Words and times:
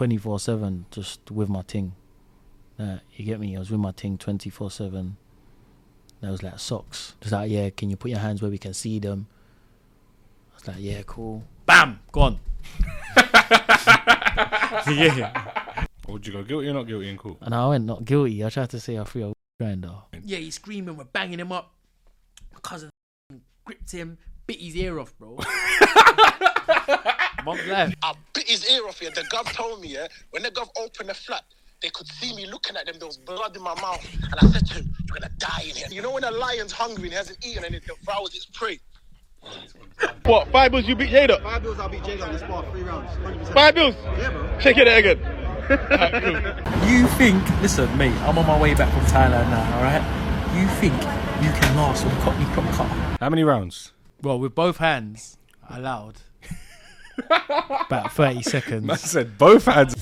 twenty 0.00 0.16
four 0.16 0.40
seven 0.40 0.86
just 0.90 1.30
with 1.30 1.50
my 1.50 1.60
ting. 1.60 1.92
Uh, 2.78 3.00
you 3.12 3.26
get 3.26 3.38
me? 3.38 3.54
I 3.54 3.58
was 3.58 3.70
with 3.70 3.80
my 3.80 3.92
ting 3.92 4.16
twenty 4.16 4.48
four 4.48 4.70
seven. 4.70 5.18
There 6.22 6.30
was 6.30 6.42
like 6.42 6.58
socks. 6.58 7.16
Just 7.20 7.32
like, 7.32 7.50
yeah, 7.50 7.68
can 7.68 7.90
you 7.90 7.96
put 7.98 8.10
your 8.10 8.20
hands 8.20 8.40
where 8.40 8.50
we 8.50 8.56
can 8.56 8.72
see 8.72 8.98
them? 8.98 9.26
I 10.52 10.54
was 10.54 10.68
like, 10.68 10.76
yeah, 10.78 11.02
cool. 11.04 11.44
Bam, 11.66 12.00
gone. 12.12 12.38
yeah. 14.88 15.84
Or 16.08 16.14
would 16.14 16.26
you 16.26 16.32
go 16.32 16.44
guilty 16.44 16.68
or 16.68 16.72
not 16.72 16.86
guilty 16.86 17.10
in 17.10 17.18
court? 17.18 17.36
And 17.42 17.54
I 17.54 17.68
went 17.68 17.84
not 17.84 18.06
guilty. 18.06 18.42
I 18.42 18.48
tried 18.48 18.70
to 18.70 18.80
say 18.80 18.98
I 18.98 19.04
threw 19.04 19.28
a 19.28 19.34
grinder. 19.58 19.96
Yeah, 20.24 20.38
he's 20.38 20.54
screaming, 20.54 20.96
we're 20.96 21.04
banging 21.04 21.40
him 21.40 21.52
up. 21.52 21.74
My 22.54 22.60
cousin 22.62 22.88
gripped 23.66 23.92
him, 23.92 24.16
bit 24.46 24.62
his 24.62 24.76
ear 24.76 24.98
off, 24.98 25.12
bro. 25.18 25.38
Mom's 27.44 27.66
left. 27.66 27.96
I 28.02 28.14
bit 28.34 28.48
his 28.48 28.68
ear 28.70 28.86
off 28.86 28.98
here. 28.98 29.10
The 29.10 29.22
gov 29.22 29.52
told 29.52 29.80
me, 29.80 29.88
yeah, 29.88 30.06
when 30.30 30.42
the 30.42 30.50
gov 30.50 30.68
opened 30.78 31.08
the 31.08 31.14
flap, 31.14 31.44
they 31.82 31.88
could 31.90 32.06
see 32.06 32.34
me 32.34 32.46
looking 32.46 32.76
at 32.76 32.86
them. 32.86 32.96
There 32.98 33.06
was 33.06 33.16
blood 33.16 33.56
in 33.56 33.62
my 33.62 33.74
mouth. 33.80 34.06
And 34.22 34.34
I 34.40 34.46
said 34.52 34.66
to 34.68 34.74
him, 34.74 34.94
You're 34.98 35.18
going 35.18 35.30
to 35.30 35.36
die 35.38 35.62
in 35.68 35.76
here. 35.76 35.86
You 35.90 36.02
know 36.02 36.12
when 36.12 36.24
a 36.24 36.30
lion's 36.30 36.72
hungry 36.72 37.04
and 37.04 37.12
he 37.12 37.16
hasn't 37.16 37.44
eaten 37.44 37.64
and 37.64 37.74
it 37.74 37.84
devours 37.86 38.34
its 38.34 38.46
prey? 38.46 38.78
What? 40.24 40.48
Five 40.48 40.72
bills 40.72 40.86
you 40.86 40.94
beat 40.94 41.10
Jada? 41.10 41.42
Five 41.42 41.62
bills, 41.62 41.80
I'll 41.80 41.88
beat 41.88 42.02
Jada 42.02 42.26
on 42.26 42.32
the 42.32 42.38
spot, 42.38 42.70
three 42.70 42.82
rounds. 42.82 43.10
100%. 43.18 43.54
Five 43.54 43.74
bills? 43.74 43.94
Yeah, 44.18 44.30
bro. 44.30 44.58
Check 44.60 44.76
it 44.76 44.88
again. 44.88 45.36
You 46.90 47.06
think, 47.06 47.48
listen, 47.62 47.96
mate, 47.96 48.12
I'm 48.22 48.36
on 48.36 48.44
my 48.44 48.60
way 48.60 48.74
back 48.74 48.92
from 48.92 49.02
Thailand 49.02 49.48
now, 49.50 49.76
alright? 49.76 50.02
You 50.58 50.66
think 50.80 50.94
you 51.44 51.52
can 51.60 51.76
last 51.76 52.04
with 52.04 52.12
a 52.12 52.20
Cockney 52.22 52.44
crop 52.46 52.68
cutter? 52.74 53.16
How 53.20 53.30
many 53.30 53.44
rounds? 53.44 53.92
Well, 54.20 54.40
with 54.40 54.52
both 54.52 54.78
hands 54.78 55.38
allowed. 55.68 56.22
About 57.28 58.12
thirty 58.12 58.42
seconds. 58.42 58.88
I 58.90 58.96
said 58.96 59.38
both 59.38 59.64
hands. 59.64 59.94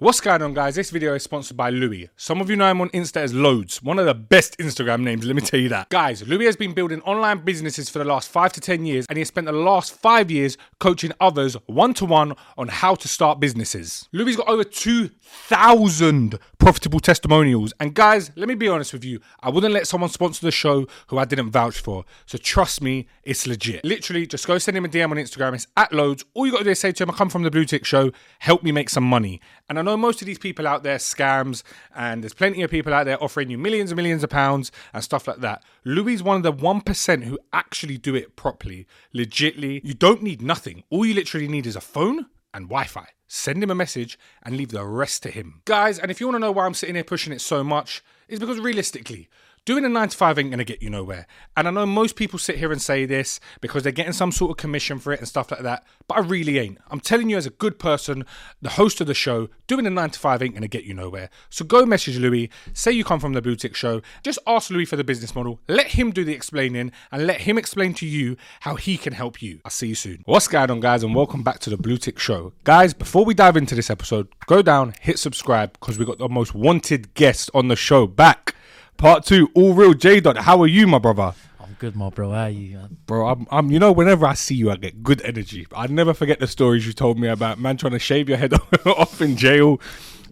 What's 0.00 0.18
going 0.18 0.40
on, 0.40 0.54
guys? 0.54 0.76
This 0.76 0.88
video 0.88 1.12
is 1.12 1.24
sponsored 1.24 1.58
by 1.58 1.68
Louis. 1.68 2.08
Some 2.16 2.40
of 2.40 2.48
you 2.48 2.56
know 2.56 2.70
him 2.70 2.80
on 2.80 2.88
Insta 2.88 3.18
as 3.18 3.34
Loads, 3.34 3.82
one 3.82 3.98
of 3.98 4.06
the 4.06 4.14
best 4.14 4.56
Instagram 4.56 5.02
names, 5.02 5.26
let 5.26 5.36
me 5.36 5.42
tell 5.42 5.60
you 5.60 5.68
that. 5.68 5.90
Guys, 5.90 6.26
Louis 6.26 6.46
has 6.46 6.56
been 6.56 6.72
building 6.72 7.02
online 7.02 7.40
businesses 7.40 7.90
for 7.90 7.98
the 7.98 8.06
last 8.06 8.30
five 8.30 8.50
to 8.54 8.62
10 8.62 8.86
years, 8.86 9.04
and 9.10 9.18
he 9.18 9.20
has 9.20 9.28
spent 9.28 9.44
the 9.46 9.52
last 9.52 9.92
five 9.92 10.30
years 10.30 10.56
coaching 10.78 11.12
others 11.20 11.54
one 11.66 11.92
to 11.92 12.06
one 12.06 12.32
on 12.56 12.68
how 12.68 12.94
to 12.94 13.08
start 13.08 13.40
businesses. 13.40 14.08
Louis's 14.10 14.38
got 14.38 14.48
over 14.48 14.64
2,000 14.64 16.38
profitable 16.56 17.00
testimonials, 17.00 17.74
and 17.78 17.92
guys, 17.94 18.30
let 18.36 18.48
me 18.48 18.54
be 18.54 18.68
honest 18.68 18.94
with 18.94 19.04
you, 19.04 19.20
I 19.40 19.50
wouldn't 19.50 19.74
let 19.74 19.86
someone 19.86 20.08
sponsor 20.08 20.46
the 20.46 20.50
show 20.50 20.86
who 21.08 21.18
I 21.18 21.26
didn't 21.26 21.50
vouch 21.50 21.78
for. 21.78 22.06
So 22.24 22.38
trust 22.38 22.80
me, 22.80 23.06
it's 23.22 23.46
legit. 23.46 23.84
Literally, 23.84 24.26
just 24.26 24.46
go 24.46 24.56
send 24.56 24.78
him 24.78 24.86
a 24.86 24.88
DM 24.88 25.10
on 25.10 25.18
Instagram. 25.18 25.52
It's 25.52 25.66
at 25.76 25.92
Loads. 25.92 26.24
All 26.32 26.46
you 26.46 26.52
got 26.52 26.58
to 26.58 26.64
do 26.64 26.70
is 26.70 26.78
say 26.78 26.90
to 26.90 27.02
him, 27.02 27.10
I 27.10 27.12
come 27.12 27.28
from 27.28 27.42
the 27.42 27.50
Blue 27.50 27.66
Tick 27.66 27.84
Show, 27.84 28.12
help 28.38 28.62
me 28.62 28.72
make 28.72 28.88
some 28.88 29.04
money. 29.04 29.42
And 29.70 29.78
I 29.78 29.82
know 29.82 29.96
most 29.96 30.20
of 30.20 30.26
these 30.26 30.36
people 30.36 30.66
out 30.66 30.82
there 30.82 30.98
scams, 30.98 31.62
and 31.94 32.24
there's 32.24 32.34
plenty 32.34 32.60
of 32.62 32.72
people 32.72 32.92
out 32.92 33.04
there 33.04 33.22
offering 33.22 33.50
you 33.50 33.56
millions 33.56 33.92
and 33.92 33.96
millions 33.96 34.24
of 34.24 34.30
pounds 34.30 34.72
and 34.92 35.04
stuff 35.04 35.28
like 35.28 35.38
that. 35.42 35.62
Louis 35.84 36.14
is 36.14 36.24
one 36.24 36.36
of 36.36 36.42
the 36.42 36.52
1% 36.52 37.22
who 37.22 37.38
actually 37.52 37.96
do 37.96 38.16
it 38.16 38.34
properly, 38.34 38.88
legitly. 39.14 39.80
You 39.84 39.94
don't 39.94 40.24
need 40.24 40.42
nothing. 40.42 40.82
All 40.90 41.06
you 41.06 41.14
literally 41.14 41.46
need 41.46 41.68
is 41.68 41.76
a 41.76 41.80
phone 41.80 42.26
and 42.52 42.64
Wi 42.66 42.84
Fi. 42.86 43.06
Send 43.28 43.62
him 43.62 43.70
a 43.70 43.76
message 43.76 44.18
and 44.42 44.56
leave 44.56 44.72
the 44.72 44.84
rest 44.84 45.22
to 45.22 45.30
him. 45.30 45.62
Guys, 45.66 46.00
and 46.00 46.10
if 46.10 46.20
you 46.20 46.26
want 46.26 46.34
to 46.34 46.40
know 46.40 46.50
why 46.50 46.66
I'm 46.66 46.74
sitting 46.74 46.96
here 46.96 47.04
pushing 47.04 47.32
it 47.32 47.40
so 47.40 47.62
much, 47.62 48.02
it's 48.26 48.40
because 48.40 48.58
realistically, 48.58 49.28
doing 49.66 49.84
a 49.84 49.88
9 49.88 50.08
to 50.08 50.16
5 50.16 50.38
ain't 50.38 50.56
to 50.56 50.64
get 50.64 50.82
you 50.82 50.88
nowhere. 50.88 51.26
And 51.56 51.68
I 51.68 51.70
know 51.70 51.84
most 51.84 52.16
people 52.16 52.38
sit 52.38 52.56
here 52.56 52.72
and 52.72 52.80
say 52.80 53.04
this 53.04 53.40
because 53.60 53.82
they're 53.82 53.92
getting 53.92 54.14
some 54.14 54.32
sort 54.32 54.50
of 54.50 54.56
commission 54.56 54.98
for 54.98 55.12
it 55.12 55.18
and 55.18 55.28
stuff 55.28 55.50
like 55.50 55.60
that, 55.60 55.84
but 56.08 56.16
I 56.16 56.20
really 56.20 56.58
ain't. 56.58 56.78
I'm 56.90 57.00
telling 57.00 57.28
you, 57.28 57.36
as 57.36 57.46
a 57.46 57.50
good 57.50 57.78
person, 57.78 58.24
the 58.62 58.70
host 58.70 59.00
of 59.00 59.06
the 59.06 59.14
show, 59.14 59.48
doing 59.66 59.86
a 59.86 59.90
9 59.90 60.10
to 60.10 60.18
5 60.18 60.42
ain't 60.42 60.56
to 60.56 60.68
get 60.68 60.84
you 60.84 60.94
nowhere. 60.94 61.28
So 61.50 61.64
go 61.64 61.84
message 61.84 62.16
Louis, 62.18 62.50
say 62.72 62.92
you 62.92 63.04
come 63.04 63.20
from 63.20 63.34
the 63.34 63.42
Blue 63.42 63.54
Tick 63.54 63.76
Show, 63.76 64.00
just 64.22 64.38
ask 64.46 64.70
Louis 64.70 64.86
for 64.86 64.96
the 64.96 65.04
business 65.04 65.34
model, 65.34 65.60
let 65.68 65.88
him 65.88 66.10
do 66.10 66.24
the 66.24 66.32
explaining, 66.32 66.90
and 67.12 67.26
let 67.26 67.42
him 67.42 67.58
explain 67.58 67.92
to 67.94 68.06
you 68.06 68.36
how 68.60 68.76
he 68.76 68.96
can 68.96 69.12
help 69.12 69.42
you. 69.42 69.60
I'll 69.64 69.70
see 69.70 69.88
you 69.88 69.94
soon. 69.94 70.22
What's 70.24 70.48
going 70.48 70.70
on, 70.70 70.80
guys, 70.80 71.02
and 71.02 71.14
welcome 71.14 71.42
back 71.42 71.58
to 71.60 71.70
the 71.70 71.76
Blue 71.76 71.98
Tick 71.98 72.18
Show. 72.18 72.54
Guys, 72.64 72.94
before 72.94 73.26
we 73.26 73.34
dive 73.34 73.56
into 73.56 73.74
this 73.74 73.90
episode, 73.90 74.28
go 74.46 74.62
down, 74.62 74.94
hit 75.00 75.18
subscribe, 75.18 75.74
because 75.74 75.98
we 75.98 76.06
got 76.06 76.18
the 76.18 76.28
most 76.28 76.54
wanted 76.54 77.12
guest 77.12 77.50
on 77.52 77.68
the 77.68 77.76
show 77.76 78.06
back. 78.06 78.54
Part 79.00 79.24
two, 79.24 79.50
all 79.54 79.72
real 79.72 79.94
J 79.94 80.20
Dot. 80.20 80.36
How 80.36 80.60
are 80.60 80.66
you, 80.66 80.86
my 80.86 80.98
brother? 80.98 81.32
I'm 81.58 81.74
good, 81.78 81.96
my 81.96 82.10
bro. 82.10 82.32
How 82.32 82.42
are 82.42 82.50
you? 82.50 82.76
man? 82.76 82.98
Bro, 83.06 83.28
I'm, 83.28 83.46
I'm, 83.50 83.70
you 83.70 83.78
know, 83.78 83.92
whenever 83.92 84.26
I 84.26 84.34
see 84.34 84.54
you, 84.54 84.70
I 84.70 84.76
get 84.76 85.02
good 85.02 85.22
energy. 85.22 85.66
I 85.74 85.86
never 85.86 86.12
forget 86.12 86.38
the 86.38 86.46
stories 86.46 86.86
you 86.86 86.92
told 86.92 87.18
me 87.18 87.26
about 87.28 87.58
man 87.58 87.78
trying 87.78 87.94
to 87.94 87.98
shave 87.98 88.28
your 88.28 88.36
head 88.36 88.52
off 88.84 89.22
in 89.22 89.38
jail. 89.38 89.80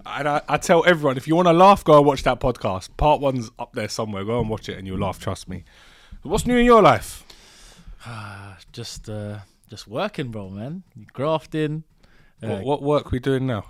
And 0.04 0.28
I, 0.28 0.42
I 0.50 0.58
tell 0.58 0.84
everyone, 0.84 1.16
if 1.16 1.26
you 1.26 1.34
want 1.34 1.48
to 1.48 1.54
laugh, 1.54 1.82
go 1.82 1.96
and 1.96 2.04
watch 2.04 2.24
that 2.24 2.40
podcast. 2.40 2.90
Part 2.98 3.22
one's 3.22 3.50
up 3.58 3.72
there 3.72 3.88
somewhere. 3.88 4.22
Go 4.22 4.38
and 4.38 4.50
watch 4.50 4.68
it 4.68 4.76
and 4.76 4.86
you'll 4.86 4.98
laugh, 4.98 5.18
trust 5.18 5.48
me. 5.48 5.64
What's 6.22 6.46
new 6.46 6.58
in 6.58 6.66
your 6.66 6.82
life? 6.82 7.24
Just, 8.74 9.08
uh, 9.08 9.38
just 9.70 9.88
working, 9.88 10.30
bro, 10.30 10.50
man. 10.50 10.82
Grafting, 11.14 11.84
uh, 12.42 12.48
What, 12.48 12.62
what 12.64 12.82
work 12.82 13.12
we 13.12 13.18
doing 13.18 13.46
now? 13.46 13.64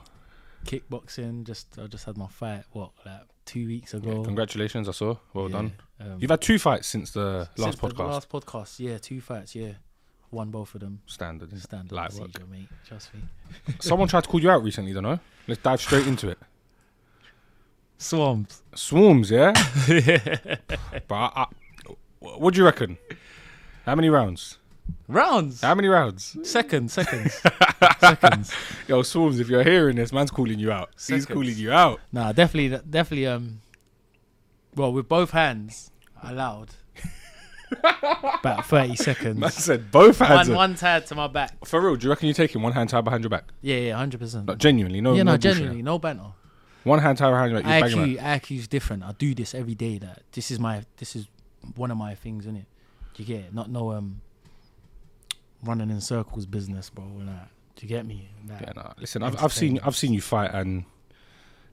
kickboxing. 0.65 1.45
Just, 1.45 1.79
I 1.79 1.87
just 1.87 2.05
had 2.05 2.17
my 2.19 2.27
fight. 2.27 2.65
What, 2.73 2.91
like 3.07 3.23
two 3.49 3.67
weeks 3.67 3.95
ago? 3.95 4.23
Congratulations, 4.23 4.89
I 4.89 4.93
saw. 4.93 5.17
Well 5.35 5.47
Yeah, 5.51 5.57
done. 5.57 5.73
um, 6.01 6.17
You've 6.21 6.31
had 6.31 6.41
two 6.41 6.59
fights 6.59 6.87
since 6.87 7.11
the 7.11 7.49
since 7.57 7.67
last 7.67 7.81
the 7.81 7.89
podcast. 7.89 8.09
last 8.09 8.29
podcast, 8.29 8.79
yeah, 8.79 8.99
two 8.99 9.21
fights, 9.21 9.55
yeah. 9.57 9.73
Won 10.31 10.51
both 10.51 10.75
of 10.75 10.81
them. 10.83 11.01
Standard. 11.07 11.49
isn't 11.49 11.59
it? 11.59 11.63
Standard 11.63 11.93
Light 11.93 12.13
work. 12.13 12.33
procedure, 12.33 12.47
mate. 12.51 12.69
Trust 12.87 13.15
me. 13.15 13.21
Someone 13.81 14.09
tried 14.09 14.25
to 14.25 14.29
call 14.29 14.41
you 14.41 14.51
out 14.51 14.63
recently, 14.63 14.93
don't 14.93 15.03
know? 15.03 15.19
Let's 15.47 15.63
dive 15.63 15.81
straight 15.81 16.07
into 16.07 16.29
it. 16.29 16.39
Swamped. 17.97 18.61
Swarmz, 18.77 19.31
yeah? 19.31 19.53
but 21.09 21.15
I, 21.15 21.31
I, 21.45 21.47
what 22.21 22.55
do 22.55 22.61
you 22.61 22.65
reckon? 22.67 22.99
How 23.87 23.95
many 23.95 24.09
rounds? 24.11 24.59
Rounds. 25.09 25.63
How 25.63 25.75
many 25.75 25.89
rounds? 25.89 26.37
Seconds, 26.43 26.93
seconds, 26.93 27.35
seconds. 27.99 28.53
Yo, 28.87 29.01
Swarmz, 29.03 29.41
if 29.41 29.49
you're 29.49 29.63
hearing 29.65 29.97
this, 29.97 30.13
man's 30.13 30.31
calling 30.31 30.59
you 30.59 30.71
out. 30.71 30.91
He's 31.09 31.25
calling 31.25 31.57
you 31.57 31.73
out. 31.73 32.01
Nah, 32.13 32.33
definitely, 32.33 32.79
definitely. 32.91 33.27
Um, 33.27 33.61
well, 34.75 34.93
with 34.93 35.09
both 35.09 35.31
hands 35.31 35.91
allowed. 36.23 36.71
About 37.83 38.67
thirty 38.67 38.89
Man 38.89 38.97
seconds. 38.97 39.55
said 39.55 39.91
both 39.91 40.19
hands. 40.19 40.49
One, 40.49 40.55
are- 40.55 40.57
one 40.57 40.75
tied 40.75 41.07
to 41.07 41.15
my 41.15 41.27
back. 41.27 41.67
For 41.67 41.81
real, 41.81 41.97
do 41.97 42.05
you 42.05 42.11
reckon 42.11 42.27
you're 42.27 42.35
taking 42.35 42.63
one 42.63 42.73
hand 42.73 42.89
tied 42.91 43.05
behind 43.05 43.23
your 43.25 43.31
back? 43.31 43.45
Yeah, 43.61 43.77
yeah, 43.77 43.97
hundred 43.97 44.21
percent. 44.21 44.47
Like, 44.47 44.59
genuinely, 44.59 45.01
no. 45.01 45.15
Yeah, 45.15 45.23
no, 45.23 45.33
no, 45.33 45.39
genuinely, 45.39 45.83
no 45.83 45.99
banter. 45.99 46.33
One 46.85 46.99
hand 46.99 47.19
tied 47.19 47.31
behind 47.31 47.53
your 47.53 47.63
back. 47.63 47.91
You're 47.91 47.99
banging 47.99 48.17
IQ, 48.19 48.41
IQ's 48.41 48.69
different. 48.69 49.03
I 49.05 49.13
do 49.13 49.35
this 49.35 49.55
every 49.55 49.75
day. 49.75 49.99
That 49.99 50.23
this 50.33 50.51
is 50.51 50.59
my, 50.59 50.83
this 50.97 51.15
is 51.15 51.29
one 51.77 51.91
of 51.91 51.99
my 51.99 52.15
things, 52.15 52.45
isn't 52.47 52.57
it? 52.57 52.67
Do 53.15 53.23
you 53.23 53.27
get 53.27 53.45
it? 53.47 53.55
Not 53.55 53.69
no 53.71 53.93
um, 53.93 54.23
running 55.63 55.91
in 55.91 56.01
circles 56.01 56.47
business, 56.47 56.91
bro. 56.91 57.05
Like, 57.05 57.49
do 57.77 57.87
you 57.87 57.89
get 57.89 58.07
me? 58.07 58.29
Like, 58.49 58.61
Yeah, 58.61 58.73
nah. 58.77 58.93
Listen, 58.99 59.23
I've, 59.23 59.43
I've 59.43 59.53
seen 59.53 59.79
I've 59.83 59.97
seen 59.97 60.13
you 60.13 60.21
fight, 60.21 60.53
and 60.53 60.85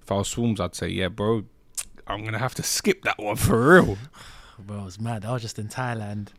if 0.01 0.11
I 0.11 0.15
was 0.15 0.33
Swarmz, 0.33 0.59
I'd 0.59 0.75
say, 0.75 0.87
yeah, 0.89 1.07
bro, 1.07 1.45
I'm 2.07 2.23
gonna 2.23 2.39
have 2.39 2.55
to 2.55 2.63
skip 2.63 3.03
that 3.03 3.17
one 3.17 3.35
for 3.35 3.73
real. 3.73 3.97
Bro, 4.57 4.79
it 4.79 4.85
was 4.85 4.99
mad. 5.01 5.25
I 5.25 5.33
was 5.33 5.41
just 5.41 5.59
in 5.59 5.67
Thailand 5.67 6.29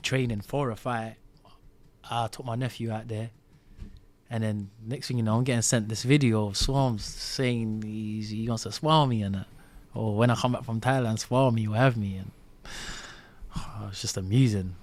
training 0.00 0.42
for 0.42 0.70
a 0.70 0.76
fight. 0.76 1.16
I 2.08 2.28
took 2.28 2.46
my 2.46 2.54
nephew 2.54 2.92
out 2.92 3.08
there. 3.08 3.30
And 4.30 4.44
then 4.44 4.70
next 4.84 5.08
thing 5.08 5.16
you 5.16 5.22
know, 5.22 5.36
I'm 5.36 5.44
getting 5.44 5.62
sent 5.62 5.88
this 5.88 6.02
video 6.02 6.46
of 6.48 6.54
Swarmz 6.54 7.00
saying 7.00 7.82
he's, 7.82 8.30
he 8.30 8.48
wants 8.48 8.62
to 8.62 8.72
swallow 8.72 9.06
me 9.06 9.22
and 9.22 9.34
that. 9.34 9.46
Or 9.92 10.16
when 10.16 10.30
I 10.30 10.34
come 10.34 10.52
back 10.52 10.64
from 10.64 10.80
Thailand, 10.80 11.18
swallow 11.18 11.50
me 11.50 11.66
or 11.66 11.76
have 11.76 11.96
me. 11.96 12.16
And 12.16 12.30
oh, 13.56 13.86
it's 13.90 14.00
just 14.00 14.16
amusing. 14.16 14.76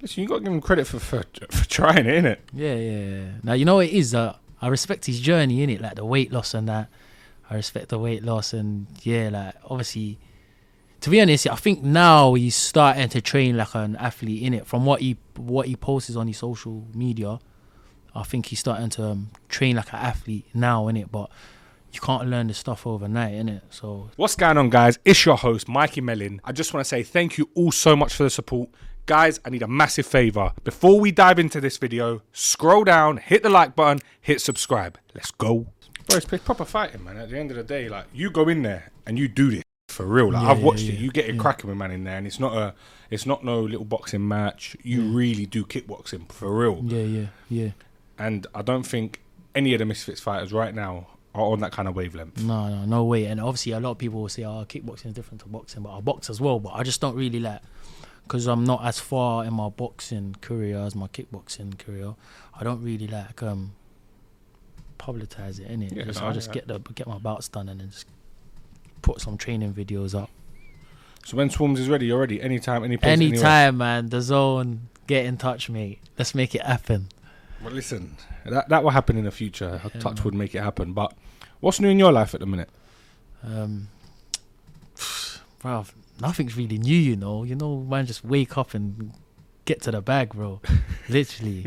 Listen, 0.00 0.22
you 0.22 0.28
got 0.28 0.36
to 0.36 0.40
give 0.44 0.52
him 0.52 0.60
credit 0.60 0.86
for 0.86 0.98
for, 0.98 1.24
for 1.50 1.68
trying 1.68 2.06
it, 2.06 2.24
innit? 2.24 2.38
Yeah, 2.52 2.74
yeah, 2.74 2.98
yeah. 2.98 3.30
Now, 3.42 3.52
you 3.54 3.64
know 3.64 3.76
what 3.76 3.86
it 3.86 3.92
is? 3.92 4.14
Uh, 4.14 4.36
I 4.60 4.68
respect 4.68 5.06
his 5.06 5.20
journey, 5.20 5.62
in 5.62 5.70
it, 5.70 5.80
Like 5.80 5.96
the 5.96 6.04
weight 6.04 6.32
loss 6.32 6.54
and 6.54 6.68
that. 6.68 6.88
I 7.50 7.54
respect 7.54 7.88
the 7.88 7.98
weight 7.98 8.22
loss. 8.22 8.52
And 8.52 8.86
yeah, 9.02 9.30
like 9.30 9.54
obviously, 9.64 10.18
to 11.00 11.10
be 11.10 11.20
honest, 11.20 11.46
I 11.46 11.56
think 11.56 11.82
now 11.82 12.34
he's 12.34 12.56
starting 12.56 13.08
to 13.10 13.20
train 13.20 13.56
like 13.56 13.74
an 13.74 13.96
athlete 13.96 14.42
in 14.42 14.54
it. 14.54 14.66
From 14.66 14.84
what 14.84 15.00
he 15.00 15.16
what 15.36 15.66
he 15.66 15.76
posts 15.76 16.14
on 16.16 16.26
his 16.28 16.38
social 16.38 16.86
media, 16.94 17.38
I 18.14 18.22
think 18.22 18.46
he's 18.46 18.60
starting 18.60 18.90
to 18.90 19.04
um, 19.10 19.30
train 19.48 19.76
like 19.76 19.92
an 19.92 19.98
athlete 20.00 20.46
now 20.54 20.88
in 20.88 20.96
it. 20.96 21.10
But 21.10 21.30
you 21.92 22.00
can't 22.00 22.28
learn 22.28 22.48
this 22.48 22.58
stuff 22.58 22.86
overnight, 22.86 23.34
in 23.34 23.48
it. 23.48 23.62
So 23.70 24.10
What's 24.16 24.34
going 24.34 24.58
on, 24.58 24.70
guys? 24.70 24.98
It's 25.04 25.24
your 25.24 25.36
host, 25.36 25.68
Mikey 25.68 26.02
Melin. 26.02 26.40
I 26.44 26.52
just 26.52 26.74
want 26.74 26.84
to 26.84 26.88
say 26.88 27.02
thank 27.02 27.38
you 27.38 27.48
all 27.54 27.72
so 27.72 27.96
much 27.96 28.14
for 28.14 28.24
the 28.24 28.30
support. 28.30 28.68
Guys, 29.08 29.40
I 29.42 29.48
need 29.48 29.62
a 29.62 29.66
massive 29.66 30.04
favor. 30.04 30.52
Before 30.64 31.00
we 31.00 31.10
dive 31.12 31.38
into 31.38 31.62
this 31.62 31.78
video, 31.78 32.20
scroll 32.34 32.84
down, 32.84 33.16
hit 33.16 33.42
the 33.42 33.48
like 33.48 33.74
button, 33.74 34.00
hit 34.20 34.42
subscribe. 34.42 34.98
Let's 35.14 35.30
go. 35.30 35.68
Bro, 36.06 36.18
it's 36.18 36.26
proper 36.26 36.66
fighting, 36.66 37.04
man. 37.04 37.16
At 37.16 37.30
the 37.30 37.38
end 37.38 37.50
of 37.50 37.56
the 37.56 37.62
day, 37.62 37.88
like, 37.88 38.04
you 38.12 38.28
go 38.28 38.50
in 38.50 38.60
there 38.60 38.90
and 39.06 39.18
you 39.18 39.26
do 39.26 39.50
this. 39.50 39.62
for 39.88 40.04
real. 40.04 40.30
Like 40.30 40.42
Yeah, 40.42 40.50
I've 40.50 40.58
yeah, 40.58 40.64
watched 40.66 40.82
it. 40.82 40.98
You 40.98 41.10
get 41.10 41.24
it 41.24 41.36
yeah. 41.36 41.40
cracking 41.40 41.70
with 41.70 41.78
man 41.78 41.90
in 41.90 42.04
there, 42.04 42.18
and 42.18 42.26
it's 42.26 42.38
not 42.38 42.54
a, 42.54 42.74
it's 43.08 43.24
not 43.24 43.42
no 43.42 43.62
little 43.62 43.86
boxing 43.86 44.28
match. 44.28 44.76
You 44.82 45.00
really 45.04 45.46
do 45.46 45.64
kickboxing 45.64 46.30
for 46.30 46.54
real. 46.54 46.82
Yeah, 46.84 47.02
yeah, 47.04 47.26
yeah. 47.48 47.70
And 48.18 48.46
I 48.54 48.60
don't 48.60 48.82
think 48.86 49.22
any 49.54 49.72
of 49.72 49.78
the 49.78 49.86
Misfits 49.86 50.20
fighters 50.20 50.52
right 50.52 50.74
now 50.74 51.06
are 51.34 51.44
on 51.44 51.60
that 51.60 51.72
kind 51.72 51.88
of 51.88 51.96
wavelength. 51.96 52.44
No, 52.44 52.68
no, 52.68 52.84
no 52.84 53.04
way. 53.04 53.24
And 53.24 53.40
obviously, 53.40 53.72
a 53.72 53.80
lot 53.80 53.92
of 53.92 53.98
people 53.98 54.20
will 54.20 54.28
say, 54.28 54.44
"Oh, 54.44 54.66
kickboxing 54.68 55.06
is 55.06 55.12
different 55.14 55.40
to 55.40 55.48
boxing," 55.48 55.82
but 55.82 55.96
I 55.96 56.00
box 56.02 56.28
as 56.28 56.42
well. 56.42 56.60
But 56.60 56.74
I 56.74 56.82
just 56.82 57.00
don't 57.00 57.16
really 57.16 57.40
like 57.40 57.62
because 58.28 58.46
I'm 58.46 58.64
not 58.64 58.84
as 58.84 59.00
far 59.00 59.44
in 59.44 59.54
my 59.54 59.70
boxing 59.70 60.36
career 60.42 60.78
as 60.78 60.94
my 60.94 61.08
kickboxing 61.08 61.78
career. 61.78 62.14
I 62.58 62.62
don't 62.62 62.82
really 62.82 63.06
like 63.06 63.42
um 63.42 63.72
publicize 64.98 65.58
it 65.58 65.70
it. 65.70 65.92
Yeah, 65.92 66.04
just, 66.04 66.20
no, 66.20 66.28
I 66.28 66.32
just 66.32 66.52
get 66.52 66.68
get 66.68 66.84
the 66.84 66.92
get 66.92 67.06
my 67.06 67.18
bouts 67.18 67.48
done 67.48 67.68
and 67.70 67.80
then 67.80 67.90
just 67.90 68.06
put 69.00 69.20
some 69.20 69.38
training 69.38 69.72
videos 69.72 70.14
up. 70.14 70.30
So 71.24 71.36
when 71.36 71.48
Swarmz 71.48 71.78
is 71.78 71.88
ready, 71.88 72.06
you're 72.06 72.20
ready. 72.20 72.40
Anytime, 72.40 72.84
any 72.84 72.96
place, 72.96 73.12
anywhere. 73.12 73.34
Anytime, 73.34 73.78
man. 73.78 74.08
The 74.08 74.20
zone, 74.20 74.88
get 75.06 75.24
in 75.24 75.36
touch, 75.36 75.68
mate. 75.70 76.00
Let's 76.18 76.34
make 76.34 76.54
it 76.54 76.62
happen. 76.62 77.08
Well, 77.62 77.72
listen, 77.72 78.16
that 78.44 78.68
that 78.68 78.82
will 78.84 78.90
happen 78.90 79.16
in 79.16 79.24
the 79.24 79.30
future. 79.30 79.80
Yeah, 79.82 80.00
Touch 80.00 80.16
man. 80.16 80.24
would 80.24 80.34
make 80.34 80.54
it 80.54 80.62
happen. 80.62 80.92
But 80.92 81.14
what's 81.60 81.80
new 81.80 81.88
in 81.88 81.98
your 81.98 82.12
life 82.12 82.34
at 82.34 82.40
the 82.40 82.46
minute? 82.46 82.68
Um, 83.42 83.88
bro, 85.60 85.86
nothing's 86.20 86.56
really 86.56 86.78
new, 86.78 86.96
you 86.96 87.16
know. 87.16 87.44
You 87.44 87.54
know, 87.54 87.78
man, 87.80 88.06
just 88.06 88.24
wake 88.24 88.56
up 88.58 88.74
and 88.74 89.12
get 89.64 89.82
to 89.82 89.90
the 89.90 90.00
bag, 90.02 90.30
bro. 90.34 90.60
Literally, 91.08 91.66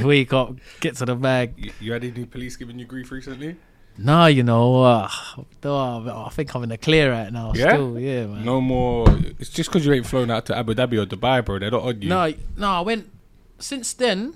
wake 0.00 0.32
up, 0.32 0.54
get 0.80 0.96
to 0.96 1.04
the 1.06 1.14
bag. 1.16 1.54
You, 1.56 1.72
you 1.80 1.92
had 1.92 2.04
any 2.04 2.24
police 2.24 2.56
giving 2.56 2.78
you 2.78 2.84
grief 2.84 3.10
recently? 3.10 3.56
Nah, 3.98 4.26
you 4.26 4.42
know, 4.42 4.82
uh, 4.84 5.08
I 5.64 6.28
think 6.32 6.54
I'm 6.54 6.62
in 6.62 6.70
the 6.70 6.78
clear 6.78 7.12
right 7.12 7.30
now. 7.32 7.52
Yeah? 7.54 7.70
Still, 7.74 7.98
yeah, 8.00 8.26
man. 8.26 8.44
No 8.44 8.60
more. 8.60 9.06
It's 9.38 9.50
just 9.50 9.70
because 9.70 9.84
you 9.84 9.92
ain't 9.92 10.06
flown 10.06 10.30
out 10.30 10.46
to 10.46 10.56
Abu 10.56 10.74
Dhabi 10.74 11.02
or 11.02 11.06
Dubai, 11.06 11.44
bro. 11.44 11.58
They're 11.58 11.70
not 11.70 11.82
on 11.82 12.00
you. 12.02 12.08
no, 12.08 12.32
no. 12.56 12.68
I 12.68 12.80
went 12.80 13.10
since 13.58 13.92
then. 13.94 14.34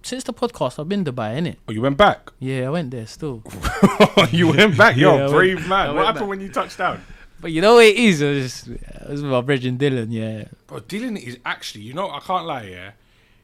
Since 0.00 0.22
the 0.24 0.32
podcast, 0.32 0.78
I've 0.78 0.88
been 0.88 1.04
Dubai, 1.04 1.36
innit? 1.36 1.56
Oh, 1.68 1.72
you 1.72 1.82
went 1.82 1.96
back. 1.98 2.30
Yeah, 2.38 2.68
I 2.68 2.70
went 2.70 2.92
there 2.92 3.04
still. 3.06 3.42
you 4.30 4.48
went 4.48 4.78
back, 4.78 4.96
yo, 4.96 5.14
Yeah, 5.16 5.18
I 5.18 5.20
went- 5.22 5.32
brave 5.32 5.58
I 5.66 5.68
man. 5.68 5.86
went 5.88 5.96
What 5.96 6.06
happened 6.06 6.20
back. 6.20 6.28
when 6.28 6.40
you 6.40 6.48
touched 6.50 6.78
down? 6.78 7.02
But 7.40 7.52
you 7.52 7.60
know 7.60 7.74
what 7.74 7.84
it 7.86 7.96
is? 7.96 8.20
It 8.20 8.34
was, 8.34 8.66
it 8.68 9.08
was 9.10 9.22
my 9.22 9.40
brethren 9.40 9.78
Dylan, 9.78 10.08
yeah. 10.10 10.44
Bro, 10.66 10.80
Dylan 10.80 11.20
is 11.20 11.38
actually, 11.44 11.84
you 11.84 11.94
know, 11.94 12.10
I 12.10 12.20
can't 12.20 12.46
lie, 12.46 12.64
yeah. 12.64 12.90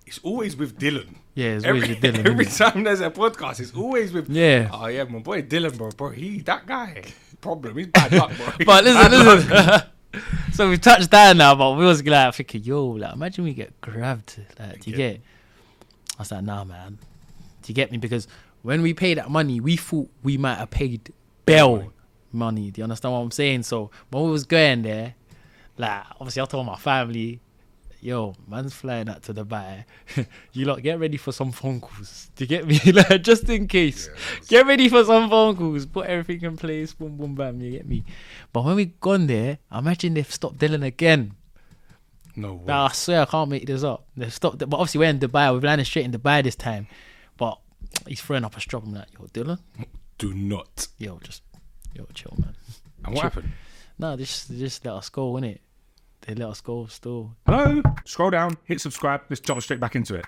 It's 0.07 0.19
always 0.23 0.57
with 0.57 0.79
Dylan. 0.79 1.15
Yeah, 1.35 1.51
it's 1.57 1.65
every, 1.65 1.81
always 1.83 2.01
with 2.03 2.15
Dylan, 2.15 2.27
Every 2.31 2.45
time 2.47 2.85
there's 2.85 3.01
a 3.01 3.11
podcast, 3.11 3.61
it's 3.61 3.75
always 3.75 4.13
with. 4.13 4.29
Yeah. 4.29 4.69
Oh 4.73 4.87
yeah, 4.87 5.05
my 5.05 5.21
boy 5.21 5.43
Dylan, 5.43 5.77
bro, 5.79 5.91
bro. 5.91 6.11
He 6.11 6.41
that 6.43 6.67
guy. 6.67 7.03
Problem. 7.41 7.77
He's 7.79 7.87
bad 7.89 8.13
luck, 8.13 8.37
bro. 8.37 8.47
He's 8.59 8.67
But 8.67 8.85
listen, 8.85 9.11
listen. 9.13 9.83
so 10.53 10.69
we've 10.69 10.81
touched 10.81 11.11
down 11.11 11.39
now, 11.39 11.55
but 11.55 11.73
we 11.73 11.85
was 11.85 12.05
like 12.05 12.35
thinking, 12.35 12.63
yo, 12.65 12.87
like 12.87 13.15
imagine 13.15 13.45
we 13.45 13.55
get 13.55 13.81
grabbed. 13.81 14.39
Like, 14.59 14.81
do 14.81 14.91
you 14.91 14.97
Yeah. 14.97 15.11
get? 15.13 15.21
I 16.19 16.23
was 16.23 16.31
like, 16.31 16.45
nah, 16.45 16.65
man. 16.65 16.99
Do 17.63 17.71
you 17.71 17.75
get 17.75 17.91
me? 17.91 17.97
Because 17.99 18.29
when 18.63 18.83
we 18.83 18.93
paid 18.95 19.19
that 19.19 19.31
money, 19.31 19.59
we 19.61 19.77
thought 19.77 20.09
we 20.23 20.37
might 20.37 20.57
have 20.57 20.71
paid 20.71 21.13
bail 21.47 21.93
money. 22.35 22.71
Do 22.71 22.81
you 22.81 22.85
understand 22.85 23.13
what 23.15 23.21
I'm 23.21 23.31
saying? 23.31 23.63
So 23.65 23.91
when 24.11 24.25
we 24.25 24.31
was 24.31 24.45
going 24.45 24.83
there, 24.83 25.15
like 25.79 26.03
obviously 26.21 26.43
I 26.43 26.45
told 26.47 26.67
my 26.67 26.77
family, 26.77 27.41
yo, 28.01 28.35
man's 28.47 28.75
flying 28.75 29.09
out 29.09 29.23
to 29.25 29.35
Dubai. 29.35 29.85
you 30.53 30.67
lot 30.67 30.83
get 30.83 30.99
ready 30.99 31.17
for 31.17 31.33
some 31.33 31.53
phone 31.53 31.81
calls. 31.81 32.31
Do 32.37 32.45
you 32.45 32.49
get 32.49 32.67
me? 32.67 32.79
like 32.93 33.23
just 33.23 33.49
in 33.49 33.67
case. 33.67 34.11
get 34.49 34.67
ready 34.67 34.89
for 34.89 35.05
some 35.05 35.31
phone 35.31 35.57
calls. 35.57 35.87
Put 35.87 36.07
everything 36.07 36.43
in 36.51 36.57
place. 36.57 36.93
Boom, 36.93 37.17
boom, 37.17 37.35
bam. 37.35 37.61
You 37.61 37.71
get 37.73 37.89
me? 37.89 38.05
But 38.53 38.65
when 38.65 38.77
we 38.77 38.87
gone 38.87 39.27
there, 39.27 39.59
imagine 39.73 40.15
they've 40.15 40.31
stopped 40.31 40.59
Dylan 40.59 40.85
again. 40.85 41.35
No 42.37 42.55
way. 42.55 42.65
Nah, 42.67 42.87
I 42.87 42.93
swear 42.93 43.23
I 43.23 43.25
can't 43.27 43.49
make 43.49 43.67
this 43.67 43.85
up. 43.85 44.07
They've 44.17 44.33
stopped. 44.33 44.59
But 44.59 44.73
obviously 44.77 44.99
we're 44.99 45.11
in 45.11 45.21
Dubai. 45.21 45.53
We've 45.53 45.65
landed 45.65 45.85
straight 45.87 46.05
in 46.05 46.13
Dubai 46.13 46.43
this 46.43 46.57
time. 46.57 46.89
But 47.37 47.59
he's 48.07 48.21
throwing 48.21 48.45
up 48.45 48.57
a 48.57 48.61
strop. 48.61 48.85
I'm 48.85 48.93
like, 48.93 49.09
yo, 49.19 49.27
Dylan, 49.27 49.59
Do 50.19 50.35
not. 50.35 50.89
yo, 50.99 51.19
just 51.23 51.43
yo, 51.95 52.07
chill, 52.15 52.35
man. 52.39 52.55
And 53.05 53.15
what 53.15 53.23
happened? 53.23 53.53
No, 53.99 54.17
they 54.17 54.25
just 54.25 54.49
they 54.49 54.59
just 54.59 54.85
let 54.85 54.95
us 54.95 55.09
go, 55.09 55.33
innit? 55.35 55.59
They 56.23 56.35
let 56.35 56.49
us 56.49 56.61
go 56.61 56.87
still. 56.87 57.35
Hello. 57.47 57.83
Scroll 58.05 58.31
down, 58.31 58.57
hit 58.65 58.81
subscribe. 58.81 59.23
Let's 59.29 59.41
jump 59.41 59.63
straight 59.63 59.81
back 59.81 59.95
into 59.95 60.15
it. 60.15 60.25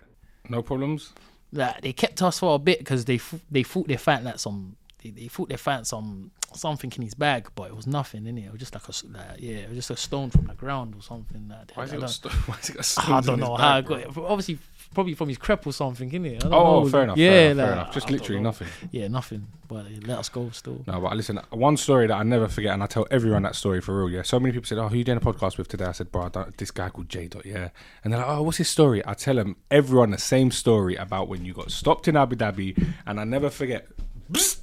No 0.49 0.63
problems. 0.63 1.13
Like 1.53 1.81
they 1.81 1.93
kept 1.93 2.23
us 2.23 2.39
for 2.39 2.55
a 2.55 2.59
bit 2.59 2.79
because 2.81 3.05
they 3.05 3.17
f- 3.17 3.41
they 3.51 3.63
thought 3.63 3.89
they 3.89 3.97
found 3.97 4.25
like 4.25 4.39
some 4.39 4.77
they, 5.11 5.29
thought 5.29 5.49
they 5.49 5.57
found 5.57 5.87
some 5.87 6.31
something 6.55 6.93
in 6.97 7.03
his 7.03 7.15
bag, 7.15 7.49
but 7.55 7.65
it 7.69 7.77
was 7.77 7.87
nothing 7.87 8.27
in 8.27 8.39
it. 8.39 8.47
It 8.47 8.53
was 8.53 8.61
just 8.61 8.75
like 8.75 8.89
a 8.89 8.93
like, 9.09 9.41
yeah, 9.41 9.57
it 9.57 9.69
was 9.69 9.77
just 9.79 9.91
a 9.91 9.97
stone 9.97 10.31
from 10.31 10.47
the 10.47 10.55
ground 10.55 10.95
or 10.97 11.03
something. 11.03 11.49
Like, 11.49 11.73
Why 11.75 11.83
has 11.85 11.93
I 11.93 11.95
he 11.97 12.01
got? 12.01 12.07
don't- 12.07 12.13
Sto- 12.13 12.29
why 12.47 12.55
has 12.57 12.67
he 12.67 12.73
got 12.75 12.81
I 12.81 12.83
stones 12.83 13.29
in 13.29 13.39
don't 13.39 13.41
know 13.41 13.57
bag, 13.57 13.61
how 13.61 13.77
I 13.77 13.81
bro? 13.83 13.97
got 13.99 14.17
it. 14.17 14.19
Obviously, 14.19 14.59
probably 14.95 15.15
from 15.15 15.29
his 15.29 15.37
crep 15.39 15.67
or 15.67 15.73
something, 15.73 16.11
innit? 16.11 16.37
I 16.37 16.39
don't 16.49 16.55
Oh, 16.55 16.83
know. 16.85 16.89
fair 16.89 17.03
enough. 17.03 17.17
Yeah, 17.19 17.31
fair 17.31 17.51
enough, 17.51 17.65
fair 17.67 17.73
enough. 17.73 17.95
Just 17.95 18.09
I 18.09 18.13
literally 18.13 18.41
nothing. 18.41 18.69
Yeah, 18.93 19.09
nothing. 19.09 19.47
But 19.69 19.87
let 20.07 20.19
us 20.19 20.29
go 20.29 20.49
still. 20.51 20.85
No, 20.87 21.01
but 21.01 21.17
listen, 21.17 21.41
one 21.51 21.77
story 21.77 22.07
that 22.07 22.15
I 22.15 22.23
never 22.23 22.47
forget, 22.47 22.73
and 22.73 22.83
I 22.83 22.87
tell 22.87 23.07
everyone 23.11 23.43
that 23.43 23.57
story 23.57 23.81
for 23.81 23.99
real. 23.99 24.09
Yeah, 24.09 24.23
so 24.23 24.39
many 24.39 24.53
people 24.53 24.67
said, 24.67 24.79
"Oh, 24.79 24.89
who 24.89 24.97
you 24.97 25.03
doing 25.05 25.19
a 25.19 25.21
podcast 25.21 25.59
with 25.59 25.67
today?" 25.69 25.87
I 25.87 25.93
said, 25.93 26.13
"Bro, 26.13 26.23
I 26.27 26.29
don't, 26.29 26.57
this 26.57 26.71
guy 26.71 26.89
called 26.89 27.09
J 27.09 27.27
Dot." 27.27 27.45
Yeah, 27.45 27.71
and 28.05 28.13
they're 28.13 28.21
like, 28.21 28.29
"Oh, 28.29 28.43
what's 28.43 28.59
his 28.59 28.69
story?" 28.69 29.03
I 29.05 29.15
tell 29.15 29.35
them 29.35 29.57
everyone 29.71 30.13
the 30.13 30.19
same 30.19 30.53
story 30.53 30.95
about 30.95 31.27
when 31.29 31.45
you 31.45 31.53
got 31.53 31.73
stopped 31.73 32.07
in 32.07 32.17
Abu 32.17 32.37
Dhabi, 32.37 32.81
and 33.07 33.19
I 33.21 33.25
never 33.25 33.51
forget. 33.51 33.89
Bzz. 34.31 34.61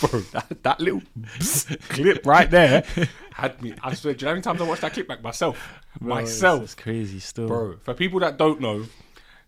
Bro, 0.00 0.20
that, 0.32 0.62
that 0.62 0.80
little 0.80 1.02
clip 1.88 2.24
right 2.26 2.50
there 2.50 2.84
had 3.32 3.60
me. 3.62 3.74
I 3.82 3.94
swear, 3.94 4.14
do 4.14 4.20
you 4.20 4.24
know 4.26 4.30
how 4.30 4.34
many 4.34 4.42
times 4.42 4.60
I 4.60 4.64
watched 4.64 4.82
that 4.82 4.92
clip 4.92 5.08
back 5.08 5.22
myself? 5.22 5.80
Bro, 6.00 6.14
myself, 6.14 6.62
It's 6.62 6.74
crazy 6.74 7.20
still. 7.20 7.48
bro. 7.48 7.76
For 7.82 7.94
people 7.94 8.20
that 8.20 8.36
don't 8.36 8.60
know, 8.60 8.86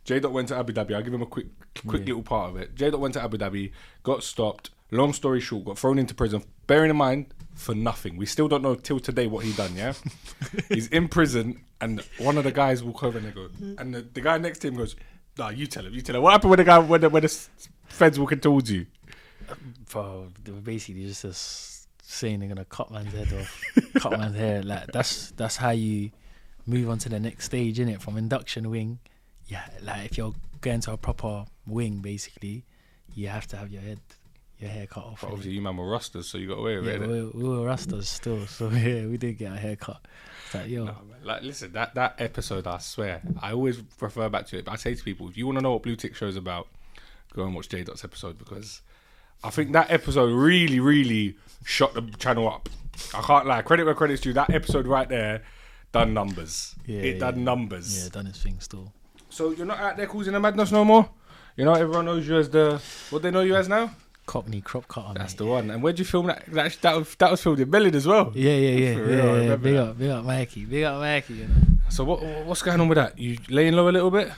J 0.04 0.20
Dot 0.20 0.32
went 0.32 0.48
to 0.48 0.56
Abu 0.56 0.72
Dhabi. 0.72 0.94
I'll 0.94 1.02
give 1.02 1.14
him 1.14 1.22
a 1.22 1.26
quick, 1.26 1.46
quick 1.86 2.06
little 2.06 2.22
part 2.22 2.50
of 2.50 2.56
it. 2.56 2.74
J 2.74 2.90
Dot 2.90 3.00
went 3.00 3.14
to 3.14 3.22
Abu 3.22 3.38
Dhabi, 3.38 3.72
got 4.02 4.22
stopped. 4.22 4.70
Long 4.90 5.12
story 5.12 5.40
short, 5.40 5.64
got 5.64 5.78
thrown 5.78 5.98
into 5.98 6.14
prison. 6.14 6.42
Bearing 6.66 6.90
in 6.90 6.96
mind, 6.96 7.32
for 7.54 7.74
nothing. 7.74 8.16
We 8.16 8.26
still 8.26 8.48
don't 8.48 8.62
know 8.62 8.74
till 8.74 9.00
today 9.00 9.26
what 9.26 9.44
he 9.44 9.52
done. 9.52 9.74
Yeah, 9.76 9.94
he's 10.68 10.88
in 10.88 11.08
prison, 11.08 11.62
and 11.80 12.00
one 12.18 12.36
of 12.38 12.44
the 12.44 12.52
guys 12.52 12.82
walk 12.82 13.02
over 13.02 13.18
and 13.18 13.26
they 13.26 13.30
go, 13.30 13.48
and 13.78 13.94
the, 13.94 14.02
the 14.02 14.20
guy 14.20 14.36
next 14.38 14.58
to 14.60 14.68
him 14.68 14.74
goes, 14.74 14.96
"Nah, 15.38 15.48
you 15.50 15.66
tell 15.66 15.86
him. 15.86 15.94
You 15.94 16.00
tell 16.02 16.16
him. 16.16 16.22
What 16.22 16.32
happened 16.32 16.50
when 16.50 16.58
the 16.58 16.64
guy 16.64 16.78
when 16.78 17.00
the, 17.00 17.08
when 17.08 17.22
the 17.22 17.28
feds 17.86 18.18
walking 18.18 18.40
towards 18.40 18.70
you? 18.70 18.86
Bro, 19.90 20.28
they 20.44 20.52
were 20.52 20.60
basically 20.60 21.06
just 21.06 21.24
us 21.24 21.86
saying 22.02 22.40
they're 22.40 22.48
gonna 22.48 22.64
cut 22.64 22.90
man's 22.90 23.12
head 23.12 23.32
off, 23.32 23.62
cut 24.00 24.18
man's 24.18 24.36
hair. 24.36 24.62
Like 24.62 24.88
that's 24.92 25.30
that's 25.32 25.56
how 25.56 25.70
you 25.70 26.10
move 26.66 26.88
on 26.88 26.98
to 26.98 27.08
the 27.08 27.20
next 27.20 27.46
stage, 27.46 27.80
in 27.80 27.88
it 27.88 28.00
From 28.00 28.16
induction 28.16 28.70
wing, 28.70 28.98
yeah. 29.46 29.64
Like 29.82 30.06
if 30.06 30.18
you're 30.18 30.34
going 30.60 30.80
to 30.80 30.92
a 30.92 30.96
proper 30.96 31.44
wing, 31.66 31.98
basically, 31.98 32.64
you 33.14 33.28
have 33.28 33.46
to 33.48 33.56
have 33.56 33.70
your 33.70 33.82
head, 33.82 34.00
your 34.58 34.70
hair 34.70 34.86
cut 34.86 35.04
off. 35.04 35.20
But 35.20 35.28
obviously, 35.28 35.52
you 35.52 35.62
man 35.62 35.76
were 35.76 35.84
rastas, 35.84 36.24
so 36.24 36.38
you 36.38 36.48
got 36.48 36.58
away 36.58 36.76
with 36.76 36.86
yeah, 36.86 36.92
it. 36.94 37.00
we, 37.00 37.24
we 37.24 37.48
were 37.48 37.66
rastas 37.66 38.04
still, 38.04 38.46
so 38.46 38.70
yeah, 38.70 39.06
we 39.06 39.16
did 39.16 39.38
get 39.38 39.52
our 39.52 39.58
hair 39.58 39.76
cut. 39.76 40.00
It's 40.46 40.54
like 40.54 40.68
yo, 40.68 40.84
man. 40.84 40.96
Like, 41.24 41.42
listen, 41.42 41.72
that, 41.72 41.94
that 41.94 42.16
episode, 42.18 42.66
I 42.66 42.78
swear, 42.78 43.22
I 43.40 43.52
always 43.52 43.82
refer 44.00 44.28
back 44.28 44.46
to 44.48 44.58
it. 44.58 44.64
But 44.64 44.72
I 44.72 44.76
say 44.76 44.94
to 44.94 45.02
people, 45.02 45.28
if 45.28 45.36
you 45.36 45.46
want 45.46 45.58
to 45.58 45.62
know 45.62 45.72
what 45.72 45.82
Blue 45.82 45.96
Tick 45.96 46.14
Show 46.14 46.26
is 46.26 46.36
about, 46.36 46.68
go 47.32 47.44
and 47.44 47.54
watch 47.54 47.68
J 47.68 47.84
Dot's 47.84 48.04
episode 48.04 48.38
because 48.38 48.82
I 49.44 49.50
think 49.50 49.72
that 49.72 49.90
episode 49.90 50.32
really, 50.32 50.80
really 50.80 51.36
shot 51.64 51.94
the 51.94 52.02
channel 52.18 52.48
up. 52.48 52.68
I 53.14 53.22
can't 53.22 53.46
lie. 53.46 53.62
Credit 53.62 53.84
where 53.84 53.94
credit's 53.94 54.20
due. 54.22 54.32
That 54.32 54.50
episode 54.50 54.86
right 54.86 55.08
there 55.08 55.42
done 55.92 56.14
numbers. 56.14 56.74
Yeah, 56.86 57.00
it 57.00 57.18
done 57.18 57.38
yeah. 57.38 57.44
numbers. 57.44 58.02
yeah, 58.02 58.08
done 58.10 58.26
his 58.26 58.38
thing 58.38 58.56
still. 58.60 58.92
So 59.28 59.50
you're 59.50 59.66
not 59.66 59.78
out 59.78 59.96
there 59.96 60.06
causing 60.06 60.32
the 60.32 60.40
madness 60.40 60.72
no 60.72 60.84
more? 60.84 61.08
You 61.56 61.64
know, 61.64 61.74
everyone 61.74 62.06
knows 62.06 62.26
you 62.26 62.36
as 62.36 62.48
the. 62.50 62.80
What 63.10 63.22
they 63.22 63.30
know 63.30 63.40
you 63.40 63.56
as 63.56 63.68
now? 63.68 63.90
Cockney 64.24 64.60
crop 64.60 64.86
cutter. 64.88 65.14
That's 65.18 65.34
mate. 65.34 65.38
the 65.38 65.46
one. 65.46 65.70
And 65.70 65.82
where'd 65.82 65.98
you 65.98 66.04
film 66.04 66.26
that? 66.26 66.44
That, 66.46 66.78
that, 66.82 66.96
was, 66.96 67.14
that 67.16 67.30
was 67.30 67.42
filmed 67.42 67.60
in 67.60 67.70
Bellin 67.70 67.94
as 67.94 68.06
well. 68.06 68.32
Yeah, 68.34 68.52
yeah, 68.52 68.70
yeah, 68.70 68.94
For 68.96 69.04
real, 69.04 69.10
yeah, 69.16 69.24
yeah. 69.24 69.32
remember 69.32 69.56
Big 69.58 69.74
that. 69.74 69.82
up, 69.82 69.98
big 69.98 70.10
up, 70.10 70.24
Mikey, 70.24 70.64
big 70.64 70.84
up, 70.84 71.00
Mikey. 71.00 71.34
You 71.34 71.48
know, 71.48 71.54
So 71.88 72.04
what 72.04 72.22
what's 72.46 72.62
going 72.62 72.80
on 72.80 72.88
with 72.88 72.96
that? 72.96 73.18
You 73.18 73.38
laying 73.48 73.74
low 73.74 73.88
a 73.88 73.90
little 73.90 74.10
bit? 74.10 74.30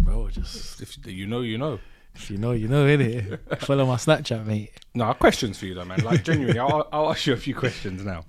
bro, 0.00 0.28
just 0.28 0.80
If 0.80 0.96
you 1.06 1.26
know, 1.26 1.40
you 1.40 1.58
know. 1.58 1.80
If 2.18 2.30
you 2.30 2.38
know, 2.38 2.52
you 2.52 2.68
know, 2.68 2.84
innit? 2.86 3.38
Follow 3.60 3.86
my 3.86 3.96
Snapchat, 3.96 4.44
mate. 4.44 4.72
No, 4.94 5.04
I 5.04 5.06
have 5.08 5.18
questions 5.18 5.58
for 5.58 5.66
you 5.66 5.74
though, 5.74 5.84
man. 5.84 6.00
Like 6.00 6.24
genuinely, 6.24 6.58
I'll, 6.58 6.88
I'll 6.92 7.10
ask 7.10 7.26
you 7.26 7.32
a 7.32 7.36
few 7.36 7.54
questions 7.54 8.04
now. 8.04 8.24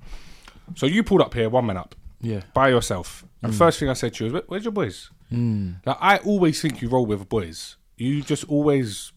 So 0.76 0.86
you 0.86 1.04
pulled 1.04 1.22
up 1.22 1.34
here, 1.34 1.50
one 1.50 1.66
man 1.66 1.78
up, 1.78 1.96
Yeah. 2.22 2.42
by 2.54 2.70
yourself. 2.70 3.26
And 3.42 3.56
first 3.56 3.80
thing 3.80 3.90
I 3.90 3.94
said 3.94 4.14
to 4.16 4.26
you 4.26 4.34
was, 4.34 4.44
"Where's 4.48 4.64
your 4.66 4.72
boys?" 4.74 5.10
Mm. 5.32 5.78
Like 5.86 5.98
I 6.00 6.18
always 6.18 6.62
think 6.62 6.82
you 6.82 6.90
roll 6.90 7.06
with 7.06 7.28
boys. 7.30 7.78
You 7.98 8.22
just 8.22 8.44
always 8.46 9.12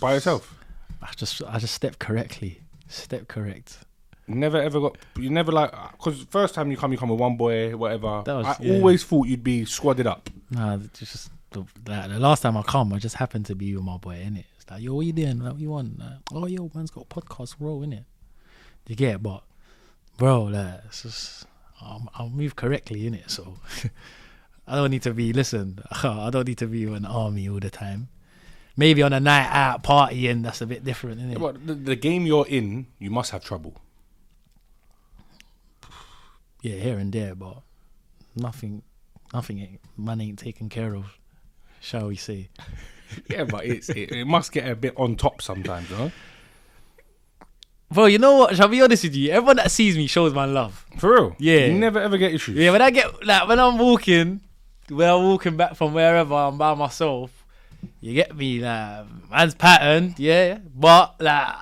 by 0.00 0.14
yourself. 0.14 0.58
I 1.02 1.12
just, 1.16 1.42
I 1.46 1.58
just 1.58 1.74
stepped 1.74 1.98
correctly. 1.98 2.60
Step 2.88 3.28
correct. 3.28 3.78
Never 4.28 4.60
ever 4.60 4.80
got. 4.80 4.96
You 5.16 5.30
never 5.30 5.52
like 5.52 5.70
because 5.92 6.24
first 6.30 6.54
time 6.54 6.70
you 6.70 6.76
come, 6.76 6.92
you 6.92 6.98
come 6.98 7.10
with 7.10 7.20
one 7.20 7.36
boy, 7.36 7.76
whatever. 7.76 8.22
That 8.24 8.34
was- 8.34 8.46
I 8.46 8.56
yeah. 8.60 8.74
always 8.74 9.04
thought 9.04 9.26
you'd 9.26 9.44
be 9.44 9.62
squadded 9.64 10.06
up. 10.06 10.30
Nah, 10.50 10.76
it's 10.76 11.00
just 11.00 11.30
the, 11.52 11.64
like, 11.86 12.10
the 12.10 12.18
last 12.18 12.42
time 12.42 12.56
I 12.56 12.62
come, 12.62 12.92
I 12.92 12.98
just 12.98 13.16
happened 13.16 13.46
to 13.46 13.54
be 13.54 13.74
with 13.74 13.84
my 13.84 13.96
boy, 13.96 14.16
in 14.16 14.36
it. 14.36 14.46
It's 14.56 14.70
like, 14.70 14.82
yo, 14.82 14.94
what 14.94 15.06
you 15.06 15.12
doing? 15.12 15.40
Like, 15.40 15.52
what 15.52 15.60
you 15.60 15.70
want? 15.70 15.98
Like, 15.98 16.18
oh, 16.32 16.46
yo, 16.46 16.70
man's 16.74 16.90
got 16.90 17.06
a 17.10 17.20
podcast, 17.20 17.84
in 17.84 17.92
it. 17.92 18.04
You 18.86 18.96
get 18.96 19.14
it? 19.16 19.22
But 19.22 19.42
bro, 20.18 20.44
like, 20.44 20.80
it's 20.86 21.02
just, 21.02 21.46
I'll, 21.80 22.08
I'll 22.14 22.28
move 22.30 22.56
correctly 22.56 23.06
in 23.06 23.14
it. 23.14 23.30
So 23.30 23.56
I 24.66 24.76
don't 24.76 24.90
need 24.90 25.02
to 25.02 25.12
be. 25.12 25.32
Listen, 25.32 25.80
I 26.02 26.30
don't 26.30 26.46
need 26.46 26.58
to 26.58 26.66
be 26.66 26.84
an 26.84 27.04
army 27.04 27.48
all 27.48 27.60
the 27.60 27.70
time. 27.70 28.08
Maybe 28.76 29.02
on 29.02 29.12
a 29.12 29.20
night 29.20 29.48
out 29.50 29.82
partying, 29.82 30.42
that's 30.42 30.62
a 30.62 30.66
bit 30.66 30.82
different, 30.82 31.18
isn't 31.18 31.32
it? 31.32 31.38
But 31.38 31.66
the, 31.66 31.74
the 31.74 31.96
game 31.96 32.24
you're 32.24 32.46
in, 32.46 32.86
you 32.98 33.10
must 33.10 33.30
have 33.32 33.44
trouble. 33.44 33.76
yeah, 36.62 36.76
here 36.76 36.98
and 36.98 37.12
there, 37.12 37.34
but 37.34 37.58
nothing, 38.34 38.82
nothing. 39.34 39.78
Man 39.98 40.22
ain't 40.22 40.38
taken 40.38 40.70
care 40.70 40.94
of, 40.94 41.18
shall 41.82 42.08
we 42.08 42.16
say? 42.16 42.48
Yeah, 43.28 43.44
but 43.44 43.66
it's 43.66 43.90
it, 43.90 44.10
it 44.10 44.24
must 44.24 44.52
get 44.52 44.66
a 44.66 44.74
bit 44.74 44.94
on 44.96 45.16
top 45.16 45.42
sometimes, 45.42 45.90
no? 45.90 46.10
Bro, 47.90 48.06
you 48.06 48.18
know 48.18 48.38
what? 48.38 48.56
Shall 48.56 48.68
I 48.68 48.70
be 48.70 48.80
honest 48.80 49.04
with 49.04 49.14
you? 49.14 49.32
Everyone 49.32 49.56
that 49.56 49.70
sees 49.70 49.98
me 49.98 50.06
shows 50.06 50.32
my 50.32 50.46
love. 50.46 50.86
For 50.96 51.12
real? 51.12 51.36
Yeah. 51.38 51.66
You 51.66 51.74
never 51.74 52.00
ever 52.00 52.16
get 52.16 52.32
issues. 52.32 52.56
Yeah, 52.56 52.70
when 52.70 52.80
I 52.80 52.88
get 52.90 53.26
like 53.26 53.46
when 53.48 53.60
I'm 53.60 53.76
walking, 53.76 54.40
when 54.88 55.10
I'm 55.10 55.24
walking 55.24 55.58
back 55.58 55.74
from 55.76 55.92
wherever 55.92 56.34
I'm 56.34 56.56
by 56.56 56.72
myself, 56.72 57.44
you 58.00 58.14
get 58.14 58.34
me 58.34 58.60
like 58.60 59.04
man's 59.30 59.54
pattern, 59.54 60.14
yeah. 60.16 60.60
But 60.74 61.20
like 61.20 61.54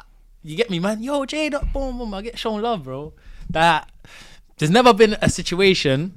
you 0.45 0.57
get 0.57 0.71
me, 0.71 0.79
man. 0.79 1.03
Yo, 1.03 1.25
Jade, 1.25 1.55
up, 1.55 1.73
boom, 1.73 1.99
boom. 1.99 2.15
I 2.15 2.23
get 2.23 2.39
shown 2.39 2.63
love, 2.63 2.85
bro. 2.85 3.13
That 3.51 3.91
there's 4.59 4.71
never 4.71 4.95
been 4.95 5.17
a 5.21 5.29
situation 5.29 6.15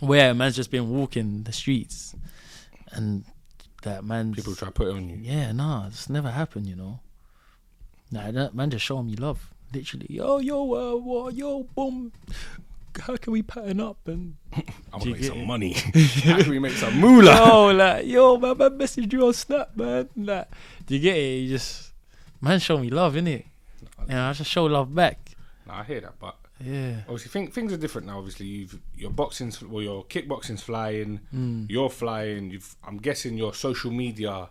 where 0.00 0.30
a 0.30 0.34
man's 0.34 0.56
just 0.56 0.70
been 0.70 0.88
walking 0.88 1.42
the 1.42 1.52
streets 1.52 2.16
and 2.94 3.24
that 3.82 4.04
man's 4.04 4.36
People 4.36 4.54
try 4.54 4.68
to 4.68 4.72
put 4.72 4.88
it 4.88 4.94
on 4.94 5.08
you. 5.08 5.18
yeah, 5.20 5.52
nah, 5.52 5.86
it's 5.88 6.08
never 6.08 6.30
happened, 6.30 6.66
you 6.66 6.76
know. 6.76 7.00
Nah, 8.10 8.30
that 8.30 8.54
man 8.54 8.70
just 8.70 8.84
showing 8.84 9.06
me 9.06 9.16
love. 9.16 9.50
Literally, 9.72 10.06
yo, 10.08 10.38
yo, 10.38 10.62
uh, 10.74 10.96
what, 10.96 11.34
yo, 11.34 11.64
boom. 11.74 12.12
How 13.00 13.16
can 13.16 13.32
we 13.32 13.42
pattern 13.42 13.80
up 13.80 13.98
and 14.06 14.36
I 14.54 14.62
want 14.92 15.02
to 15.02 15.10
make 15.10 15.24
some 15.24 15.38
it? 15.40 15.46
money. 15.46 15.72
How 16.22 16.38
can 16.40 16.50
we 16.50 16.60
make 16.60 16.74
some 16.74 17.00
moolah? 17.00 17.34
yo, 17.46 17.66
like, 17.72 18.06
yo, 18.06 18.36
man, 18.38 18.56
man 18.56 18.78
messaged 18.78 19.12
you 19.12 19.26
on 19.26 19.32
Snap, 19.32 19.76
man. 19.76 20.08
Like, 20.16 20.48
do 20.86 20.94
you 20.94 21.00
get 21.00 21.16
it? 21.16 21.38
You 21.40 21.48
just, 21.48 21.92
man, 22.40 22.60
show 22.60 22.78
me 22.78 22.90
love, 22.90 23.14
innit? 23.14 23.44
And 24.08 24.18
I 24.18 24.32
just 24.32 24.48
show 24.50 24.64
love 24.66 24.94
back. 24.94 25.18
Nah, 25.66 25.80
I 25.80 25.84
hear 25.84 26.00
that, 26.02 26.14
but 26.20 26.36
Yeah. 26.60 27.00
obviously 27.08 27.30
think, 27.30 27.52
things 27.52 27.72
are 27.72 27.76
different 27.76 28.06
now. 28.06 28.18
Obviously, 28.18 28.46
you've 28.46 28.80
your 28.96 29.10
boxing's 29.10 29.60
well, 29.62 29.82
your 29.82 30.04
kickboxing's 30.04 30.62
flying, 30.62 31.20
Mm. 31.34 31.66
you're 31.70 31.90
flying. 31.90 32.50
You've 32.50 32.76
I'm 32.84 32.98
guessing 32.98 33.36
your 33.36 33.54
social 33.54 33.90
media 33.90 34.50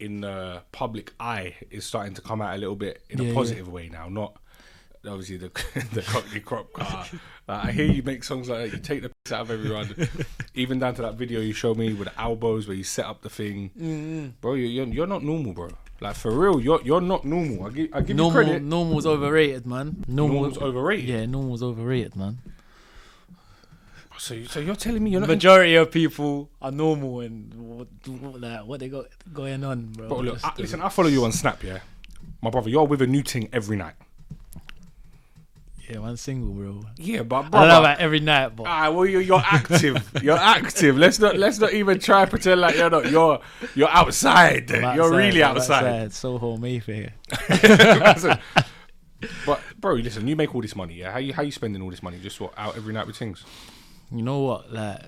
in 0.00 0.20
the 0.22 0.62
public 0.72 1.12
eye 1.20 1.54
is 1.70 1.84
starting 1.84 2.14
to 2.14 2.22
come 2.22 2.40
out 2.42 2.54
a 2.54 2.58
little 2.58 2.76
bit 2.76 3.02
in 3.10 3.18
Yeah, 3.18 3.24
a 3.24 3.28
yeah. 3.28 3.34
positive 3.34 3.68
way 3.68 3.88
now, 3.88 4.08
not. 4.08 4.36
Obviously, 5.06 5.36
the 5.36 5.48
the 5.92 6.02
cockney 6.02 6.40
crop 6.40 6.72
cutter. 6.72 7.18
Like, 7.48 7.64
I 7.66 7.72
hear 7.72 7.86
you 7.86 8.02
make 8.04 8.22
songs 8.24 8.48
like 8.48 8.70
that. 8.70 8.76
You 8.76 8.82
take 8.82 9.02
the 9.02 9.10
piss 9.24 9.32
out 9.32 9.42
of 9.42 9.50
everyone, 9.50 9.94
even 10.54 10.78
down 10.78 10.94
to 10.94 11.02
that 11.02 11.14
video 11.14 11.40
you 11.40 11.52
showed 11.52 11.76
me 11.76 11.92
with 11.92 12.08
the 12.08 12.20
elbows 12.20 12.66
where 12.68 12.76
you 12.76 12.84
set 12.84 13.04
up 13.04 13.20
the 13.22 13.28
thing, 13.30 13.70
Mm-hmm. 13.78 14.26
bro. 14.40 14.54
You, 14.54 14.66
you're 14.66 14.86
you're 14.86 15.06
not 15.08 15.22
normal, 15.24 15.52
bro. 15.52 15.70
Like 16.02 16.16
for 16.16 16.32
real, 16.32 16.58
you're 16.60 16.82
you're 16.82 17.00
not 17.00 17.24
normal. 17.24 17.66
I 17.66 17.70
give 17.70 17.88
I 17.94 18.00
give 18.00 18.08
you 18.10 18.14
Normal, 18.16 18.42
credit. 18.44 18.62
normal's 18.62 19.06
overrated, 19.06 19.66
man. 19.66 20.04
Normal, 20.08 20.36
Normal's 20.42 20.58
overrated. 20.58 21.08
Yeah, 21.08 21.26
normal's 21.26 21.62
overrated, 21.62 22.16
man. 22.16 22.38
So, 24.18 24.34
you- 24.34 24.46
so 24.46 24.60
you're 24.60 24.76
telling 24.76 25.02
me 25.02 25.10
you're 25.10 25.20
not 25.20 25.28
Majority 25.28 25.74
of 25.76 25.90
people 25.90 26.50
are 26.60 26.70
normal 26.70 27.20
and 27.20 27.52
what, 27.54 27.88
what, 28.06 28.40
like, 28.40 28.64
what 28.66 28.80
they 28.80 28.88
got 28.88 29.06
going 29.32 29.64
on, 29.64 29.86
bro. 29.92 30.08
Bro, 30.08 30.18
look, 30.20 30.44
I, 30.44 30.52
listen, 30.58 30.80
I 30.80 30.88
follow 30.90 31.08
you 31.08 31.24
on 31.24 31.32
Snap, 31.32 31.62
yeah. 31.64 31.80
My 32.40 32.50
brother, 32.50 32.68
you're 32.70 32.84
with 32.86 33.02
a 33.02 33.06
new 33.06 33.22
thing 33.22 33.48
every 33.52 33.76
night. 33.76 33.94
Yeah, 35.88 35.98
one 35.98 36.16
single, 36.16 36.52
bro. 36.52 36.84
Yeah, 36.96 37.22
but 37.22 37.46
I 37.46 37.48
don't 37.48 37.68
know 37.68 37.80
about 37.80 37.98
every 37.98 38.20
night, 38.20 38.54
but 38.54 38.66
ah, 38.66 38.90
well, 38.90 39.04
you're, 39.04 39.20
you're 39.20 39.42
active. 39.44 40.10
you're 40.22 40.36
active. 40.36 40.96
Let's 40.96 41.18
not 41.18 41.36
let's 41.36 41.58
not 41.58 41.72
even 41.72 41.98
try 41.98 42.24
pretend 42.24 42.60
like 42.60 42.76
you're 42.76 42.90
not. 42.90 43.10
You're 43.10 43.40
you're 43.74 43.90
outside. 43.90 44.68
Then. 44.68 44.84
I'm 44.84 44.96
you're 44.96 45.14
really 45.14 45.42
I'm 45.42 45.56
outside. 45.56 46.12
Soho 46.12 46.56
Mayfair. 46.56 47.14
Listen, 47.50 48.38
but 49.44 49.60
bro, 49.78 49.94
listen, 49.94 50.26
you 50.28 50.36
make 50.36 50.54
all 50.54 50.62
this 50.62 50.76
money. 50.76 50.94
Yeah, 50.94 51.12
how 51.12 51.18
you 51.18 51.32
how 51.32 51.42
you 51.42 51.52
spending 51.52 51.82
all 51.82 51.90
this 51.90 52.02
money? 52.02 52.18
Just 52.20 52.40
what 52.40 52.52
out 52.56 52.76
every 52.76 52.94
night 52.94 53.06
with 53.06 53.16
things? 53.16 53.44
You 54.10 54.22
know 54.22 54.40
what? 54.40 54.72
Like, 54.72 55.00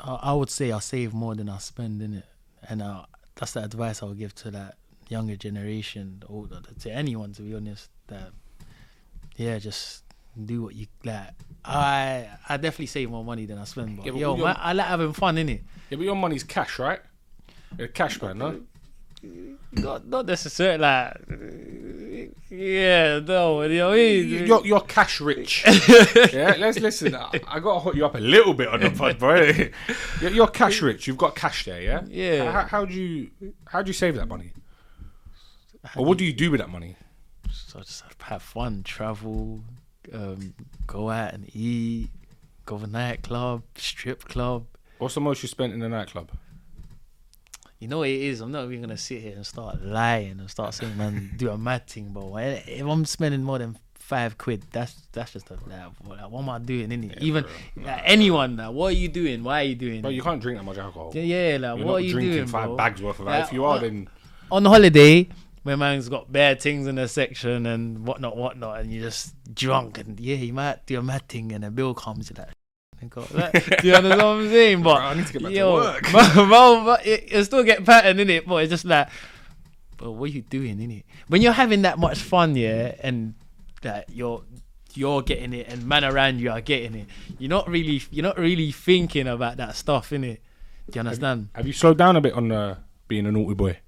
I, 0.00 0.14
I 0.14 0.32
would 0.32 0.50
say 0.50 0.72
I 0.72 0.80
save 0.80 1.14
more 1.14 1.34
than 1.34 1.48
I 1.48 1.58
spend 1.58 2.02
in 2.02 2.14
it, 2.14 2.26
and 2.68 2.82
uh, 2.82 3.04
that's 3.36 3.52
the 3.52 3.62
advice 3.62 4.02
I 4.02 4.06
would 4.06 4.18
give 4.18 4.34
to 4.36 4.50
that 4.52 4.76
younger 5.08 5.36
generation, 5.36 6.22
or 6.26 6.48
to 6.80 6.90
anyone, 6.90 7.32
to 7.34 7.42
be 7.42 7.54
honest. 7.54 7.90
That 8.08 8.32
yeah, 9.36 9.58
just 9.58 10.02
do 10.42 10.62
what 10.62 10.74
you 10.74 10.86
like. 11.04 11.30
I 11.64 12.28
I 12.48 12.56
definitely 12.56 12.86
save 12.86 13.10
more 13.10 13.24
money 13.24 13.46
than 13.46 13.58
I 13.58 13.64
spend, 13.64 13.96
but 13.96 14.06
Yeah, 14.06 14.12
but 14.12 14.20
yo, 14.20 14.36
man, 14.36 14.56
I 14.58 14.72
like 14.72 14.86
having 14.86 15.12
fun 15.12 15.38
in 15.38 15.48
it. 15.48 15.62
Yeah, 15.90 15.96
but 15.96 16.04
your 16.04 16.16
money's 16.16 16.44
cash, 16.44 16.78
right? 16.78 17.00
You're 17.78 17.86
a 17.86 17.90
cash 17.90 18.20
man, 18.20 18.38
no? 18.38 18.60
Not 19.72 20.06
not 20.06 20.26
necessarily 20.26 20.78
like 20.78 21.16
yeah, 22.50 23.18
no, 23.20 23.62
you 23.62 23.78
know 23.78 23.88
what 23.88 23.94
I 23.94 23.96
mean? 23.96 24.46
You're, 24.46 24.64
you're 24.64 24.80
cash 24.82 25.20
rich. 25.20 25.64
yeah, 26.32 26.54
let's 26.58 26.78
listen. 26.78 27.14
I, 27.14 27.40
I 27.48 27.58
gotta 27.58 27.80
hook 27.80 27.96
you 27.96 28.06
up 28.06 28.14
a 28.14 28.18
little 28.18 28.54
bit 28.54 28.68
on 28.68 28.80
the 28.80 28.90
pod, 28.90 29.18
bro. 29.18 29.34
You're, 30.20 30.30
you're 30.30 30.46
cash 30.46 30.80
rich. 30.80 31.08
You've 31.08 31.16
got 31.16 31.34
cash 31.34 31.64
there, 31.64 31.80
yeah. 31.80 32.02
Yeah. 32.06 32.52
How, 32.52 32.62
how 32.62 32.84
do 32.84 32.94
you 32.94 33.30
how 33.66 33.82
do 33.82 33.88
you 33.88 33.92
save 33.94 34.14
that 34.16 34.28
money? 34.28 34.52
Or 35.96 36.04
what 36.04 36.18
do 36.18 36.24
you 36.24 36.32
do 36.32 36.50
with 36.50 36.60
that 36.60 36.70
money? 36.70 36.96
So 37.54 37.80
just 37.80 38.04
have 38.20 38.42
fun, 38.42 38.82
travel, 38.82 39.60
um, 40.12 40.54
go 40.86 41.10
out 41.10 41.32
and 41.34 41.48
eat, 41.54 42.10
go 42.66 42.78
to 42.78 42.86
nightclub, 42.86 43.62
strip 43.76 44.24
club. 44.24 44.66
What's 44.98 45.14
the 45.14 45.20
most 45.20 45.42
you 45.42 45.48
spent 45.48 45.72
in 45.72 45.82
a 45.82 45.88
nightclub? 45.88 46.30
You 47.80 47.88
know 47.88 47.98
what 47.98 48.08
it 48.08 48.20
is. 48.20 48.40
I'm 48.40 48.50
not 48.52 48.64
even 48.64 48.80
gonna 48.80 48.96
sit 48.96 49.20
here 49.20 49.34
and 49.34 49.46
start 49.46 49.82
lying 49.82 50.38
and 50.40 50.50
start 50.50 50.74
saying, 50.74 50.96
"Man, 50.96 51.32
do 51.36 51.50
a 51.50 51.58
mad 51.58 51.86
thing." 51.86 52.10
But 52.12 52.32
if 52.66 52.86
I'm 52.86 53.04
spending 53.04 53.42
more 53.42 53.58
than 53.58 53.76
five 53.94 54.38
quid, 54.38 54.64
that's 54.72 54.94
that's 55.12 55.32
just 55.32 55.50
a 55.50 55.54
like, 55.66 55.90
what, 56.30 56.38
am 56.40 56.48
I 56.48 56.58
doing? 56.60 56.88
Innit? 56.88 57.18
even 57.20 57.44
like, 57.76 58.00
anyone, 58.04 58.56
like, 58.56 58.70
what 58.72 58.86
are 58.88 58.96
you 58.96 59.08
doing? 59.08 59.42
Why 59.44 59.60
are 59.60 59.64
you 59.64 59.74
doing? 59.74 60.00
But 60.02 60.14
you 60.14 60.22
can't 60.22 60.40
drink 60.40 60.58
that 60.58 60.64
much 60.64 60.78
alcohol. 60.78 61.10
yeah, 61.14 61.22
yeah, 61.22 61.56
like, 61.58 61.78
You're 61.78 61.86
what 61.86 61.92
not 61.92 61.94
are 61.96 62.00
you 62.00 62.12
drinking 62.12 62.32
doing, 62.32 62.46
five 62.46 62.66
bro? 62.68 62.76
bags 62.76 63.02
worth 63.02 63.18
of 63.18 63.26
that. 63.26 63.30
Like, 63.32 63.44
If 63.48 63.52
you 63.52 63.64
are, 63.64 63.78
then 63.78 64.08
on 64.50 64.64
holiday, 64.64 65.28
where 65.64 65.76
man's 65.76 66.08
got 66.08 66.30
bad 66.30 66.60
things 66.60 66.86
in 66.86 66.94
the 66.94 67.08
section 67.08 67.66
and 67.66 68.06
whatnot, 68.06 68.36
whatnot, 68.36 68.80
and 68.80 68.92
you're 68.92 69.02
just 69.02 69.34
drunk 69.52 69.98
and 69.98 70.20
yeah, 70.20 70.36
you 70.36 70.52
might 70.52 70.86
do 70.86 70.98
a 70.98 71.02
mad 71.02 71.26
thing 71.28 71.52
and 71.52 71.64
a 71.64 71.70
bill 71.70 71.94
comes, 71.94 72.30
you're 72.30 72.44
like, 72.44 72.54
and 73.00 73.34
like, 73.34 73.52
do 73.82 73.88
you 73.88 73.94
understand 73.94 74.22
what 74.22 74.26
I'm 74.26 74.48
saying? 74.48 74.82
But 74.82 74.96
Bro, 74.96 75.04
I 75.04 75.14
need 75.14 75.26
to 75.26 75.32
get 75.32 75.42
back 75.42 75.52
to 75.52 75.72
work. 75.72 76.02
but, 76.12 76.34
but, 76.34 76.84
but 76.84 77.06
it, 77.06 77.32
it 77.32 77.44
still 77.44 77.64
get 77.64 77.84
pattern 77.84 78.20
in 78.20 78.30
it, 78.30 78.46
but 78.46 78.56
it's 78.56 78.70
just 78.70 78.84
like, 78.84 79.08
but 79.96 80.12
what 80.12 80.30
are 80.30 80.32
you 80.32 80.42
doing 80.42 80.80
in 80.80 80.90
it? 80.90 81.04
When 81.28 81.42
you're 81.42 81.52
having 81.52 81.82
that 81.82 81.98
much 81.98 82.18
fun, 82.18 82.56
yeah, 82.56 82.94
and 83.00 83.34
that 83.82 84.10
you're 84.10 84.42
you're 84.94 85.22
getting 85.22 85.52
it 85.52 85.66
and 85.68 85.84
man 85.86 86.04
around 86.04 86.40
you 86.40 86.50
are 86.50 86.60
getting 86.60 86.94
it, 86.94 87.06
you're 87.38 87.50
not 87.50 87.68
really 87.68 88.02
you're 88.10 88.22
not 88.22 88.38
really 88.38 88.70
thinking 88.70 89.26
about 89.26 89.56
that 89.56 89.76
stuff 89.76 90.12
in 90.12 90.24
it. 90.24 90.42
Do 90.90 90.98
you 90.98 91.00
understand? 91.00 91.48
have 91.54 91.66
you 91.66 91.72
slowed 91.72 91.98
down 91.98 92.16
a 92.16 92.20
bit 92.20 92.34
on 92.34 92.52
uh, 92.52 92.76
being 93.08 93.26
a 93.26 93.32
naughty 93.32 93.54
boy? 93.54 93.78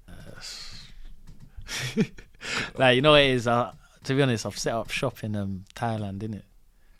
Like 2.77 2.95
you 2.95 3.01
know 3.01 3.11
what 3.11 3.21
it 3.21 3.31
is. 3.31 3.47
Uh, 3.47 3.73
to 4.03 4.13
be 4.13 4.21
honest, 4.21 4.45
I've 4.45 4.57
set 4.57 4.73
up 4.73 4.89
shop 4.91 5.23
in 5.23 5.35
um 5.35 5.65
Thailand, 5.75 6.19
innit? 6.19 6.43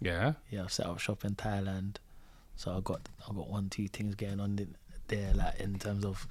Yeah. 0.02 0.34
Yeah, 0.50 0.64
I've 0.64 0.74
set 0.74 0.86
up 0.88 1.00
shop 1.00 1.24
in 1.26 1.36
Thailand, 1.36 1.98
so 2.56 2.76
I 2.76 2.80
got 2.82 3.08
I 3.30 3.34
got 3.34 3.50
one 3.50 3.70
two 3.70 3.88
things 3.88 4.16
going 4.16 4.40
on 4.40 4.58
there, 5.08 5.34
like 5.34 5.60
in 5.60 5.78
terms 5.80 6.04
of 6.06 6.28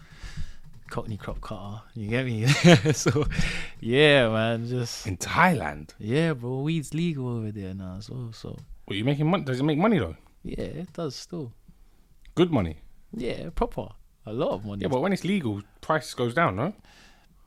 Cockney 0.90 1.16
crop 1.16 1.40
cutter. 1.40 1.82
You 1.94 2.08
get 2.08 2.26
me? 2.26 2.46
so 2.92 3.26
yeah, 3.80 4.28
man, 4.28 4.68
just 4.68 5.06
In 5.06 5.16
Thailand. 5.16 5.90
yeah, 5.98 6.32
bro. 6.32 6.60
Weed's 6.60 6.92
legal 6.94 7.28
over 7.28 7.50
there 7.52 7.74
now 7.74 7.96
as 7.98 8.10
well. 8.10 8.32
So 8.32 8.56
Well, 8.88 8.96
you 8.96 9.04
making 9.04 9.30
money? 9.30 9.44
Does 9.44 9.60
it 9.60 9.64
make 9.64 9.78
money 9.78 9.98
though? 9.98 10.16
yeah, 10.42 10.82
it 10.82 10.92
does 10.92 11.14
still. 11.16 11.52
Good 12.34 12.50
money. 12.52 12.78
Yeah, 13.16 13.48
proper. 13.54 13.88
A 14.26 14.32
lot 14.32 14.50
of 14.50 14.64
money. 14.64 14.82
Yeah, 14.82 14.88
but 14.88 15.00
when 15.00 15.12
it's 15.12 15.24
legal, 15.24 15.62
price 15.80 16.12
goes 16.12 16.34
down, 16.34 16.56
no? 16.56 16.74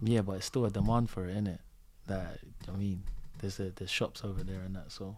Yeah, 0.01 0.21
but 0.21 0.33
it's 0.33 0.45
still 0.45 0.65
a 0.65 0.69
demand 0.69 1.09
for 1.09 1.27
it, 1.27 1.35
innit? 1.35 1.59
That 2.07 2.39
I 2.67 2.75
mean, 2.75 3.03
there's 3.39 3.59
a, 3.59 3.71
there's 3.71 3.89
shops 3.89 4.23
over 4.23 4.43
there 4.43 4.61
and 4.61 4.75
that. 4.75 4.91
So 4.91 5.17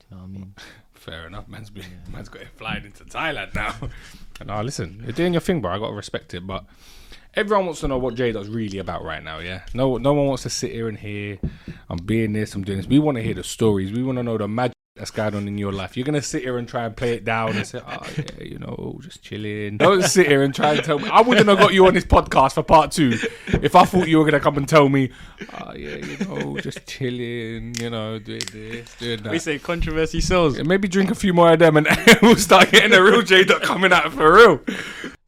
do 0.00 0.06
you 0.10 0.16
know 0.16 0.22
what 0.22 0.28
I 0.28 0.32
mean? 0.32 0.54
Fair 0.92 1.26
enough. 1.26 1.48
Man's 1.48 1.70
been, 1.70 1.84
man's 2.12 2.28
got 2.28 2.42
it 2.42 2.48
flying 2.56 2.84
into 2.84 3.04
Thailand 3.04 3.54
now. 3.54 3.74
no, 4.44 4.62
listen, 4.62 5.00
you're 5.02 5.12
doing 5.12 5.32
your 5.32 5.40
thing, 5.40 5.60
bro. 5.60 5.72
I 5.72 5.78
gotta 5.78 5.94
respect 5.94 6.34
it, 6.34 6.46
but 6.46 6.64
everyone 7.34 7.66
wants 7.66 7.80
to 7.80 7.88
know 7.88 7.98
what 7.98 8.14
J 8.14 8.32
Dot's 8.32 8.48
really 8.48 8.78
about 8.78 9.04
right 9.04 9.22
now. 9.22 9.38
Yeah, 9.38 9.62
no, 9.74 9.96
no 9.96 10.12
one 10.12 10.26
wants 10.26 10.42
to 10.44 10.50
sit 10.50 10.72
here 10.72 10.88
and 10.88 10.98
hear 10.98 11.38
I'm 11.88 11.98
being 11.98 12.32
this, 12.32 12.54
I'm 12.54 12.64
doing 12.64 12.78
this. 12.78 12.86
We 12.86 12.98
want 12.98 13.16
to 13.16 13.22
hear 13.22 13.34
the 13.34 13.44
stories. 13.44 13.92
We 13.92 14.02
want 14.02 14.18
to 14.18 14.22
know 14.22 14.38
the 14.38 14.48
magic 14.48 14.74
that's 15.00 15.10
going 15.10 15.34
on 15.34 15.48
in 15.48 15.56
your 15.56 15.72
life. 15.72 15.96
You're 15.96 16.04
gonna 16.04 16.20
sit 16.20 16.42
here 16.42 16.58
and 16.58 16.68
try 16.68 16.84
and 16.84 16.94
play 16.94 17.14
it 17.14 17.24
down 17.24 17.56
and 17.56 17.66
say, 17.66 17.80
"Oh 17.86 18.02
yeah, 18.18 18.44
you 18.44 18.58
know, 18.58 18.98
just 19.02 19.22
chilling." 19.22 19.78
Don't 19.78 20.02
sit 20.02 20.26
here 20.26 20.42
and 20.42 20.54
try 20.54 20.74
and 20.74 20.84
tell 20.84 20.98
me. 20.98 21.08
I 21.08 21.22
wouldn't 21.22 21.48
have 21.48 21.58
got 21.58 21.72
you 21.72 21.86
on 21.86 21.94
this 21.94 22.04
podcast 22.04 22.52
for 22.52 22.62
part 22.62 22.92
two 22.92 23.18
if 23.46 23.74
I 23.74 23.86
thought 23.86 24.08
you 24.08 24.18
were 24.18 24.26
gonna 24.26 24.40
come 24.40 24.58
and 24.58 24.68
tell 24.68 24.90
me, 24.90 25.10
"Oh 25.58 25.72
yeah, 25.74 25.96
you 25.96 26.18
know, 26.26 26.58
just 26.58 26.86
chilling." 26.86 27.74
You 27.76 27.88
know, 27.88 28.18
doing 28.18 28.42
this, 28.52 28.94
doing 28.96 29.22
that. 29.22 29.32
We 29.32 29.38
say 29.38 29.58
controversy 29.58 30.20
sells. 30.20 30.58
Yeah, 30.58 30.64
maybe 30.64 30.86
drink 30.86 31.10
a 31.10 31.14
few 31.14 31.32
more 31.32 31.54
of 31.54 31.60
them 31.60 31.78
and 31.78 31.88
we'll 32.22 32.36
start 32.36 32.70
getting 32.70 32.92
a 32.92 33.02
real 33.02 33.22
J 33.22 33.44
dot 33.44 33.62
coming 33.62 33.94
out 33.94 34.12
for 34.12 34.34
real. 34.34 34.60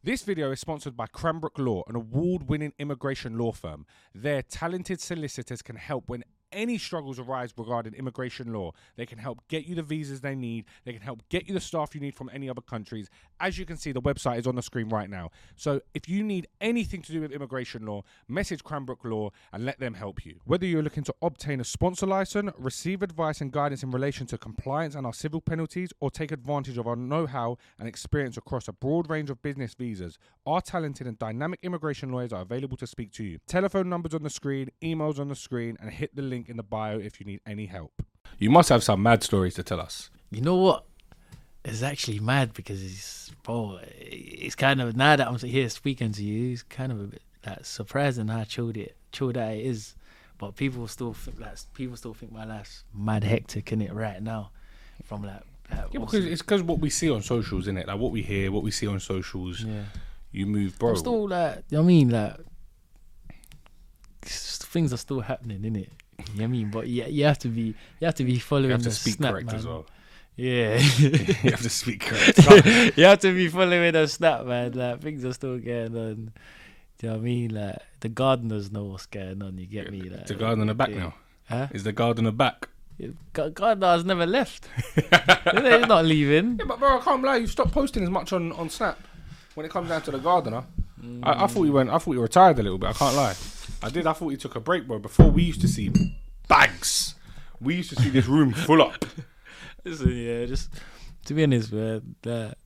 This 0.03 0.21
video 0.21 0.51
is 0.51 0.59
sponsored 0.59 0.95
by 0.95 1.07
Cranbrook 1.07 1.57
Law, 1.57 1.81
an 1.87 1.95
award 1.95 2.47
winning 2.47 2.73
immigration 2.77 3.39
law 3.39 3.53
firm. 3.53 3.87
Their 4.13 4.43
talented 4.43 5.01
solicitors 5.01 5.61
can 5.61 5.77
help 5.77 6.09
when 6.09 6.25
any 6.53 6.77
struggles 6.77 7.19
arise 7.19 7.53
regarding 7.57 7.93
immigration 7.93 8.53
law. 8.53 8.71
They 8.95 9.05
can 9.05 9.17
help 9.17 9.47
get 9.47 9.65
you 9.65 9.75
the 9.75 9.83
visas 9.83 10.21
they 10.21 10.35
need, 10.35 10.65
they 10.85 10.93
can 10.93 11.01
help 11.01 11.21
get 11.29 11.47
you 11.47 11.53
the 11.53 11.59
staff 11.59 11.93
you 11.93 12.01
need 12.01 12.15
from 12.15 12.29
any 12.33 12.49
other 12.49 12.61
countries. 12.61 13.09
As 13.39 13.57
you 13.57 13.65
can 13.65 13.77
see, 13.77 13.91
the 13.91 14.01
website 14.01 14.39
is 14.39 14.47
on 14.47 14.55
the 14.55 14.61
screen 14.61 14.89
right 14.89 15.09
now. 15.09 15.29
So 15.55 15.81
if 15.93 16.07
you 16.07 16.23
need 16.23 16.47
anything 16.61 17.01
to 17.01 17.11
do 17.11 17.21
with 17.21 17.31
immigration 17.31 17.85
law, 17.85 18.03
message 18.27 18.63
Cranbrook 18.63 19.03
Law 19.03 19.31
and 19.51 19.65
let 19.65 19.79
them 19.79 19.93
help 19.93 20.25
you. 20.25 20.39
Whether 20.45 20.65
you're 20.65 20.83
looking 20.83 21.03
to 21.03 21.15
obtain 21.21 21.59
a 21.59 21.63
sponsor 21.63 22.07
license, 22.07 22.51
receive 22.57 23.01
advice 23.01 23.41
and 23.41 23.51
guidance 23.51 23.83
in 23.83 23.91
relation 23.91 24.27
to 24.27 24.37
compliance 24.37 24.95
and 24.95 25.05
our 25.05 25.13
civil 25.13 25.41
penalties, 25.41 25.91
or 25.99 26.09
take 26.11 26.31
advantage 26.31 26.77
of 26.77 26.87
our 26.87 26.95
know 26.95 27.25
how 27.25 27.57
and 27.79 27.87
experience 27.87 28.37
across 28.37 28.67
a 28.67 28.73
broad 28.73 29.09
range 29.09 29.29
of 29.29 29.41
business 29.41 29.73
visas, 29.73 30.17
our 30.45 30.61
talented 30.61 31.07
and 31.07 31.17
dynamic 31.19 31.59
immigration 31.63 32.11
lawyers 32.11 32.33
are 32.33 32.41
available 32.41 32.77
to 32.77 32.87
speak 32.87 33.11
to 33.13 33.23
you. 33.23 33.39
Telephone 33.47 33.89
numbers 33.89 34.13
on 34.13 34.23
the 34.23 34.29
screen, 34.29 34.69
emails 34.81 35.19
on 35.19 35.27
the 35.27 35.35
screen, 35.35 35.77
and 35.79 35.91
hit 35.91 36.15
the 36.15 36.21
link 36.21 36.42
in 36.49 36.57
the 36.57 36.63
bio 36.63 36.99
if 36.99 37.19
you 37.19 37.25
need 37.25 37.41
any 37.45 37.65
help. 37.65 38.03
You 38.39 38.49
must 38.49 38.69
have 38.69 38.83
some 38.83 39.01
mad 39.01 39.23
stories 39.23 39.55
to 39.55 39.63
tell 39.63 39.79
us. 39.79 40.09
You 40.31 40.41
know 40.41 40.55
what? 40.55 40.85
It's 41.63 41.83
actually 41.83 42.19
mad 42.19 42.53
because 42.53 42.83
it's 42.83 43.31
bro. 43.43 43.79
It's 43.83 44.55
kind 44.55 44.81
of 44.81 44.95
now 44.97 45.15
that 45.15 45.27
I'm 45.27 45.37
here 45.37 45.69
speaking 45.69 46.11
to 46.11 46.23
you, 46.23 46.53
it's 46.53 46.63
kind 46.63 46.91
of 46.91 46.99
a 46.99 47.03
bit 47.05 47.21
like 47.45 47.65
surprising 47.65 48.27
how 48.27 48.43
chilled 48.43 48.75
it, 48.75 48.97
chilled 49.11 49.35
that 49.35 49.53
it 49.53 49.65
is. 49.65 49.95
But 50.37 50.55
people 50.55 50.87
still 50.87 51.13
think 51.13 51.39
like 51.39 51.57
people 51.73 51.95
still 51.95 52.13
think 52.13 52.33
my 52.33 52.45
life's 52.45 52.83
mad 52.93 53.23
hectic 53.23 53.71
in 53.71 53.81
it 53.81 53.93
right 53.93 54.21
now, 54.21 54.51
from 55.03 55.23
like. 55.23 55.41
like 55.71 55.93
Yeah, 55.93 55.99
because 56.01 56.25
it's 56.25 56.41
because 56.41 56.63
what 56.63 56.79
we 56.79 56.89
see 56.89 57.09
on 57.09 57.21
socials, 57.21 57.65
isn't 57.65 57.77
it? 57.77 57.87
Like 57.87 57.99
what 57.99 58.11
we 58.11 58.23
hear, 58.23 58.51
what 58.51 58.63
we 58.63 58.71
see 58.71 58.87
on 58.87 58.99
socials. 58.99 59.61
yeah. 59.61 59.83
You 60.33 60.47
move, 60.47 60.79
bro. 60.79 60.89
I'm 60.89 60.95
still 60.97 61.29
like, 61.29 61.57
you 61.69 61.77
know 61.77 61.83
what 61.83 61.83
I 61.83 61.87
mean, 61.87 62.09
like 62.09 62.35
things 64.23 64.91
are 64.91 64.97
still 64.97 65.21
happening, 65.21 65.63
in 65.63 65.75
it. 65.75 65.91
You 66.35 66.43
I 66.43 66.47
mean? 66.47 66.71
But 66.71 66.87
yeah, 66.87 67.07
you 67.07 67.25
have 67.25 67.39
to 67.39 67.47
be, 67.47 67.75
you 67.99 68.05
have 68.05 68.15
to 68.15 68.23
be 68.23 68.39
following 68.39 68.65
you 68.65 68.71
have 68.71 68.83
the 68.83 68.89
to 68.89 68.95
speak 68.95 69.15
snap, 69.15 69.31
correct 69.31 69.47
man. 69.47 69.55
as 69.55 69.67
well. 69.67 69.85
Yeah. 70.35 70.77
you 70.97 71.51
have 71.51 71.61
to 71.61 71.69
speak 71.69 72.01
correct. 72.01 72.37
you 72.97 73.03
have 73.03 73.19
to 73.19 73.33
be 73.33 73.47
following 73.49 73.93
the 73.93 74.07
snap, 74.07 74.45
man. 74.45 74.71
Like 74.71 75.01
things 75.01 75.23
are 75.25 75.33
still 75.33 75.59
going 75.59 75.95
on. 75.95 76.31
Do 76.97 77.07
you 77.07 77.09
know 77.09 77.13
what 77.13 77.21
I 77.21 77.23
mean? 77.23 77.53
Like 77.53 77.77
the 77.99 78.09
gardeners 78.09 78.71
know 78.71 78.85
what's 78.85 79.05
going 79.05 79.43
on. 79.43 79.57
You 79.57 79.67
get 79.67 79.91
me? 79.91 80.01
Like 80.01 80.25
the 80.25 80.35
gardener 80.35 80.73
back 80.73 80.89
yeah. 80.89 80.97
now. 80.97 81.13
Huh? 81.49 81.67
Is 81.71 81.83
the 81.83 81.91
gardener 81.91 82.31
back? 82.31 82.69
Ga- 83.33 83.49
Gardener's 83.49 84.05
never 84.05 84.25
left. 84.25 84.67
He's 84.95 85.87
not 85.87 86.05
leaving. 86.05 86.57
Yeah, 86.59 86.65
but 86.65 86.79
bro, 86.79 86.99
I 86.99 87.01
can't 87.01 87.23
lie. 87.23 87.37
You 87.37 87.47
stopped 87.47 87.71
posting 87.71 88.03
as 88.03 88.09
much 88.09 88.33
on, 88.33 88.51
on 88.53 88.69
Snap 88.69 88.99
when 89.55 89.65
it 89.65 89.71
comes 89.71 89.89
down 89.89 90.01
to 90.03 90.11
the 90.11 90.19
gardener. 90.19 90.63
Mm. 91.01 91.19
I, 91.23 91.43
I 91.43 91.47
thought 91.47 91.63
you 91.63 91.73
went. 91.73 91.89
I 91.89 91.97
thought 91.97 92.13
you 92.13 92.21
retired 92.21 92.59
a 92.59 92.63
little 92.63 92.77
bit. 92.77 92.89
I 92.89 92.93
can't 92.93 93.15
lie. 93.15 93.33
I 93.83 93.89
did. 93.89 94.07
I 94.07 94.13
thought 94.13 94.29
you 94.29 94.37
took 94.37 94.55
a 94.55 94.59
break, 94.59 94.87
bro. 94.87 94.99
Before 94.99 95.29
we 95.29 95.43
used 95.43 95.61
to 95.61 95.67
see 95.67 95.91
bags. 96.47 97.15
We 97.59 97.75
used 97.75 97.89
to 97.91 98.01
see 98.01 98.09
this 98.09 98.27
room 98.27 98.51
full 98.53 98.81
up. 98.81 99.05
Listen, 99.85 100.15
yeah, 100.15 100.45
just 100.45 100.69
to 101.25 101.33
be 101.33 101.43
honest, 101.43 101.71
man, 101.71 102.15
that 102.23 102.57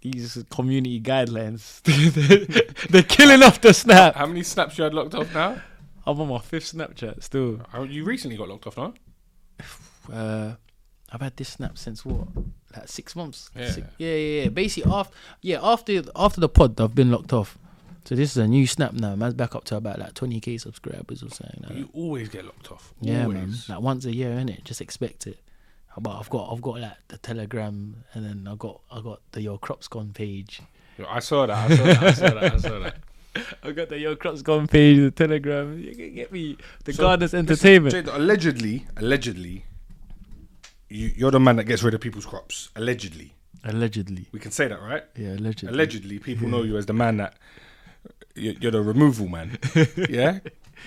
these 0.00 0.42
community 0.50 1.00
guidelines, 1.00 1.82
they're 2.90 3.02
killing 3.02 3.42
off 3.42 3.60
the 3.60 3.74
snap. 3.74 4.14
How 4.14 4.26
many 4.26 4.42
snaps 4.42 4.78
you 4.78 4.84
had 4.84 4.94
locked 4.94 5.14
off 5.14 5.32
now? 5.34 5.60
I'm 6.06 6.20
on 6.20 6.28
my 6.28 6.38
fifth 6.38 6.72
Snapchat 6.72 7.22
still. 7.22 7.60
You 7.86 8.04
recently 8.04 8.36
got 8.36 8.48
locked 8.48 8.66
off, 8.66 8.76
no? 8.76 8.94
Uh, 10.10 10.54
I've 11.12 11.20
had 11.20 11.36
this 11.36 11.50
snap 11.50 11.78
since 11.78 12.04
what, 12.04 12.26
like 12.74 12.88
six 12.88 13.14
months. 13.14 13.50
Yeah. 13.54 13.70
Six- 13.70 13.86
yeah, 13.98 14.14
yeah, 14.14 14.42
yeah. 14.42 14.48
Basically, 14.48 14.90
after 14.90 15.14
yeah, 15.42 15.58
after 15.62 16.02
after 16.16 16.40
the 16.40 16.48
pod, 16.48 16.80
I've 16.80 16.94
been 16.96 17.12
locked 17.12 17.32
off. 17.32 17.56
So 18.04 18.14
this 18.14 18.30
is 18.30 18.36
a 18.38 18.48
new 18.48 18.66
snap 18.66 18.92
now. 18.94 19.14
Man's 19.14 19.34
back 19.34 19.54
up 19.54 19.64
to 19.64 19.76
about 19.76 19.98
like 19.98 20.14
20k 20.14 20.60
subscribers 20.60 21.22
or 21.22 21.28
something. 21.30 21.60
Like 21.60 21.68
that. 21.68 21.78
You 21.78 21.88
always 21.92 22.28
get 22.28 22.44
locked 22.44 22.72
off. 22.72 22.94
Yeah, 23.00 23.24
always. 23.24 23.36
man. 23.68 23.76
Like 23.76 23.80
once 23.80 24.04
a 24.06 24.14
year, 24.14 24.30
innit? 24.30 24.64
Just 24.64 24.80
expect 24.80 25.26
it. 25.26 25.38
But 25.98 26.18
I've 26.18 26.30
got 26.30 26.52
I've 26.52 26.62
got 26.62 26.80
like 26.80 26.96
the 27.08 27.18
Telegram, 27.18 28.04
and 28.14 28.24
then 28.24 28.48
I 28.50 28.54
got 28.54 28.80
I 28.90 29.00
got 29.00 29.20
the 29.32 29.42
Your 29.42 29.58
Crops 29.58 29.88
Gone 29.88 30.12
page. 30.14 30.62
Yo, 30.96 31.04
I 31.08 31.18
saw 31.18 31.46
that. 31.46 31.70
I 31.70 31.76
saw 31.76 31.84
that. 31.84 32.02
I 32.02 32.12
saw 32.12 32.28
that. 32.30 32.52
I 32.52 32.56
saw 32.56 32.78
that. 32.78 32.96
I 33.62 33.72
got 33.72 33.88
the 33.90 33.98
Your 33.98 34.16
Crops 34.16 34.40
Gone 34.42 34.66
page, 34.66 34.98
the 34.98 35.10
Telegram. 35.10 35.78
You 35.78 35.94
can 35.94 36.14
get 36.14 36.32
me 36.32 36.56
the 36.84 36.92
So, 36.92 37.02
Gardeners 37.02 37.32
listen, 37.32 37.46
Entertainment. 37.48 37.92
Jade, 37.94 38.08
allegedly, 38.08 38.86
allegedly, 38.96 39.64
you, 40.88 41.10
you're 41.16 41.30
the 41.30 41.40
man 41.40 41.56
that 41.56 41.64
gets 41.64 41.82
rid 41.82 41.94
of 41.94 42.00
people's 42.00 42.26
crops. 42.26 42.70
Allegedly, 42.76 43.34
allegedly, 43.64 44.26
we 44.32 44.38
can 44.40 44.52
say 44.52 44.68
that, 44.68 44.80
right? 44.80 45.04
yeah, 45.16 45.34
allegedly. 45.34 45.74
Allegedly, 45.74 46.18
people 46.18 46.48
know 46.48 46.62
you 46.64 46.76
as 46.76 46.86
the 46.86 46.94
man 46.94 47.18
that 47.18 47.34
you're, 48.34 48.54
you're 48.54 48.72
the 48.72 48.82
removal 48.82 49.28
man. 49.28 49.58
yeah, 50.08 50.40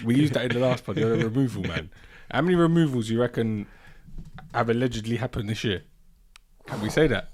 we 0.03 0.15
used 0.15 0.33
that 0.33 0.45
in 0.45 0.53
the 0.53 0.59
last 0.59 0.85
pod. 0.85 0.97
You're 0.97 1.17
the 1.17 1.25
removal 1.25 1.63
man. 1.63 1.89
How 2.31 2.41
many 2.41 2.55
removals 2.55 3.09
you 3.09 3.21
reckon 3.21 3.67
have 4.53 4.69
allegedly 4.69 5.17
happened 5.17 5.49
this 5.49 5.63
year? 5.63 5.83
Can 6.65 6.81
we 6.81 6.89
say 6.89 7.07
that? 7.07 7.29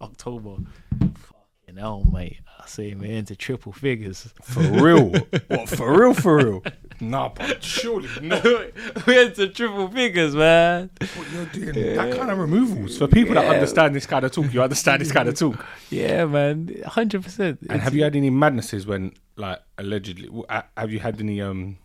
October. 0.00 0.56
Fucking 1.00 1.76
hell, 1.78 2.04
mate. 2.12 2.40
I 2.58 2.66
say 2.66 2.94
man 2.94 3.10
into 3.10 3.36
triple 3.36 3.72
figures. 3.72 4.32
For 4.42 4.60
real? 4.60 5.08
what? 5.48 5.68
For 5.68 5.98
real? 5.98 6.14
For 6.14 6.36
real? 6.36 6.62
Nah, 7.00 7.30
but 7.30 7.62
surely 7.64 8.08
not. 8.20 8.44
we 9.06 9.22
into 9.22 9.48
triple 9.48 9.88
figures, 9.88 10.34
man. 10.36 10.90
What 11.14 11.32
you're 11.32 11.72
doing? 11.72 11.96
That 11.96 12.16
kind 12.16 12.30
of 12.30 12.38
removals 12.38 12.98
for 12.98 13.06
people 13.08 13.34
that 13.34 13.46
understand 13.46 13.94
this 13.94 14.06
kind 14.06 14.24
of 14.24 14.32
talk. 14.32 14.52
You 14.52 14.62
understand 14.62 15.00
this 15.00 15.10
kind 15.12 15.28
of 15.28 15.34
talk. 15.38 15.64
Yeah, 15.88 16.26
man. 16.26 16.74
Hundred 16.86 17.22
percent. 17.22 17.60
And 17.70 17.80
have 17.80 17.94
you 17.94 18.02
had 18.04 18.16
any 18.16 18.28
madnesses 18.30 18.86
when, 18.86 19.12
like, 19.36 19.60
allegedly? 19.78 20.26
w- 20.26 20.44
uh, 20.48 20.62
Have 20.76 20.92
you 20.92 20.98
had 21.00 21.20
any? 21.20 21.40
Um, 21.40 21.78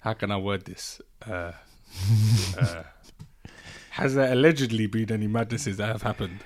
how 0.00 0.12
can 0.12 0.30
I 0.30 0.36
word 0.36 0.64
this? 0.66 1.00
Uh, 1.28 1.52
uh, 2.58 2.82
has 3.90 4.14
there 4.14 4.32
allegedly 4.32 4.86
been 4.86 5.10
any 5.10 5.26
madnesses 5.26 5.76
that 5.78 5.88
have 5.88 6.02
happened? 6.02 6.38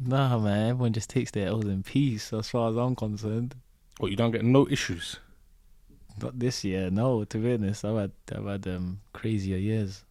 Nah, 0.00 0.38
man. 0.38 0.70
Everyone 0.70 0.92
just 0.92 1.10
takes 1.10 1.30
their 1.32 1.48
L's 1.48 1.64
in 1.64 1.82
peace, 1.82 2.32
as 2.32 2.48
far 2.48 2.70
as 2.70 2.76
I'm 2.76 2.94
concerned. 2.96 3.56
Or 4.00 4.08
you 4.08 4.16
don't 4.16 4.30
get 4.32 4.44
no 4.44 4.68
issues? 4.68 5.18
Not 6.20 6.38
this 6.38 6.64
year, 6.64 6.90
no. 6.90 7.24
To 7.24 7.38
be 7.38 7.54
honest, 7.54 7.84
I've 7.84 7.96
had 7.96 8.12
I've 8.34 8.46
had 8.46 8.66
um 8.68 9.00
crazier 9.12 9.56
years. 9.56 10.04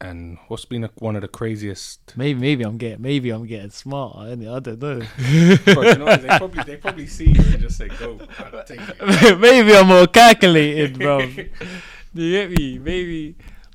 And 0.00 0.38
what's 0.46 0.64
been 0.64 0.84
a, 0.84 0.90
one 0.98 1.16
of 1.16 1.22
the 1.22 1.28
craziest? 1.28 2.16
Maybe 2.16 2.38
maybe 2.38 2.64
I'm 2.64 2.78
getting 2.78 3.02
maybe 3.02 3.30
I'm 3.30 3.46
getting 3.46 3.70
smarter. 3.70 4.36
innit? 4.36 4.54
I 4.54 4.60
don't 4.60 4.80
know. 4.80 5.74
Bro, 5.74 5.82
you 5.82 5.94
know 5.96 6.04
what? 6.04 6.22
They 6.22 6.28
probably 6.28 6.62
they 6.62 6.76
probably 6.76 7.06
see 7.08 7.30
you 7.30 7.42
and 7.42 7.60
just 7.60 7.76
say 7.76 7.88
go. 7.88 8.18
Take 8.66 8.80
maybe 9.38 9.74
I'm 9.74 9.88
more 9.88 10.06
calculated, 10.06 10.98
bro. 10.98 11.18
you 12.14 12.32
get 12.32 12.50
me? 12.50 12.78
Maybe 12.78 13.34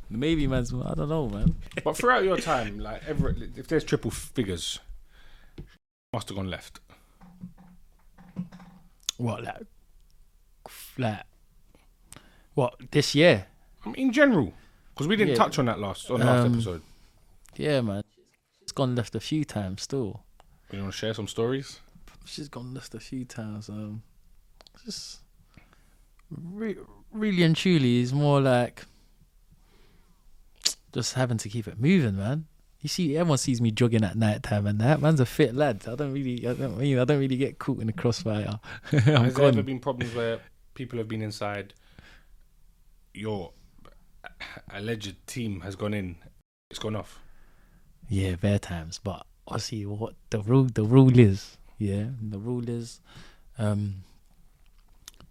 maybe 0.10 0.48
man's 0.48 0.74
I 0.74 0.94
don't 0.94 1.10
know, 1.10 1.28
man. 1.28 1.56
But 1.84 1.98
throughout 1.98 2.24
your 2.24 2.38
time, 2.38 2.80
like, 2.80 3.02
ever, 3.06 3.36
if 3.58 3.68
there's 3.68 3.84
triple 3.84 4.12
figures, 4.12 4.80
must 6.14 6.30
have 6.30 6.38
gone 6.38 6.50
left. 6.50 6.80
What 9.18 9.44
like 9.44 9.68
like 10.98 11.24
what 12.54 12.76
this 12.92 13.16
year? 13.16 13.48
I 13.86 13.88
mean, 13.90 13.96
in 13.96 14.12
general, 14.14 14.54
because 14.94 15.08
we 15.08 15.16
didn't 15.16 15.32
Yeah. 15.32 15.36
touch 15.44 15.60
on 15.60 15.66
that 15.66 15.80
last 15.80 16.10
on 16.10 16.20
last 16.22 16.46
Um, 16.46 16.54
episode. 16.54 16.82
Yeah, 17.58 17.82
man. 17.82 18.04
It's 18.62 18.72
gone 18.72 18.96
left 18.96 19.16
a 19.16 19.20
few 19.20 19.44
times 19.44 19.82
still. 19.84 20.24
You 20.72 20.80
want 20.80 20.92
to 20.94 20.98
share 20.98 21.14
some 21.14 21.28
stories? 21.28 21.80
She's 22.26 22.48
gone 22.50 22.74
left 22.74 22.96
a 22.96 23.00
few 23.00 23.26
times. 23.26 23.70
Um, 23.70 24.02
just 24.86 25.20
re- 26.32 26.78
really 27.12 27.44
and 27.44 27.56
truly 27.56 28.00
is 28.02 28.14
more 28.14 28.40
like 28.42 28.86
just 30.94 31.14
having 31.16 31.38
to 31.40 31.50
keep 31.50 31.68
it 31.68 31.80
moving, 31.80 32.16
man. 32.18 32.46
You 32.80 32.90
see, 32.90 33.16
everyone 33.18 33.38
sees 33.38 33.62
me 33.62 33.72
jogging 33.72 34.04
at 34.04 34.18
night 34.18 34.44
time, 34.44 34.68
and 34.68 34.80
that 34.82 35.02
man's 35.02 35.20
a 35.22 35.26
fit 35.26 35.56
lad. 35.56 35.84
I 35.88 35.96
don't 35.96 36.12
really, 36.12 36.46
I 36.48 36.54
don't, 36.54 36.82
you 36.84 36.96
know, 36.98 37.02
I 37.04 37.06
don't 37.06 37.20
really 37.20 37.38
get 37.38 37.58
caught 37.58 37.80
in 37.80 37.88
the 37.88 37.94
crossfire. 37.94 38.60
I'm 38.92 39.00
Has 39.00 39.06
there 39.06 39.16
ever 39.46 39.52
gone. 39.54 39.62
been 39.66 39.80
problems 39.80 40.14
where 40.14 40.40
people 40.74 40.98
have 41.00 41.08
been 41.08 41.22
inside? 41.22 41.74
Your 43.14 43.52
alleged 44.72 45.16
team 45.28 45.62
has 45.62 45.76
gone 45.76 45.94
in. 45.94 46.16
It's 46.70 46.80
gone 46.80 46.96
off. 46.96 47.20
Yeah, 48.10 48.36
bare 48.36 48.60
times, 48.60 49.00
but 49.04 49.26
obviously, 49.48 49.86
what 49.86 50.14
the 50.30 50.40
rule, 50.42 50.66
the 50.74 50.84
rule 50.84 51.18
is, 51.18 51.58
yeah, 51.78 52.06
the 52.22 52.38
rule 52.40 52.68
is, 52.68 53.00
um, 53.58 54.04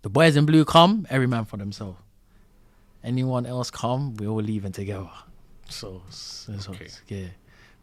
the 0.02 0.08
boys 0.08 0.36
in 0.36 0.46
blue 0.46 0.64
come, 0.64 1.06
every 1.10 1.26
man 1.26 1.44
for 1.44 1.56
themselves. 1.56 1.98
Anyone 3.04 3.46
else 3.46 3.70
come, 3.70 4.14
we're 4.14 4.28
all 4.28 4.40
leaving 4.42 4.72
together. 4.72 5.10
So, 5.68 6.02
so, 6.10 6.56
so 6.58 6.72
Okay. 6.72 6.88
yeah, 7.08 7.28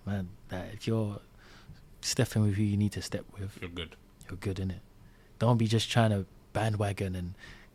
man. 0.06 0.30
That 0.50 0.68
if 0.74 0.88
you're 0.88 1.20
stepping 2.02 2.44
with 2.44 2.56
who 2.56 2.64
you 2.64 2.78
need 2.78 2.94
to 2.94 3.02
step 3.02 3.26
with, 3.38 3.58
You're 3.62 3.70
good. 3.70 3.96
you're 4.30 4.38
good 4.38 4.60
in 4.60 4.72
it. 4.72 4.80
Don't 5.38 5.58
be 5.58 5.68
just 5.68 5.92
trying 5.92 6.12
to 6.12 6.26
bandwagon 6.54 7.16
and 7.16 7.34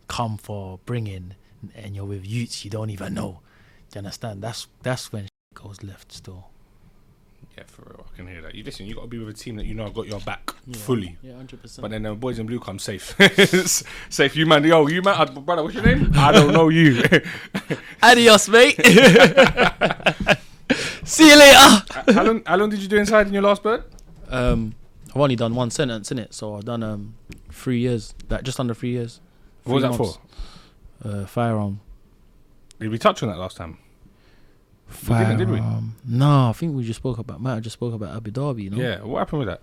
come 0.09 0.37
for 0.39 0.81
bringing, 0.87 1.35
and 1.77 1.95
you're 1.97 2.05
with 2.05 2.27
youths 2.27 2.65
you 2.65 2.71
don't 2.71 2.91
even 2.91 3.15
know. 3.15 3.41
Do 3.91 3.97
you 3.97 3.99
understand? 4.01 4.43
That's 4.43 4.67
that's 4.83 5.13
when 5.13 5.29
goes 5.55 5.83
left 5.83 6.13
still. 6.13 6.49
Yeah, 7.57 7.65
for 7.67 7.83
real. 7.83 8.07
I 8.13 8.17
can 8.17 8.27
hear 8.27 8.43
that. 8.43 8.55
You 8.57 8.65
listen. 8.65 8.85
You 8.87 8.95
got 8.97 9.03
to 9.03 9.07
be 9.07 9.19
with 9.19 9.29
a 9.29 9.33
team 9.39 9.55
that 9.57 9.67
you 9.67 9.75
know 9.75 9.85
have 9.85 9.95
got 9.95 10.09
your 10.09 10.19
back 10.21 10.53
fully. 10.73 11.17
Yeah, 11.23 11.35
hundred 11.37 11.63
percent. 11.63 11.83
But 11.83 11.93
then 11.93 12.03
the 12.03 12.15
boys 12.15 12.39
in 12.41 12.47
blue 12.47 12.59
come 12.59 12.79
safe. 12.81 13.15
safe, 14.11 14.35
you 14.35 14.45
man. 14.47 14.65
Yo, 14.65 14.87
you 14.89 15.03
man, 15.03 15.15
uh, 15.17 15.25
brother. 15.41 15.63
What's 15.63 15.75
your 15.77 15.85
name? 15.85 16.11
I 16.17 16.33
don't 16.33 16.53
know 16.53 16.69
you. 16.71 17.03
Adios, 18.03 18.49
mate. 18.49 18.75
See 21.05 21.29
you 21.29 21.39
later. 21.39 22.13
how 22.13 22.23
long? 22.25 22.43
How 22.47 22.57
long 22.57 22.71
did 22.71 22.81
you 22.81 22.89
do 22.89 22.97
inside 22.97 23.27
in 23.29 23.33
your 23.35 23.43
last 23.43 23.63
bird? 23.63 23.85
Um, 24.29 24.75
I've 25.11 25.21
only 25.21 25.37
done 25.37 25.55
one 25.55 25.71
sentence 25.71 26.11
in 26.11 26.19
it, 26.19 26.33
so 26.35 26.57
I've 26.57 26.65
done 26.65 26.83
um 26.83 27.15
three 27.53 27.79
years, 27.79 28.15
like 28.31 28.43
just 28.43 28.59
under 28.59 28.75
three 28.75 28.91
years. 28.91 29.21
What 29.65 29.75
was 29.75 29.83
Three 29.85 29.91
that 29.93 29.99
months. 29.99 30.17
for? 30.17 30.21
Uh, 31.03 31.27
firearm. 31.27 31.81
Did 32.81 32.91
we 32.91 32.99
touch 32.99 33.23
on 33.23 33.29
that 33.29 33.39
last 33.39 33.57
time? 33.57 33.79
We 35.09 35.15
didn't, 35.17 35.39
did 35.39 35.51
we? 35.51 35.61
No, 36.05 36.51
I 36.51 36.53
think 36.53 36.77
we 36.77 36.85
just 36.85 36.99
spoke 36.99 37.19
about. 37.19 37.41
Might 37.41 37.55
have 37.55 37.63
just 37.63 37.75
spoke 37.75 37.95
about 37.95 38.15
Abu 38.17 38.31
Dhabi. 38.31 38.65
You 38.65 38.71
know. 38.71 38.77
Yeah. 38.77 39.03
What 39.03 39.19
happened 39.19 39.41
with 39.41 39.49
that? 39.49 39.63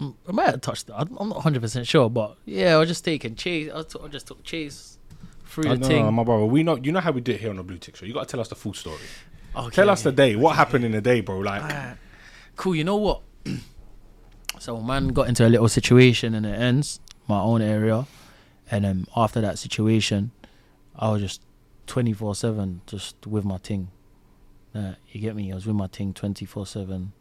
I 0.00 0.32
might 0.32 0.46
have 0.46 0.60
touched 0.60 0.86
that. 0.86 0.96
I'm 0.98 1.28
not 1.28 1.42
hundred 1.42 1.60
percent 1.62 1.86
sure, 1.86 2.08
but 2.08 2.36
yeah, 2.46 2.74
I 2.74 2.78
was 2.78 2.88
just 2.88 3.04
taking 3.04 3.34
chase. 3.34 3.70
I, 3.72 3.82
just 4.08 4.26
took 4.26 4.42
chase 4.42 4.98
through 5.44 5.70
Oh, 5.70 5.76
the 5.76 5.86
thing. 5.86 6.04
no, 6.04 6.10
my 6.10 6.24
brother. 6.24 6.46
We 6.46 6.62
know. 6.62 6.76
You 6.76 6.92
know 6.92 7.00
how 7.00 7.12
we 7.12 7.20
do 7.20 7.32
it 7.32 7.40
here 7.40 7.50
on 7.50 7.56
the 7.56 7.62
Blue 7.62 7.76
Tick 7.78 7.96
Show. 7.96 8.06
You 8.06 8.14
got 8.14 8.26
to 8.26 8.30
tell 8.30 8.40
us 8.40 8.48
the 8.48 8.54
full 8.54 8.72
story. 8.74 8.98
Okay. 9.54 9.74
Tell 9.74 9.90
us 9.90 10.02
the 10.02 10.12
day. 10.12 10.36
What 10.36 10.56
happened 10.56 10.84
in 10.84 10.92
the 10.92 11.00
day, 11.00 11.20
bro? 11.20 11.38
Like. 11.38 11.96
Cool. 12.56 12.76
You 12.76 12.84
know 12.84 12.96
what? 12.96 13.22
so 14.58 14.80
man 14.80 15.08
got 15.08 15.28
into 15.28 15.46
a 15.46 15.50
little 15.50 15.68
situation 15.68 16.34
and 16.34 16.46
it 16.46 16.58
ends 16.58 17.00
my 17.28 17.40
own 17.40 17.60
area, 17.62 18.06
and 18.70 18.86
um 18.86 19.06
after 19.16 19.40
that 19.40 19.58
situation, 19.58 20.30
I 20.96 21.10
was 21.10 21.20
just 21.20 21.42
twenty 21.86 22.12
four 22.12 22.34
seven 22.34 22.82
just 22.86 23.26
with 23.26 23.44
my 23.44 23.58
ting. 23.58 23.88
Uh, 24.74 24.92
you 25.10 25.20
get 25.20 25.34
me? 25.34 25.50
I 25.50 25.54
was 25.54 25.66
with 25.66 25.76
my 25.76 25.88
ting 25.88 26.14
twenty 26.14 26.44
four 26.44 26.66
seven. 26.66 27.12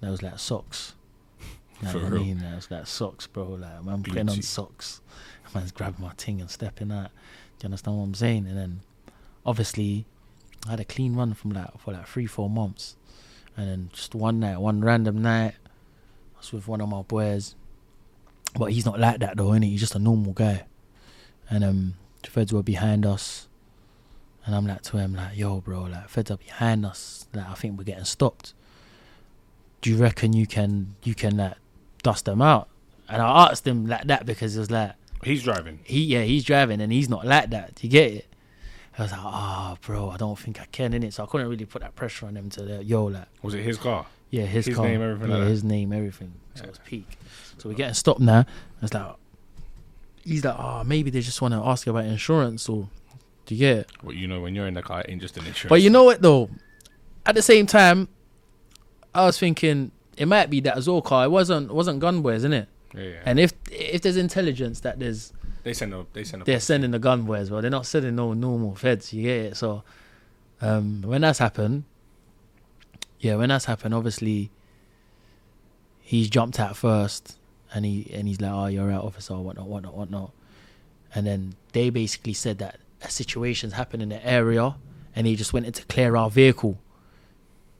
That 0.00 0.10
was 0.10 0.22
like 0.22 0.38
socks. 0.38 0.94
You 1.80 1.86
know 1.86 1.92
For 1.92 1.98
what 2.04 2.12
I 2.12 2.16
mean? 2.18 2.38
That 2.38 2.54
was 2.54 2.70
like 2.70 2.86
socks, 2.86 3.26
bro. 3.26 3.44
Like 3.48 3.84
man 3.84 4.04
putting 4.04 4.30
on 4.30 4.42
socks. 4.42 5.00
Man's 5.54 5.72
grabbing 5.72 6.04
my 6.04 6.12
ting 6.16 6.40
and 6.40 6.48
stepping 6.48 6.92
out. 6.92 7.10
Do 7.58 7.64
you 7.64 7.66
understand 7.66 7.96
what 7.96 8.04
I'm 8.04 8.14
saying? 8.14 8.46
And 8.46 8.56
then 8.56 8.80
obviously 9.44 10.06
I 10.66 10.70
had 10.70 10.80
a 10.80 10.84
clean 10.84 11.14
run 11.14 11.34
from 11.34 11.50
like 11.50 11.78
for 11.78 11.92
like 11.92 12.06
three, 12.06 12.26
four 12.26 12.48
months. 12.48 12.96
And 13.56 13.68
then 13.68 13.90
just 13.92 14.14
one 14.14 14.40
night, 14.40 14.58
one 14.58 14.80
random 14.82 15.20
night, 15.20 15.54
I 16.34 16.38
was 16.38 16.52
with 16.52 16.66
one 16.68 16.80
of 16.80 16.88
my 16.88 17.02
boys. 17.02 17.54
But 18.58 18.66
he's 18.72 18.86
not 18.86 19.00
like 19.00 19.18
that 19.20 19.36
though, 19.36 19.48
innit? 19.48 19.64
He's 19.70 19.80
just 19.80 19.94
a 19.94 19.98
normal 19.98 20.32
guy. 20.32 20.64
And 21.50 21.64
um 21.64 21.94
the 22.22 22.30
feds 22.30 22.52
were 22.52 22.62
behind 22.62 23.04
us. 23.04 23.48
And 24.46 24.54
I'm 24.54 24.66
like 24.66 24.82
to 24.82 24.98
him, 24.98 25.14
like, 25.14 25.36
yo 25.36 25.60
bro, 25.60 25.82
like 25.84 26.08
feds 26.08 26.30
are 26.30 26.36
behind 26.36 26.84
us. 26.86 27.26
Like 27.34 27.48
I 27.48 27.54
think 27.54 27.78
we're 27.78 27.84
getting 27.84 28.04
stopped. 28.04 28.54
Do 29.80 29.90
you 29.90 29.96
reckon 29.96 30.32
you 30.32 30.46
can 30.46 30.94
you 31.02 31.14
can 31.14 31.36
like 31.36 31.54
dust 32.02 32.24
them 32.26 32.40
out? 32.42 32.68
And 33.08 33.20
I 33.20 33.50
asked 33.50 33.66
him 33.66 33.86
like 33.86 34.04
that 34.06 34.24
because 34.26 34.56
it 34.56 34.60
was 34.60 34.70
like 34.70 34.92
he's 35.22 35.42
driving. 35.42 35.80
he 35.84 36.04
yeah 36.04 36.22
he's 36.22 36.44
driving 36.44 36.80
and 36.80 36.92
he's 36.92 37.08
not 37.08 37.26
like 37.26 37.50
that. 37.50 37.74
Do 37.76 37.86
you 37.86 37.90
get 37.90 38.12
it? 38.12 38.26
I 38.96 39.02
was 39.02 39.10
like, 39.10 39.20
ah, 39.24 39.76
bro, 39.84 40.10
I 40.10 40.16
don't 40.16 40.38
think 40.38 40.60
I 40.60 40.66
can 40.70 40.94
in 40.94 41.02
it. 41.02 41.12
So 41.14 41.24
I 41.24 41.26
couldn't 41.26 41.48
really 41.48 41.64
put 41.64 41.82
that 41.82 41.96
pressure 41.96 42.26
on 42.26 42.36
him 42.36 42.48
to 42.50 42.62
the, 42.62 42.84
yo 42.84 43.06
like 43.06 43.26
Was 43.42 43.54
it 43.54 43.62
his 43.64 43.76
car? 43.76 44.06
yeah 44.30 44.44
his, 44.44 44.66
His 44.66 44.76
car, 44.76 44.86
name, 44.86 45.02
everything 45.02 45.30
yeah 45.30 45.38
like 45.38 45.48
his 45.48 45.64
name, 45.64 45.92
everything. 45.92 46.32
So 46.54 46.64
it's 46.64 46.78
peak. 46.84 47.18
So 47.64 47.70
we're 47.70 47.76
getting 47.76 47.94
stopped 47.94 48.20
now. 48.20 48.44
It's 48.82 48.92
like 48.92 49.16
he's 50.22 50.44
like, 50.44 50.54
oh, 50.58 50.84
maybe 50.84 51.08
they 51.08 51.22
just 51.22 51.40
want 51.40 51.54
to 51.54 51.60
ask 51.60 51.86
you 51.86 51.92
about 51.92 52.04
insurance 52.04 52.68
or 52.68 52.90
do 53.46 53.54
you 53.54 53.58
get 53.60 53.78
it? 53.78 53.90
Well, 54.02 54.14
you 54.14 54.28
know, 54.28 54.42
when 54.42 54.54
you're 54.54 54.66
in 54.66 54.74
the 54.74 54.82
car, 54.82 55.00
it 55.00 55.06
ain't 55.08 55.22
just 55.22 55.38
an 55.38 55.46
insurance. 55.46 55.70
But 55.70 55.80
you 55.80 55.88
know 55.88 56.04
what 56.04 56.20
though? 56.20 56.50
At 57.24 57.34
the 57.34 57.40
same 57.40 57.64
time, 57.64 58.08
I 59.14 59.24
was 59.24 59.38
thinking 59.38 59.92
it 60.18 60.28
might 60.28 60.50
be 60.50 60.60
that 60.60 60.76
as 60.76 60.90
well, 60.90 61.00
car. 61.00 61.24
It 61.24 61.30
wasn't 61.30 61.70
it 61.70 61.74
wasn't 61.74 62.00
gun 62.00 62.20
boys, 62.20 62.44
innit? 62.44 62.66
yeah, 62.94 63.02
yeah. 63.02 63.20
And 63.24 63.40
if 63.40 63.54
if 63.70 64.02
there's 64.02 64.18
intelligence 64.18 64.80
that 64.80 64.98
there's 64.98 65.32
they 65.62 65.72
send 65.72 65.94
a, 65.94 66.04
they 66.12 66.24
send 66.24 66.42
a. 66.42 66.44
they're 66.44 66.60
sending 66.60 66.90
the 66.90 66.98
gun 66.98 67.22
boys, 67.22 67.50
well, 67.50 67.62
they're 67.62 67.70
not 67.70 67.86
sending 67.86 68.14
no 68.14 68.34
normal 68.34 68.74
feds. 68.74 69.10
You 69.14 69.22
get 69.22 69.36
it? 69.38 69.56
So, 69.56 69.84
um, 70.60 71.00
when 71.00 71.22
that's 71.22 71.38
happened, 71.38 71.84
yeah, 73.20 73.36
when 73.36 73.48
that's 73.48 73.64
happened, 73.64 73.94
obviously, 73.94 74.50
he's 76.02 76.28
jumped 76.28 76.60
out 76.60 76.76
first, 76.76 77.38
and 77.72 77.84
he 77.84 78.10
and 78.12 78.28
he's 78.28 78.40
like, 78.40 78.52
"Oh, 78.52 78.66
you're 78.66 78.90
out, 78.90 79.04
officer, 79.04 79.36
whatnot, 79.36 79.66
whatnot, 79.66 79.94
whatnot," 79.94 80.32
and 81.14 81.26
then 81.26 81.54
they 81.72 81.90
basically 81.90 82.34
said 82.34 82.58
that 82.58 82.78
a 83.02 83.10
situation's 83.10 83.74
happened 83.74 84.02
in 84.02 84.08
the 84.08 84.26
area, 84.26 84.74
and 85.14 85.26
he 85.26 85.36
just 85.36 85.52
went 85.52 85.66
in 85.66 85.72
to 85.72 85.84
clear 85.86 86.16
our 86.16 86.30
vehicle. 86.30 86.78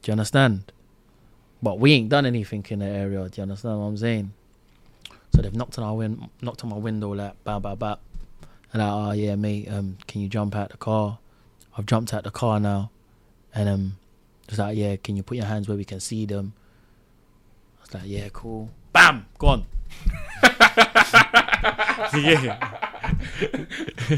Do 0.02 0.10
you 0.10 0.12
understand? 0.12 0.72
But 1.62 1.78
we 1.78 1.92
ain't 1.92 2.10
done 2.10 2.26
anything 2.26 2.64
in 2.68 2.80
the 2.80 2.86
area. 2.86 3.28
Do 3.28 3.40
you 3.40 3.42
understand 3.42 3.80
what 3.80 3.86
I'm 3.86 3.96
saying? 3.96 4.32
So 5.34 5.42
they've 5.42 5.54
knocked 5.54 5.78
on 5.78 5.84
our 5.84 5.94
win- 5.94 6.28
knocked 6.42 6.62
on 6.62 6.70
my 6.70 6.76
window 6.76 7.10
like 7.10 7.42
bow 7.42 7.58
bow 7.58 7.74
bow. 7.74 7.98
And 8.72 8.82
like, 8.82 8.92
oh 8.92 9.12
yeah, 9.12 9.34
mate, 9.36 9.68
um, 9.70 9.96
can 10.06 10.20
you 10.20 10.28
jump 10.28 10.54
out 10.54 10.70
the 10.70 10.76
car? 10.76 11.18
I've 11.76 11.86
jumped 11.86 12.12
out 12.12 12.24
the 12.24 12.30
car 12.30 12.60
now. 12.60 12.90
And 13.54 13.68
um 13.68 13.96
just 14.46 14.58
like, 14.58 14.76
yeah, 14.76 14.96
can 14.96 15.16
you 15.16 15.22
put 15.22 15.36
your 15.36 15.46
hands 15.46 15.68
where 15.68 15.76
we 15.76 15.84
can 15.84 16.00
see 16.00 16.26
them? 16.26 16.52
I 17.84 17.86
was 17.86 17.94
like, 17.94 18.02
yeah, 18.06 18.28
cool. 18.32 18.70
Bam, 18.92 19.26
gone. 19.38 19.66
yeah. 22.14 22.58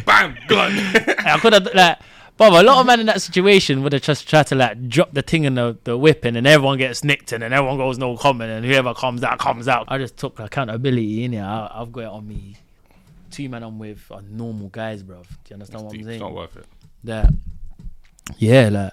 Bam, 0.05 0.37
gone. 0.49 0.73
I 1.19 1.39
could 1.41 1.53
have 1.53 1.69
like 1.75 1.99
but 2.37 2.53
a 2.53 2.63
lot 2.63 2.81
of 2.81 2.87
men 2.87 3.01
in 3.01 3.07
that 3.07 3.23
situation 3.23 3.83
would 3.83 3.95
have 3.95 4.03
just 4.03 4.29
tried 4.29 4.47
to 4.49 4.55
like 4.55 4.89
drop 4.89 5.13
the 5.13 5.23
thing 5.23 5.45
in 5.45 5.55
the, 5.55 5.79
the 5.85 5.97
whipping 5.97 6.37
and 6.37 6.47
everyone 6.47 6.77
gets 6.77 7.03
nicked 7.03 7.33
and 7.33 7.43
then 7.43 7.53
everyone 7.55 7.79
goes 7.79 7.97
no 7.97 8.17
comment 8.17 8.51
and 8.51 8.67
whoever 8.67 8.93
comes 8.93 9.23
out 9.25 9.39
comes 9.39 9.69
out. 9.69 9.87
I 9.89 9.97
just 9.97 10.19
took 10.19 10.39
accountability 10.39 11.25
in 11.25 11.33
it. 11.33 11.41
I, 11.41 11.71
I've 11.73 11.93
got 11.93 12.01
it 12.01 12.09
on 12.09 12.29
me. 12.29 12.57
Two 13.31 13.49
men 13.49 13.63
I'm 13.63 13.79
with 13.79 14.07
are 14.11 14.21
normal 14.21 14.69
guys, 14.69 15.03
bruv. 15.03 15.23
Do 15.23 15.35
you 15.49 15.55
understand 15.55 15.85
what 15.85 15.95
I'm 15.95 16.03
saying? 16.03 16.15
it's 16.17 16.21
not 16.21 16.35
worth 16.35 16.57
it. 16.57 16.67
that 17.05 17.31
yeah 18.39 18.69
like 18.69 18.93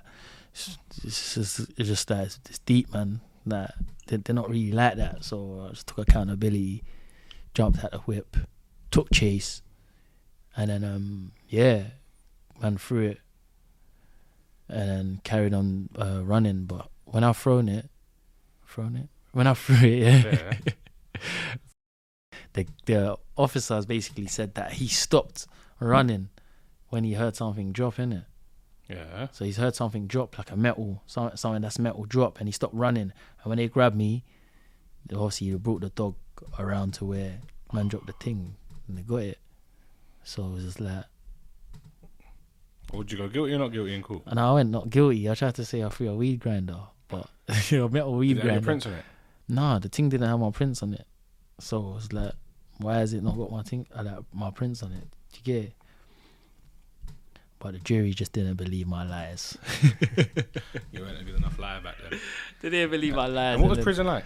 it's, 0.54 0.78
it's 1.04 1.34
just 1.34 1.60
it's 1.78 1.90
just 1.90 2.08
that 2.08 2.26
it's, 2.26 2.40
it's 2.50 2.60
deep 2.60 2.94
man 2.94 3.20
that 3.46 3.76
they're, 4.08 4.20
they're 4.20 4.36
not 4.36 4.50
really 4.50 4.72
like 4.72 4.98
that. 4.98 5.24
So 5.24 5.66
I 5.66 5.70
just 5.70 5.88
took 5.88 6.00
accountability 6.00 6.84
jumped 7.54 7.84
out 7.84 7.92
the 7.92 8.00
whip 8.00 8.36
took 8.90 9.12
chase 9.12 9.62
and 10.56 10.70
then 10.70 10.84
um 10.84 11.32
yeah 11.50 11.84
ran 12.62 12.78
through 12.78 13.10
it 13.10 13.20
and 14.70 14.90
then 14.90 15.22
carried 15.24 15.54
on 15.54 15.90
uh, 15.98 16.22
running. 16.24 16.66
But 16.66 16.90
when 17.06 17.24
I 17.24 17.34
thrown 17.34 17.70
it 17.70 17.90
thrown 18.68 18.96
it? 18.96 19.10
When 19.32 19.48
I 19.48 19.54
threw 19.54 19.88
it 19.88 20.00
yeah. 20.00 20.24
Yeah. 20.32 20.74
the 22.54 22.68
the 22.86 23.18
officers 23.38 23.86
basically 23.86 24.28
said 24.28 24.56
that 24.56 24.74
he 24.74 24.88
stopped 24.88 25.46
running 25.80 26.30
when 26.90 27.04
he 27.04 27.14
heard 27.14 27.36
something 27.36 27.72
drop 27.72 28.00
in 28.00 28.14
it 28.14 28.24
yeah. 28.90 29.28
so 29.32 29.46
he's 29.46 29.58
heard 29.58 29.76
something 29.76 30.08
drop, 30.08 30.38
like 30.38 30.52
a 30.52 30.56
metal, 30.58 31.02
some- 31.06 31.36
something 31.36 31.62
that's 31.62 31.80
metal 31.80 32.06
drop, 32.06 32.40
and 32.40 32.48
he 32.48 32.52
stopped 32.52 32.74
running. 32.76 33.12
And 33.44 33.46
when 33.46 33.58
they 33.58 33.68
grabbed 33.68 33.96
me, 33.96 34.24
they 35.06 35.16
obviously 35.16 35.52
they 35.52 35.58
brought 35.58 35.82
the 35.82 35.90
dog 35.90 36.16
around 36.60 36.94
to 36.96 37.06
where 37.06 37.40
man 37.72 37.88
dropped 37.88 38.08
the 38.08 38.14
thing, 38.14 38.56
and 38.88 38.98
they 38.98 39.02
got 39.02 39.18
it. 39.24 39.40
So 40.24 40.46
it 40.46 40.52
was 40.54 40.64
just 40.64 40.80
like, 40.80 41.06
Would 42.94 43.12
you 43.12 43.18
go 43.18 43.28
guilty 43.28 43.54
or 43.54 43.60
not 43.60 43.72
guilty 43.72 43.94
in 43.96 44.02
court? 44.04 44.24
and 44.28 44.40
I 44.40 44.54
went 44.54 44.70
not 44.70 44.90
guilty. 44.90 45.30
I 45.30 45.36
tried 45.36 45.56
to 45.56 45.66
say 45.66 45.84
I 45.84 45.90
threw 45.90 46.10
a 46.10 46.16
weed 46.16 46.40
grinder, 46.40 46.80
but 47.08 47.28
you 47.70 47.80
know, 47.80 47.90
metal 47.90 48.16
weed 48.16 48.36
Did 48.36 48.38
it 48.38 48.44
have 48.44 48.46
your 48.46 48.52
grinder. 48.62 48.66
prints 48.66 48.86
on 48.86 48.94
it? 48.94 49.06
Nah, 49.50 49.80
the 49.80 49.90
thing 49.90 50.10
didn't 50.10 50.28
have 50.30 50.40
my 50.40 50.52
prints 50.52 50.82
on 50.84 50.94
it. 50.94 51.06
So 51.60 51.78
it 51.90 51.94
was 51.96 52.14
like, 52.14 52.34
why 52.78 52.96
has 52.98 53.14
it 53.14 53.24
not 53.24 53.38
got 53.38 53.52
my 53.52 53.64
thing, 53.64 53.86
uh, 53.96 54.04
like 54.04 54.20
my 54.34 54.52
prints 54.52 54.82
on 54.84 54.92
it? 54.94 55.08
Do 55.32 55.40
you 55.40 55.44
get 55.44 55.64
it? 55.70 55.74
But 57.64 57.74
the 57.76 57.80
jury 57.80 58.12
just 58.12 58.34
didn't 58.34 58.56
believe 58.56 58.88
my 58.88 59.06
lies. 59.08 59.58
You 60.92 61.02
weren't 61.02 61.20
a 61.22 61.24
good 61.24 61.36
enough 61.38 61.58
liar 61.58 61.80
back 61.82 61.96
then. 62.10 62.20
they 62.62 62.70
didn't 62.70 62.92
believe 62.92 63.16
my 63.16 63.26
lies. 63.28 63.54
And 63.54 63.62
what 63.64 63.70
was 63.70 63.78
and 63.78 63.80
then- 63.80 63.84
prison 63.86 64.06
like? 64.08 64.26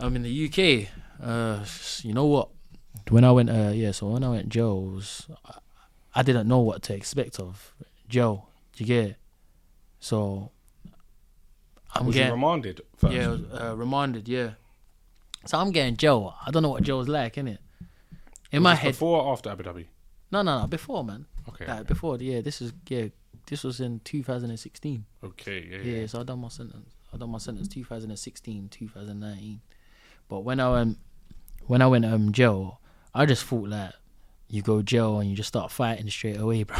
I'm 0.00 0.16
in 0.16 0.22
the 0.22 0.30
UK. 0.46 0.88
Uh, 1.22 1.64
you 2.02 2.14
know 2.14 2.24
what? 2.26 2.48
When 3.10 3.24
I 3.24 3.30
went, 3.32 3.50
uh, 3.50 3.72
yeah. 3.74 3.90
So 3.92 4.08
when 4.08 4.24
I 4.24 4.30
went 4.30 4.48
jail, 4.48 4.80
was, 4.82 5.26
I- 5.44 5.58
I 6.14 6.22
didn't 6.22 6.48
know 6.48 6.60
what 6.60 6.82
to 6.84 6.94
expect 6.94 7.38
of 7.38 7.74
jail. 8.08 8.48
Do 8.74 8.84
you 8.84 8.86
get 8.88 9.04
it? 9.10 9.16
So 10.00 10.50
I'm 11.94 12.06
Was 12.06 12.14
getting 12.14 12.32
remanded 12.32 12.80
first? 12.96 13.14
yeah, 13.14 13.36
uh, 13.52 13.74
remanded. 13.76 14.28
Yeah. 14.28 14.52
So 15.46 15.58
I'm 15.58 15.72
getting 15.72 15.96
jail. 15.96 16.34
I 16.46 16.50
don't 16.50 16.62
know 16.62 16.70
what 16.70 16.82
jail's 16.84 17.08
like, 17.08 17.34
innit? 17.36 17.58
In 18.50 18.62
Was 18.62 18.64
my 18.64 18.70
this 18.74 18.80
head, 18.80 18.92
Before 18.92 19.22
or 19.22 19.32
after 19.32 19.50
Abu 19.50 19.62
Dhabi? 19.64 19.86
no, 20.32 20.42
no, 20.42 20.60
no. 20.62 20.66
Before, 20.66 21.04
man. 21.04 21.26
Okay. 21.48 21.66
Like 21.66 21.86
before, 21.86 22.16
yeah. 22.18 22.40
This 22.40 22.60
is 22.62 22.72
yeah, 22.88 23.06
this 23.46 23.64
was 23.64 23.80
in 23.80 24.00
2016. 24.00 25.04
Okay, 25.24 25.66
yeah, 25.70 25.76
Yeah, 25.78 26.00
yeah. 26.00 26.06
so 26.06 26.20
I 26.20 26.22
done 26.24 26.40
my 26.40 26.48
sentence. 26.48 26.94
I 27.12 27.16
done 27.16 27.30
my 27.30 27.38
sentence 27.38 27.68
2016, 27.68 28.68
2019. 28.68 29.60
But 30.28 30.40
when 30.40 30.60
I 30.60 30.70
went, 30.70 30.98
when 31.66 31.82
I 31.82 31.86
went 31.86 32.04
um 32.04 32.32
jail, 32.32 32.80
I 33.14 33.26
just 33.26 33.44
thought 33.44 33.68
like 33.68 33.92
you 34.48 34.62
go 34.62 34.82
jail 34.82 35.18
and 35.18 35.28
you 35.30 35.36
just 35.36 35.48
start 35.48 35.70
fighting 35.70 36.08
straight 36.10 36.38
away, 36.38 36.62
bro. 36.64 36.76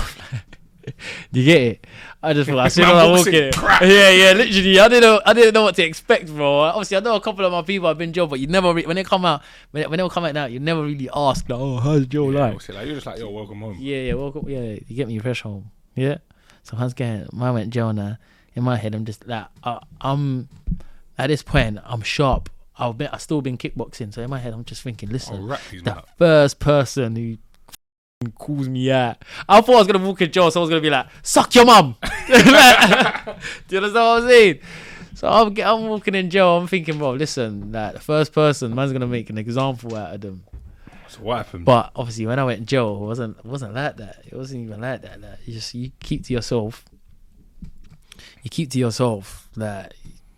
you 1.32 1.44
get 1.44 1.60
it? 1.62 1.86
I 2.22 2.32
just 2.32 2.50
I 2.50 2.68
seen 2.68 2.84
Man 2.86 2.96
I 2.96 3.06
walk 3.10 3.26
in. 3.26 3.52
Yeah, 3.54 4.10
yeah, 4.10 4.32
literally. 4.32 4.80
I 4.80 4.88
didn't 4.88 5.02
know. 5.02 5.20
I 5.24 5.32
didn't 5.32 5.54
know 5.54 5.62
what 5.62 5.74
to 5.76 5.82
expect, 5.82 6.26
bro. 6.28 6.60
Obviously, 6.60 6.96
I 6.96 7.00
know 7.00 7.14
a 7.14 7.20
couple 7.20 7.44
of 7.44 7.52
my 7.52 7.62
people 7.62 7.88
have 7.88 7.98
been 7.98 8.12
jail, 8.12 8.26
but 8.26 8.40
you 8.40 8.46
never 8.46 8.72
re- 8.74 8.86
when 8.86 8.96
they 8.96 9.04
come 9.04 9.24
out 9.24 9.42
when 9.70 9.82
they, 9.82 9.88
when 9.88 9.98
they 9.98 10.08
come 10.08 10.24
out 10.24 10.34
now, 10.34 10.46
you 10.46 10.58
never 10.60 10.82
really 10.82 11.08
ask 11.14 11.48
like, 11.48 11.58
oh, 11.60 11.76
how's 11.78 12.06
jail 12.06 12.32
Yeah, 12.32 12.40
like? 12.40 12.68
like, 12.68 12.86
you're 12.86 12.94
just 12.94 13.06
like, 13.06 13.18
yo, 13.18 13.30
welcome 13.30 13.60
home. 13.60 13.76
Yeah, 13.78 13.98
yeah, 13.98 14.14
welcome. 14.14 14.48
Yeah, 14.48 14.78
you 14.86 14.96
get 14.96 15.08
me 15.08 15.18
fresh 15.18 15.42
home. 15.42 15.70
Yeah. 15.94 16.18
So 16.62 16.76
was 16.76 16.94
getting, 16.94 17.28
I 17.40 17.50
went 17.50 17.70
jail 17.70 17.92
now. 17.92 18.18
In 18.54 18.64
my 18.64 18.76
head, 18.76 18.94
I'm 18.94 19.04
just 19.04 19.26
like, 19.26 19.46
I, 19.62 19.80
I'm 20.00 20.48
at 21.16 21.28
this 21.28 21.42
point, 21.42 21.78
I'm 21.84 22.02
sharp. 22.02 22.50
I've 22.78 22.96
been, 22.98 23.08
I've 23.12 23.22
still 23.22 23.40
been 23.40 23.56
kickboxing. 23.58 24.12
So 24.12 24.22
in 24.22 24.30
my 24.30 24.38
head, 24.38 24.52
I'm 24.52 24.64
just 24.64 24.82
thinking, 24.82 25.08
listen, 25.10 25.48
oh, 25.50 25.58
these 25.70 25.82
the 25.82 26.02
first 26.16 26.58
person 26.58 27.16
who 27.16 27.38
calls 28.34 28.68
me 28.68 28.90
out, 28.90 29.24
I 29.48 29.60
thought 29.60 29.74
I 29.76 29.78
was 29.78 29.86
gonna 29.86 30.04
walk 30.04 30.20
in 30.22 30.32
jail. 30.32 30.50
So 30.50 30.60
I 30.60 30.62
was 30.62 30.70
gonna 30.70 30.82
be 30.82 30.90
like, 30.90 31.06
suck 31.22 31.54
your 31.54 31.64
mum. 31.64 31.94
Do 32.26 32.32
you 32.32 33.78
understand 33.78 33.94
what 33.94 34.22
I'm 34.22 34.28
saying? 34.28 34.58
So 35.14 35.28
I'm, 35.28 35.56
I'm 35.60 35.88
walking 35.88 36.14
in 36.14 36.30
jail. 36.30 36.56
I'm 36.56 36.66
thinking, 36.66 36.98
bro, 36.98 37.12
listen, 37.12 37.72
like 37.72 37.94
the 37.94 38.00
first 38.00 38.32
person, 38.32 38.74
man's 38.74 38.92
gonna 38.92 39.06
make 39.06 39.30
an 39.30 39.38
example 39.38 39.94
out 39.96 40.14
of 40.14 40.20
them. 40.20 40.44
So 41.08 41.20
what 41.20 41.38
happened? 41.38 41.64
But 41.64 41.92
obviously, 41.94 42.26
when 42.26 42.38
I 42.38 42.44
went 42.44 42.60
in 42.60 42.66
jail, 42.66 42.96
it 42.96 43.06
wasn't 43.06 43.38
it 43.38 43.44
wasn't 43.44 43.74
like 43.74 43.96
that. 43.98 44.24
It 44.26 44.34
wasn't 44.34 44.64
even 44.64 44.80
like 44.80 45.02
that. 45.02 45.20
Like, 45.20 45.38
you 45.44 45.54
just 45.54 45.74
you 45.74 45.92
keep 46.00 46.24
to 46.24 46.32
yourself. 46.32 46.84
You 48.42 48.50
keep 48.50 48.70
to 48.72 48.78
yourself. 48.78 49.48
That 49.56 49.94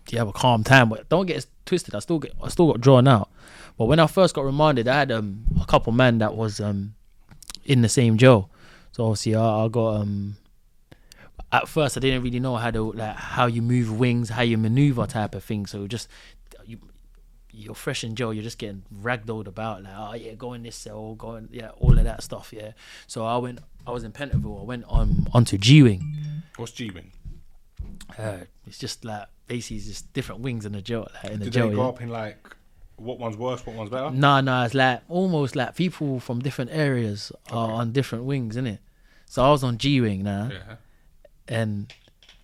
you 0.09 0.17
have 0.19 0.27
a 0.27 0.33
calm 0.33 0.63
time, 0.63 0.89
but 0.89 1.09
don't 1.09 1.25
get 1.25 1.45
twisted. 1.65 1.95
I 1.95 1.99
still 1.99 2.19
get 2.19 2.33
I 2.43 2.49
still 2.49 2.67
got 2.67 2.79
drawn 2.79 3.07
out. 3.07 3.29
But 3.77 3.85
when 3.85 3.99
I 3.99 4.05
first 4.05 4.35
got 4.35 4.45
reminded, 4.45 4.87
I 4.87 4.99
had 4.99 5.11
um 5.11 5.45
a 5.59 5.65
couple 5.65 5.93
men 5.93 6.19
that 6.19 6.35
was 6.35 6.59
um 6.59 6.93
in 7.71 7.81
the 7.81 7.89
same 7.89 8.17
jail. 8.17 8.49
So 8.91 9.05
obviously, 9.05 9.35
I, 9.35 9.65
I 9.65 9.67
got 9.67 10.01
um. 10.01 10.35
At 11.53 11.67
first, 11.67 11.97
I 11.97 11.99
didn't 11.99 12.23
really 12.23 12.39
know 12.39 12.55
how 12.55 12.71
to 12.71 12.91
like 12.93 13.15
how 13.15 13.45
you 13.45 13.61
move 13.61 13.87
wings, 13.99 14.29
how 14.29 14.43
you 14.43 14.57
maneuver 14.57 15.05
type 15.05 15.35
of 15.35 15.43
thing. 15.43 15.65
So 15.65 15.85
just 15.87 16.07
you 16.65 16.77
you're 17.51 17.75
fresh 17.75 18.03
in 18.03 18.15
jail, 18.15 18.33
you're 18.33 18.43
just 18.43 18.57
getting 18.57 18.83
ragdolled 19.03 19.47
about 19.47 19.83
like, 19.83 19.93
oh 19.97 20.13
yeah, 20.13 20.33
go 20.35 20.53
in 20.53 20.63
this 20.63 20.77
cell, 20.77 21.15
go 21.15 21.35
in, 21.35 21.49
yeah, 21.51 21.71
all 21.79 21.97
of 21.97 22.05
that 22.05 22.23
stuff, 22.23 22.53
yeah. 22.53 22.71
So 23.07 23.25
I 23.25 23.37
went, 23.37 23.59
I 23.85 23.91
was 23.91 24.03
in 24.05 24.13
Pentonville, 24.13 24.61
I 24.61 24.63
went 24.63 24.85
on 24.87 25.27
onto 25.33 25.57
G 25.57 25.83
wing. 25.83 26.03
What's 26.55 26.73
G-Wing? 26.73 27.11
Uh, 28.17 28.45
it's 28.67 28.77
just 28.77 29.03
like 29.03 29.27
basically 29.47 29.77
it's 29.77 29.87
just 29.87 30.13
different 30.13 30.41
wings 30.41 30.65
in 30.65 30.73
the 30.73 30.81
jail, 30.81 31.07
like 31.15 31.33
in 31.33 31.39
the 31.39 31.45
Did 31.45 31.53
jail. 31.53 31.69
they 31.69 31.75
go 31.75 31.81
yeah. 31.81 31.89
up 31.89 32.01
in 32.01 32.09
like, 32.09 32.55
what 33.03 33.19
one's 33.19 33.37
worse, 33.37 33.65
what 33.65 33.75
one's 33.75 33.89
better? 33.89 34.11
Nah, 34.11 34.41
nah, 34.41 34.65
it's 34.65 34.73
like 34.73 35.01
almost 35.09 35.55
like 35.55 35.75
people 35.75 36.19
from 36.19 36.39
different 36.39 36.71
areas 36.71 37.31
are 37.51 37.71
on 37.71 37.91
different 37.91 38.25
wings, 38.25 38.55
innit? 38.55 38.79
So 39.25 39.43
I 39.43 39.49
was 39.49 39.63
on 39.63 39.77
G 39.77 40.01
wing 40.01 40.23
now, 40.23 40.49
Yeah. 40.51 40.75
and 41.47 41.93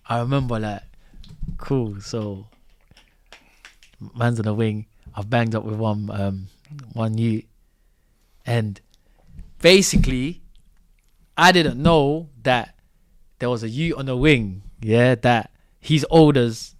I 0.08 0.20
remember 0.20 0.58
like, 0.58 0.82
cool. 1.58 2.00
So 2.00 2.46
man's 4.14 4.38
on 4.38 4.44
the 4.46 4.54
wing. 4.54 4.86
I've 5.14 5.28
banged 5.28 5.54
up 5.54 5.64
with 5.64 5.76
one 5.76 6.10
um 6.10 6.46
one 6.92 7.18
youth, 7.18 7.44
and 8.46 8.80
basically, 9.60 10.42
I 11.36 11.52
didn't 11.52 11.80
know 11.82 12.28
that 12.42 12.74
there 13.38 13.50
was 13.50 13.62
a 13.62 13.68
youth 13.68 13.98
on 13.98 14.06
the 14.06 14.16
wing. 14.16 14.62
Yeah, 14.80 15.14
that 15.16 15.50
his 15.80 16.06
olders, 16.10 16.74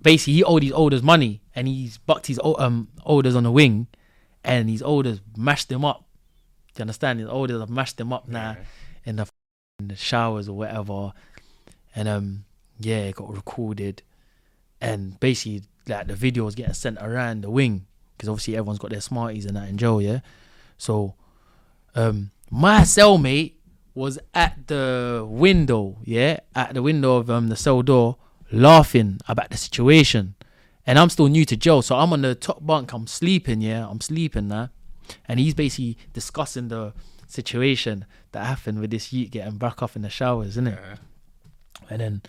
basically 0.00 0.34
he 0.34 0.44
owed 0.44 0.62
his 0.62 0.72
olders 0.72 1.02
money, 1.02 1.39
and 1.54 1.68
he's 1.68 1.98
bucked 1.98 2.26
his 2.26 2.40
um 2.58 2.88
olders 3.04 3.36
on 3.36 3.44
the 3.44 3.50
wing, 3.52 3.86
and 4.44 4.68
his 4.68 4.82
olders 4.82 5.20
mashed 5.36 5.70
him 5.70 5.84
up. 5.84 6.04
Do 6.74 6.80
you 6.80 6.82
understand? 6.82 7.20
His 7.20 7.28
olders 7.28 7.60
have 7.60 7.70
mashed 7.70 8.00
him 8.00 8.12
up 8.12 8.28
now 8.28 8.56
in 9.04 9.16
the 9.16 9.28
in 9.78 9.88
the 9.88 9.96
showers 9.96 10.48
or 10.48 10.56
whatever, 10.56 11.12
and 11.94 12.08
um 12.08 12.44
yeah, 12.78 12.98
it 12.98 13.16
got 13.16 13.34
recorded, 13.34 14.02
and 14.80 15.18
basically 15.20 15.62
like 15.86 16.06
the 16.06 16.14
video 16.14 16.44
was 16.44 16.54
getting 16.54 16.74
sent 16.74 16.98
around 17.00 17.42
the 17.42 17.50
wing 17.50 17.86
because 18.20 18.28
obviously 18.28 18.54
everyone's 18.54 18.78
got 18.78 18.90
their 18.90 19.00
smarties 19.00 19.46
and 19.46 19.56
that 19.56 19.68
in 19.68 19.78
jail, 19.78 20.00
yeah. 20.00 20.20
So, 20.76 21.14
um, 21.94 22.32
my 22.50 22.80
cellmate 22.82 23.54
was 23.94 24.18
at 24.34 24.66
the 24.66 25.26
window, 25.28 25.96
yeah, 26.04 26.40
at 26.54 26.74
the 26.74 26.82
window 26.82 27.16
of 27.16 27.30
um 27.30 27.48
the 27.48 27.56
cell 27.56 27.80
door, 27.82 28.16
laughing 28.52 29.20
about 29.26 29.50
the 29.50 29.56
situation, 29.56 30.34
and 30.86 30.98
I'm 30.98 31.10
still 31.10 31.28
new 31.28 31.44
to 31.44 31.56
jail, 31.56 31.82
so 31.82 31.96
I'm 31.96 32.12
on 32.12 32.22
the 32.22 32.34
top 32.34 32.64
bunk, 32.64 32.92
I'm 32.92 33.06
sleeping, 33.06 33.60
yeah, 33.60 33.86
I'm 33.88 34.00
sleeping 34.00 34.48
now, 34.48 34.70
and 35.26 35.40
he's 35.40 35.54
basically 35.54 35.98
discussing 36.12 36.68
the 36.68 36.92
situation 37.26 38.06
that 38.32 38.44
happened 38.44 38.80
with 38.80 38.90
this 38.90 39.12
youth 39.12 39.30
getting 39.30 39.56
back 39.56 39.82
off 39.82 39.96
in 39.96 40.02
the 40.02 40.10
showers, 40.10 40.48
isn't 40.48 40.68
it? 40.68 40.78
Yeah. 40.80 40.96
And 41.88 42.00
then 42.00 42.22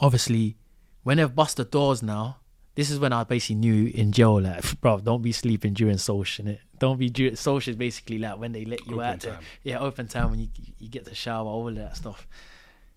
obviously 0.00 0.56
when 1.02 1.18
they've 1.18 1.34
bust 1.34 1.58
the 1.58 1.64
doors 1.64 2.02
now, 2.02 2.38
this 2.74 2.90
is 2.90 2.98
when 2.98 3.12
I 3.12 3.22
basically 3.22 3.56
knew 3.56 3.90
in 3.94 4.10
jail 4.10 4.40
like 4.40 4.80
bro, 4.80 4.98
don't 4.98 5.22
be 5.22 5.32
sleeping 5.32 5.74
during 5.74 5.98
social 5.98 6.44
innit? 6.44 6.58
Don't 6.78 6.98
be 6.98 7.08
during 7.08 7.36
social 7.36 7.70
is 7.70 7.76
basically 7.76 8.18
like 8.18 8.38
when 8.38 8.52
they 8.52 8.64
let 8.64 8.86
you 8.86 8.94
Open 8.94 9.06
out 9.06 9.20
time. 9.20 9.38
Yeah, 9.62 9.78
open 9.78 10.08
time 10.08 10.30
when 10.30 10.40
you 10.40 10.48
you 10.78 10.88
get 10.88 11.04
to 11.04 11.14
shower, 11.14 11.46
all 11.46 11.70
that 11.70 11.96
stuff. 11.96 12.26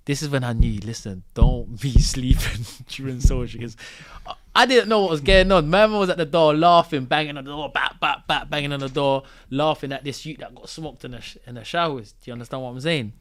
This 0.05 0.23
is 0.23 0.29
when 0.29 0.43
I 0.43 0.53
knew, 0.53 0.79
listen, 0.79 1.23
don't 1.33 1.79
be 1.81 1.91
sleeping 1.99 2.65
during 2.87 3.19
social 3.19 3.59
because 3.59 3.77
I- 4.61 4.65
didn't 4.65 4.89
know 4.89 5.01
what 5.01 5.11
was 5.11 5.21
going 5.21 5.51
on. 5.51 5.69
Man 5.69 5.91
was 5.93 6.09
at 6.09 6.17
the 6.17 6.25
door 6.25 6.53
laughing, 6.55 7.05
banging 7.05 7.37
on 7.37 7.45
the 7.45 7.51
door, 7.51 7.69
bat, 7.73 7.95
bat, 8.01 8.23
bat, 8.27 8.49
banging 8.49 8.73
on 8.73 8.79
the 8.79 8.89
door, 8.89 9.23
laughing 9.49 9.91
at 9.91 10.03
this 10.03 10.25
youth 10.25 10.39
that 10.39 10.53
got 10.55 10.67
smoked 10.69 11.05
in 11.05 11.11
the, 11.11 11.21
sh- 11.21 11.37
in 11.45 11.55
the 11.55 11.63
showers. 11.63 12.11
Do 12.13 12.29
you 12.29 12.33
understand 12.33 12.63
what 12.63 12.69
I'm 12.69 12.79
saying? 12.81 13.13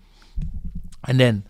And 1.06 1.20
then 1.20 1.44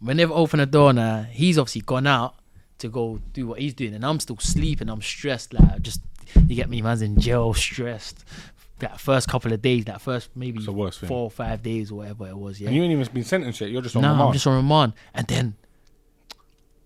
when 0.00 0.16
they've 0.18 0.30
opened 0.30 0.60
the 0.60 0.66
door 0.66 0.92
now, 0.92 1.22
he's 1.22 1.58
obviously 1.58 1.80
gone 1.82 2.06
out 2.06 2.34
to 2.78 2.88
go 2.88 3.18
do 3.32 3.46
what 3.48 3.58
he's 3.58 3.74
doing, 3.74 3.94
and 3.94 4.04
I'm 4.06 4.20
still 4.20 4.38
sleeping. 4.38 4.88
I'm 4.88 5.02
stressed, 5.02 5.52
like 5.52 5.82
just 5.82 6.00
you 6.46 6.54
get 6.54 6.68
me, 6.70 6.80
man's 6.82 7.02
in 7.02 7.18
jail, 7.18 7.52
stressed. 7.54 8.24
That 8.78 9.00
first 9.00 9.26
couple 9.26 9.52
of 9.52 9.60
days, 9.60 9.86
that 9.86 10.00
first 10.00 10.30
maybe 10.36 10.64
worst 10.68 11.00
thing. 11.00 11.08
four 11.08 11.24
or 11.24 11.30
five 11.32 11.64
days 11.64 11.90
or 11.90 11.96
whatever 11.96 12.28
it 12.28 12.36
was, 12.36 12.60
yeah. 12.60 12.68
And 12.68 12.76
you 12.76 12.84
ain't 12.84 12.92
even 12.92 13.08
been 13.12 13.24
sentenced 13.24 13.60
yet. 13.60 13.70
You're 13.70 13.82
just 13.82 13.96
on 13.96 14.02
No, 14.02 14.10
remand. 14.10 14.26
I'm 14.28 14.32
just 14.34 14.46
on 14.46 14.54
remand, 14.56 14.92
and 15.12 15.26
then, 15.26 15.56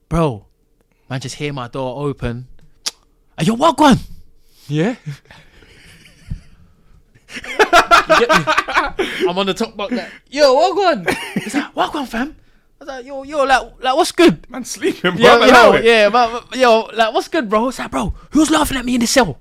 bro, 0.08 0.46
man, 1.12 1.20
just 1.20 1.34
hear 1.34 1.52
my 1.52 1.68
door 1.68 2.08
open. 2.08 2.48
Are 3.36 3.44
you 3.44 3.52
what 3.52 3.78
one? 3.78 3.98
Yeah. 4.66 4.96
You 7.34 7.42
get 8.18 8.30
me? 8.30 9.28
I'm 9.28 9.36
on 9.36 9.44
the 9.44 9.52
top 9.52 9.76
bunk, 9.76 9.92
like, 9.92 10.10
yo, 10.30 10.54
what 10.54 10.74
one? 10.74 11.06
He's 11.34 11.54
like, 11.54 11.76
what 11.76 11.92
one, 11.92 12.06
fam? 12.06 12.34
I 12.80 12.84
was 12.84 12.88
like, 12.88 13.04
yo, 13.04 13.24
yo, 13.24 13.44
like, 13.44 13.60
like, 13.82 13.94
what's 13.94 14.12
good? 14.12 14.48
Man, 14.48 14.64
sleeping, 14.64 15.16
bro. 15.16 15.20
Yo, 15.20 15.44
yo, 15.44 15.74
yeah, 15.82 16.08
man, 16.08 16.40
yo, 16.54 16.88
like, 16.94 17.12
what's 17.12 17.28
good, 17.28 17.46
bro? 17.46 17.68
It's 17.68 17.78
like, 17.78 17.90
bro, 17.90 18.14
who's 18.30 18.50
laughing 18.50 18.78
at 18.78 18.84
me 18.86 18.94
in 18.94 19.00
the 19.00 19.06
cell? 19.06 19.38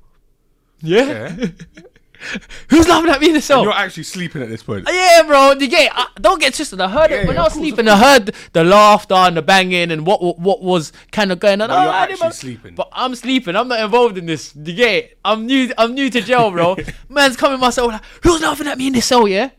Yeah. 0.81 1.33
Yeah. 1.37 1.47
Who's 2.69 2.87
laughing 2.87 3.09
at 3.09 3.19
me 3.21 3.27
in 3.29 3.33
the 3.33 3.41
cell? 3.41 3.63
You're 3.63 3.73
actually 3.73 4.03
sleeping 4.03 4.41
at 4.41 4.49
this 4.49 4.63
point. 4.63 4.87
Yeah, 4.89 5.23
bro. 5.25 5.53
You 5.53 5.67
get, 5.67 5.91
I, 5.93 6.07
don't 6.19 6.39
get 6.39 6.53
twisted. 6.53 6.79
I 6.79 6.89
heard 6.89 7.11
it 7.11 7.21
Yeah, 7.21 7.27
when 7.27 7.35
yeah, 7.35 7.41
I 7.41 7.43
was 7.45 7.53
of 7.53 7.59
course, 7.59 7.67
sleeping. 7.69 7.87
I 7.87 7.97
heard 7.97 8.35
the 8.53 8.63
laughter 8.63 9.13
and 9.15 9.35
the 9.37 9.41
banging 9.41 9.91
and 9.91 10.05
what 10.05 10.21
what, 10.21 10.39
what 10.39 10.61
was 10.61 10.93
kind 11.11 11.31
of 11.31 11.39
going 11.39 11.61
on. 11.61 11.69
You're 11.69 11.77
Oh, 11.79 11.81
I 11.89 12.05
didn't 12.07 12.21
actually 12.23 12.25
know- 12.27 12.31
sleeping. 12.31 12.75
But 12.75 12.89
I'm 12.93 13.15
sleeping. 13.15 13.55
I'm 13.55 13.67
not 13.67 13.79
involved 13.79 14.17
in 14.17 14.25
this. 14.25 14.55
You 14.55 14.73
get 14.73 14.93
it? 14.95 15.17
I'm 15.25 15.45
new. 15.45 15.71
I'm 15.77 15.93
new 15.93 16.09
to 16.09 16.21
jail, 16.21 16.51
bro. 16.51 16.77
Man's 17.09 17.35
coming 17.37 17.59
myself 17.59 17.91
like, 17.91 18.01
who's 18.23 18.41
laughing 18.41 18.67
at 18.67 18.77
me 18.77 18.87
in 18.87 18.93
the 18.93 19.01
cell? 19.01 19.27
Yeah. 19.27 19.49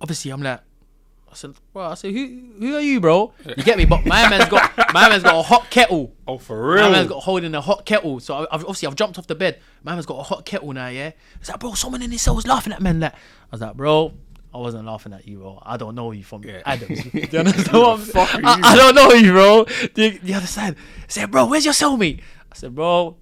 Obviously, 0.00 0.30
I'm 0.30 0.42
like. 0.42 0.60
I 1.36 1.38
said, 1.38 1.54
bro, 1.74 1.82
I 1.82 1.94
said, 1.94 2.12
who, 2.14 2.40
who 2.58 2.76
are 2.76 2.80
you, 2.80 2.98
bro? 2.98 3.30
You 3.44 3.62
get 3.62 3.76
me? 3.76 3.84
But 3.84 4.06
my 4.06 4.26
man's 4.30 4.48
got, 4.48 4.74
my 4.94 5.06
man's 5.10 5.22
got 5.22 5.34
a 5.34 5.42
hot 5.42 5.68
kettle. 5.68 6.14
Oh, 6.26 6.38
for 6.38 6.72
real? 6.72 6.84
My 6.84 6.90
man's 6.92 7.08
got 7.10 7.22
holding 7.24 7.54
a 7.54 7.60
hot 7.60 7.84
kettle. 7.84 8.20
So 8.20 8.46
I've, 8.50 8.64
obviously 8.64 8.88
I've 8.88 8.94
jumped 8.96 9.18
off 9.18 9.26
the 9.26 9.34
bed. 9.34 9.60
My 9.82 9.92
man's 9.92 10.06
got 10.06 10.18
a 10.18 10.22
hot 10.22 10.46
kettle 10.46 10.72
now, 10.72 10.88
yeah? 10.88 11.10
It's 11.38 11.50
like, 11.50 11.60
bro, 11.60 11.74
someone 11.74 12.00
in 12.00 12.08
this 12.08 12.22
cell 12.22 12.34
was 12.34 12.46
laughing 12.46 12.72
at 12.72 12.80
me 12.80 12.88
and 12.88 13.02
that. 13.02 13.14
I 13.14 13.18
was 13.50 13.60
like, 13.60 13.74
bro, 13.74 14.14
I 14.54 14.56
wasn't 14.56 14.86
laughing 14.86 15.12
at 15.12 15.28
you, 15.28 15.40
bro. 15.40 15.62
I 15.62 15.76
don't 15.76 15.94
know 15.94 16.10
you 16.12 16.24
from 16.24 16.42
Yeah. 16.42 16.62
Adams. 16.64 17.02
Do 17.12 17.18
you 17.20 17.38
understand 17.38 17.76
what 17.76 18.00
I'm 18.00 18.04
saying? 18.06 18.44
I. 18.46 18.60
I 18.64 18.76
don't 18.76 18.94
know 18.94 19.10
you, 19.12 19.32
bro. 19.32 19.64
The, 19.92 20.18
you 20.22 20.34
understand? 20.36 20.76
I 20.78 21.04
said, 21.08 21.30
bro, 21.30 21.44
where's 21.44 21.66
your 21.66 21.74
cellmate? 21.74 22.20
I 22.50 22.54
said, 22.56 22.74
bro, 22.74 23.18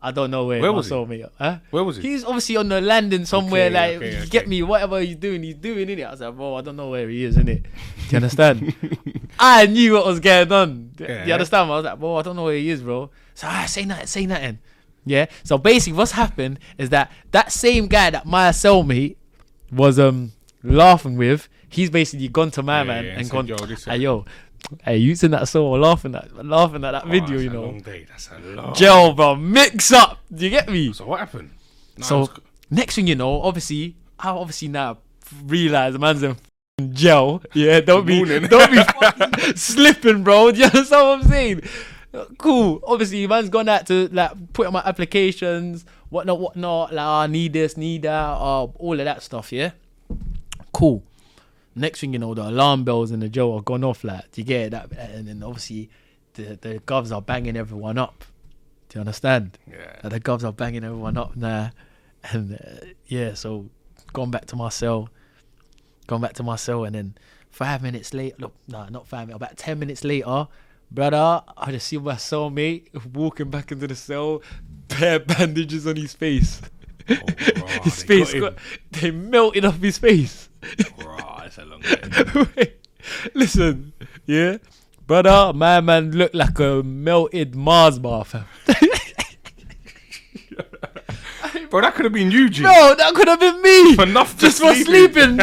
I 0.00 0.12
don't 0.12 0.30
know 0.30 0.46
where, 0.46 0.60
Where 0.60 0.72
was 0.72 0.86
he? 0.88 0.92
cellmate. 0.94 1.28
Huh? 1.38 1.58
Where 1.70 1.82
was 1.82 1.96
he? 1.96 2.02
He's 2.10 2.24
obviously 2.24 2.56
on 2.56 2.68
the 2.68 2.80
landing 2.80 3.24
somewhere. 3.24 3.66
Okay, 3.66 3.74
like, 3.74 3.96
okay, 3.96 4.10
you 4.12 4.18
okay. 4.18 4.28
get 4.28 4.46
me? 4.46 4.62
Whatever 4.62 5.00
he's 5.00 5.16
doing, 5.16 5.42
he's 5.42 5.56
doing 5.56 5.88
in 5.90 5.98
it. 5.98 6.02
I 6.04 6.10
was 6.12 6.20
like, 6.20 6.36
bro, 6.36 6.54
I 6.54 6.60
don't 6.60 6.76
know 6.76 6.90
where 6.90 7.08
he 7.08 7.24
is, 7.24 7.36
in 7.36 7.48
it. 7.48 7.62
Do 7.64 7.68
you 8.10 8.16
understand? 8.16 8.74
I 9.40 9.66
knew 9.66 9.94
what 9.94 10.06
was 10.06 10.20
going 10.20 10.52
on. 10.52 10.90
Do 10.94 11.04
Yeah. 11.04 11.26
you 11.26 11.32
understand? 11.32 11.70
I 11.70 11.74
was 11.76 11.84
like, 11.84 11.98
bro, 11.98 12.16
I 12.16 12.22
don't 12.22 12.36
know 12.36 12.44
where 12.44 12.54
he 12.56 12.70
is, 12.70 12.80
bro. 12.82 13.10
So 13.34 13.48
I 13.48 13.66
say 13.66 13.84
nothing, 13.84 14.06
say 14.06 14.26
nothing. 14.26 14.58
Yeah. 15.04 15.26
So 15.42 15.58
basically, 15.58 15.96
what's 15.96 16.12
happened 16.12 16.60
is 16.76 16.90
that 16.90 17.10
that 17.32 17.50
same 17.50 17.86
guy 17.88 18.10
that 18.10 18.24
my 18.26 18.50
cellmate 18.50 19.16
was 19.72 19.98
um 19.98 20.32
laughing 20.62 21.16
with, 21.16 21.48
he's 21.68 21.90
basically 21.90 22.28
gone 22.28 22.50
to 22.52 22.62
my 22.62 22.78
Yeah, 22.80 22.84
man 22.84 23.04
yeah, 23.04 23.10
and 23.12 23.26
said, 23.26 23.32
gone, 23.32 23.46
"Yo, 23.46 23.56
hey 23.86 23.96
yo, 23.98 24.24
hey, 24.84 24.96
you 24.98 25.14
in 25.22 25.30
that 25.32 25.48
song 25.48 25.80
laughing 25.80 26.14
at 26.14 26.44
laughing 26.44 26.84
at 26.84 26.92
that 26.92 27.04
Oh, 27.06 27.08
video, 27.08 27.38
you 27.38 27.50
know, 27.50 27.62
long 27.62 27.80
day. 27.80 28.06
That's 28.08 28.28
a 28.30 28.38
long. 28.38 28.74
gel, 28.74 29.12
bro, 29.14 29.36
mix 29.36 29.92
up. 29.92 30.18
Do 30.34 30.44
you 30.44 30.50
get 30.50 30.68
me? 30.68 30.92
So 30.92 31.06
what 31.06 31.20
happened? 31.20 31.50
No, 31.96 32.04
So 32.06 32.22
it's- 32.24 32.40
next 32.70 32.94
thing 32.96 33.06
you 33.06 33.14
know, 33.14 33.40
obviously, 33.42 33.96
I 34.18 34.30
obviously 34.30 34.68
now 34.68 34.98
realize 35.46 35.92
the 35.92 35.98
man's 35.98 36.22
in 36.22 36.30
f***ing 36.32 36.94
gel. 36.94 37.42
Yeah, 37.54 37.80
don't 37.80 38.04
be 38.06 38.22
don't 38.48 38.72
be 38.72 39.52
slipping, 39.56 40.22
bro. 40.24 40.50
Do 40.52 40.58
you 40.58 40.64
understand 40.66 41.06
what 41.08 41.20
I'm 41.20 41.28
saying? 41.28 41.62
Cool. 42.38 42.80
Obviously, 42.86 43.26
man's 43.26 43.48
gone 43.50 43.68
out 43.68 43.86
to 43.88 44.08
like 44.08 44.52
put 44.54 44.66
on 44.66 44.72
my 44.72 44.82
applications, 44.84 45.84
whatnot, 46.08 46.40
whatnot. 46.40 46.92
Like, 46.94 47.06
I 47.06 47.26
need 47.26 47.52
this, 47.52 47.76
need 47.76 48.02
that, 48.02 48.10
uh, 48.12 48.64
all 48.64 48.98
of 48.98 49.04
that 49.04 49.22
stuff. 49.22 49.52
Yeah. 49.52 49.72
Cool. 50.72 51.02
Next 51.78 52.00
thing 52.00 52.12
you 52.12 52.18
know, 52.18 52.34
the 52.34 52.48
alarm 52.48 52.84
bells 52.84 53.10
in 53.10 53.20
the 53.20 53.28
jail 53.28 53.52
are 53.52 53.62
gone 53.62 53.84
off. 53.84 54.04
Like, 54.04 54.30
do 54.32 54.40
you 54.40 54.46
get 54.46 54.66
it? 54.66 54.70
that? 54.70 54.92
And 54.92 55.28
then 55.28 55.42
obviously, 55.42 55.90
the 56.34 56.58
the 56.60 56.80
govs 56.80 57.14
are 57.14 57.22
banging 57.22 57.56
everyone 57.56 57.98
up. 57.98 58.24
Do 58.88 58.98
you 58.98 59.00
understand? 59.00 59.58
Yeah. 59.70 59.96
Like, 60.02 60.12
the 60.12 60.20
govs 60.20 60.44
are 60.44 60.52
banging 60.52 60.84
everyone 60.84 61.16
up 61.16 61.36
now, 61.36 61.70
and 62.24 62.54
uh, 62.54 62.86
yeah, 63.06 63.34
so 63.34 63.68
gone 64.12 64.30
back 64.30 64.46
to 64.46 64.56
my 64.56 64.70
cell, 64.70 65.08
gone 66.06 66.20
back 66.20 66.32
to 66.34 66.42
my 66.42 66.56
cell, 66.56 66.84
and 66.84 66.94
then 66.94 67.14
five 67.50 67.82
minutes 67.82 68.14
later, 68.14 68.36
look, 68.38 68.54
no, 68.66 68.86
not 68.88 69.06
five 69.06 69.28
minutes, 69.28 69.36
about 69.36 69.56
ten 69.56 69.78
minutes 69.78 70.04
later, 70.04 70.48
brother, 70.90 71.42
I 71.56 71.70
just 71.72 71.88
see 71.88 71.98
my 71.98 72.14
cellmate 72.14 72.88
walking 73.14 73.50
back 73.50 73.72
into 73.72 73.86
the 73.86 73.94
cell, 73.96 74.42
bare 74.88 75.20
bandages 75.20 75.86
on 75.86 75.96
his 75.96 76.14
face. 76.14 76.60
Oh, 77.10 77.14
his 77.84 78.02
face 78.02 78.32
got 78.34 78.40
got, 78.40 78.58
they 78.90 79.10
melted 79.10 79.64
off 79.64 79.78
his 79.78 79.98
face. 79.98 80.48
Bruh, 80.62 81.37
that's 81.48 81.58
a 81.58 81.64
long 81.64 81.80
day. 81.80 82.46
Wait, 82.56 82.74
Listen, 83.34 83.92
yeah, 84.26 84.58
brother, 85.06 85.52
my 85.54 85.80
man 85.80 86.10
looked 86.12 86.34
like 86.34 86.58
a 86.58 86.82
melted 86.82 87.54
Mars 87.54 87.98
bar, 87.98 88.24
fam. 88.24 88.44
Bro, 91.70 91.82
that 91.82 91.94
could 91.94 92.04
have 92.06 92.12
been 92.14 92.30
you, 92.30 92.48
G. 92.48 92.62
No, 92.62 92.94
that 92.94 93.14
could 93.14 93.28
have 93.28 93.40
been 93.40 93.60
me. 93.60 93.94
For 93.96 94.06
nothing. 94.06 94.38
Just 94.38 94.58
for 94.60 94.74
sleeping. 94.74 95.38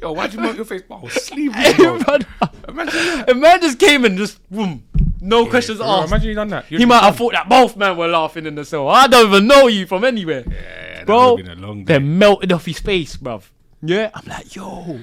Yo, 0.00 0.10
why'd 0.12 0.32
you 0.34 0.40
melt 0.40 0.56
your 0.56 0.64
face? 0.64 0.82
Bro, 0.82 0.96
I 0.96 1.00
was 1.02 1.12
sleeping, 1.12 1.52
Hey, 1.52 1.72
bro. 1.76 1.98
brother. 2.00 2.26
Imagine 2.68 3.24
A 3.28 3.34
man 3.34 3.60
just 3.60 3.78
came 3.78 4.04
and 4.04 4.18
just 4.18 4.40
boom, 4.50 4.82
no 5.20 5.46
questions 5.46 5.78
Bro, 5.78 5.86
asked. 5.86 6.08
Imagine 6.12 6.28
you 6.30 6.34
done 6.34 6.48
that. 6.48 6.64
he 6.66 6.84
might 6.84 7.02
have 7.04 7.16
thought 7.16 7.32
that 7.32 7.48
both 7.48 7.76
men 7.76 7.96
were 7.96 8.08
laughing 8.08 8.44
in 8.46 8.56
the 8.56 8.64
cell. 8.64 8.88
I 8.88 9.06
don't 9.06 9.28
even 9.28 9.46
know 9.46 9.68
you 9.68 9.86
from 9.86 10.02
anywhere, 10.04 10.42
Yeah, 10.50 11.04
bro. 11.04 11.18
That 11.18 11.30
would 11.30 11.46
have 11.46 11.56
been 11.56 11.64
a 11.64 11.66
long 11.68 11.84
day. 11.84 11.92
They 11.94 11.98
melted 12.00 12.52
off 12.52 12.66
his 12.66 12.80
face, 12.80 13.16
bruv. 13.16 13.44
Yeah, 13.82 14.10
I'm 14.14 14.26
like, 14.26 14.54
yo. 14.54 15.00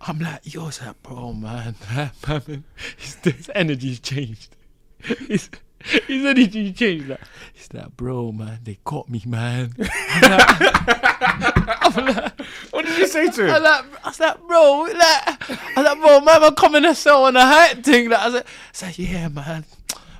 I'm 0.00 0.20
like, 0.20 0.54
yo, 0.54 0.68
it's 0.68 0.80
like, 0.80 1.02
bro, 1.02 1.32
man, 1.32 1.74
man, 2.28 2.64
his, 2.96 3.50
energy's 3.54 3.98
changed. 4.00 4.54
His, 5.28 5.48
his 5.80 6.24
energy 6.24 6.72
changed. 6.72 7.08
Like, 7.08 7.20
it's 7.54 7.72
like, 7.72 7.96
bro, 7.96 8.32
man, 8.32 8.58
they 8.64 8.78
caught 8.84 9.08
me, 9.08 9.22
man. 9.26 9.74
I'm 9.78 10.22
like, 10.22 11.96
I'm 11.96 12.06
like, 12.06 12.40
What 12.70 12.84
did 12.84 12.98
you 12.98 13.06
say 13.06 13.30
to 13.30 13.44
him? 13.44 13.50
I 13.50 13.56
him? 13.56 13.62
like, 13.62 13.84
I 14.04 14.08
was 14.08 14.20
like, 14.20 14.46
bro, 14.46 14.80
like, 14.82 14.96
I 14.98 15.72
was 15.76 15.84
like, 15.84 16.00
bro, 16.00 16.20
man, 16.20 16.42
I'm 16.42 16.54
coming 16.56 16.82
to 16.82 16.94
sell 16.96 17.24
on 17.24 17.36
a 17.36 17.42
hat 17.46 17.84
thing. 17.84 18.10
Like, 18.10 18.20
I 18.20 18.24
was 18.26 18.34
like, 18.34 18.46
I 18.46 18.70
was 18.72 18.82
like, 18.82 18.98
yeah, 18.98 19.28
man. 19.28 19.64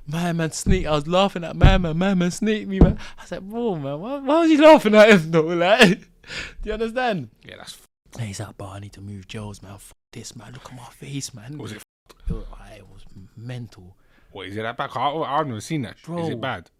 Man, 0.06 0.36
man 0.36 0.52
sneak. 0.52 0.86
I 0.86 0.92
was 0.92 1.06
laughing 1.06 1.44
at 1.44 1.56
my 1.56 1.76
man. 1.76 1.98
My 1.98 2.14
man 2.14 2.30
sneak 2.30 2.66
me, 2.66 2.80
man. 2.80 2.98
I 3.18 3.22
was 3.22 3.32
like, 3.32 3.42
bro, 3.42 3.74
man, 3.76 4.00
why, 4.00 4.18
why 4.18 4.40
was 4.40 4.50
you 4.50 4.62
laughing 4.62 4.94
at 4.94 5.10
him 5.10 5.30
though? 5.30 5.42
Like, 5.42 6.08
do 6.62 6.68
you 6.68 6.72
understand? 6.72 7.30
Yeah, 7.44 7.56
that's. 7.58 7.78
F- 8.14 8.20
he's 8.26 8.40
like, 8.40 8.56
bro, 8.56 8.68
I 8.68 8.78
need 8.80 8.92
to 8.94 9.00
move 9.00 9.28
Joe's, 9.28 9.62
man. 9.62 9.76
Fuck 9.78 9.96
this, 10.12 10.34
man. 10.36 10.52
Look 10.52 10.66
at 10.70 10.76
my 10.76 10.84
face, 10.86 11.34
man. 11.34 11.58
was 11.58 11.72
it? 11.72 11.82
It 12.28 12.32
was, 12.32 12.44
it 12.76 12.88
was 12.88 13.04
mental, 13.36 13.96
What 14.32 14.46
is 14.46 14.56
it 14.56 14.62
that 14.62 14.76
bad? 14.76 14.90
I, 14.94 15.08
I've 15.10 15.46
never 15.46 15.60
seen 15.60 15.82
that. 15.82 15.96
bro. 16.02 16.22
Is 16.24 16.28
it 16.30 16.40
bad? 16.40 16.70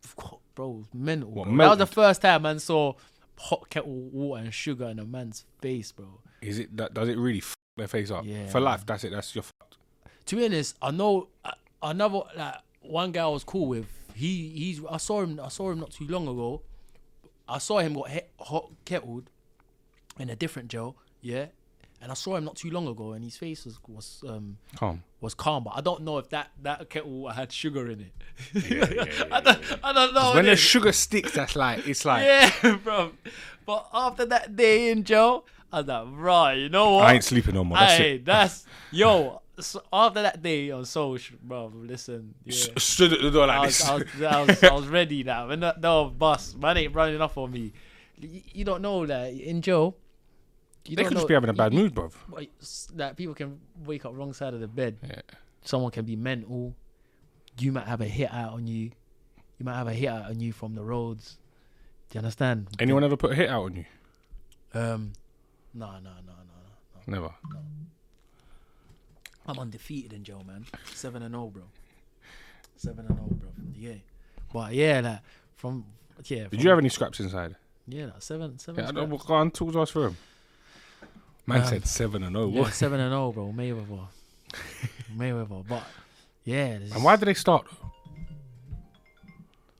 Bro, 0.54 0.70
it 0.70 0.76
was 0.78 0.86
mental. 0.94 1.30
What, 1.30 1.48
bro. 1.48 1.56
That 1.56 1.68
was 1.70 1.78
the 1.78 1.86
first 1.86 2.22
time 2.22 2.42
man 2.42 2.58
saw 2.58 2.94
hot 3.38 3.68
kettle 3.70 3.92
water 3.92 4.42
and 4.44 4.52
sugar 4.54 4.86
in 4.86 4.98
a 4.98 5.04
man's 5.04 5.44
face, 5.60 5.92
bro. 5.92 6.20
Is 6.42 6.58
it? 6.58 6.76
That, 6.76 6.94
does 6.94 7.08
it 7.08 7.18
really 7.18 7.38
f- 7.38 7.54
their 7.76 7.88
face 7.88 8.10
up 8.10 8.24
Yeah, 8.26 8.46
for 8.48 8.60
life? 8.60 8.80
man. 8.80 8.86
That's 8.86 9.04
it. 9.04 9.10
That's 9.12 9.34
your. 9.34 9.44
F- 9.44 9.52
to 10.26 10.36
be 10.36 10.44
honest, 10.44 10.76
I 10.82 10.90
know 10.90 11.28
uh, 11.44 11.52
another 11.82 12.20
like 12.36 12.54
one 12.80 13.12
guy 13.12 13.22
I 13.24 13.28
was 13.28 13.44
cool 13.44 13.66
with. 13.68 13.86
He 14.14 14.48
he's 14.50 14.80
I 14.90 14.96
saw 14.96 15.22
him 15.22 15.40
I 15.42 15.48
saw 15.48 15.70
him 15.70 15.80
not 15.80 15.90
too 15.92 16.06
long 16.08 16.26
ago. 16.28 16.62
I 17.48 17.58
saw 17.58 17.78
him 17.78 17.94
got 17.94 18.10
he- 18.10 18.20
hot 18.40 18.70
kettled 18.84 19.30
in 20.18 20.30
a 20.30 20.36
different 20.36 20.68
jail, 20.68 20.96
yeah. 21.20 21.46
And 22.00 22.12
I 22.12 22.14
saw 22.14 22.36
him 22.36 22.44
not 22.44 22.54
too 22.54 22.70
long 22.70 22.86
ago, 22.86 23.12
and 23.12 23.24
his 23.24 23.36
face 23.36 23.64
was 23.64 23.78
was 23.88 24.22
um 24.28 24.58
Calm. 24.76 25.02
was 25.20 25.34
calm. 25.34 25.64
But 25.64 25.72
I 25.76 25.80
don't 25.80 26.02
know 26.02 26.18
if 26.18 26.28
that 26.30 26.50
that 26.62 26.88
kettle 26.90 27.28
had 27.28 27.50
sugar 27.50 27.90
in 27.90 28.00
it. 28.02 28.12
yeah, 28.70 29.04
yeah, 29.04 29.24
I 29.32 29.40
don't 29.40 29.58
I 29.82 29.92
don't 29.92 30.14
know. 30.14 30.32
When 30.34 30.44
the 30.44 30.54
sugar 30.54 30.92
sticks, 30.92 31.32
that's 31.32 31.56
like 31.56 31.88
it's 31.88 32.04
like. 32.04 32.22
yeah, 32.62 32.76
bro. 32.84 33.10
But 33.66 33.88
after 33.92 34.24
that 34.26 34.54
day 34.54 34.90
in 34.90 35.02
jail, 35.02 35.44
I 35.72 35.80
was 35.80 35.88
like, 35.88 36.06
right, 36.12 36.54
you 36.54 36.68
know 36.68 36.94
what? 36.94 37.06
I 37.06 37.14
ain't 37.14 37.24
sleeping 37.24 37.54
no 37.54 37.64
more. 37.64 37.76
That's 37.78 37.94
Hey, 37.98 38.14
it. 38.14 38.24
that's 38.24 38.64
yo. 38.92 39.42
So 39.58 39.82
after 39.92 40.22
that 40.22 40.40
day 40.40 40.70
on 40.70 40.84
social, 40.84 41.36
bro, 41.42 41.72
listen, 41.74 42.32
yeah. 42.44 42.68
Stood 42.76 43.12
at 43.14 43.20
the 43.20 43.30
door 43.32 43.48
like 43.48 43.58
I 43.58 43.66
this. 43.66 43.80
was, 43.80 43.90
I, 43.90 43.94
was, 43.96 44.22
I, 44.22 44.42
was, 44.42 44.62
I 44.62 44.72
was 44.72 44.86
ready 44.86 45.24
now. 45.24 45.48
When 45.48 45.58
that 45.60 45.80
no 45.80 46.04
bus, 46.10 46.54
man 46.54 46.76
ain't 46.76 46.94
running 46.94 47.20
off 47.20 47.36
on 47.36 47.50
me. 47.50 47.72
You, 48.20 48.40
you 48.52 48.64
don't 48.64 48.82
know 48.82 49.04
that 49.04 49.32
in 49.32 49.60
jail. 49.60 49.96
You 50.88 50.96
they 50.96 51.04
could 51.04 51.12
know, 51.14 51.18
just 51.20 51.28
be 51.28 51.34
having 51.34 51.50
a 51.50 51.54
bad 51.54 51.72
you- 51.74 51.80
mood, 51.80 51.94
bruv. 51.94 52.12
you- 52.40 52.48
That 52.96 53.16
people 53.16 53.34
can 53.34 53.60
wake 53.84 54.04
up 54.04 54.16
wrong 54.16 54.32
side 54.32 54.54
of 54.54 54.60
the 54.60 54.68
bed. 54.68 54.98
Yeah. 55.06 55.20
Someone 55.62 55.90
can 55.90 56.04
be 56.04 56.16
mental. 56.16 56.74
You 57.58 57.72
might 57.72 57.86
have 57.86 58.00
a 58.00 58.06
hit 58.06 58.32
out 58.32 58.52
on 58.54 58.66
you. 58.66 58.90
You 59.58 59.64
might 59.64 59.74
have 59.76 59.88
a 59.88 59.92
hit 59.92 60.08
out 60.08 60.30
on 60.30 60.40
you 60.40 60.52
from 60.52 60.74
the 60.74 60.82
roads. 60.84 61.38
Do 62.10 62.16
you 62.16 62.20
understand? 62.20 62.68
Anyone 62.78 63.04
ever 63.04 63.16
put 63.16 63.32
a 63.32 63.34
hit 63.34 63.50
out 63.50 63.64
on 63.64 63.76
you? 63.76 63.84
Um, 64.72 65.12
no, 65.74 65.90
no, 65.92 65.98
no, 66.00 66.10
no, 66.26 66.32
no. 67.06 67.12
Never. 67.12 67.34
I'm 69.46 69.58
undefeated 69.58 70.12
in 70.12 70.24
jail, 70.24 70.42
man. 70.46 70.66
Seven 70.94 71.22
and 71.22 71.34
zero, 71.34 71.46
bro. 71.48 71.62
Seven 72.76 73.06
and 73.06 73.16
zero, 73.16 73.28
bro. 73.30 73.48
Yeah, 73.74 73.94
but 74.52 74.72
yeah, 74.74 75.00
like 75.00 75.20
from 75.56 75.84
yeah. 76.24 76.44
Did 76.44 76.50
from- 76.50 76.58
you 76.60 76.68
have 76.70 76.78
any 76.78 76.88
scraps 76.90 77.18
inside? 77.20 77.56
Yeah, 77.86 78.06
like 78.06 78.20
seven, 78.22 78.58
seven. 78.58 78.84
Yeah, 78.84 78.90
I 78.90 78.92
don't, 78.92 79.08
scraps. 79.08 79.24
go 79.26 79.34
on, 79.34 79.50
talk 79.50 79.72
to 79.72 79.80
us 79.80 79.90
for 79.90 80.08
him. 80.08 80.16
Man 81.48 81.62
Um, 81.62 81.66
said 81.66 81.86
seven 81.86 82.22
and 82.24 82.36
oh. 82.36 82.48
Yeah, 82.50 82.68
seven 82.70 83.00
and 83.00 83.10
zero, 83.10 83.32
bro. 83.36 83.54
Mayweather, 83.56 84.08
Mayweather. 85.16 85.66
But 85.66 85.82
yeah, 86.44 86.76
And 86.94 87.02
why 87.02 87.16
did 87.16 87.24
they 87.26 87.34
start? 87.34 87.66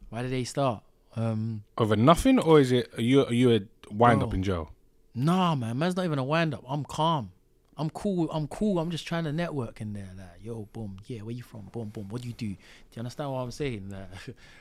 why 0.09 0.23
did 0.23 0.31
they 0.33 0.45
start? 0.45 0.83
Um, 1.15 1.65
Over 1.77 1.97
nothing, 1.97 2.39
or 2.39 2.59
is 2.61 2.73
it 2.73 2.91
are 2.97 3.03
you 3.03 3.27
are 3.27 3.33
you 3.33 3.51
a 3.55 3.61
wind 3.93 4.23
up 4.23 4.33
in 4.35 4.43
jail? 4.43 4.71
nah, 5.15 5.55
man, 5.55 5.79
man's 5.79 5.97
not 5.97 6.05
even 6.05 6.19
a 6.19 6.25
wind 6.25 6.55
up. 6.55 6.65
I'm 6.67 6.85
calm. 6.85 7.33
I'm 7.79 7.91
cool. 7.91 8.29
I'm 8.33 8.49
cool. 8.49 8.81
I'm 8.81 8.91
just 8.91 9.07
trying 9.07 9.23
to 9.25 9.33
network 9.33 9.81
in 9.81 9.93
there. 9.93 10.11
Like, 10.17 10.45
yo, 10.45 10.69
boom, 10.73 10.97
yeah, 11.07 11.21
where 11.21 11.35
you 11.35 11.45
from? 11.45 11.69
Boom, 11.71 11.91
boom. 11.91 12.09
What 12.09 12.23
do 12.23 12.29
you 12.29 12.35
do? 12.35 12.49
Do 12.49 12.57
you 12.95 12.99
understand 12.99 13.31
what 13.31 13.39
I'm 13.39 13.51
saying? 13.53 13.89
That 13.91 14.11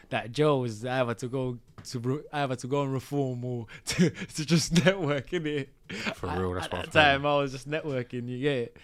that 0.10 0.32
Joe 0.32 0.64
is 0.64 0.86
either 0.86 1.16
to 1.16 1.28
go 1.28 1.58
to 1.86 2.24
either 2.32 2.56
to 2.56 2.68
go 2.68 2.84
and 2.84 2.94
reform 2.94 3.44
or 3.44 3.66
to, 3.86 4.10
to 4.12 4.46
just 4.46 4.86
network 4.86 5.34
in 5.34 5.48
it. 5.48 5.70
For 6.16 6.28
real, 6.28 6.54
that's 6.54 6.68
At 6.68 6.72
what 6.74 6.80
I 6.80 6.86
that 6.86 6.92
time, 6.92 7.26
I 7.26 7.38
was 7.38 7.52
just 7.52 7.68
networking. 7.70 8.30
You 8.30 8.40
get 8.40 8.58
it? 8.58 8.78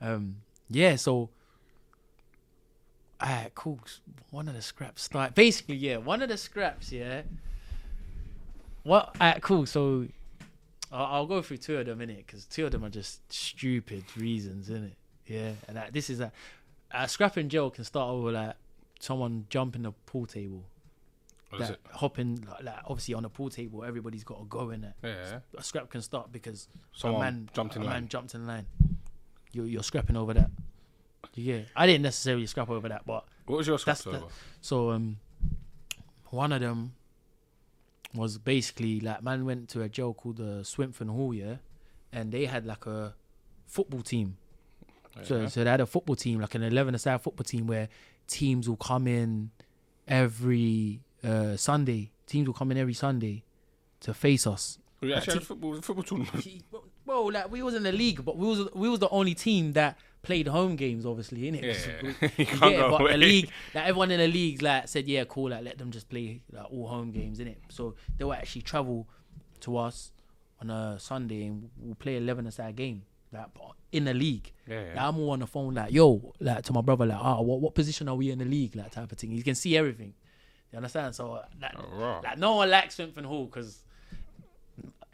Um, 0.00 0.36
yeah. 0.68 0.96
So, 0.96 1.30
alright, 3.22 3.54
cool. 3.54 3.78
One 4.30 4.48
of 4.48 4.54
the 4.54 4.62
scraps 4.62 5.02
start. 5.02 5.34
Basically, 5.34 5.76
yeah, 5.76 5.98
one 5.98 6.20
of 6.20 6.28
the 6.28 6.36
scraps, 6.36 6.90
yeah. 6.90 7.22
What? 8.82 9.14
Alright, 9.20 9.40
cool. 9.40 9.66
So, 9.66 10.08
I'll, 10.92 11.06
I'll 11.06 11.26
go 11.26 11.40
through 11.42 11.56
two 11.58 11.78
of 11.78 11.86
them 11.86 12.00
in 12.00 12.10
it 12.10 12.26
because 12.26 12.44
two 12.44 12.66
of 12.66 12.72
them 12.72 12.84
are 12.84 12.90
just 12.90 13.32
stupid 13.32 14.04
reasons, 14.16 14.68
in 14.70 14.84
it. 14.84 14.96
Yeah, 15.26 15.52
and 15.68 15.76
like, 15.76 15.92
this 15.92 16.10
is 16.10 16.20
a, 16.20 16.30
a 16.90 17.08
scrap 17.08 17.38
in 17.38 17.48
jail 17.48 17.70
can 17.70 17.84
start 17.84 18.10
over 18.10 18.30
like 18.32 18.54
someone 19.00 19.46
jumping 19.48 19.82
the 19.82 19.92
pool 20.06 20.26
table, 20.26 20.64
What 21.50 21.62
is 21.62 21.70
like, 21.70 21.78
it? 21.78 21.90
hopping 21.92 22.44
like, 22.48 22.62
like 22.64 22.76
obviously 22.86 23.14
on 23.14 23.22
the 23.22 23.28
pool 23.30 23.48
table, 23.50 23.84
everybody's 23.84 24.24
got 24.24 24.38
to 24.38 24.44
go 24.44 24.70
in 24.70 24.84
it. 24.84 24.92
Yeah. 25.02 25.38
A 25.56 25.62
scrap 25.62 25.88
can 25.90 26.02
start 26.02 26.30
because 26.32 26.68
Someone 26.92 27.20
a 27.20 27.24
man 27.24 27.48
jumped 27.54 27.76
in 27.76 27.82
a 27.82 27.84
line. 27.86 27.94
man 27.94 28.08
jumped 28.08 28.34
in 28.34 28.46
line. 28.46 28.66
You're 29.52 29.66
you're 29.66 29.82
scrapping 29.82 30.16
over 30.16 30.34
that. 30.34 30.50
Yeah, 31.34 31.60
I 31.76 31.86
didn't 31.86 32.02
necessarily 32.02 32.46
scrap 32.46 32.68
over 32.68 32.88
that, 32.88 33.06
but 33.06 33.24
What 33.46 33.56
was 33.58 33.66
your 33.66 33.78
scrap 33.78 33.96
scraps 33.96 34.18
the, 34.18 34.24
over? 34.24 34.32
so 34.60 34.90
um, 34.90 35.18
one 36.30 36.52
of 36.52 36.60
them 36.60 36.94
was 38.14 38.38
basically 38.38 39.00
like 39.00 39.22
man 39.22 39.44
went 39.44 39.68
to 39.70 39.82
a 39.82 39.88
jail 39.88 40.12
called 40.14 40.36
the 40.36 40.62
Swinfen 40.62 41.08
Hall, 41.10 41.32
yeah, 41.34 41.56
and 42.12 42.30
they 42.32 42.44
had 42.46 42.66
like 42.66 42.86
a 42.86 43.14
football 43.66 44.02
team. 44.02 44.36
So 45.22 45.40
Yeah. 45.42 45.48
so 45.48 45.64
they 45.64 45.70
had 45.70 45.80
a 45.80 45.86
football 45.86 46.16
team, 46.16 46.40
like 46.40 46.54
an 46.54 46.62
eleven 46.62 46.94
aside 46.94 47.20
football 47.22 47.44
team, 47.44 47.66
where 47.66 47.88
teams 48.26 48.68
will 48.68 48.76
come 48.76 49.06
in 49.06 49.50
every 50.08 51.00
uh, 51.24 51.56
Sunday. 51.56 52.10
Teams 52.26 52.46
will 52.46 52.54
come 52.54 52.70
in 52.70 52.78
every 52.78 52.94
Sunday 52.94 53.44
to 54.00 54.14
face 54.14 54.46
us. 54.46 54.78
We 55.00 55.08
Like, 55.08 55.18
actually 55.18 55.34
had 55.34 55.42
a 55.42 55.46
football, 55.46 55.80
football 55.80 56.04
tournament. 56.04 56.44
He- 56.44 56.62
bro, 56.70 56.84
bro, 57.04 57.22
like 57.24 57.50
we 57.50 57.62
was 57.62 57.74
in 57.74 57.82
the 57.82 57.92
league, 57.92 58.24
but 58.24 58.36
we 58.36 58.46
was 58.46 58.68
we 58.74 58.88
was 58.88 59.00
the 59.00 59.08
only 59.08 59.34
team 59.34 59.72
that 59.72 59.98
played 60.22 60.46
home 60.48 60.76
games, 60.76 61.04
obviously, 61.04 61.42
innit? 61.50 61.62
Yeah. 61.62 62.28
You 62.38 62.46
can't 62.46 62.60
get 62.60 62.72
it, 62.72 62.90
but 62.90 63.00
away. 63.00 63.12
the 63.12 63.18
league, 63.18 63.50
like 63.74 63.84
everyone 63.86 64.10
in 64.10 64.20
the 64.20 64.28
league, 64.28 64.62
like 64.62 64.88
said, 64.88 65.06
yeah, 65.08 65.24
cool, 65.24 65.50
like 65.50 65.64
let 65.64 65.78
them 65.78 65.90
just 65.90 66.08
play 66.08 66.40
like 66.52 66.66
all 66.72 66.86
home 66.88 67.10
games, 67.10 67.40
in 67.40 67.48
it. 67.48 67.58
So 67.70 67.94
they 68.16 68.24
will 68.24 68.32
actually 68.34 68.62
travel 68.62 69.08
to 69.60 69.76
us 69.76 70.12
on 70.60 70.70
a 70.70 70.98
Sunday 70.98 71.46
and 71.46 71.70
we'll 71.78 71.94
play 71.96 72.16
eleven 72.16 72.46
aside 72.46 72.76
game, 72.76 73.02
like 73.32 73.46
in 73.90 74.04
the 74.04 74.14
league. 74.14 74.52
Yeah, 74.68 74.80
yeah. 74.82 74.88
Like, 74.94 75.04
I'm 75.04 75.18
all 75.18 75.30
on 75.30 75.40
the 75.40 75.46
phone, 75.46 75.74
like, 75.74 75.92
yo, 75.92 76.32
like 76.40 76.62
to 76.64 76.72
my 76.72 76.80
brother, 76.82 77.04
like, 77.06 77.18
ah, 77.20 77.40
what 77.40 77.60
what 77.60 77.74
position 77.74 78.08
are 78.08 78.14
we 78.14 78.30
in 78.30 78.38
the 78.38 78.44
league, 78.44 78.76
like 78.76 78.90
type 78.92 79.10
of 79.10 79.18
thing. 79.18 79.32
You 79.32 79.42
can 79.42 79.54
see 79.56 79.76
everything. 79.76 80.14
You 80.72 80.76
understand? 80.78 81.14
So 81.14 81.32
like, 81.60 81.72
Oh, 81.76 81.84
raw. 81.98 82.20
like 82.20 82.38
no 82.38 82.54
one 82.56 82.70
likes 82.70 82.96
Swinfen 82.96 83.24
Hall 83.26 83.44
because 83.46 83.82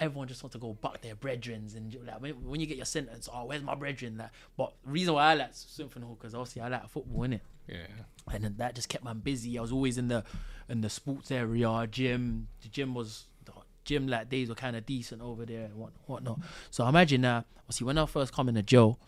everyone 0.01 0.29
just 0.29 0.43
wants 0.43 0.53
to 0.55 0.61
go 0.61 0.75
buck 0.81 1.01
their 1.03 1.15
brethrens 1.17 1.77
and 1.77 1.97
like 2.07 2.21
when, 2.21 2.33
when 2.49 2.61
you 2.61 2.67
get 2.67 2.77
your 2.77 2.87
sentence, 2.87 3.29
oh, 3.33 3.47
where's 3.47 3.63
my 3.63 3.75
brethren? 3.75 4.17
Like, 4.19 4.31
but 4.57 4.73
reason 4.85 5.15
why 5.15 5.33
I 5.33 5.35
like 5.35 5.53
Hall 5.77 6.17
because 6.19 6.35
obviously 6.35 6.63
I 6.63 6.69
like 6.69 6.89
football, 6.89 7.23
innit? 7.23 7.41
Yeah. 7.67 7.87
and 8.33 8.45
then 8.45 8.55
that 8.59 8.75
just 8.75 8.89
kept 8.89 9.05
man 9.05 9.19
busy. 9.19 9.59
I 9.59 9.63
was 9.63 9.73
always 9.73 9.99
in 9.99 10.09
the 10.09 10.25
in 10.69 10.81
the 10.81 10.91
sports 10.91 11.31
area, 11.31 11.87
gym. 11.91 12.49
The 12.63 12.69
gym 12.69 12.95
was 12.95 13.27
the 13.45 13.53
gym 13.85 14.07
like 14.07 14.29
days 14.29 14.49
were 14.49 14.55
kind 14.55 14.77
of 14.77 14.87
decent 14.87 15.21
over 15.21 15.45
there 15.45 15.65
and 15.65 15.75
what 15.75 15.93
whatnot. 16.07 16.39
So 16.71 16.87
imagine 16.87 17.23
now, 17.23 17.45
see 17.71 17.85
when 17.85 17.99
I 17.99 18.07
first 18.07 18.33
come 18.33 18.49
into 18.49 18.63
jail, 18.63 18.99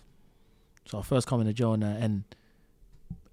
so 0.86 0.99
I 0.99 1.03
first 1.03 1.26
come 1.26 1.41
into 1.41 1.53
Joe 1.53 1.72
and, 1.72 1.84
uh, 1.84 1.86
and 1.86 2.24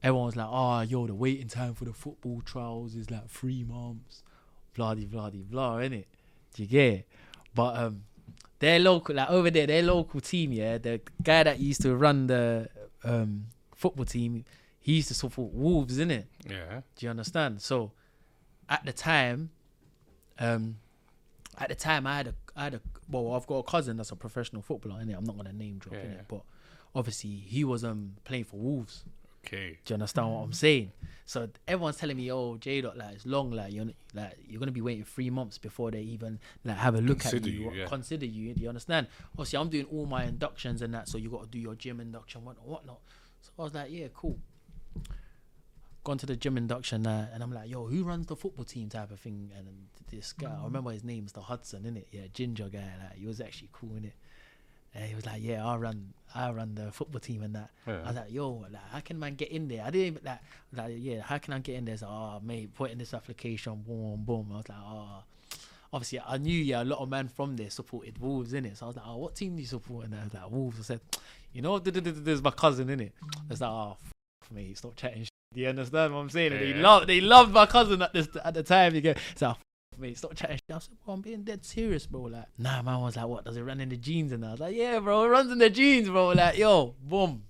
everyone 0.03 0.27
was 0.27 0.35
like, 0.35 0.47
"Oh, 0.49 0.81
yo, 0.81 1.07
the 1.07 1.15
waiting 1.15 1.47
time 1.47 1.73
for 1.73 1.85
the 1.85 1.93
football 1.93 2.41
trials 2.45 2.95
is 2.95 3.09
like 3.11 3.29
three 3.29 3.63
months." 3.63 4.23
Blah 4.75 4.93
blah 4.93 5.29
de 5.31 5.39
blah, 5.39 5.77
innit? 5.77 6.05
Do 6.53 6.63
you 6.63 6.69
get 6.69 6.93
it? 6.93 7.07
But 7.57 7.75
um, 7.77 8.03
their 8.59 8.79
local, 8.79 9.15
like 9.15 9.29
over 9.29 9.49
there, 9.51 9.67
their 9.67 9.83
local 9.83 10.21
team, 10.21 10.51
yeah, 10.53 10.77
the 10.77 11.01
guy 11.21 11.43
that 11.43 11.59
used 11.59 11.81
to 11.81 11.95
run 11.95 12.27
the 12.27 12.69
um 13.03 13.47
football 13.75 14.05
team, 14.05 14.45
he 14.79 14.93
used 14.95 15.09
to 15.09 15.13
support 15.13 15.51
Wolves, 15.53 15.97
innit? 15.97 16.25
Yeah. 16.49 16.81
Do 16.95 17.05
you 17.05 17.09
understand? 17.09 17.61
So, 17.61 17.91
at 18.69 18.85
the 18.85 18.93
time, 18.93 19.49
um, 20.39 20.77
at 21.57 21.69
the 21.69 21.75
time, 21.75 22.05
I 22.07 22.17
had 22.17 22.27
a, 22.27 22.33
I 22.55 22.63
had 22.65 22.73
a, 22.75 22.81
well, 23.09 23.33
I've 23.33 23.47
got 23.47 23.55
a 23.57 23.63
cousin 23.63 23.97
that's 23.97 24.11
a 24.11 24.15
professional 24.15 24.61
footballer, 24.61 25.01
innit? 25.03 25.17
I'm 25.17 25.25
not 25.25 25.35
gonna 25.37 25.53
name 25.53 25.77
drop 25.79 25.95
Yeah, 25.95 26.01
innit? 26.09 26.15
yeah. 26.15 26.21
but 26.27 26.41
obviously 26.95 27.31
he 27.31 27.63
was 27.63 27.83
um 27.83 28.13
playing 28.23 28.45
for 28.45 28.57
Wolves. 28.57 29.03
Okay. 29.47 29.79
Do 29.85 29.93
you 29.93 29.95
understand 29.95 30.29
what 30.33 30.39
I'm 30.39 30.53
saying? 30.53 30.91
So 31.25 31.49
everyone's 31.67 31.97
telling 31.97 32.15
me, 32.17 32.31
"Oh, 32.31 32.57
J 32.57 32.81
dot, 32.81 32.97
like 32.97 33.15
it's 33.15 33.25
long, 33.25 33.51
like 33.51 33.73
you're 33.73 33.87
like 34.13 34.37
you're 34.47 34.59
gonna 34.59 34.71
be 34.71 34.81
waiting 34.81 35.03
three 35.03 35.29
months 35.29 35.57
before 35.57 35.91
they 35.91 36.01
even 36.01 36.39
like 36.63 36.77
have 36.77 36.95
a 36.95 37.01
look 37.01 37.19
Consider 37.19 37.47
at 37.47 37.53
you, 37.53 37.59
you, 37.59 37.69
or 37.69 37.75
yeah. 37.75 37.85
consider 37.85 38.25
you." 38.25 38.53
Do 38.53 38.61
you 38.61 38.69
understand? 38.69 39.07
Obviously, 39.33 39.59
I'm 39.59 39.69
doing 39.69 39.85
all 39.91 40.05
my 40.05 40.23
inductions 40.23 40.81
and 40.81 40.93
that, 40.93 41.09
so 41.09 41.17
you 41.17 41.29
got 41.29 41.43
to 41.43 41.49
do 41.49 41.59
your 41.59 41.75
gym 41.75 41.99
induction, 41.99 42.45
whatnot, 42.45 42.67
whatnot. 42.67 42.99
So 43.41 43.51
I 43.59 43.63
was 43.63 43.73
like, 43.73 43.91
"Yeah, 43.91 44.07
cool." 44.13 44.39
Gone 46.03 46.17
to 46.19 46.25
the 46.25 46.37
gym 46.37 46.55
induction 46.55 47.05
uh, 47.05 47.27
and 47.33 47.43
I'm 47.43 47.51
like, 47.51 47.69
"Yo, 47.69 47.87
who 47.87 48.03
runs 48.05 48.27
the 48.27 48.35
football 48.35 48.63
team?" 48.63 48.87
Type 48.87 49.11
of 49.11 49.19
thing. 49.19 49.51
And 49.57 49.67
this 50.09 50.31
guy, 50.31 50.55
I 50.59 50.63
remember 50.63 50.91
his 50.91 51.03
name, 51.03 51.27
the 51.33 51.41
Hudson, 51.41 51.83
innit? 51.83 52.05
Yeah, 52.11 52.27
ginger 52.33 52.69
guy. 52.69 52.89
Like 53.03 53.17
he 53.17 53.25
was 53.25 53.41
actually 53.41 53.69
cool, 53.73 53.89
innit? 53.89 54.13
And 54.97 55.05
he 55.05 55.13
was 55.15 55.25
like, 55.27 55.41
"Yeah, 55.43 55.63
I 55.63 55.75
run, 55.77 56.13
I 56.33 56.49
run 56.51 56.73
the 56.73 56.91
football 56.91 57.19
team 57.19 57.43
and 57.43 57.53
that." 57.55 57.69
Yeah. 57.85 58.01
I 58.03 58.07
was 58.07 58.15
like, 58.15 58.31
"Yo, 58.31 58.49
like, 58.71 58.81
how 58.91 58.99
can 58.99 59.19
man 59.19 59.35
get 59.35 59.49
in 59.51 59.67
there?" 59.67 59.83
I 59.85 59.91
didn't 59.91 60.07
even 60.07 60.21
like, 60.25 60.39
like, 60.73 60.95
yeah, 60.97 61.21
how 61.21 61.37
can 61.37 61.53
I 61.53 61.59
get 61.59 61.75
in 61.75 61.85
there? 61.85 61.97
So, 61.97 62.07
oh, 62.07 62.11
ah, 62.11 62.39
mate, 62.43 62.73
put 62.73 62.89
in 62.91 62.97
this 62.97 63.13
application, 63.13 63.83
boom, 63.87 64.23
boom. 64.25 64.47
I 64.51 64.57
was 64.57 64.67
like, 64.69 64.77
oh, 64.81 65.23
obviously, 65.93 66.19
I 66.27 66.37
knew, 66.37 66.59
yeah, 66.59 66.81
a 66.81 66.85
lot 66.85 66.99
of 66.99 67.09
men 67.09 67.27
from 67.27 67.55
there 67.55 67.69
supported 67.69 68.17
Wolves 68.17 68.53
in 68.53 68.65
it. 68.65 68.75
So 68.77 68.85
I 68.85 68.87
was 68.87 68.95
like, 68.95 69.05
oh, 69.07 69.17
what 69.17 69.35
team 69.35 69.55
do 69.55 69.61
you 69.61 69.67
support? 69.67 70.05
And 70.05 70.15
I 70.15 70.23
was 70.23 70.33
like, 70.33 70.49
Wolves. 70.51 70.79
I 70.79 70.83
said, 70.83 71.01
you 71.53 71.61
know, 71.61 71.77
there's 71.79 72.41
my 72.41 72.51
cousin 72.51 72.89
in 72.89 72.99
it. 73.01 73.13
I 73.23 73.37
was 73.49 73.61
like, 73.61 73.69
oh, 73.69 73.97
f- 74.43 74.51
mate, 74.51 74.77
stop 74.77 74.95
chatting. 74.95 75.21
Shit. 75.23 75.29
Do 75.53 75.61
you 75.61 75.69
understand 75.69 76.13
what 76.13 76.21
I'm 76.21 76.29
saying? 76.29 76.53
And 76.53 76.61
they 76.61 76.71
Yeah. 76.71 76.81
love, 76.81 77.07
they 77.07 77.21
loved 77.21 77.53
my 77.53 77.65
cousin 77.67 78.01
at 78.01 78.13
this 78.13 78.27
at 78.43 78.53
the 78.55 78.63
time. 78.63 78.95
You 78.95 79.01
get 79.01 79.17
so. 79.35 79.55
Mate, 79.99 80.17
stop 80.17 80.35
chatting. 80.35 80.57
shit. 80.57 80.75
I 80.75 80.79
said, 80.79 80.93
bro, 81.03 81.15
I'm 81.15 81.21
being 81.21 81.43
dead 81.43 81.65
serious, 81.65 82.05
bro. 82.05 82.21
Like, 82.23 82.45
nah, 82.57 82.81
man 82.81 83.01
was 83.01 83.15
like, 83.15 83.25
what? 83.27 83.45
Does 83.45 83.57
it 83.57 83.63
run 83.63 83.79
in 83.79 83.89
the 83.89 83.97
genes? 83.97 84.31
And 84.31 84.45
I 84.45 84.51
was 84.51 84.59
like, 84.59 84.75
yeah, 84.75 84.99
bro, 84.99 85.23
it 85.23 85.27
runs 85.27 85.51
in 85.51 85.57
the 85.57 85.69
genes, 85.69 86.07
bro. 86.09 86.29
Like, 86.29 86.57
yo, 86.57 86.93
boom. 87.03 87.43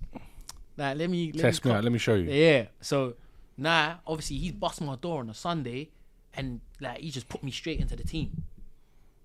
Like, 0.76 0.96
let 0.96 1.10
me 1.10 1.32
let 1.32 1.42
Test 1.42 1.64
me 1.64 1.70
come- 1.70 1.78
out. 1.78 1.84
Let 1.84 1.92
me 1.92 1.98
show 1.98 2.14
you. 2.14 2.30
yeah. 2.30 2.66
So 2.80 3.14
nah, 3.56 3.96
obviously, 4.06 4.36
he's 4.38 4.52
bust 4.52 4.80
my 4.80 4.96
door 4.96 5.20
on 5.20 5.28
a 5.30 5.34
Sunday, 5.34 5.90
and 6.34 6.60
like 6.80 6.98
he 7.00 7.10
just 7.10 7.28
put 7.28 7.42
me 7.42 7.50
straight 7.50 7.80
into 7.80 7.96
the 7.96 8.04
team. 8.04 8.44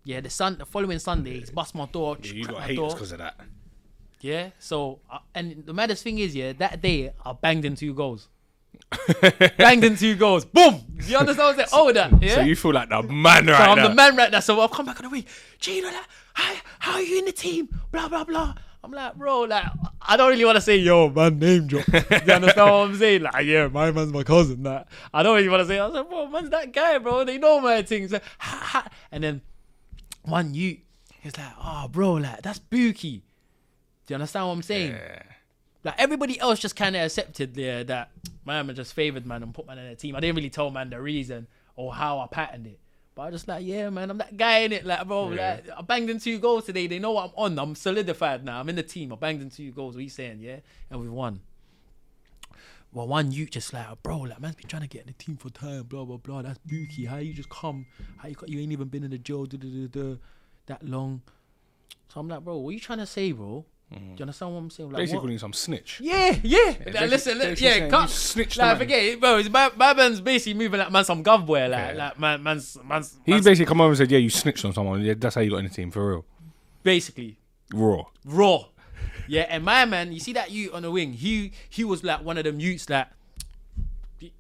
Yeah, 0.04 0.20
the 0.20 0.30
sun, 0.30 0.58
the 0.58 0.66
following 0.66 1.00
Sunday, 1.00 1.40
he's 1.40 1.50
bust 1.52 1.76
my 1.76 1.86
door. 1.86 2.18
Yeah, 2.22 2.34
you 2.34 2.46
got 2.46 2.64
haters 2.64 2.94
because 2.94 3.12
of 3.14 3.20
that. 3.20 3.40
Yeah. 4.20 4.50
So, 4.60 5.00
uh, 5.12 5.20
and 5.36 5.64
the 5.66 5.74
maddest 5.74 6.04
thing 6.04 6.18
is, 6.20 6.36
yeah, 6.36 6.54
that 6.54 6.82
day 6.82 7.14
I 7.26 7.34
banged 7.34 7.64
in 7.66 7.76
two 7.76 7.94
goals. 7.94 8.28
banged 9.58 9.84
in 9.84 9.96
two 9.96 10.16
goals. 10.16 10.46
Boom. 10.46 10.82
You 11.06 11.18
understand 11.18 11.38
what 11.38 11.50
I'm 11.50 11.56
saying? 11.56 11.68
Oh, 11.74 11.92
that. 11.92 12.22
Yeah. 12.22 12.36
So 12.36 12.42
you 12.42 12.56
feel 12.56 12.74
like 12.74 12.90
the 12.90 13.04
man 13.04 13.48
right 13.48 13.58
So 13.58 13.64
I'm 13.64 13.78
now. 13.78 13.88
the 13.88 13.96
man 13.96 14.16
right 14.16 14.32
now. 14.32 14.40
So 14.40 14.60
I'll 14.60 14.70
come 14.70 14.86
back 14.86 14.98
on 15.00 15.04
the 15.04 15.10
week. 15.10 15.28
Gino, 15.60 15.88
like, 15.88 15.96
hi, 16.34 16.62
how 16.80 16.94
are 16.94 17.02
you 17.02 17.20
in 17.20 17.26
the 17.26 17.32
team? 17.32 17.70
Blah 17.92 18.08
blah 18.10 18.24
blah. 18.24 18.54
I'm 18.86 18.92
like, 18.92 19.16
bro, 19.16 19.42
like, 19.42 19.66
I 20.02 20.18
don't 20.18 20.30
really 20.30 20.44
want 20.44 20.58
to 20.58 20.62
say, 20.62 20.76
yo, 20.76 21.10
man, 21.10 21.40
name 21.40 21.68
drop. 21.68 21.88
you 21.88 22.34
understand 22.34 22.70
what 22.70 22.90
I'm 22.90 22.96
saying? 22.96 23.22
Like, 23.22 23.46
yeah, 23.46 23.68
my 23.68 23.92
man's 23.92 24.12
my 24.12 24.24
cousin. 24.24 24.64
That 24.64 24.90
I 25.14 25.24
don't 25.24 25.36
really 25.38 25.48
want 25.48 25.62
to 25.62 25.68
say. 25.68 25.80
I 25.80 25.86
was 25.86 25.96
like, 25.96 26.10
bro, 26.10 26.28
man's 26.28 26.50
that 26.50 26.74
guy, 26.74 26.98
bro. 26.98 27.24
They 27.24 27.38
know 27.38 27.62
my 27.62 27.82
things. 27.84 28.12
Like, 28.12 28.24
ha, 28.40 28.58
ha. 28.62 28.88
And 29.12 29.24
then 29.24 29.42
one 30.24 30.54
you, 30.54 30.80
he 31.22 31.28
was 31.28 31.38
like, 31.38 31.54
oh, 31.62 31.88
bro, 31.90 32.14
like, 32.14 32.42
that's 32.42 32.60
Buki. 32.60 33.22
Do 34.06 34.10
you 34.10 34.16
understand 34.16 34.48
what 34.48 34.54
I'm 34.54 34.62
saying? 34.64 34.92
Yeah. 34.92 35.22
Like 35.84 35.96
everybody 35.98 36.40
else 36.40 36.60
just 36.60 36.76
kind 36.76 36.96
of 36.96 37.02
accepted 37.04 37.56
there 37.56 37.84
that 37.86 38.12
man 38.46 38.68
man 38.68 38.76
just 38.76 38.94
favored 38.94 39.26
man 39.26 39.44
and 39.44 39.54
put 39.54 39.68
man 39.68 39.78
in 39.78 39.90
the 39.90 39.96
team. 39.96 40.16
I 40.16 40.20
didn't 40.20 40.36
really 40.36 40.50
tell 40.50 40.70
man 40.70 40.90
the 40.90 41.02
reason 41.02 41.48
or 41.76 41.94
how 41.94 42.20
I 42.20 42.28
patterned 42.28 42.68
it. 42.68 42.80
But 43.16 43.24
I 43.24 43.32
just 43.32 43.48
like, 43.48 43.64
yeah, 43.64 43.90
man, 43.92 44.10
I'm 44.10 44.18
that 44.18 44.38
guy 44.38 44.60
in 44.60 44.72
it. 44.72 44.86
Like, 44.86 45.06
bro, 45.08 45.32
Yeah. 45.32 45.60
like 45.68 45.78
I 45.78 45.82
banged 45.84 46.10
in 46.10 46.20
two 46.20 46.40
goals 46.40 46.66
today. 46.66 46.88
They 46.88 46.98
know 47.00 47.12
what 47.12 47.26
I'm 47.26 47.32
on. 47.38 47.60
I'm 47.60 47.76
solidified 47.76 48.44
now. 48.44 48.60
I'm 48.60 48.70
in 48.70 48.76
the 48.76 48.82
team. 48.84 49.14
I 49.14 49.16
banged 49.18 49.42
in 49.42 49.50
two 49.52 49.72
goals. 49.72 49.94
What 49.96 50.04
you 50.04 50.10
saying, 50.10 50.40
yeah? 50.40 50.58
And 50.90 51.00
we 51.00 51.10
won. 51.10 51.42
Well, 52.92 53.08
one 53.08 53.32
you 53.32 53.46
just 53.48 53.74
like, 53.74 54.02
bro, 54.04 54.20
like 54.20 54.40
man's 54.40 54.56
been 54.56 54.68
trying 54.68 54.84
to 54.84 54.88
get 54.88 55.02
in 55.02 55.08
the 55.08 55.14
team 55.14 55.36
for 55.38 55.50
time, 55.50 55.84
blah 55.84 56.06
blah 56.06 56.18
blah. 56.18 56.44
That's 56.44 56.60
Buki. 56.60 57.08
How 57.08 57.18
you 57.18 57.34
just 57.34 57.50
come? 57.50 57.88
How 58.18 58.30
you 58.30 58.36
got? 58.36 58.50
You 58.50 58.60
ain't 58.60 58.72
even 58.72 58.88
been 58.88 59.04
in 59.04 59.12
the 59.12 59.18
jail, 59.18 59.46
duh, 59.46 59.58
duh, 59.58 59.68
duh, 59.68 59.88
duh, 59.88 60.16
that 60.68 60.84
long. 60.84 61.22
So 62.14 62.20
I'm 62.20 62.28
like, 62.28 62.42
bro, 62.44 62.58
what 62.58 62.70
you 62.74 62.80
trying 62.80 63.00
to 63.00 63.08
say, 63.08 63.32
bro? 63.32 63.66
Mm. 63.94 64.16
Do 64.16 64.20
you 64.20 64.24
understand 64.24 64.54
what 64.54 64.60
I'm 64.60 64.70
saying? 64.70 64.90
Like, 64.92 64.98
Basically 65.02 65.16
what- 65.18 65.22
calling 65.22 65.38
some 65.40 65.54
snitch. 65.54 66.00
yeah, 66.02 66.38
yeah. 66.44 66.60
Like, 66.66 66.78
basically- 66.86 67.08
listen, 67.08 67.38
li- 67.40 67.46
yeah, 67.50 67.54
saying 67.56 67.90
cut. 67.92 68.10
Snitch. 68.10 68.34
snitched 68.48 68.58
like, 68.58 68.78
forget 68.78 69.04
it, 69.04 69.20
bro. 69.20 69.38
It's 69.38 69.50
my, 69.50 69.72
my 69.76 69.94
man's 69.94 70.22
basically 70.22 70.54
moving 70.56 70.80
like 70.80 70.92
man 70.92 71.06
some 71.06 71.24
gov 71.24 71.46
boy, 71.46 71.68
like, 71.68 71.72
Yeah. 71.72 71.94
like 71.94 72.20
man, 72.20 72.44
man's, 72.44 72.78
man's, 72.84 73.18
He's 73.26 73.34
man's 73.34 73.46
basically 73.46 73.66
come 73.68 73.82
over 73.82 73.90
and 73.90 73.98
said, 73.98 74.12
"Yeah, 74.12 74.20
you 74.20 74.30
snitched 74.30 74.66
on 74.66 74.74
someone. 74.74 75.02
Yeah, 75.02 75.14
that's 75.18 75.36
how 75.36 75.42
you 75.42 75.52
got 75.52 75.58
in 75.58 75.66
the 75.66 75.72
team 75.72 75.92
for 75.92 76.10
real." 76.10 76.26
basically 76.84 77.38
Raw. 77.74 78.04
raw. 78.26 78.66
Yeah, 79.28 79.44
and 79.50 79.64
my 79.64 79.86
man, 79.86 80.12
you 80.12 80.20
see 80.20 80.34
that 80.34 80.52
you 80.52 80.74
on 80.74 80.82
the 80.82 80.92
wing, 80.92 81.14
he 81.14 81.54
he 81.70 81.84
was 81.86 82.04
like 82.04 82.22
one 82.24 82.38
of 82.38 82.44
them 82.44 82.60
youths 82.60 82.86
that, 82.88 83.14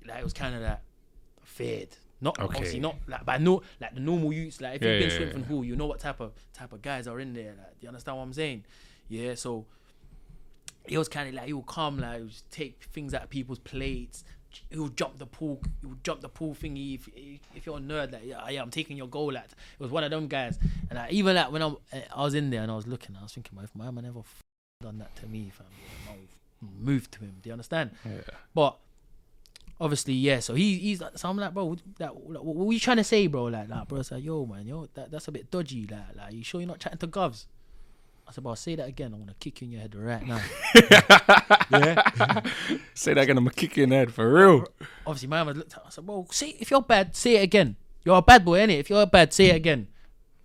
like 0.05 0.19
it 0.19 0.23
was 0.23 0.33
kind 0.33 0.55
of 0.55 0.61
like 0.61 0.79
feared. 1.43 1.89
Not 2.21 2.39
Okay. 2.39 2.55
obviously 2.55 2.79
not 2.79 2.95
like 3.07 3.25
by 3.25 3.37
no 3.37 3.61
like 3.81 3.93
the 3.95 3.99
normal 3.99 4.31
youths. 4.31 4.61
Like 4.61 4.75
if 4.75 4.81
Yeah, 4.81 4.91
you've 4.97 5.09
been 5.09 5.21
yeah, 5.21 5.33
Swinfen 5.33 5.39
yeah. 5.39 5.45
Hall, 5.47 5.63
you 5.65 5.75
know 5.75 5.85
what 5.85 5.99
type 5.99 6.19
of 6.19 6.31
type 6.53 6.71
of 6.73 6.81
guys 6.81 7.07
are 7.07 7.19
in 7.19 7.33
there. 7.33 7.53
Like, 7.57 7.71
do 7.79 7.81
you 7.81 7.87
understand 7.89 8.17
what 8.17 8.23
I'm 8.23 8.33
saying? 8.33 8.63
Yeah, 9.13 9.35
so 9.35 9.65
he 10.87 10.97
was 10.97 11.07
kind 11.07 11.29
of 11.29 11.35
like 11.35 11.45
he 11.45 11.53
would 11.53 11.67
come 11.67 11.99
like 11.99 12.17
he 12.17 12.23
would 12.23 12.33
take 12.49 12.83
things 12.91 13.13
out 13.13 13.23
of 13.23 13.29
people's 13.29 13.59
plates. 13.59 14.23
He 14.69 14.77
would 14.77 14.97
jump 14.97 15.17
the 15.17 15.25
pool. 15.25 15.61
He 15.81 15.87
would 15.87 16.03
jump 16.03 16.21
the 16.21 16.29
pool 16.29 16.55
thingy. 16.55 16.95
If, 16.95 17.09
if 17.55 17.65
you're 17.65 17.77
a 17.77 17.81
nerd, 17.81 18.11
like 18.11 18.25
yeah, 18.25 18.49
yeah, 18.49 18.61
I'm 18.61 18.71
taking 18.71 18.97
your 18.97 19.07
goal. 19.07 19.31
Like 19.33 19.45
it 19.45 19.79
was 19.79 19.91
one 19.91 20.03
of 20.03 20.11
them 20.11 20.27
guys. 20.27 20.57
And 20.89 20.97
I, 20.97 21.09
even 21.09 21.35
like 21.35 21.51
when 21.51 21.61
I'm, 21.61 21.77
I 22.15 22.23
was 22.23 22.33
in 22.33 22.49
there 22.49 22.61
and 22.63 22.71
I 22.71 22.75
was 22.75 22.87
looking, 22.87 23.15
I 23.19 23.23
was 23.23 23.33
thinking, 23.33 23.55
well, 23.55 23.65
if 23.65 23.75
my 23.75 23.89
man 23.91 24.05
ever 24.05 24.19
f- 24.19 24.41
done 24.81 24.97
that 24.99 25.15
to 25.17 25.27
me, 25.27 25.51
fam, 25.55 25.67
I'll 26.09 26.69
move 26.79 27.09
to 27.11 27.19
him. 27.19 27.35
Do 27.41 27.49
you 27.49 27.53
understand? 27.53 27.91
Yeah. 28.05 28.21
But 28.53 28.77
obviously, 29.79 30.13
yeah. 30.13 30.39
So 30.39 30.53
he, 30.53 30.77
he's 30.77 31.01
like, 31.01 31.17
so 31.17 31.29
I'm 31.29 31.37
like, 31.37 31.53
bro, 31.53 31.77
like, 31.99 32.11
what, 32.11 32.45
what 32.45 32.67
were 32.67 32.73
you 32.73 32.79
trying 32.79 32.97
to 32.97 33.03
say, 33.03 33.27
bro? 33.27 33.45
Like, 33.45 33.69
like, 33.69 33.87
bro, 33.87 33.99
it's 33.99 34.11
like, 34.11 34.23
yo, 34.23 34.45
man, 34.45 34.67
yo, 34.67 34.87
that, 34.93 35.11
that's 35.11 35.27
a 35.27 35.31
bit 35.31 35.49
dodgy. 35.49 35.87
Like, 35.87 36.15
like, 36.15 36.33
you 36.33 36.43
sure 36.43 36.61
you're 36.61 36.67
not 36.67 36.79
chatting 36.79 36.99
to 36.99 37.07
Govs? 37.07 37.45
I 38.27 38.31
said, 38.31 38.43
bro, 38.43 38.55
say 38.55 38.75
that 38.75 38.87
again. 38.87 39.13
I'm 39.13 39.19
gonna 39.19 39.35
kick 39.39 39.61
you 39.61 39.65
in 39.65 39.71
your 39.71 39.81
head 39.81 39.95
right 39.95 40.25
now. 40.25 40.41
yeah. 41.71 42.41
Say 42.93 43.13
that 43.13 43.23
again. 43.23 43.37
I'm 43.37 43.43
gonna 43.43 43.53
kick 43.53 43.75
you 43.77 43.83
in 43.83 43.89
the 43.89 43.95
head 43.95 44.13
for 44.13 44.31
real. 44.31 44.65
Obviously, 45.05 45.27
my 45.27 45.43
man 45.43 45.57
looked 45.57 45.73
at. 45.73 45.83
I 45.85 45.89
said, 45.89 46.07
"Well, 46.07 46.25
say 46.31 46.55
if 46.59 46.71
you're 46.71 46.81
bad, 46.81 47.15
say 47.15 47.35
it 47.35 47.43
again. 47.43 47.75
You're 48.05 48.17
a 48.17 48.21
bad 48.21 48.45
boy, 48.45 48.59
innit? 48.59 48.79
If 48.79 48.89
you're 48.89 49.05
bad, 49.05 49.33
say 49.33 49.47
it 49.47 49.55
again. 49.55 49.87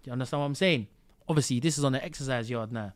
Do 0.03 0.09
you 0.09 0.13
understand 0.13 0.41
what 0.41 0.47
I'm 0.47 0.55
saying? 0.55 0.87
Obviously, 1.29 1.61
this 1.61 1.79
is 1.79 1.85
on 1.85 1.93
the 1.93 2.05
exercise 2.05 2.49
yard 2.51 2.73
now. 2.73 2.93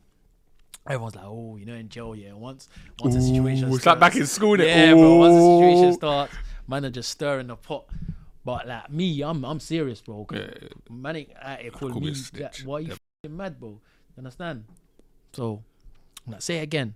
Everyone's 0.87 1.15
like, 1.15 1.25
oh, 1.27 1.57
you 1.57 1.67
know, 1.67 1.75
in 1.75 1.89
jail, 1.89 2.17
yeah. 2.17 2.33
Once, 2.33 2.69
once 3.01 3.15
the 3.15 3.21
situation 3.21 3.71
Ooh, 3.71 3.77
it's 3.77 3.87
like 3.87 4.01
back 4.01 4.17
in 4.17 4.27
school. 4.27 4.59
Yeah, 4.61 4.95
bro. 4.95 5.17
Once 5.17 5.35
the 5.35 5.59
situation 5.59 5.93
starts, 5.95 6.35
man 6.67 6.85
are 6.85 6.91
just 6.91 7.11
stirring 7.11 7.47
the 7.47 7.57
pot. 7.57 7.87
But 8.45 8.67
like 8.67 8.91
me, 8.91 9.23
I'm 9.23 9.45
I'm 9.45 9.61
serious, 9.61 10.01
bro. 10.01 10.27
Yeah. 10.33 10.49
Man 10.91 11.17
ain't 11.17 11.31
out 11.41 11.61
here 11.61 11.71
calling 11.71 11.93
Call 11.93 12.01
me 12.01 12.07
me. 12.09 12.13
a 12.13 12.17
snitch. 12.17 12.59
That, 12.59 12.67
why 12.67 12.77
are 12.79 12.81
you 12.81 12.97
mad, 13.29 13.61
bro? 13.61 13.81
You 14.17 14.21
understand? 14.21 14.65
So, 15.33 15.63
like, 16.27 16.43
say 16.43 16.59
it 16.59 16.63
again. 16.63 16.95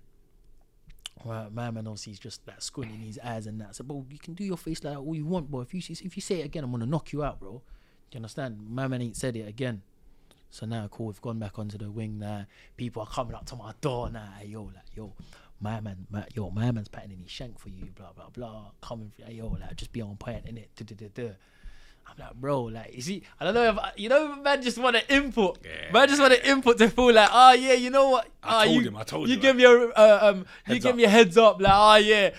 Well, 1.23 1.49
my 1.51 1.71
man 1.71 1.87
obviously 1.87 2.11
he's 2.11 2.19
just 2.19 2.47
like 2.47 2.61
squinting 2.61 2.99
his 2.99 3.19
eyes 3.23 3.47
and 3.47 3.59
that. 3.59 3.75
So, 3.75 3.83
bro, 3.83 4.05
you 4.09 4.19
can 4.19 4.35
do 4.35 4.43
your 4.43 4.57
face 4.57 4.83
like 4.83 4.93
that 4.93 4.99
all 4.99 5.15
you 5.15 5.25
want, 5.25 5.49
bro. 5.49 5.61
If 5.61 5.73
you 5.73 5.81
if 5.89 6.15
you 6.15 6.21
say 6.21 6.41
it 6.41 6.45
again, 6.45 6.63
I'm 6.63 6.71
gonna 6.71 6.85
knock 6.85 7.11
you 7.11 7.23
out, 7.23 7.39
bro. 7.39 7.53
Do 7.53 7.61
you 8.11 8.17
understand? 8.17 8.59
My 8.69 8.87
man 8.87 9.01
ain't 9.01 9.17
said 9.17 9.35
it 9.35 9.47
again. 9.47 9.81
So 10.49 10.65
now, 10.65 10.87
cool. 10.89 11.07
We've 11.07 11.21
gone 11.21 11.39
back 11.39 11.59
onto 11.59 11.77
the 11.77 11.91
wing 11.91 12.19
now. 12.19 12.45
People 12.77 13.01
are 13.01 13.07
coming 13.07 13.35
up 13.35 13.45
to 13.47 13.55
my 13.55 13.73
door 13.81 14.09
now. 14.09 14.29
Yo, 14.45 14.63
like, 14.63 14.95
yo, 14.95 15.13
my 15.59 15.81
man, 15.81 16.05
my, 16.09 16.25
yo, 16.33 16.49
my 16.51 16.71
man's 16.71 16.87
patting 16.87 17.17
his 17.17 17.31
shank 17.31 17.59
for 17.59 17.69
you. 17.69 17.87
Blah 17.95 18.13
blah 18.13 18.29
blah. 18.29 18.71
Coming, 18.81 19.11
yo, 19.27 19.47
like, 19.47 19.75
just 19.75 19.91
be 19.91 20.01
on 20.01 20.15
point 20.17 20.45
in 20.45 20.57
it. 20.57 20.69
I'm 22.09 22.15
like, 22.17 22.33
bro, 22.35 22.63
like, 22.63 22.95
you 22.95 23.01
see, 23.01 23.23
I 23.39 23.45
don't 23.45 23.53
know 23.53 23.63
if 23.69 23.77
you 23.99 24.09
know, 24.09 24.35
man, 24.37 24.61
just 24.61 24.77
want 24.77 24.95
to 24.95 25.13
input. 25.13 25.59
Yeah. 25.63 25.91
Man, 25.91 26.07
just 26.07 26.21
want 26.21 26.33
to 26.33 26.49
input 26.49 26.77
to 26.79 26.89
feel 26.89 27.13
like, 27.13 27.29
oh 27.31 27.53
yeah, 27.53 27.73
you 27.73 27.89
know 27.89 28.09
what? 28.09 28.27
I 28.41 28.47
Ah, 28.49 28.63
told 28.65 28.75
you, 28.81 28.87
him, 28.87 28.95
I 28.97 29.03
told 29.03 29.27
you 29.29 29.35
him, 29.35 29.41
give 29.41 29.55
me 29.55 29.63
a, 29.65 29.69
uh, 29.69 30.19
um, 30.23 30.37
you 30.39 30.45
Heads 30.63 30.83
give 30.83 30.89
up. 30.91 30.95
me 30.95 31.03
a 31.03 31.09
heads 31.09 31.37
up, 31.37 31.61
like, 31.61 31.73
oh 31.73 31.95
yeah. 31.95 32.29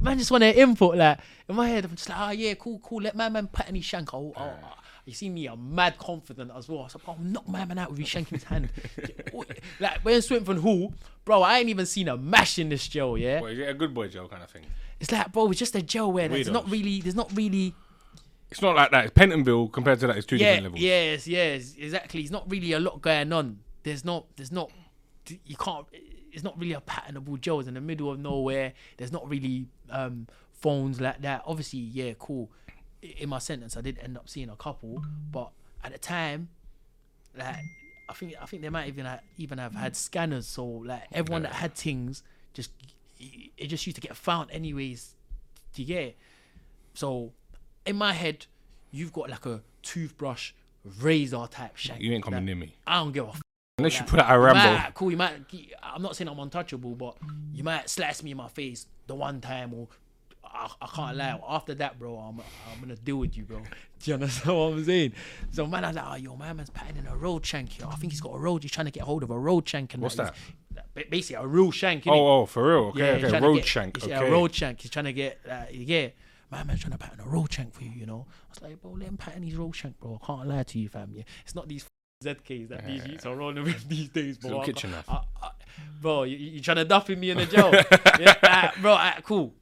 Man, 0.00 0.18
just 0.18 0.30
want 0.30 0.42
to 0.42 0.58
input, 0.58 0.96
like, 0.96 1.18
in 1.48 1.54
my 1.56 1.68
head, 1.68 1.84
I'm 1.84 1.94
just 1.94 2.08
like, 2.08 2.18
oh 2.20 2.30
yeah, 2.30 2.54
cool, 2.54 2.78
cool. 2.80 3.00
Let 3.02 3.14
my 3.16 3.28
man 3.28 3.46
pat 3.46 3.68
any 3.68 3.80
shank. 3.80 4.12
Oh, 4.12 4.32
oh, 4.36 4.42
oh. 4.62 4.74
You 5.06 5.12
see 5.12 5.28
me, 5.28 5.46
I'm 5.46 5.74
mad 5.74 5.98
confident 5.98 6.50
as 6.56 6.66
well. 6.68 6.88
So, 6.88 6.98
bro, 7.04 7.16
knock 7.20 7.46
my 7.46 7.64
man 7.66 7.78
out 7.78 7.90
with 7.90 7.98
his 7.98 8.08
shank 8.08 8.30
in 8.32 8.36
his 8.38 8.44
hand. 8.44 8.70
like, 9.80 9.98
when 10.02 10.18
Swinfen 10.20 10.58
Hall, 10.60 10.94
bro, 11.24 11.42
I 11.42 11.58
ain't 11.58 11.68
even 11.68 11.84
seen 11.86 12.08
a 12.08 12.16
mash 12.16 12.58
in 12.58 12.70
this 12.70 12.88
gel, 12.88 13.18
yeah? 13.18 13.40
Boy, 13.40 13.50
is 13.52 13.58
it 13.58 13.68
a 13.68 13.74
good 13.74 13.92
boy 13.92 14.08
Joe 14.08 14.28
kind 14.28 14.42
of 14.42 14.50
thing? 14.50 14.62
It's 15.00 15.12
like, 15.12 15.30
bro, 15.32 15.50
it's 15.50 15.58
just 15.58 15.74
a 15.74 15.82
gel 15.82 16.10
where 16.10 16.28
there's 16.28 16.48
not 16.50 16.70
really, 16.70 17.00
there's 17.02 17.14
not 17.14 17.30
really 17.36 17.74
It's 18.50 18.62
not 18.62 18.76
like 18.76 18.90
that. 18.92 19.06
It's 19.06 19.14
Pentonville 19.14 19.72
compared 19.72 20.00
to 20.00 20.06
that. 20.08 20.16
It's 20.16 20.26
two 20.26 20.36
yeah, 20.36 20.56
different 20.56 20.64
levels. 20.64 20.80
yes, 20.80 21.26
yes, 21.26 21.74
exactly. 21.76 22.20
It's 22.20 22.30
not 22.30 22.48
really 22.50 22.72
a 22.72 22.80
lot 22.80 23.00
going 23.00 23.32
on. 23.32 23.58
There's 23.82 24.04
not, 24.04 24.26
there's 24.36 24.52
not, 24.52 24.70
you 25.44 25.56
can't. 25.56 25.86
It's 26.32 26.42
not 26.42 26.58
really 26.58 26.72
a 26.72 26.80
patternable 26.80 27.40
gel. 27.40 27.60
It's 27.60 27.68
in 27.68 27.74
the 27.74 27.80
middle 27.80 28.10
of 28.10 28.18
nowhere. 28.18 28.72
There's 28.96 29.12
not 29.12 29.28
really 29.28 29.66
um, 29.90 30.26
phones 30.52 31.00
like 31.00 31.22
that. 31.22 31.42
Obviously, 31.46 31.80
yeah, 31.80 32.12
cool. 32.18 32.50
In 33.02 33.28
my 33.28 33.38
sentence, 33.38 33.76
I 33.76 33.80
did 33.82 33.98
end 33.98 34.16
up 34.16 34.28
seeing 34.28 34.48
a 34.48 34.56
couple, 34.56 35.04
but 35.30 35.50
at 35.82 35.92
the 35.92 35.98
time, 35.98 36.48
like 37.36 37.56
I 38.08 38.12
think 38.14 38.34
I 38.40 38.46
think 38.46 38.62
they 38.62 38.70
might 38.70 38.88
even 38.88 39.04
ha- 39.04 39.20
even 39.36 39.58
have 39.58 39.74
had 39.74 39.96
scanners. 39.96 40.46
So 40.46 40.64
like 40.64 41.02
everyone 41.12 41.42
that 41.42 41.52
had 41.52 41.74
things, 41.74 42.22
just 42.52 42.70
it 43.18 43.66
just 43.66 43.86
used 43.86 43.96
to 43.96 44.00
get 44.00 44.16
found 44.16 44.50
anyways. 44.50 45.14
Do 45.74 45.82
you 45.82 45.88
get 45.88 46.02
it? 46.02 46.16
So 46.94 47.32
in 47.86 47.96
my 47.96 48.12
head, 48.12 48.46
you've 48.90 49.12
got 49.12 49.30
like 49.30 49.46
a 49.46 49.62
toothbrush, 49.82 50.52
razor 51.00 51.46
type 51.50 51.76
shank. 51.76 52.00
You 52.00 52.12
ain't 52.12 52.24
coming 52.24 52.38
Like, 52.38 52.44
near 52.46 52.56
me. 52.56 52.74
I 52.86 52.96
don't 52.96 53.12
give 53.12 53.26
a. 53.26 53.28
F- 53.28 53.40
Unless 53.78 53.98
you 53.98 54.06
put 54.06 54.20
out 54.20 54.30
a 54.30 54.34
you 54.34 54.40
Rambo. 54.40 54.60
might- 54.60 54.94
cool, 54.94 55.10
you 55.10 55.16
might. 55.16 55.32
I'm 55.82 56.00
not 56.02 56.14
saying 56.16 56.28
I'm 56.28 56.38
untouchable, 56.38 56.94
but 56.94 57.16
you 57.52 57.64
might 57.64 57.90
slash 57.90 58.22
me 58.22 58.30
in 58.30 58.36
my 58.36 58.48
face 58.48 58.86
the 59.06 59.14
one 59.16 59.40
time, 59.40 59.74
or 59.74 59.88
I, 60.44 60.70
I 60.80 60.86
can't 60.86 61.16
lie. 61.16 61.40
After 61.48 61.74
that, 61.74 61.98
bro, 61.98 62.16
I'm 62.16 62.40
I'm 62.72 62.80
gonna 62.80 62.94
deal 62.96 63.16
with 63.16 63.36
you, 63.36 63.42
bro. 63.44 63.58
Do 64.00 64.10
you 64.10 64.14
understand 64.14 64.56
what 64.56 64.64
I'm 64.74 64.84
saying? 64.84 65.12
So 65.50 65.66
man, 65.66 65.84
I 65.84 65.88
was 65.88 65.96
like, 65.96 66.04
oh, 66.08 66.14
yo, 66.14 66.36
my 66.36 66.52
man's 66.52 66.70
patting 66.70 66.98
in 66.98 67.06
a 67.06 67.16
road 67.16 67.44
shank. 67.44 67.78
Yo, 67.80 67.88
I 67.88 67.96
think 67.96 68.12
he's 68.12 68.20
got 68.20 68.34
a 68.34 68.38
road. 68.38 68.62
He's 68.62 68.70
trying 68.70 68.86
to 68.86 68.92
get 68.92 69.02
hold 69.02 69.22
of 69.24 69.30
a 69.30 69.38
road 69.38 69.68
shank. 69.68 69.92
And 69.94 70.02
What's 70.02 70.14
He's- 70.16 70.30
ba- 70.94 71.04
Basically, 71.10 71.42
a 71.42 71.46
real 71.46 71.70
shank. 71.72 72.04
innit? 72.04 72.12
Oh, 72.12 72.42
oh, 72.42 72.46
for 72.46 72.68
real. 72.68 72.84
Okay, 72.90 73.16
he's 73.20 73.24
okay. 73.32 73.40
Road 73.40 73.56
get- 73.56 73.66
shank. 73.66 73.96
he's- 73.96 74.08
Okay. 74.08 74.24
Yeah, 74.26 74.30
road 74.32 74.54
shank. 74.54 74.80
He's 74.82 74.90
trying 74.92 75.06
to 75.06 75.12
get, 75.12 75.40
uh, 75.50 75.64
yeah. 75.72 76.08
My 76.54 76.62
man's 76.62 76.80
trying 76.80 76.92
to 76.92 76.98
pattern 76.98 77.20
a 77.20 77.26
roll 77.28 77.46
shank 77.50 77.74
for 77.74 77.82
you, 77.82 77.90
you 77.90 78.06
know. 78.06 78.26
I 78.28 78.50
was 78.50 78.62
like, 78.62 78.80
bro, 78.80 78.92
let 78.92 79.08
him 79.08 79.16
pattern 79.16 79.42
his 79.42 79.56
roll 79.56 79.72
shank, 79.72 79.98
bro. 79.98 80.20
I 80.22 80.26
can't 80.26 80.46
lie 80.48 80.62
to 80.62 80.78
you, 80.78 80.88
fam. 80.88 81.10
Yeah, 81.12 81.22
it's 81.44 81.54
not 81.54 81.66
these 81.68 81.84
ZKs 82.24 82.68
that 82.68 82.86
these 82.86 83.04
youths 83.06 83.26
are 83.26 83.34
rolling 83.34 83.64
with 83.64 83.88
these 83.88 84.08
days, 84.08 84.38
bro. 84.38 84.60
I 84.60 84.64
kitchen 84.66 84.92
can't- 84.92 85.08
knife. 85.08 85.20
I- 85.42 85.46
I- 85.46 85.50
bro, 86.00 86.22
you, 86.22 86.36
you 86.36 86.60
trying 86.60 86.76
to 86.76 86.84
duffy 86.84 87.16
me 87.16 87.30
in 87.30 87.38
the 87.38 87.46
jail? 87.46 87.72
yeah, 88.20 88.70
bro, 88.80 88.92
alright, 88.92 89.22
cool. 89.24 89.52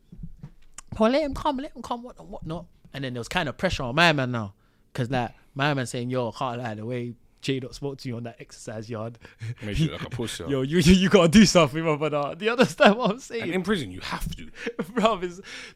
Bro, 0.95 1.09
let 1.09 1.23
him 1.23 1.35
come, 1.35 1.57
let 1.57 1.75
him 1.75 1.81
come, 1.83 2.03
what 2.03 2.23
what 2.27 2.45
not? 2.47 2.67
And 2.93 3.03
then 3.05 3.15
there 3.15 3.21
was 3.21 3.29
kind 3.29 3.49
of 3.49 3.57
pressure 3.57 3.85
on 3.85 3.95
my 3.95 4.13
man 4.13 4.31
now, 4.33 4.53
cause 4.93 5.09
like 5.11 5.33
my 5.55 5.73
man 5.73 5.87
saying, 5.87 6.11
yo, 6.11 6.29
I 6.29 6.33
can't 6.39 6.63
lie, 6.63 6.75
the 6.75 6.85
way 6.85 7.15
J 7.43 7.61
Dot 7.61 7.75
spoke 7.75 7.99
to 7.99 8.09
you 8.09 8.17
on 8.17 8.23
that 8.23 8.37
exercise 8.41 8.89
yard. 8.89 9.19
Made 9.63 9.79
you 9.79 9.91
like 9.93 10.03
a 10.03 10.11
pussy. 10.11 10.45
Yo, 10.45 10.63
you, 10.63 10.79
you 10.79 10.95
you 10.95 11.09
gotta 11.11 11.29
do 11.29 11.45
something, 11.45 11.85
my 11.85 11.97
brother. 11.97 12.35
Do 12.37 12.45
you 12.45 12.53
understand 12.53 12.97
what 12.97 13.11
I'm 13.11 13.19
saying? 13.19 13.43
And 13.43 13.53
in 13.53 13.63
prison, 13.63 13.91
you 13.91 14.01
have 14.01 14.35
to. 14.37 14.49
bro, 14.95 15.21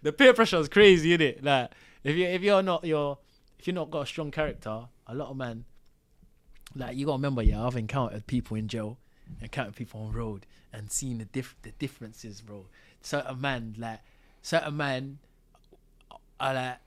the 0.03 0.13
peer 0.13 0.33
pressure 0.33 0.59
is 0.59 0.69
crazy, 0.69 1.13
isn't 1.13 1.21
it? 1.21 1.45
Like 1.45 1.73
if 2.05 2.17
you 2.17 2.25
if 2.27 2.43
you're 2.43 2.63
not 2.63 2.85
your 2.85 3.19
if 3.59 3.67
you're 3.67 3.75
not 3.75 3.91
got 3.91 4.03
a 4.03 4.07
strong 4.07 4.31
character, 4.31 4.85
a 5.07 5.15
lot 5.15 5.29
of 5.29 5.37
men, 5.37 5.65
like 6.75 6.97
you 6.97 7.05
gotta 7.05 7.19
remember, 7.19 7.43
yeah, 7.43 7.67
I've 7.67 7.77
encountered 7.77 8.27
people 8.27 8.57
in 8.57 8.69
jail, 8.69 8.99
encountered 9.43 9.75
people 9.77 10.01
on 10.03 10.13
road, 10.13 10.47
and 10.73 10.91
seen 10.91 11.19
the 11.19 11.25
diff 11.25 11.57
the 11.63 11.73
differences, 11.73 12.41
bro. 12.41 12.67
Certain 13.03 13.41
man, 13.41 13.75
like 13.77 14.01
certain 14.41 14.77
man, 14.77 15.19
are 16.39 16.55
like 16.55 16.79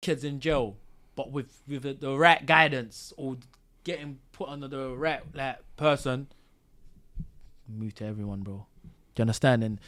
kids 0.00 0.22
in 0.22 0.38
jail, 0.38 0.76
but 1.18 1.32
with 1.32 1.62
with 1.66 1.82
the, 1.82 1.94
the 1.94 2.16
right 2.16 2.46
guidance 2.46 3.12
or 3.16 3.36
getting 3.82 4.20
put 4.30 4.48
under 4.48 4.68
the 4.68 4.90
right 4.90 5.20
like 5.34 5.58
person, 5.76 6.28
move 7.68 7.92
to 7.96 8.04
everyone, 8.04 8.42
bro. 8.42 8.66
Do 8.84 9.20
you 9.20 9.22
understand? 9.22 9.64
And 9.64 9.80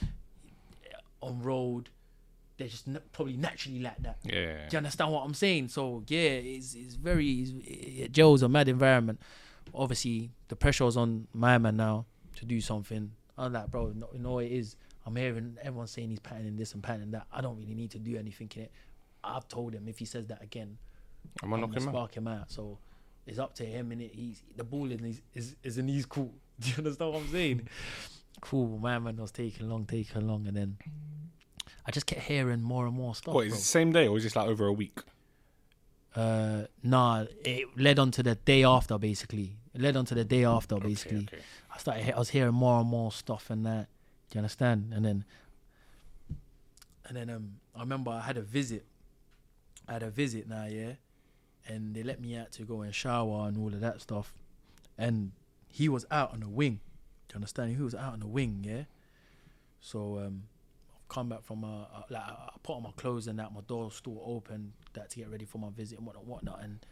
on 1.23 1.41
road, 1.41 1.91
they're 2.57 2.67
just 2.67 2.89
n- 2.89 2.99
probably 3.13 3.37
naturally 3.37 3.79
like 3.79 4.03
that. 4.03 4.17
Yeah. 4.25 4.67
Do 4.69 4.75
you 4.75 4.79
understand 4.79 5.13
what 5.13 5.25
I'm 5.25 5.35
saying? 5.35 5.69
So 5.69 6.03
yeah, 6.09 6.31
it's 6.31 6.75
it's 6.75 6.97
very 6.97 7.31
it's, 7.31 7.53
it, 7.65 8.11
jail's 8.11 8.43
a 8.43 8.49
mad 8.49 8.67
environment. 8.67 9.21
Obviously, 9.73 10.33
the 10.49 10.57
pressure 10.57 10.89
is 10.89 10.97
on 10.97 11.29
my 11.33 11.59
man 11.59 11.77
now 11.77 12.07
to 12.39 12.45
do 12.45 12.61
something. 12.61 13.13
I'm 13.39 13.53
like, 13.53 13.71
bro, 13.71 13.93
no, 13.95 14.09
you 14.13 14.19
know 14.19 14.41
it 14.41 14.51
is. 14.51 14.75
I'm 15.07 15.15
hearing 15.15 15.59
everyone 15.63 15.87
saying 15.87 16.11
he's 16.11 16.19
patenting 16.19 16.57
this 16.57 16.75
and 16.75 16.83
patenting 16.83 17.13
that. 17.13 17.29
I 17.33 17.41
don't 17.41 17.57
really 17.57 17.75
need 17.75 17.93
to 17.93 18.01
do 18.01 18.17
anything 18.17 18.51
in 18.57 18.63
it. 18.63 18.73
I've 19.23 19.47
told 19.47 19.75
him 19.75 19.87
if 19.87 20.01
he 20.01 20.05
says 20.07 20.27
that 20.27 20.43
again, 20.43 20.79
I'm 21.43 21.51
gonna 21.51 21.63
knock 21.63 21.77
him 21.77 21.89
out. 21.89 21.93
spark 21.93 22.17
him 22.17 22.29
out. 22.29 22.51
So 22.51 22.79
it's 23.27 23.39
up 23.39 23.55
to 23.57 23.65
him, 23.65 23.93
and. 23.93 24.01
He's 24.01 24.43
the 24.57 24.65
ball 24.65 24.91
in 24.91 24.99
his 25.01 25.23
is 25.35 25.57
is 25.63 25.79
in 25.79 25.89
his 25.89 26.07
cool. 26.07 26.35
Do 26.61 26.69
you 26.69 26.75
understand 26.79 27.13
what 27.13 27.23
I'm 27.23 27.29
saying? 27.29 27.69
cool, 28.41 28.79
my 28.79 28.99
man 28.99 29.17
was 29.17 29.31
taking 29.31 29.69
long, 29.69 29.87
taking 29.87 30.27
long, 30.27 30.47
and 30.47 30.57
then 30.57 30.79
I 31.87 31.91
just 31.91 32.07
kept 32.07 32.23
hearing 32.23 32.63
more 32.63 32.87
and 32.87 32.95
more 32.95 33.15
stuff. 33.15 33.35
What 33.35 33.47
is 33.47 33.53
it 33.53 33.57
the 33.57 33.63
same 33.63 33.93
day 33.93 34.07
or 34.07 34.17
is 34.17 34.25
this 34.25 34.37
like 34.37 34.49
over 34.49 34.67
a 34.67 34.73
week? 34.73 35.01
Uh, 36.15 36.63
nah, 36.83 37.25
it 37.45 37.67
led 37.77 37.99
on 37.99 38.11
to 38.13 38.23
the 38.23 38.35
day 38.35 38.65
after, 38.65 38.99
basically. 38.99 39.57
It 39.75 39.81
led 39.81 39.97
on 39.97 40.05
to 40.07 40.15
the 40.15 40.25
day 40.25 40.45
after, 40.45 40.77
basically. 40.77 41.29
okay. 41.33 41.43
I 41.73 41.79
started, 41.79 42.15
I 42.15 42.19
was 42.19 42.31
hearing 42.31 42.55
more 42.55 42.81
and 42.81 42.89
more 42.89 43.13
stuff 43.13 43.51
and 43.51 43.65
that. 43.67 43.87
Do 44.31 44.37
you 44.37 44.41
understand? 44.41 44.93
And 44.95 45.05
then, 45.05 45.25
and 47.07 47.17
then 47.17 47.31
um, 47.31 47.57
I 47.75 47.81
remember 47.81 48.11
I 48.11 48.21
had 48.21 48.37
a 48.37 48.43
visit. 48.43 48.85
I 49.89 49.95
had 49.95 50.03
a 50.03 50.11
visit 50.11 50.49
now, 50.49 50.67
yeah, 50.67 50.93
and 51.67 51.95
they 51.95 52.03
let 52.03 52.21
me 52.21 52.37
out 52.37 52.53
to 52.53 52.63
go 52.63 52.83
and 52.83 52.95
shower 52.95 53.49
and 53.49 53.57
all 53.59 53.69
of 53.69 53.81
that 53.81 54.01
stuff. 54.01 54.35
And 54.99 55.33
he 55.69 55.89
was 55.89 56.05
out 56.11 56.33
on 56.33 56.41
the 56.41 56.49
wing. 56.49 56.81
Do 57.29 57.35
you 57.35 57.37
understand? 57.37 57.77
He 57.77 57.83
was 57.83 57.95
out 57.95 58.13
on 58.13 58.21
the 58.21 58.27
wing, 58.27 58.65
yeah. 58.67 58.85
So 59.81 60.19
um, 60.19 60.45
I've 60.95 61.09
come 61.09 61.29
back 61.29 61.43
from 61.43 61.65
a, 61.65 61.89
uh, 61.95 62.03
like 62.11 62.23
I 62.23 62.49
I 62.49 62.57
put 62.63 62.77
on 62.77 62.83
my 62.83 62.91
clothes 62.97 63.27
and 63.27 63.39
that 63.39 63.53
my 63.53 63.61
door 63.63 63.91
still 63.91 64.21
open, 64.25 64.73
that 64.95 65.11
to 65.11 65.19
get 65.19 65.31
ready 65.31 65.45
for 65.45 65.59
my 65.59 65.71
visit 65.71 65.99
and 65.99 66.07
whatnot, 66.07 66.27
whatnot. 66.27 66.63
And 66.63 66.85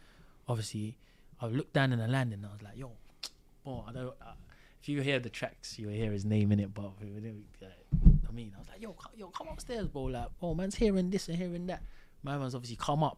obviously, 0.47 0.97
I 1.41 1.47
looked 1.47 1.73
down 1.73 1.93
in 1.93 1.99
the 1.99 2.07
landing 2.07 2.39
and 2.39 2.47
I 2.47 2.53
was 2.53 2.61
like, 2.61 2.77
yo, 2.77 2.91
boy, 3.63 3.83
I 3.87 3.91
don't. 3.91 4.15
Uh, 4.21 4.33
if 4.81 4.87
you 4.87 5.01
hear 5.01 5.19
the 5.19 5.29
tracks, 5.29 5.77
you'll 5.77 5.91
hear 5.91 6.11
his 6.11 6.23
name 6.25 6.51
in 6.51 6.59
it. 6.59 6.73
But 6.73 6.91
I 7.01 8.31
mean, 8.31 8.53
I 8.55 8.59
was 8.59 8.69
like, 8.69 8.81
yo, 8.81 8.95
yo, 9.17 9.27
come 9.27 9.47
upstairs, 9.49 9.87
bro. 9.87 10.03
Like, 10.03 10.27
oh, 10.41 10.53
man's 10.55 10.75
hearing 10.75 11.09
this 11.09 11.27
and 11.27 11.37
hearing 11.37 11.67
that. 11.67 11.83
My 12.23 12.37
man's 12.37 12.55
obviously 12.55 12.77
come 12.77 13.03
up. 13.03 13.17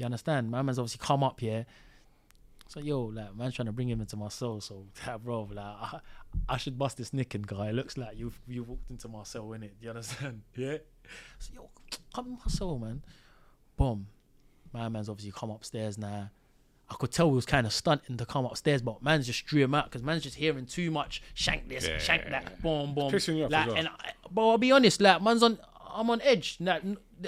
Do 0.00 0.04
you 0.04 0.06
understand? 0.06 0.50
My 0.50 0.62
man's 0.62 0.78
obviously 0.78 1.06
come 1.06 1.22
up 1.22 1.40
here. 1.40 1.66
So 2.68 2.80
yo, 2.80 3.02
like 3.02 3.36
man's 3.36 3.52
trying 3.52 3.66
to 3.66 3.72
bring 3.72 3.86
him 3.86 4.00
into 4.00 4.16
my 4.16 4.28
cell. 4.28 4.58
So 4.62 4.86
that 5.04 5.22
bro, 5.22 5.46
like 5.52 5.58
I, 5.62 6.00
I 6.48 6.56
should 6.56 6.78
bust 6.78 6.96
this 6.96 7.12
nicking 7.12 7.42
guy. 7.42 7.68
It 7.68 7.74
looks 7.74 7.98
like 7.98 8.16
you 8.18 8.32
you 8.48 8.62
walked 8.62 8.88
into 8.88 9.08
my 9.08 9.24
cell, 9.24 9.44
innit? 9.48 9.72
Do 9.78 9.82
you 9.82 9.90
understand? 9.90 10.40
Yeah. 10.56 10.78
So 11.38 11.52
yo, 11.54 11.68
come 12.14 12.28
in 12.28 12.32
my 12.32 12.38
cell, 12.48 12.78
man. 12.78 13.02
Boom. 13.76 14.06
My 14.72 14.88
man's 14.88 15.10
obviously 15.10 15.38
come 15.38 15.50
upstairs 15.50 15.98
now. 15.98 16.30
I 16.88 16.94
could 16.94 17.12
tell 17.12 17.28
he 17.28 17.34
was 17.34 17.44
kind 17.44 17.66
of 17.66 17.72
stunting 17.74 18.16
to 18.16 18.24
come 18.24 18.46
upstairs, 18.46 18.80
but 18.80 19.02
man's 19.02 19.26
just 19.26 19.44
drew 19.44 19.62
him 19.62 19.74
out 19.74 19.84
because 19.84 20.02
man's 20.02 20.22
just 20.22 20.36
hearing 20.36 20.64
too 20.64 20.90
much 20.90 21.20
shank 21.34 21.68
this, 21.68 21.86
Yeah. 21.86 21.98
shank 21.98 22.24
that, 22.30 22.62
boom, 22.62 22.94
boom. 22.94 23.12
Pissing 23.12 23.36
you 23.36 23.44
off 23.44 23.50
like, 23.50 23.66
well. 23.66 23.76
and 23.76 23.88
I, 23.88 24.12
bro, 24.30 24.48
I'll 24.48 24.56
be 24.58 24.72
honest, 24.72 25.02
like 25.02 25.20
man's 25.20 25.42
on, 25.42 25.58
I'm 25.92 26.08
on 26.08 26.22
edge. 26.22 26.56
Like, 26.58 26.84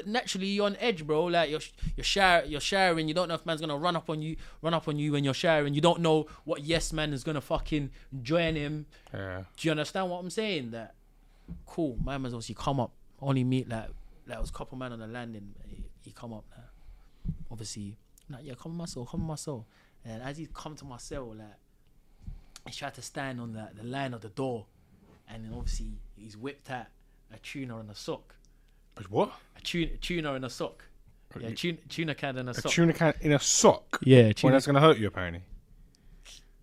naturally, 0.07 0.47
you're 0.47 0.67
on 0.67 0.77
edge, 0.77 1.07
bro. 1.07 1.25
Like 1.25 1.51
you're 1.51 1.61
you're 1.97 2.05
shower, 2.05 2.45
you're 2.45 2.61
showering. 2.61 3.09
You 3.09 3.15
don't 3.15 3.29
know 3.29 3.35
if 3.35 3.47
man's 3.47 3.61
gonna 3.61 3.77
run 3.77 3.97
up 3.97 4.09
on 4.11 4.23
you, 4.23 4.37
run 4.61 4.75
up 4.75 4.89
on 4.89 4.99
you 4.99 5.13
when 5.13 5.25
you're 5.25 5.35
showering. 5.35 5.75
You 5.75 5.81
don't 5.81 6.01
know 6.01 6.27
what 6.45 6.63
yes 6.63 6.93
man 6.93 7.13
is 7.13 7.25
gonna 7.25 7.41
fucking 7.41 7.91
join 8.23 8.57
him. 8.57 8.87
Yeah. 9.13 9.45
Do 9.57 9.69
you 9.69 9.71
understand 9.71 10.11
what 10.11 10.19
I'm 10.19 10.31
saying? 10.31 10.71
That 10.73 10.95
cool. 11.67 11.97
My 12.03 12.19
man's 12.19 12.35
obviously 12.35 12.57
come 12.59 12.81
up. 12.81 12.93
Only 13.21 13.45
meet 13.45 13.69
like 13.69 13.89
like 14.27 14.41
was 14.41 14.51
a 14.51 14.53
couple 14.53 14.79
man 14.79 14.93
on 14.93 14.99
the 14.99 15.07
landing. 15.07 15.55
He, 15.69 15.85
he 16.03 16.11
come 16.13 16.33
up 16.33 16.45
now. 16.57 17.33
Obviously, 17.51 17.97
like 18.31 18.45
yeah, 18.45 18.55
come 18.61 18.73
in 18.73 18.79
my 18.79 18.87
cell, 18.87 19.05
come 19.05 19.21
in 19.21 19.27
my 19.27 19.37
cell. 19.37 19.67
And 20.05 20.23
as 20.23 20.39
he 20.39 20.49
come 20.53 20.75
to 20.77 20.85
my 20.85 20.97
cell, 20.97 21.35
like 21.37 21.59
He's 22.67 22.77
tried 22.77 22.95
to 22.95 23.03
stand 23.03 23.41
on 23.41 23.53
the, 23.53 23.69
the 23.75 23.85
line 23.87 24.15
of 24.15 24.21
the 24.21 24.29
door, 24.29 24.67
and 25.29 25.45
then 25.45 25.53
obviously 25.53 25.99
he's 26.17 26.37
whipped 26.37 26.71
out 26.71 26.87
a 27.33 27.39
tuna 27.39 27.79
and 27.79 27.91
a 27.91 27.95
sock. 27.95 28.35
But 28.95 29.11
what? 29.11 29.33
Tuna, 29.65 29.91
tuna 30.01 30.35
and 30.35 30.45
a 30.45 30.51
sock. 30.51 30.85
Yeah, 31.41 31.51
tuna, 31.55 31.79
tuna 31.89 32.15
can 32.15 32.37
and 32.39 32.49
a 32.49 32.53
A 32.53 32.55
sock. 32.55 32.73
tuna 32.73 32.93
can 32.93 33.15
in 33.21 33.33
a 33.33 33.39
sock. 33.39 33.99
Yeah, 34.03 34.33
Well, 34.43 34.53
that's 34.53 34.67
gonna 34.67 34.81
hurt 34.81 34.99
you 34.99 35.07
apparently. 35.07 35.43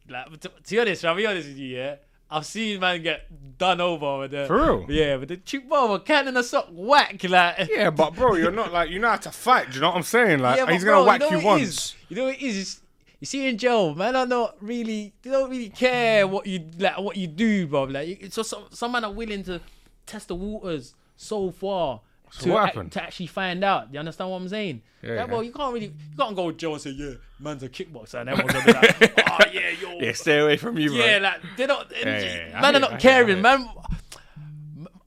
Like, 0.08 0.32
to, 0.42 0.50
to 0.50 0.72
be 0.72 0.80
honest, 0.80 1.06
I'll 1.06 1.16
be 1.16 1.26
honest 1.26 1.48
with 1.48 1.58
you, 1.58 1.78
yeah. 1.78 1.96
I've 2.32 2.46
seen 2.46 2.80
man 2.80 3.02
get 3.02 3.58
done 3.58 3.82
over 3.82 4.20
with 4.20 4.32
the 4.32 4.46
For 4.46 4.56
real? 4.58 4.86
Yeah, 4.88 5.16
with 5.16 5.30
the 5.30 5.38
cheap 5.38 5.68
bro, 5.68 5.94
a 5.94 6.00
can 6.00 6.28
and 6.28 6.38
a 6.38 6.44
sock 6.44 6.68
whack 6.72 7.24
like 7.24 7.68
Yeah, 7.72 7.90
but 7.90 8.14
bro, 8.16 8.36
you're 8.36 8.52
not 8.52 8.72
like 8.72 8.92
you 8.92 9.00
know 9.00 9.10
how 9.10 9.16
to 9.18 9.32
fight. 9.32 9.70
Do 9.70 9.76
you 9.76 9.82
know 9.82 9.88
what 9.90 9.98
I'm 9.98 10.04
saying? 10.04 10.40
Like 10.40 10.58
Yeah, 10.58 10.72
he's 10.72 10.84
gonna 10.84 11.04
whack 11.04 11.22
you, 11.22 11.32
know 11.32 11.40
you, 11.40 11.46
once. 11.46 11.62
is? 11.64 11.96
You 12.10 12.16
know 12.18 12.26
what 12.26 12.36
it 12.36 12.42
is? 12.42 12.82
You 13.20 13.26
see 13.26 13.48
in 13.48 13.58
jail, 13.58 13.96
man, 13.96 14.16
are 14.16 14.28
not 14.28 14.56
really. 14.62 15.14
They 15.24 15.32
don't 15.32 15.50
really 15.50 15.70
care 15.70 16.28
what 16.28 16.46
you 16.46 16.64
like, 16.78 17.00
what 17.00 17.18
you 17.18 17.28
do, 17.28 17.66
bro. 17.68 17.84
Like, 17.86 18.30
just 18.30 18.50
some, 18.52 18.66
some 18.70 18.92
man 18.92 19.04
are 19.06 19.12
willing 19.12 19.44
to 19.46 19.60
test 20.06 20.28
the 20.28 20.36
waters 20.36 20.94
so 21.18 21.50
far 21.52 22.02
to, 22.40 22.50
what 22.52 22.60
ac- 22.60 22.66
happened? 22.68 22.92
to 22.94 23.04
actually 23.04 23.28
find 23.28 23.64
out. 23.64 23.92
You 23.94 24.00
understand 24.00 24.30
what 24.30 24.38
I'm 24.38 24.50
saying? 24.50 24.82
Yeah, 25.02 25.26
bro, 25.26 25.40
yeah. 25.42 25.48
you 25.48 25.54
can't 25.54 25.74
really, 25.74 25.86
you 25.88 26.18
can't 26.18 26.36
go 26.36 26.46
with 26.48 26.58
jail 26.58 26.74
and 26.74 26.82
say, 26.82 26.90
yeah, 26.92 27.14
man's 27.40 27.64
a 27.64 27.70
kickboxer, 27.70 28.16
and 28.22 28.30
everyone's 28.30 28.54
gonna 28.54 28.66
be 28.66 28.74
like, 28.74 29.20
oh 29.30 29.38
yeah, 29.54 29.70
yo, 29.82 29.98
Yeah, 30.00 30.12
stay 30.14 30.40
away 30.40 30.58
from 30.58 30.78
you, 30.78 30.92
yeah, 30.94 31.20
bro. 31.20 31.30
like 31.30 31.42
they're 31.58 31.68
not, 31.68 31.92
yeah, 31.92 32.48
yeah. 32.50 32.58
I 32.58 32.62
Man 32.62 32.76
are 32.76 32.80
not 32.80 32.94
it, 32.94 33.00
caring, 33.00 33.42
man. 33.42 33.70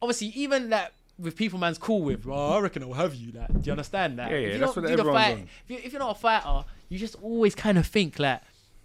Obviously, 0.01 0.29
even 0.29 0.71
like 0.71 0.93
with 1.19 1.37
people 1.37 1.59
man's 1.59 1.79
cool 1.79 2.03
with, 2.03 2.23
bro, 2.23 2.35
I 2.35 2.59
reckon 2.61 2.83
I'll 2.83 2.93
have 2.95 3.15
you. 3.15 3.33
Like, 3.33 3.49
do 3.53 3.61
you 3.65 3.73
understand 3.73 4.19
that? 4.19 4.31
Yeah, 4.31 4.39
yeah, 4.39 4.47
if 4.49 4.53
you 4.55 4.59
that's 4.61 4.75
don't 4.75 4.85
what 4.85 4.93
everyone's 4.93 5.17
fight, 5.25 5.33
on. 5.35 5.41
if, 5.43 5.71
you, 5.71 5.79
if 5.85 5.93
you're 5.93 6.01
not 6.01 6.17
a 6.17 6.19
fighter, 6.19 6.65
you 6.89 6.99
just 6.99 7.17
always 7.23 7.55
kind 7.55 7.79
of 7.79 7.87
think 7.87 8.19
like 8.19 8.41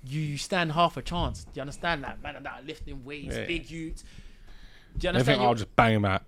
you 0.06 0.38
stand 0.38 0.74
half 0.74 0.96
a 0.98 1.02
chance. 1.02 1.44
Do 1.46 1.50
you 1.56 1.62
understand 1.62 2.04
that? 2.04 2.22
Man, 2.22 2.36
that 2.44 2.66
lifting 2.68 3.04
weights, 3.04 3.36
Yeah. 3.36 3.46
big 3.46 3.70
youths. 3.72 4.04
Do 4.98 5.06
you 5.06 5.10
understand? 5.10 5.18
I 5.18 5.24
think 5.40 5.48
I'll 5.48 5.56
just 5.56 5.76
bang 5.76 5.96
him 5.96 6.06
out. 6.06 6.24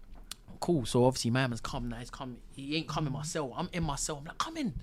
Cool. 0.60 0.86
So 0.86 1.06
obviously, 1.06 1.32
my 1.32 1.48
man's 1.48 1.62
come 1.62 1.90
now. 1.90 1.98
He's 1.98 2.10
come. 2.10 2.38
He 2.56 2.76
ain't 2.76 2.88
coming 2.88 3.14
myself. 3.14 3.52
I'm 3.56 3.70
in 3.74 3.84
my 3.84 3.96
cell. 3.96 4.18
I'm 4.18 4.26
like, 4.26 4.38
come 4.38 4.58
in. 4.58 4.74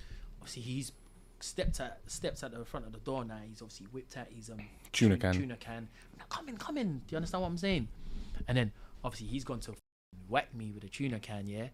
Obviously, 0.40 0.62
he's 0.62 0.92
stepped 1.40 1.80
at 1.80 2.00
steps 2.06 2.42
at 2.42 2.52
the 2.52 2.64
front 2.64 2.86
of 2.86 2.92
the 2.92 2.98
door 2.98 3.24
now. 3.24 3.38
He's 3.48 3.62
obviously 3.62 3.86
whipped 3.92 4.16
out 4.16 4.26
his 4.30 4.50
um 4.50 4.60
Tuna 4.92 5.16
can. 5.16 5.34
Tuna 5.34 5.56
can. 5.56 5.88
I'm 6.12 6.18
like, 6.18 6.28
come 6.28 6.48
in, 6.48 6.56
come 6.56 6.78
in. 6.78 6.98
Do 6.98 7.04
you 7.10 7.16
understand 7.16 7.42
what 7.42 7.48
I'm 7.48 7.58
saying? 7.58 7.88
And 8.48 8.56
then 8.56 8.72
obviously 9.04 9.28
he's 9.28 9.44
gone 9.44 9.60
to 9.60 9.74
whack 10.28 10.54
me 10.54 10.72
with 10.72 10.84
a 10.84 10.88
tuna 10.88 11.20
can, 11.20 11.46
yeah. 11.46 11.68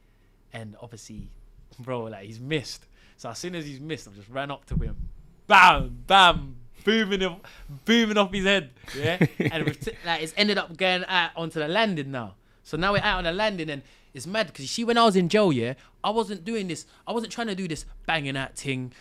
And 0.52 0.76
obviously, 0.80 1.30
bro, 1.78 2.04
like 2.04 2.24
he's 2.24 2.40
missed. 2.40 2.86
So 3.16 3.30
as 3.30 3.38
soon 3.38 3.54
as 3.54 3.66
he's 3.66 3.80
missed, 3.80 4.08
I 4.08 4.12
just 4.12 4.28
ran 4.28 4.50
up 4.50 4.64
to 4.66 4.74
him, 4.74 4.96
bam, 5.46 5.98
bam, 6.06 6.56
booming 6.84 7.20
him, 7.20 7.36
booming 7.84 8.18
off 8.18 8.32
his 8.32 8.44
head, 8.44 8.70
yeah. 8.96 9.24
and 9.38 9.80
t- 9.80 9.92
like 10.04 10.22
it's 10.22 10.34
ended 10.36 10.58
up 10.58 10.76
going 10.76 11.04
out 11.06 11.30
onto 11.36 11.60
the 11.60 11.68
landing 11.68 12.10
now. 12.10 12.34
So 12.62 12.76
now 12.76 12.92
we're 12.92 13.02
out 13.02 13.18
on 13.18 13.24
the 13.24 13.32
landing, 13.32 13.70
and 13.70 13.82
it's 14.14 14.26
mad 14.26 14.46
because 14.48 14.64
you 14.64 14.68
see, 14.68 14.84
when 14.84 14.98
I 14.98 15.04
was 15.04 15.16
in 15.16 15.28
jail, 15.28 15.52
yeah, 15.52 15.74
I 16.04 16.10
wasn't 16.10 16.44
doing 16.44 16.68
this. 16.68 16.86
I 17.06 17.12
wasn't 17.12 17.32
trying 17.32 17.48
to 17.48 17.54
do 17.54 17.66
this 17.68 17.84
banging 18.06 18.36
out 18.36 18.56
thing. 18.56 18.92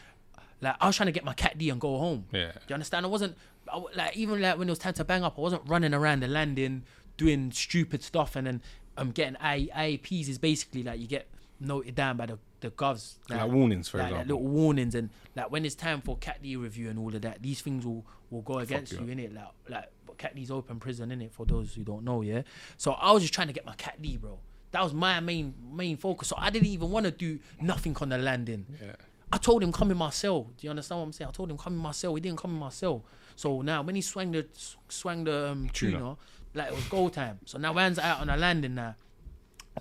Like 0.61 0.75
I 0.79 0.87
was 0.87 0.95
trying 0.95 1.07
to 1.07 1.11
get 1.11 1.23
my 1.23 1.33
cat 1.33 1.57
D 1.57 1.69
and 1.69 1.81
go 1.81 1.97
home. 1.97 2.25
Yeah. 2.31 2.51
Do 2.51 2.59
you 2.69 2.73
understand? 2.75 3.05
I 3.05 3.09
wasn't 3.09 3.35
I, 3.71 3.81
like 3.95 4.15
even 4.15 4.41
like 4.41 4.57
when 4.57 4.67
it 4.67 4.71
was 4.71 4.79
time 4.79 4.93
to 4.93 5.03
bang 5.03 5.23
up, 5.23 5.37
I 5.37 5.41
wasn't 5.41 5.63
running 5.67 5.93
around 5.93 6.21
the 6.21 6.27
landing 6.27 6.83
doing 7.17 7.51
stupid 7.51 8.03
stuff 8.03 8.35
and 8.35 8.47
then 8.47 8.61
I'm 8.97 9.07
um 9.07 9.11
getting 9.11 9.37
I, 9.39 9.69
IAPs 9.75 10.27
is 10.27 10.37
basically 10.37 10.83
like 10.83 10.99
you 10.99 11.07
get 11.07 11.27
noted 11.59 11.95
down 11.95 12.17
by 12.17 12.25
the 12.27 12.39
the 12.61 12.69
govs 12.69 13.15
Like 13.27 13.51
warnings, 13.51 13.89
for 13.89 13.97
like, 13.97 14.11
like 14.11 14.21
example. 14.21 14.35
little 14.37 14.51
warnings 14.51 14.93
and 14.95 15.09
like 15.35 15.51
when 15.51 15.65
it's 15.65 15.75
time 15.75 16.01
for 16.01 16.17
cat 16.17 16.41
D 16.43 16.55
review 16.55 16.89
and 16.89 16.99
all 16.99 17.13
of 17.15 17.21
that, 17.23 17.41
these 17.41 17.61
things 17.61 17.85
will 17.85 18.05
will 18.29 18.41
go 18.41 18.59
against 18.59 18.93
you 18.93 18.99
you 19.05 19.11
in 19.11 19.19
it. 19.19 19.33
Like 19.33 19.47
like 19.67 19.85
but 20.11 20.17
cat 20.17 20.35
D's 20.35 20.51
open 20.51 20.79
prison 20.79 21.11
in 21.11 21.21
it 21.21 21.33
for 21.33 21.45
those 21.45 21.73
who 21.73 21.83
don't 21.83 22.03
know. 22.03 22.21
Yeah. 22.21 22.41
So 22.77 22.91
I 22.91 23.11
was 23.11 23.23
just 23.23 23.33
trying 23.33 23.47
to 23.47 23.53
get 23.53 23.65
my 23.65 23.75
cat 23.75 24.01
D, 24.01 24.17
bro. 24.17 24.39
That 24.71 24.83
was 24.83 24.93
my 24.93 25.19
main 25.19 25.53
main 25.73 25.97
focus. 25.97 26.27
So 26.27 26.35
I 26.37 26.49
didn't 26.49 26.67
even 26.67 26.91
want 26.91 27.05
to 27.05 27.11
do 27.11 27.39
nothing 27.61 27.95
on 28.01 28.09
the 28.09 28.17
landing. 28.17 28.65
Yeah. 28.81 28.95
I 29.31 29.37
told 29.37 29.63
him 29.63 29.71
come 29.71 29.91
in 29.91 29.97
my 29.97 30.09
cell. 30.09 30.43
Do 30.57 30.67
you 30.67 30.69
understand 30.69 30.99
what 30.99 31.05
I'm 31.05 31.13
saying? 31.13 31.29
I 31.29 31.31
told 31.31 31.49
him 31.49 31.57
come 31.57 31.73
in 31.73 31.79
my 31.79 31.91
cell. 31.91 32.13
He 32.15 32.21
didn't 32.21 32.39
come 32.39 32.51
in 32.51 32.59
my 32.59 32.69
cell. 32.69 33.03
So 33.35 33.61
now 33.61 33.81
when 33.81 33.95
he 33.95 34.01
swung 34.01 34.31
the 34.31 34.45
swung 34.89 35.23
the 35.23 35.51
um, 35.51 35.69
Tuna. 35.69 35.97
tuna, 35.97 36.17
like 36.53 36.67
it 36.71 36.75
was 36.75 36.83
goal 36.85 37.09
time. 37.09 37.39
So 37.45 37.57
now 37.57 37.73
man's 37.73 37.99
out 37.99 38.19
on 38.19 38.27
the 38.27 38.37
landing 38.37 38.75
now. 38.75 38.95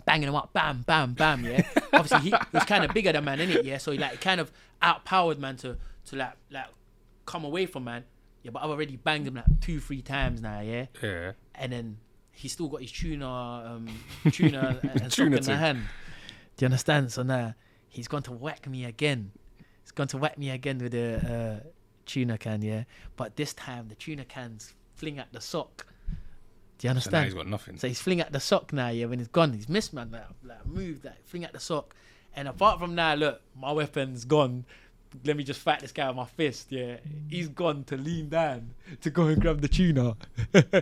Banging 0.06 0.28
him 0.28 0.36
up, 0.36 0.52
bam, 0.52 0.82
bam, 0.86 1.14
bam, 1.14 1.44
yeah. 1.44 1.62
Obviously 1.92 2.30
he, 2.30 2.36
he 2.36 2.56
was 2.56 2.64
kind 2.64 2.84
of 2.84 2.94
bigger 2.94 3.10
than 3.10 3.24
man, 3.24 3.38
innit, 3.38 3.64
yeah. 3.64 3.78
So 3.78 3.90
he 3.90 3.98
like 3.98 4.20
kind 4.20 4.40
of 4.40 4.52
outpowered 4.80 5.40
man 5.40 5.56
to 5.58 5.76
to 6.06 6.16
like 6.16 6.34
like 6.50 6.68
come 7.26 7.44
away 7.44 7.66
from 7.66 7.84
man. 7.84 8.04
Yeah, 8.42 8.50
but 8.52 8.62
I've 8.62 8.70
already 8.70 8.96
banged 8.96 9.26
him 9.28 9.34
like 9.34 9.60
two, 9.60 9.80
three 9.80 10.02
times 10.02 10.40
now, 10.40 10.60
yeah. 10.60 10.86
Yeah. 11.02 11.32
And 11.54 11.72
then 11.72 11.98
he's 12.32 12.52
still 12.52 12.68
got 12.68 12.80
his 12.80 12.90
tuna, 12.92 13.28
um, 13.28 13.88
tuna 14.32 14.78
and, 15.02 15.10
Tuna 15.12 15.36
in 15.36 15.42
the 15.42 15.56
hand. 15.56 15.82
Do 16.56 16.64
you 16.64 16.66
understand? 16.66 17.12
So 17.12 17.22
now 17.22 17.54
he's 17.88 18.08
going 18.08 18.22
to 18.24 18.32
whack 18.32 18.66
me 18.68 18.84
again. 18.84 19.32
He's 19.82 19.92
going 19.92 20.08
to 20.08 20.16
whack 20.18 20.38
me 20.38 20.50
again 20.50 20.78
with 20.78 20.92
the 20.92 21.60
uh, 21.64 21.68
tuna 22.06 22.38
can, 22.38 22.62
yeah. 22.62 22.84
But 23.16 23.36
this 23.36 23.52
time 23.52 23.88
the 23.88 23.94
tuna 23.94 24.24
cans 24.24 24.74
fling 24.94 25.18
at 25.18 25.32
the 25.32 25.40
sock. 25.40 25.86
Do 26.78 26.86
you 26.86 26.88
So 26.88 26.90
understand? 26.90 27.12
now 27.12 27.24
he's 27.24 27.34
got 27.34 27.46
nothing. 27.46 27.76
So 27.76 27.88
he's 27.88 28.00
fling 28.00 28.20
at 28.20 28.32
the 28.32 28.40
sock 28.40 28.72
now, 28.72 28.88
yeah. 28.88 29.04
When 29.04 29.18
he's 29.18 29.28
gone, 29.28 29.52
he's 29.52 29.68
missed 29.68 29.92
man, 29.92 30.10
like, 30.10 30.24
like 30.44 30.66
moved, 30.66 31.04
like 31.04 31.26
fling 31.26 31.44
at 31.44 31.52
the 31.52 31.60
sock. 31.60 31.94
And 32.34 32.48
apart 32.48 32.78
from 32.78 32.94
that, 32.96 33.18
look, 33.18 33.42
my 33.54 33.72
weapon's 33.72 34.24
gone. 34.24 34.64
Let 35.24 35.36
me 35.36 35.44
just 35.44 35.60
fight 35.60 35.80
this 35.80 35.92
guy 35.92 36.06
with 36.08 36.16
my 36.16 36.24
fist, 36.24 36.68
yeah. 36.70 36.96
He's 37.28 37.48
gone 37.48 37.84
to 37.84 37.96
lean 37.96 38.28
down 38.28 38.70
to 39.00 39.10
go 39.10 39.24
and 39.24 39.40
grab 39.40 39.60
the 39.60 39.68
tuna. 39.68 40.16
so 40.54 40.80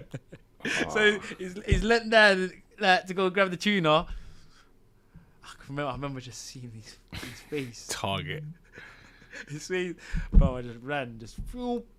ah. 0.65 1.19
he's 1.39 1.59
he's 1.67 1.83
leant 1.83 2.11
down 2.11 2.53
like 2.79 3.07
to 3.07 3.15
go 3.15 3.31
grab 3.31 3.51
the 3.51 3.57
tuna. 3.57 4.07
I 5.45 5.49
can 5.65 5.77
remember, 5.77 5.91
I 5.91 5.95
remember 5.95 6.21
just 6.21 6.45
seeing 6.45 6.71
his, 6.75 6.97
his 7.13 7.41
face. 7.41 7.87
Target. 7.91 8.45
His 9.49 9.69
face, 9.69 9.95
bro. 10.33 10.57
I 10.57 10.63
just 10.63 10.79
ran, 10.83 11.17
just 11.21 11.39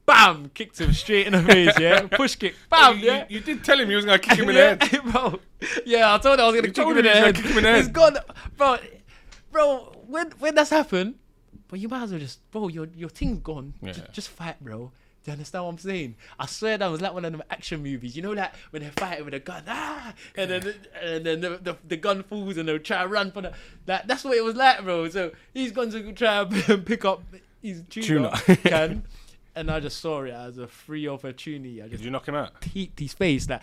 bam, 0.05 0.51
kicked 0.53 0.77
him 0.77 0.91
straight 0.91 1.27
in 1.27 1.33
the 1.33 1.43
face, 1.43 1.79
yeah. 1.79 2.01
Push 2.11 2.35
kick, 2.35 2.55
bam, 2.69 2.97
you, 2.99 3.05
yeah. 3.05 3.25
you, 3.29 3.37
you 3.37 3.39
did 3.39 3.63
tell 3.63 3.79
him 3.79 3.89
you 3.89 3.95
was 3.95 4.03
gonna 4.03 4.19
kick 4.19 4.37
him 4.37 4.49
in 4.49 4.55
the 4.55 4.85
head. 4.85 5.01
bro. 5.11 5.39
Yeah, 5.85 6.13
I 6.13 6.17
told 6.17 6.39
him 6.39 6.43
I 6.43 6.47
was 6.49 6.55
gonna 6.55 6.67
kick 6.67 6.77
him 6.85 6.97
in 6.97 6.97
him 6.97 7.03
the 7.03 7.09
was 7.09 7.17
head. 7.17 7.23
gonna 7.23 7.33
kick 7.33 7.51
him 7.51 7.57
in 7.57 7.63
the 7.63 7.71
head. 7.71 7.93
gone, 7.93 8.17
bro. 8.57 8.77
Bro, 9.51 9.93
when 10.07 10.31
when 10.39 10.55
that's 10.55 10.69
happened, 10.69 11.15
but 11.69 11.79
you 11.79 11.87
might 11.87 12.03
as 12.03 12.11
well 12.11 12.19
just, 12.19 12.49
bro. 12.51 12.67
Your 12.67 12.87
your 12.95 13.09
thing's 13.09 13.39
gone. 13.39 13.73
Yeah. 13.81 13.93
Just, 13.93 14.11
just 14.11 14.29
fight, 14.29 14.61
bro. 14.61 14.91
Do 15.23 15.31
you 15.31 15.33
understand 15.33 15.65
what 15.65 15.71
I'm 15.71 15.77
saying? 15.77 16.15
I 16.39 16.45
swear 16.45 16.77
that 16.77 16.87
was 16.87 17.01
like 17.01 17.13
one 17.13 17.25
of 17.25 17.31
them 17.33 17.43
action 17.49 17.83
movies. 17.83 18.15
You 18.15 18.21
know, 18.21 18.31
like 18.31 18.53
when 18.69 18.81
they're 18.81 18.91
fighting 18.93 19.25
with 19.25 19.33
a 19.33 19.39
gun, 19.39 19.63
ah, 19.67 20.13
and 20.35 20.49
then 20.49 20.73
and 21.03 21.25
then 21.25 21.41
the, 21.41 21.49
the, 21.61 21.77
the 21.87 21.97
gun 21.97 22.23
falls 22.23 22.55
and 22.57 22.67
they'll 22.69 22.79
try 22.79 23.01
to 23.03 23.07
run 23.09 23.31
for 23.31 23.41
the. 23.41 23.51
Like 23.85 24.07
that's 24.07 24.23
what 24.23 24.37
it 24.37 24.43
was 24.43 24.55
like, 24.55 24.81
bro. 24.83 25.09
So 25.09 25.31
he's 25.53 25.71
going 25.73 25.91
to 25.91 26.13
try 26.13 26.39
and 26.67 26.85
pick 26.85 27.03
up 27.05 27.21
his 27.61 27.83
tuna, 27.89 28.31
Tuna. 28.45 28.55
can, 28.57 29.03
and 29.55 29.69
I 29.69 29.81
just 29.81 29.99
saw 29.99 30.21
it 30.23 30.31
as 30.31 30.57
a 30.57 30.67
free 30.67 31.07
opportunity. 31.09 31.83
I 31.83 31.89
Did 31.89 31.99
you 31.99 32.11
knock 32.11 32.25
him 32.27 32.35
out? 32.35 32.61
peeped 32.61 32.99
his 32.99 33.11
face. 33.13 33.49
Like 33.49 33.61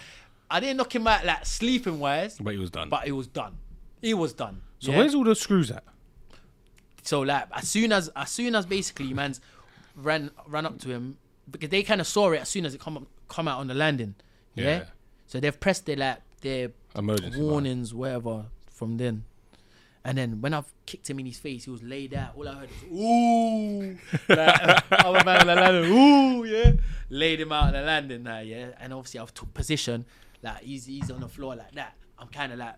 I 0.50 0.60
didn't 0.60 0.76
knock 0.76 0.94
him 0.94 1.06
out 1.06 1.24
like 1.24 1.46
sleeping 1.46 1.98
wise, 1.98 2.36
But 2.38 2.52
he 2.52 2.58
was 2.58 2.70
done. 2.70 2.90
but 2.90 3.06
it 3.08 3.12
was 3.12 3.26
done. 3.28 3.56
He 4.02 4.12
was 4.12 4.34
done. 4.34 4.60
so 4.78 4.90
yeah? 4.92 4.98
where's 4.98 5.14
all 5.14 5.24
the 5.24 5.34
screws 5.34 5.70
at? 5.70 5.82
So 7.06 7.20
like 7.20 7.46
as 7.52 7.68
soon 7.68 7.92
as 7.92 8.08
as 8.16 8.30
soon 8.30 8.54
as 8.54 8.66
basically 8.66 9.12
man's 9.12 9.40
ran 9.94 10.30
ran 10.46 10.66
up 10.66 10.78
to 10.80 10.90
him 10.90 11.18
because 11.50 11.70
they 11.70 11.82
kind 11.82 12.00
of 12.00 12.06
saw 12.06 12.30
it 12.32 12.40
as 12.40 12.48
soon 12.48 12.66
as 12.66 12.74
it 12.74 12.80
come 12.80 12.96
up, 12.96 13.04
come 13.28 13.48
out 13.48 13.60
on 13.60 13.68
the 13.68 13.74
landing. 13.74 14.14
Yeah. 14.54 14.64
Yeah. 14.64 14.84
So 15.26 15.40
they've 15.40 15.58
pressed 15.58 15.86
their 15.86 15.96
like 15.96 16.18
their 16.40 16.70
Emergency 16.94 17.40
warnings, 17.40 17.92
whatever, 17.92 18.46
from 18.70 18.96
then. 18.96 19.24
And 20.04 20.16
then 20.16 20.40
when 20.40 20.54
I've 20.54 20.72
kicked 20.86 21.10
him 21.10 21.18
in 21.18 21.26
his 21.26 21.38
face, 21.38 21.64
he 21.64 21.70
was 21.70 21.82
laid 21.82 22.14
out. 22.14 22.34
All 22.36 22.48
I 22.48 22.54
heard 22.54 22.68
was 22.88 23.00
ooh, 23.00 23.98
like, 24.28 24.38
uh, 24.38 24.80
on 25.04 25.46
the 25.46 25.54
landing, 25.54 25.92
ooh, 25.92 26.44
yeah. 26.44 26.72
Laid 27.10 27.40
him 27.40 27.50
out 27.50 27.64
on 27.64 27.72
the 27.72 27.82
landing 27.82 28.22
now, 28.22 28.38
yeah. 28.38 28.68
And 28.80 28.94
obviously 28.94 29.20
I've 29.20 29.34
took 29.34 29.52
position, 29.52 30.04
like 30.42 30.62
he's 30.62 30.86
he's 30.86 31.10
on 31.10 31.20
the 31.20 31.28
floor 31.28 31.56
like 31.56 31.72
that. 31.72 31.94
I'm 32.18 32.28
kind 32.28 32.52
of 32.52 32.58
like, 32.58 32.76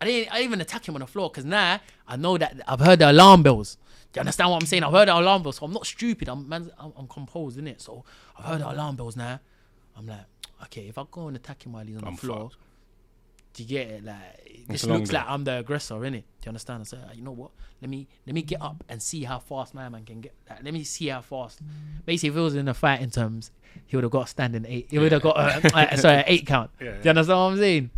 I 0.00 0.04
didn't 0.06 0.32
I 0.34 0.42
even 0.42 0.60
attack 0.60 0.86
him 0.88 0.94
on 0.94 1.00
the 1.00 1.06
floor 1.06 1.28
because 1.30 1.44
now 1.44 1.80
I 2.08 2.16
know 2.16 2.38
that 2.38 2.60
I've 2.66 2.80
heard 2.80 2.98
the 3.00 3.10
alarm 3.10 3.42
bells. 3.42 3.76
Do 4.12 4.18
you 4.18 4.20
understand 4.20 4.50
what 4.50 4.62
I'm 4.62 4.66
saying? 4.66 4.82
I've 4.82 4.92
heard 4.92 5.08
the 5.08 5.16
alarm 5.18 5.42
bells, 5.42 5.56
so 5.56 5.66
I'm 5.66 5.72
not 5.72 5.86
stupid. 5.86 6.28
I'm 6.28 6.48
man, 6.48 6.70
I'm, 6.78 6.92
I'm 6.96 7.06
composed 7.06 7.58
in 7.58 7.66
it. 7.68 7.80
So 7.80 8.04
I've 8.38 8.44
heard 8.46 8.60
the 8.60 8.70
alarm 8.72 8.96
bells 8.96 9.16
now. 9.16 9.38
I'm 9.96 10.06
like, 10.06 10.24
okay, 10.64 10.88
if 10.88 10.98
I 10.98 11.04
go 11.10 11.28
and 11.28 11.36
attack 11.36 11.64
him 11.66 11.72
while 11.72 11.84
he's 11.84 11.96
on 11.96 12.04
I'm 12.04 12.14
the 12.14 12.20
floor, 12.20 12.50
fucked. 12.50 12.56
do 13.54 13.62
you 13.62 13.68
get 13.68 13.88
it? 13.88 14.04
Like 14.04 14.66
this 14.68 14.84
looks 14.84 15.10
day. 15.10 15.16
like 15.18 15.26
I'm 15.28 15.44
the 15.44 15.58
aggressor, 15.58 15.94
innit? 15.96 16.10
Do 16.12 16.46
you 16.46 16.48
understand? 16.48 16.80
I 16.80 16.84
said, 16.84 17.04
"Ah, 17.06 17.12
you 17.14 17.22
know 17.22 17.32
what? 17.32 17.50
Let 17.82 17.90
me 17.90 18.08
let 18.26 18.34
me 18.34 18.42
get 18.42 18.60
up 18.62 18.82
and 18.88 19.02
see 19.02 19.24
how 19.24 19.38
fast 19.38 19.74
my 19.74 19.88
man 19.88 20.04
can 20.04 20.20
get. 20.22 20.34
Like, 20.48 20.64
let 20.64 20.72
me 20.74 20.82
see 20.84 21.08
how 21.08 21.20
fast. 21.20 21.60
Basically, 22.06 22.30
if 22.30 22.36
it 22.36 22.40
was 22.40 22.54
in 22.56 22.64
the 22.66 22.74
fighting 22.74 23.10
terms, 23.10 23.50
he 23.86 23.96
would 23.96 24.02
have 24.04 24.12
got 24.12 24.24
a 24.24 24.28
standing 24.28 24.64
eight. 24.66 24.86
He 24.90 24.98
would 24.98 25.12
have 25.12 25.22
got 25.22 25.36
a, 25.36 25.76
uh, 25.92 25.96
sorry 25.96 26.16
an 26.16 26.24
eight 26.26 26.46
count. 26.46 26.70
Yeah, 26.80 26.92
Do 26.92 27.00
you 27.04 27.10
understand 27.10 27.38
what 27.38 27.44
I'm 27.52 27.56
saying? 27.58 27.90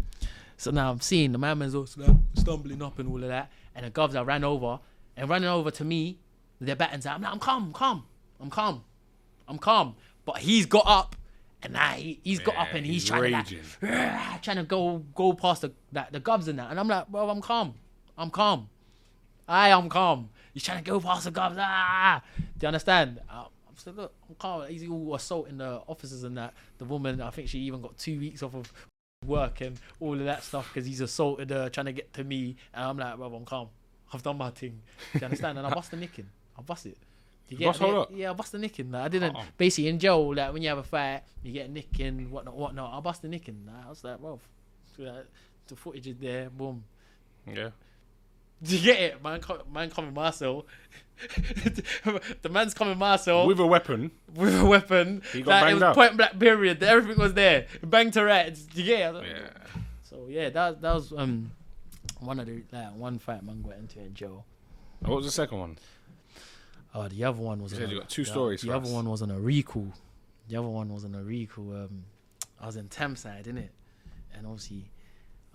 So 0.57 0.70
now 0.70 0.90
I'm 0.90 1.00
seeing 1.00 1.32
the 1.32 1.38
my 1.38 1.55
man's 1.55 1.74
all 1.74 1.86
stumbling 2.34 2.82
up 2.82 2.98
and 2.98 3.09
all 3.09 3.22
of 3.22 3.28
that, 3.28 3.50
and 3.74 3.84
the 3.86 3.90
govs 3.90 4.14
are 4.14 4.24
ran 4.24 4.44
over 4.44 4.78
and 5.16 5.28
running 5.28 5.48
over 5.48 5.70
to 5.72 5.84
me. 5.84 6.18
Their 6.61 6.76
battens 6.76 7.07
out. 7.07 7.16
I'm 7.16 7.22
like, 7.22 7.32
I'm 7.32 7.40
calm, 7.40 7.64
I'm 7.64 7.72
calm, 7.72 8.05
I'm 8.40 8.50
calm, 8.50 8.84
I'm 9.48 9.59
calm. 9.59 9.96
But 10.24 10.38
he's 10.38 10.66
got 10.66 10.84
up 10.86 11.16
And 11.64 11.72
now 11.72 11.90
he, 11.90 12.20
he's 12.22 12.38
got 12.38 12.57
up 12.57 12.68
and 12.74 12.86
he's, 12.86 13.03
he's 13.03 13.11
trying 13.11 13.22
raging. 13.34 13.59
to 13.80 13.86
like, 13.86 14.42
trying 14.42 14.57
to 14.59 14.62
go 14.62 14.98
go 15.14 15.32
past 15.32 15.62
the 15.62 15.72
like, 15.92 16.12
the 16.12 16.20
gubs 16.20 16.46
and 16.48 16.59
that. 16.61 16.70
And 16.70 16.78
I'm 16.78 16.86
like, 16.88 17.09
bro, 17.09 17.28
I'm 17.28 17.40
calm. 17.40 17.74
I'm 18.16 18.30
calm. 18.30 18.68
I 19.48 19.70
am 19.70 19.88
calm. 19.88 20.28
He's 20.55 20.62
trying 20.62 20.78
to 20.78 20.88
go 20.88 21.00
past 21.00 21.24
the 21.24 21.30
gubs. 21.32 21.57
Ah, 21.59 22.22
do 22.36 22.44
you 22.64 22.68
understand? 22.68 23.20
Uh, 23.28 23.46
I'm 23.68 23.76
still 23.76 23.94
look. 23.94 24.14
I'm 24.28 24.34
calm. 24.36 24.68
He's 24.68 24.88
all 24.88 25.14
assaulting 25.16 25.59
the 25.59 25.82
officers 25.88 26.22
and 26.24 26.36
that. 26.36 26.55
The 26.78 26.84
woman, 26.84 27.20
I 27.20 27.30
think 27.30 27.48
she 27.48 27.59
even 27.61 27.80
got 27.80 27.98
two 27.98 28.18
weeks 28.20 28.42
off 28.42 28.55
of 28.55 28.72
work 29.24 29.60
and 29.60 29.78
all 30.00 30.14
of 30.14 30.24
that 30.24 30.42
stuff 30.42 30.68
because 30.72 30.86
he's 30.86 31.00
assaulted 31.00 31.50
her, 31.50 31.68
trying 31.68 31.86
to 31.86 31.92
get 31.92 32.12
to 32.14 32.24
me. 32.24 32.56
And 32.74 32.84
I'm 32.84 32.96
like, 32.98 33.16
bro, 33.16 33.34
I'm 33.34 33.44
calm. 33.44 33.68
I've 34.12 34.22
done 34.22 34.38
my 34.38 34.50
thing. 34.50 34.80
Do 35.12 35.20
you 35.20 35.24
understand? 35.24 35.58
And 35.58 35.66
I 35.66 35.70
bust 35.70 35.90
the 35.90 35.96
nicking. 35.96 36.28
I 36.58 36.62
bust 36.62 36.86
it. 36.86 36.98
You 37.48 37.70
hold 37.70 37.94
up? 37.94 38.10
Yeah, 38.14 38.30
I 38.30 38.32
bust 38.34 38.52
the 38.52 38.58
nicking. 38.58 38.90
Like, 38.90 39.04
I 39.04 39.08
didn't. 39.08 39.36
Oh. 39.36 39.42
Basically, 39.56 39.88
in 39.88 39.98
jail, 39.98 40.34
like 40.34 40.52
when 40.52 40.62
you 40.62 40.68
have 40.68 40.78
a 40.78 40.82
fight, 40.82 41.22
you 41.42 41.52
get 41.52 41.68
a 41.68 41.72
nicking, 41.72 42.30
whatnot, 42.30 42.56
whatnot. 42.56 42.94
I 42.94 43.00
bust 43.00 43.22
the 43.22 43.28
nicking. 43.28 43.66
Like, 43.66 43.86
I 43.86 43.88
was 43.88 44.04
like, 44.04 44.18
like, 44.98 45.26
the 45.66 45.76
footage 45.76 46.06
is 46.06 46.16
there. 46.18 46.50
Boom. 46.50 46.84
Yeah. 47.46 47.70
Do 48.64 48.76
you 48.76 48.82
get 48.82 49.00
it? 49.00 49.22
Man, 49.22 49.40
man 49.72 49.90
coming 49.90 50.14
my 50.14 50.30
cell. 50.30 50.66
the 52.42 52.48
man's 52.50 52.74
coming 52.74 52.98
my 52.98 53.16
cell 53.16 53.46
With 53.46 53.60
a 53.60 53.66
weapon. 53.66 54.10
with 54.34 54.58
a 54.60 54.64
weapon. 54.64 55.22
He 55.32 55.42
got 55.42 55.62
like, 55.62 55.70
it 55.70 55.74
was 55.74 55.82
out. 55.82 55.94
point 55.94 56.16
blank 56.16 56.38
period. 56.38 56.82
Everything 56.82 57.22
was 57.22 57.34
there. 57.34 57.66
Banged 57.82 58.12
to 58.14 58.24
rats. 58.24 58.62
Do 58.62 58.82
you 58.82 58.86
get 58.96 59.14
it? 59.14 59.24
Yeah. 59.26 59.48
So 60.02 60.26
yeah, 60.28 60.50
that 60.50 60.80
that 60.82 60.94
was 60.94 61.12
um 61.12 61.50
one 62.20 62.40
of 62.40 62.46
the 62.46 62.62
like 62.72 62.94
one 62.94 63.18
fight 63.18 63.44
man 63.44 63.62
got 63.62 63.76
into 63.78 64.00
in 64.00 64.14
jail. 64.14 64.44
What 65.00 65.16
was 65.16 65.26
the 65.26 65.32
second 65.32 65.58
one? 65.58 65.78
Oh, 66.94 67.08
the 67.08 67.24
other 67.24 67.40
one 67.40 67.62
was. 67.62 67.72
You 67.72 67.76
on 67.78 67.80
said 67.82 67.88
a- 67.90 67.92
you 67.94 68.00
got 68.00 68.08
two 68.10 68.24
the- 68.24 68.30
stories 68.30 68.62
The 68.62 68.70
other 68.72 68.86
us. 68.86 68.92
one 68.92 69.08
was 69.08 69.22
on 69.22 69.30
a 69.30 69.38
recall. 69.38 69.92
The 70.48 70.56
other 70.56 70.68
one 70.68 70.92
was 70.92 71.04
on 71.04 71.14
a 71.14 71.22
recall. 71.22 71.72
Um, 71.72 72.04
I 72.60 72.66
was 72.66 72.76
in 72.76 72.88
Thameside, 72.88 73.46
innit? 73.46 73.68
And 74.36 74.46
obviously, 74.46 74.90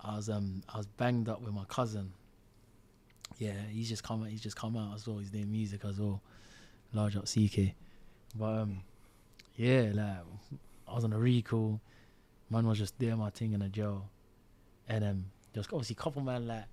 I 0.00 0.16
was 0.16 0.28
um 0.28 0.62
I 0.72 0.78
was 0.78 0.86
banged 0.86 1.28
up 1.28 1.40
with 1.42 1.52
my 1.52 1.64
cousin. 1.68 2.12
Yeah, 3.38 3.52
he's 3.70 3.88
just 3.88 4.02
come. 4.02 4.24
He's 4.26 4.40
just 4.40 4.56
come 4.56 4.76
out 4.76 4.94
as 4.94 5.06
well. 5.06 5.18
He's 5.18 5.30
doing 5.30 5.50
music 5.50 5.84
as 5.84 6.00
well. 6.00 6.20
Large 6.92 7.16
up 7.16 7.24
CK, 7.26 7.74
but 8.34 8.60
um, 8.60 8.80
yeah, 9.56 9.90
like 9.92 10.16
I 10.88 10.94
was 10.94 11.04
on 11.04 11.12
a 11.12 11.18
recall. 11.18 11.80
Man 12.50 12.66
was 12.66 12.78
just 12.78 12.98
doing 12.98 13.18
my 13.18 13.30
thing 13.30 13.52
in 13.52 13.60
the 13.60 13.68
jail, 13.68 14.08
and 14.88 15.04
um, 15.04 15.24
was 15.54 15.66
obviously 15.66 15.96
a 15.98 16.02
couple 16.02 16.22
man 16.22 16.46
like 16.46 16.64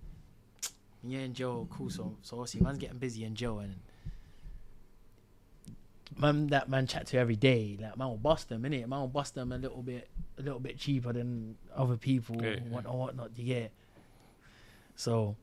yeah 1.04 1.20
in 1.20 1.34
jail, 1.34 1.68
cool. 1.70 1.90
So 1.90 2.16
so 2.22 2.38
obviously 2.40 2.62
man's 2.62 2.78
getting 2.78 2.98
busy 2.98 3.26
in 3.26 3.36
jail 3.36 3.60
and 3.60 3.76
man 6.18 6.48
that 6.48 6.70
man 6.70 6.88
chat 6.88 7.08
to 7.08 7.18
every 7.18 7.36
day. 7.36 7.78
Like 7.82 7.98
man 7.98 8.08
will 8.08 8.18
bust 8.18 8.50
them, 8.50 8.64
innit? 8.64 8.88
Man 8.88 9.00
will 9.00 9.08
bust 9.08 9.36
them 9.36 9.52
a 9.52 9.58
little 9.58 9.82
bit 9.82 10.08
a 10.38 10.42
little 10.42 10.60
bit 10.60 10.78
cheaper 10.78 11.14
than 11.14 11.58
other 11.76 11.98
people 11.98 12.42
Yeah, 12.42 12.60
what 12.70 12.86
or 12.86 12.98
whatnot 12.98 13.32
you 13.36 13.46
get. 13.46 13.72
So 14.96 15.36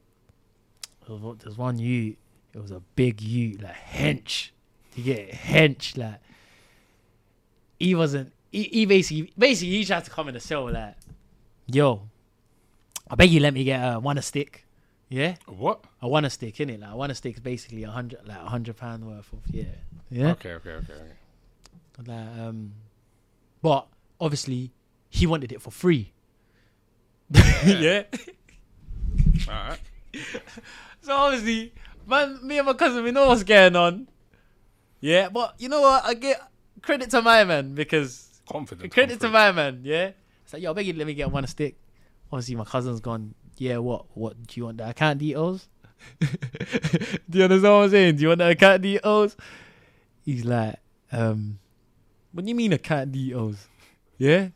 there's 1.07 1.59
one 1.59 1.78
ute, 1.78 2.18
it 2.55 2.61
was 2.61 2.70
a 2.70 2.80
big 2.96 3.20
ute, 3.20 3.62
like 3.62 3.74
hench. 3.74 4.50
You 4.94 5.05
get 5.05 5.18
it? 5.18 5.32
hench, 5.32 5.96
like 5.96 6.20
he 7.78 7.94
wasn't 7.94 8.32
he, 8.50 8.64
he 8.64 8.86
basically 8.86 9.32
basically 9.36 9.76
he 9.76 9.84
tried 9.84 10.05
to 10.05 10.11
come 10.11 10.28
in 10.28 10.34
the 10.34 10.40
cell 10.40 10.70
like 10.70 10.94
Yo, 11.66 12.09
I 13.11 13.14
beg 13.14 13.30
you 13.30 13.40
let 13.40 13.55
me 13.55 13.64
get 13.64 13.78
a 13.78 13.98
one 13.98 14.18
a 14.18 14.22
stick. 14.22 14.66
Yeah? 15.09 15.36
What? 15.46 15.84
I 16.00 16.07
want 16.07 16.26
a 16.26 16.30
stick, 16.30 16.57
innit? 16.57 16.80
Like 16.80 16.90
I 16.90 16.94
want 16.94 17.12
a 17.12 17.14
stick 17.14 17.34
is 17.34 17.40
basically 17.40 17.84
a 17.84 17.90
hundred 17.90 18.20
like 18.26 18.38
a 18.38 18.48
hundred 18.48 18.76
pound 18.76 19.07
worth 19.07 19.32
of 19.32 19.40
yeah. 19.50 19.64
Yeah. 20.11 20.32
Okay, 20.32 20.53
okay, 20.55 20.70
okay, 20.72 20.92
okay. 20.92 22.11
Like, 22.11 22.38
um, 22.38 22.72
but 23.62 23.86
obviously 24.20 24.72
he 25.09 25.26
wanted 25.26 25.53
it 25.53 25.62
for 25.62 25.70
free. 25.70 26.12
yeah. 27.64 28.03
Alright. 29.48 29.80
So 31.03 31.12
obviously, 31.14 31.74
man, 32.07 32.38
me 32.46 32.59
and 32.59 32.66
my 32.66 32.74
cousin, 32.74 33.03
we 33.05 33.11
know 33.11 33.26
what's 33.28 33.42
going 33.42 33.74
on. 33.76 34.09
Yeah, 35.00 35.28
but 35.28 35.55
you 35.59 35.68
know 35.68 35.80
what? 35.80 36.05
I 36.05 36.14
get 36.14 36.40
credit 36.80 37.11
to 37.11 37.22
my 37.22 37.44
man 37.44 37.74
because 37.74 38.40
Confidence. 38.48 38.92
credit 38.94 39.20
to 39.20 39.28
my 39.28 39.50
man. 39.53 39.80
Yeah. 39.82 40.12
It's 40.44 40.53
like, 40.53 40.62
yo, 40.62 40.70
I 40.70 40.74
beg 40.74 40.86
you, 40.86 40.92
let 40.94 41.07
me 41.07 41.14
get 41.14 41.30
one 41.30 41.46
stick. 41.46 41.76
Obviously, 42.30 42.55
my 42.55 42.64
cousin's 42.64 43.00
gone. 43.00 43.34
Yeah, 43.59 43.78
what? 43.78 44.07
What 44.16 44.46
do 44.46 44.61
you 44.61 44.64
want? 44.66 44.78
The 44.78 44.88
account 44.88 45.18
details? 45.18 45.68
do 46.20 46.28
you 47.38 47.44
understand 47.44 47.62
what 47.74 47.84
I'm 47.84 47.90
saying? 47.90 48.16
Do 48.16 48.22
you 48.22 48.28
want 48.28 48.38
the 48.38 48.50
account 48.50 48.82
details? 48.82 49.36
He's 50.24 50.44
like, 50.44 50.76
um, 51.11 51.59
what 52.32 52.44
do 52.44 52.48
you 52.48 52.55
mean 52.55 52.72
account 52.72 53.12
details? 53.12 53.68
Yeah. 54.18 54.48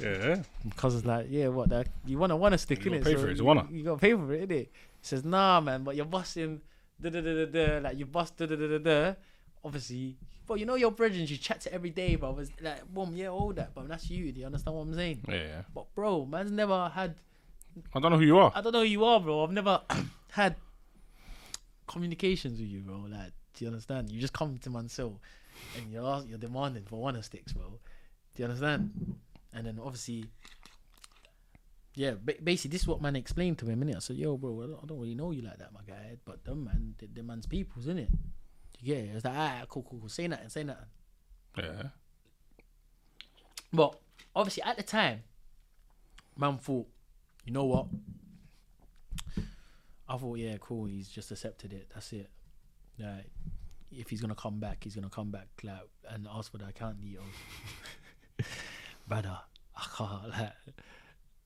Yeah. 0.00 0.42
My 0.64 0.70
cousin's 0.76 1.04
like, 1.04 1.26
yeah, 1.30 1.48
what? 1.48 1.68
That 1.68 1.88
you 2.06 2.18
want 2.18 2.52
to 2.52 2.58
stick 2.58 2.84
You 2.84 2.92
in 2.92 2.98
gotta 3.00 3.10
it? 3.10 3.14
pay 3.16 3.20
for 3.22 3.28
it, 3.28 3.34
a 3.34 3.36
you, 3.36 3.44
wanna. 3.44 3.66
you 3.70 3.84
got 3.84 3.94
to 3.94 3.98
pay 3.98 4.12
for 4.14 4.32
it, 4.32 4.48
innit? 4.48 4.68
Says, 5.04 5.24
nah, 5.24 5.60
man, 5.60 5.84
but 5.84 5.96
you're 5.96 6.06
busting, 6.06 6.62
da 7.00 7.10
da 7.10 7.20
da 7.20 7.44
da 7.44 7.46
da, 7.46 7.78
like 7.80 7.98
you 7.98 8.06
bust 8.06 8.38
da 8.38 8.46
da 8.46 8.56
da 8.56 8.66
da 8.66 8.78
da. 8.78 9.14
Obviously, 9.62 10.16
but 10.46 10.58
you 10.58 10.66
know 10.66 10.76
your 10.76 10.90
brethren, 10.90 11.26
you 11.26 11.36
chat 11.36 11.60
to 11.62 11.72
every 11.72 11.90
day, 11.90 12.16
bro. 12.16 12.38
It's 12.38 12.50
like, 12.60 12.86
boom, 12.92 13.14
yeah, 13.14 13.28
all 13.28 13.52
that, 13.52 13.74
but 13.74 13.86
that's 13.88 14.08
you. 14.10 14.32
Do 14.32 14.40
you 14.40 14.46
understand 14.46 14.76
what 14.76 14.82
I'm 14.82 14.94
saying? 14.94 15.20
Yeah, 15.28 15.34
yeah. 15.34 15.62
But 15.74 15.94
bro, 15.94 16.24
man's 16.24 16.50
never 16.50 16.88
had. 16.88 17.16
I 17.94 18.00
don't 18.00 18.12
know 18.12 18.18
who 18.18 18.24
you 18.24 18.38
are. 18.38 18.52
I 18.54 18.62
don't 18.62 18.72
know 18.72 18.80
who 18.80 18.86
you 18.86 19.04
are, 19.04 19.20
bro. 19.20 19.44
I've 19.44 19.52
never 19.52 19.80
had 20.32 20.56
communications 21.86 22.58
with 22.58 22.68
you, 22.68 22.80
bro. 22.80 23.06
Like, 23.08 23.32
do 23.54 23.64
you 23.64 23.68
understand? 23.68 24.10
You 24.10 24.20
just 24.20 24.32
come 24.32 24.56
to 24.58 24.70
Mansell 24.70 25.20
and 25.76 25.92
you're 25.92 26.24
you're 26.28 26.38
demanding 26.38 26.84
for 26.84 27.00
one 27.00 27.16
of 27.16 27.24
sticks, 27.24 27.52
bro. 27.52 27.78
Do 28.34 28.42
you 28.42 28.44
understand? 28.44 29.16
And 29.52 29.66
then 29.66 29.78
obviously, 29.82 30.26
yeah, 31.94 32.12
ba- 32.22 32.34
basically 32.42 32.70
this 32.70 32.82
is 32.82 32.88
what 32.88 33.00
man 33.00 33.16
explained 33.16 33.58
to 33.58 33.66
him, 33.66 33.82
innit? 33.82 33.96
I 33.96 34.00
said, 34.00 34.16
yo, 34.16 34.36
bro, 34.36 34.78
I 34.82 34.86
don't, 34.86 34.98
really 34.98 35.14
know 35.14 35.30
you 35.30 35.42
like 35.42 35.58
that, 35.58 35.72
my 35.72 35.80
guy, 35.86 36.16
but 36.24 36.44
them 36.44 36.64
man, 36.64 36.94
the, 36.98 37.22
man's 37.22 37.46
people's, 37.46 37.86
innit? 37.86 38.08
It? 38.82 38.90
It's 39.14 39.24
like, 39.24 39.34
ah, 39.36 39.62
cool, 39.68 39.86
cool, 39.88 40.00
cool. 40.00 40.08
Say 40.08 40.28
nothing, 40.28 40.48
say 40.48 40.64
nothing. 40.64 40.84
Yeah. 41.56 41.82
But 43.72 43.98
obviously 44.34 44.62
at 44.62 44.76
the 44.76 44.82
time, 44.82 45.22
man 46.36 46.58
thought, 46.58 46.86
you 47.44 47.52
know 47.52 47.64
what? 47.64 47.86
I 50.08 50.16
thought, 50.16 50.38
yeah, 50.38 50.56
cool. 50.60 50.84
He's 50.84 51.08
just 51.08 51.30
accepted 51.30 51.72
it. 51.72 51.88
That's 51.92 52.12
it. 52.12 52.28
Like, 52.98 53.30
if 53.90 54.10
he's 54.10 54.20
gonna 54.20 54.34
come 54.34 54.60
back, 54.60 54.84
he's 54.84 54.94
gonna 54.94 55.08
come 55.08 55.30
back 55.30 55.48
like 55.62 55.88
and 56.10 56.26
ask 56.30 56.52
for 56.52 56.58
the 56.58 56.66
account 56.66 57.00
details. 57.00 57.24
Brother, 59.08 59.38
I 59.76 59.86
can't. 59.96 60.28
Like, 60.28 60.52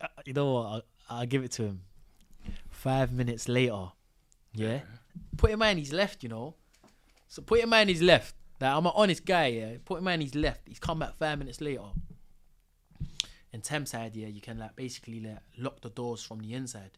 Uh, 0.00 0.06
you 0.24 0.32
know 0.32 0.52
what? 0.52 0.84
I, 1.10 1.20
I'll 1.20 1.26
give 1.26 1.44
it 1.44 1.52
to 1.52 1.62
him. 1.64 1.80
Five 2.70 3.12
minutes 3.12 3.48
later, 3.48 3.88
yeah. 4.54 4.80
Put 5.36 5.50
him 5.50 5.58
man, 5.58 5.76
he's 5.78 5.92
left. 5.92 6.22
You 6.22 6.28
know. 6.28 6.54
So 7.28 7.42
put 7.42 7.60
him 7.60 7.70
man, 7.70 7.88
he's 7.88 8.02
left. 8.02 8.34
Like, 8.60 8.72
I'm 8.72 8.86
an 8.86 8.92
honest 8.94 9.24
guy, 9.24 9.46
yeah. 9.48 9.76
Put 9.84 9.98
him 9.98 10.04
man, 10.04 10.20
he's 10.20 10.34
left. 10.34 10.62
He's 10.66 10.78
come 10.78 11.00
back 11.00 11.16
five 11.18 11.38
minutes 11.38 11.60
later. 11.60 11.82
In 13.52 13.60
Thameside, 13.62 14.14
yeah, 14.14 14.26
you 14.28 14.40
can 14.40 14.58
like 14.58 14.76
basically 14.76 15.20
like 15.20 15.38
lock 15.56 15.80
the 15.80 15.90
doors 15.90 16.22
from 16.22 16.40
the 16.40 16.54
inside. 16.54 16.92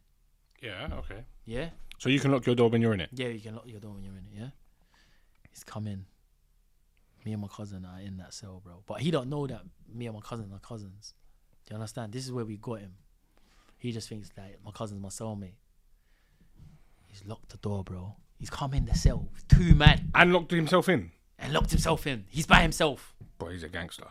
Yeah, 0.61 0.89
okay. 0.99 1.25
Yeah, 1.47 1.71
So 1.99 2.09
you 2.11 2.21
can 2.21 2.31
lock 2.33 2.45
your 2.47 2.55
door 2.55 2.69
when 2.69 2.83
you're 2.83 2.93
in 2.93 3.01
it. 3.01 3.09
yeah, 3.13 3.29
you 3.29 3.41
can 3.41 3.55
lock 3.55 3.67
your 3.67 3.81
door 3.81 3.93
when 3.95 4.05
you're 4.05 4.13
in 4.13 4.25
it. 4.33 4.39
Yeah, 4.41 4.49
he's 5.51 5.65
coming. 5.65 6.05
Me 7.25 7.33
and 7.33 7.41
my 7.43 7.49
cousin 7.49 7.85
are 7.87 8.01
in 8.01 8.17
that 8.19 8.35
cell, 8.35 8.61
bro. 8.65 8.83
But 8.87 9.01
he 9.01 9.11
don't 9.11 9.29
know 9.29 9.47
that 9.47 9.63
me 9.93 10.07
and 10.07 10.15
my 10.15 10.21
cousin 10.21 10.51
are 10.53 10.59
cousins. 10.59 11.15
Do 11.67 11.75
you 11.75 11.77
understand? 11.77 12.13
This 12.13 12.25
is 12.25 12.33
where 12.33 12.45
we 12.45 12.57
got 12.57 12.81
him. 12.81 12.93
He 13.79 13.93
just 13.93 14.09
thinks 14.09 14.31
like 14.37 14.59
my 14.65 14.71
cousin's 14.73 15.01
my 15.01 15.09
cellmate. 15.09 15.55
He's 17.07 17.25
locked 17.27 17.51
the 17.51 17.57
door, 17.59 17.83
bro. 17.85 18.17
He's 18.39 18.51
come 18.51 18.73
in 18.75 18.87
the 18.87 18.95
cell, 18.95 19.29
with 19.33 19.47
two 19.49 19.75
men, 19.75 20.11
And 20.15 20.33
locked 20.33 20.51
himself 20.51 20.89
in. 20.89 21.11
and 21.39 21.53
locked 21.53 21.71
himself 21.71 22.07
in. 22.07 22.25
He's 22.29 22.47
by 22.47 22.63
himself. 22.63 23.15
Bro, 23.39 23.51
he's 23.51 23.63
a 23.63 23.69
gangster. 23.69 24.07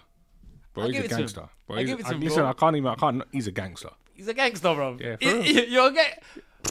Bro, 0.74 0.84
I'll 0.84 0.90
he's 0.90 0.96
give 0.98 1.04
a 1.04 1.06
it 1.06 1.10
to 1.10 1.16
him. 1.16 1.22
gangster. 1.22 1.50
Bro, 1.68 1.76
I'll 1.76 1.80
he's 1.82 1.90
give 1.90 2.00
it 2.00 2.06
a, 2.06 2.10
to 2.10 2.16
him, 2.16 2.22
listen, 2.22 2.40
bro. 2.42 2.50
I 2.50 2.54
can't 2.54 2.76
even. 2.76 2.88
I 2.90 2.96
can't. 2.96 3.24
He's 3.32 3.48
a 3.48 3.52
gangster. 3.52 3.90
He's 4.14 4.28
a 4.28 4.34
gangster, 4.34 4.74
bro. 4.76 4.98
Yeah, 5.00 5.16
for 5.16 5.24
You- 5.24 5.34
real. 5.42 5.46
you- 5.46 5.62
You're 5.66 5.92
get, 5.92 6.24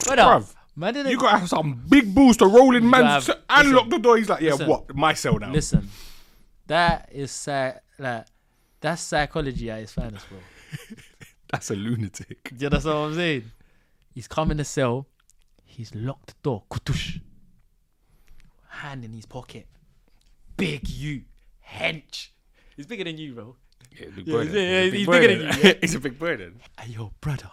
brother. 0.05 0.21
Uh, 0.21 0.39
Bruv, 0.39 0.55
Man 0.75 0.93
didn't 0.93 1.11
You 1.11 1.17
gotta 1.19 1.39
have 1.39 1.49
some 1.49 1.83
big 1.89 2.13
balls 2.15 2.37
to 2.37 2.45
roll 2.45 2.73
in 2.75 2.89
man 2.89 3.03
have- 3.05 3.27
and 3.49 3.67
listen, 3.67 3.75
lock 3.75 3.89
the 3.89 3.99
door. 3.99 4.17
He's 4.17 4.29
like, 4.29 4.41
yeah, 4.41 4.51
listen. 4.51 4.67
what? 4.69 4.95
My 4.95 5.13
cell 5.13 5.37
now. 5.39 5.51
Listen, 5.51 5.89
that 6.67 7.09
is 7.11 7.31
psy- 7.31 7.73
like 7.97 8.25
that's 8.79 9.01
psychology 9.01 9.69
at 9.69 9.79
its 9.79 9.91
finest, 9.93 10.29
bro. 10.29 10.37
That's 11.51 11.71
a 11.71 11.75
lunatic. 11.75 12.51
Yeah, 12.57 12.69
that's 12.69 12.85
what 12.85 12.95
I'm 12.95 13.15
saying? 13.15 13.51
He's 14.13 14.27
come 14.27 14.51
in 14.51 14.57
the 14.57 14.63
cell. 14.65 15.07
He's 15.65 15.95
locked 15.95 16.27
the 16.27 16.35
door. 16.43 16.63
Kutush. 16.69 17.21
Hand 18.67 19.03
in 19.03 19.13
his 19.13 19.25
pocket. 19.25 19.65
Big 20.57 20.87
you. 20.87 21.23
Hench. 21.67 22.27
He's 22.77 22.85
bigger 22.85 23.03
than 23.03 23.17
you, 23.17 23.33
bro. 23.33 23.55
Yeah, 23.99 24.05
big 24.15 24.27
Yeah, 24.27 24.33
burden. 24.33 24.53
yeah, 24.53 24.83
big 24.83 24.93
he's 24.93 25.07
bigger 25.07 25.27
than 25.27 25.39
you, 25.39 25.63
yeah. 25.63 25.73
he's 25.81 25.95
a 25.95 25.99
big 25.99 26.19
burden. 26.19 26.59
Hey, 26.79 26.91
yo, 26.91 27.13
brother. 27.19 27.51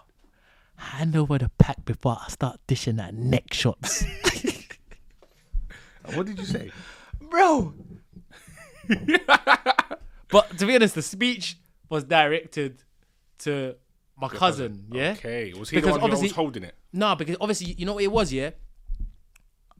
Hand 0.76 1.16
over 1.16 1.38
the 1.38 1.50
pack 1.58 1.84
before 1.86 2.18
I 2.22 2.28
start 2.28 2.60
dishing 2.66 2.96
that 2.96 3.14
neck 3.14 3.54
shots. 3.54 4.04
What 6.14 6.26
did 6.26 6.38
you 6.38 6.44
say? 6.44 6.70
bro. 7.18 7.74
but 10.30 10.58
to 10.58 10.66
be 10.66 10.74
honest, 10.76 10.94
the 10.94 11.02
speech 11.02 11.56
was 11.88 12.04
directed 12.04 12.82
to 13.40 13.76
my 14.16 14.28
cousin, 14.28 14.86
yeah? 14.92 15.10
Okay. 15.18 15.52
Was 15.54 15.70
he 15.70 15.76
Because 15.76 15.88
the 15.88 15.92
one 15.92 16.00
who 16.00 16.04
obviously- 16.06 16.28
was 16.28 16.36
holding 16.36 16.62
it? 16.64 16.74
No, 16.92 17.14
because 17.14 17.36
obviously, 17.40 17.74
you 17.74 17.84
know 17.86 17.94
what 17.94 18.02
it 18.04 18.10
was, 18.12 18.32
yeah? 18.32 18.50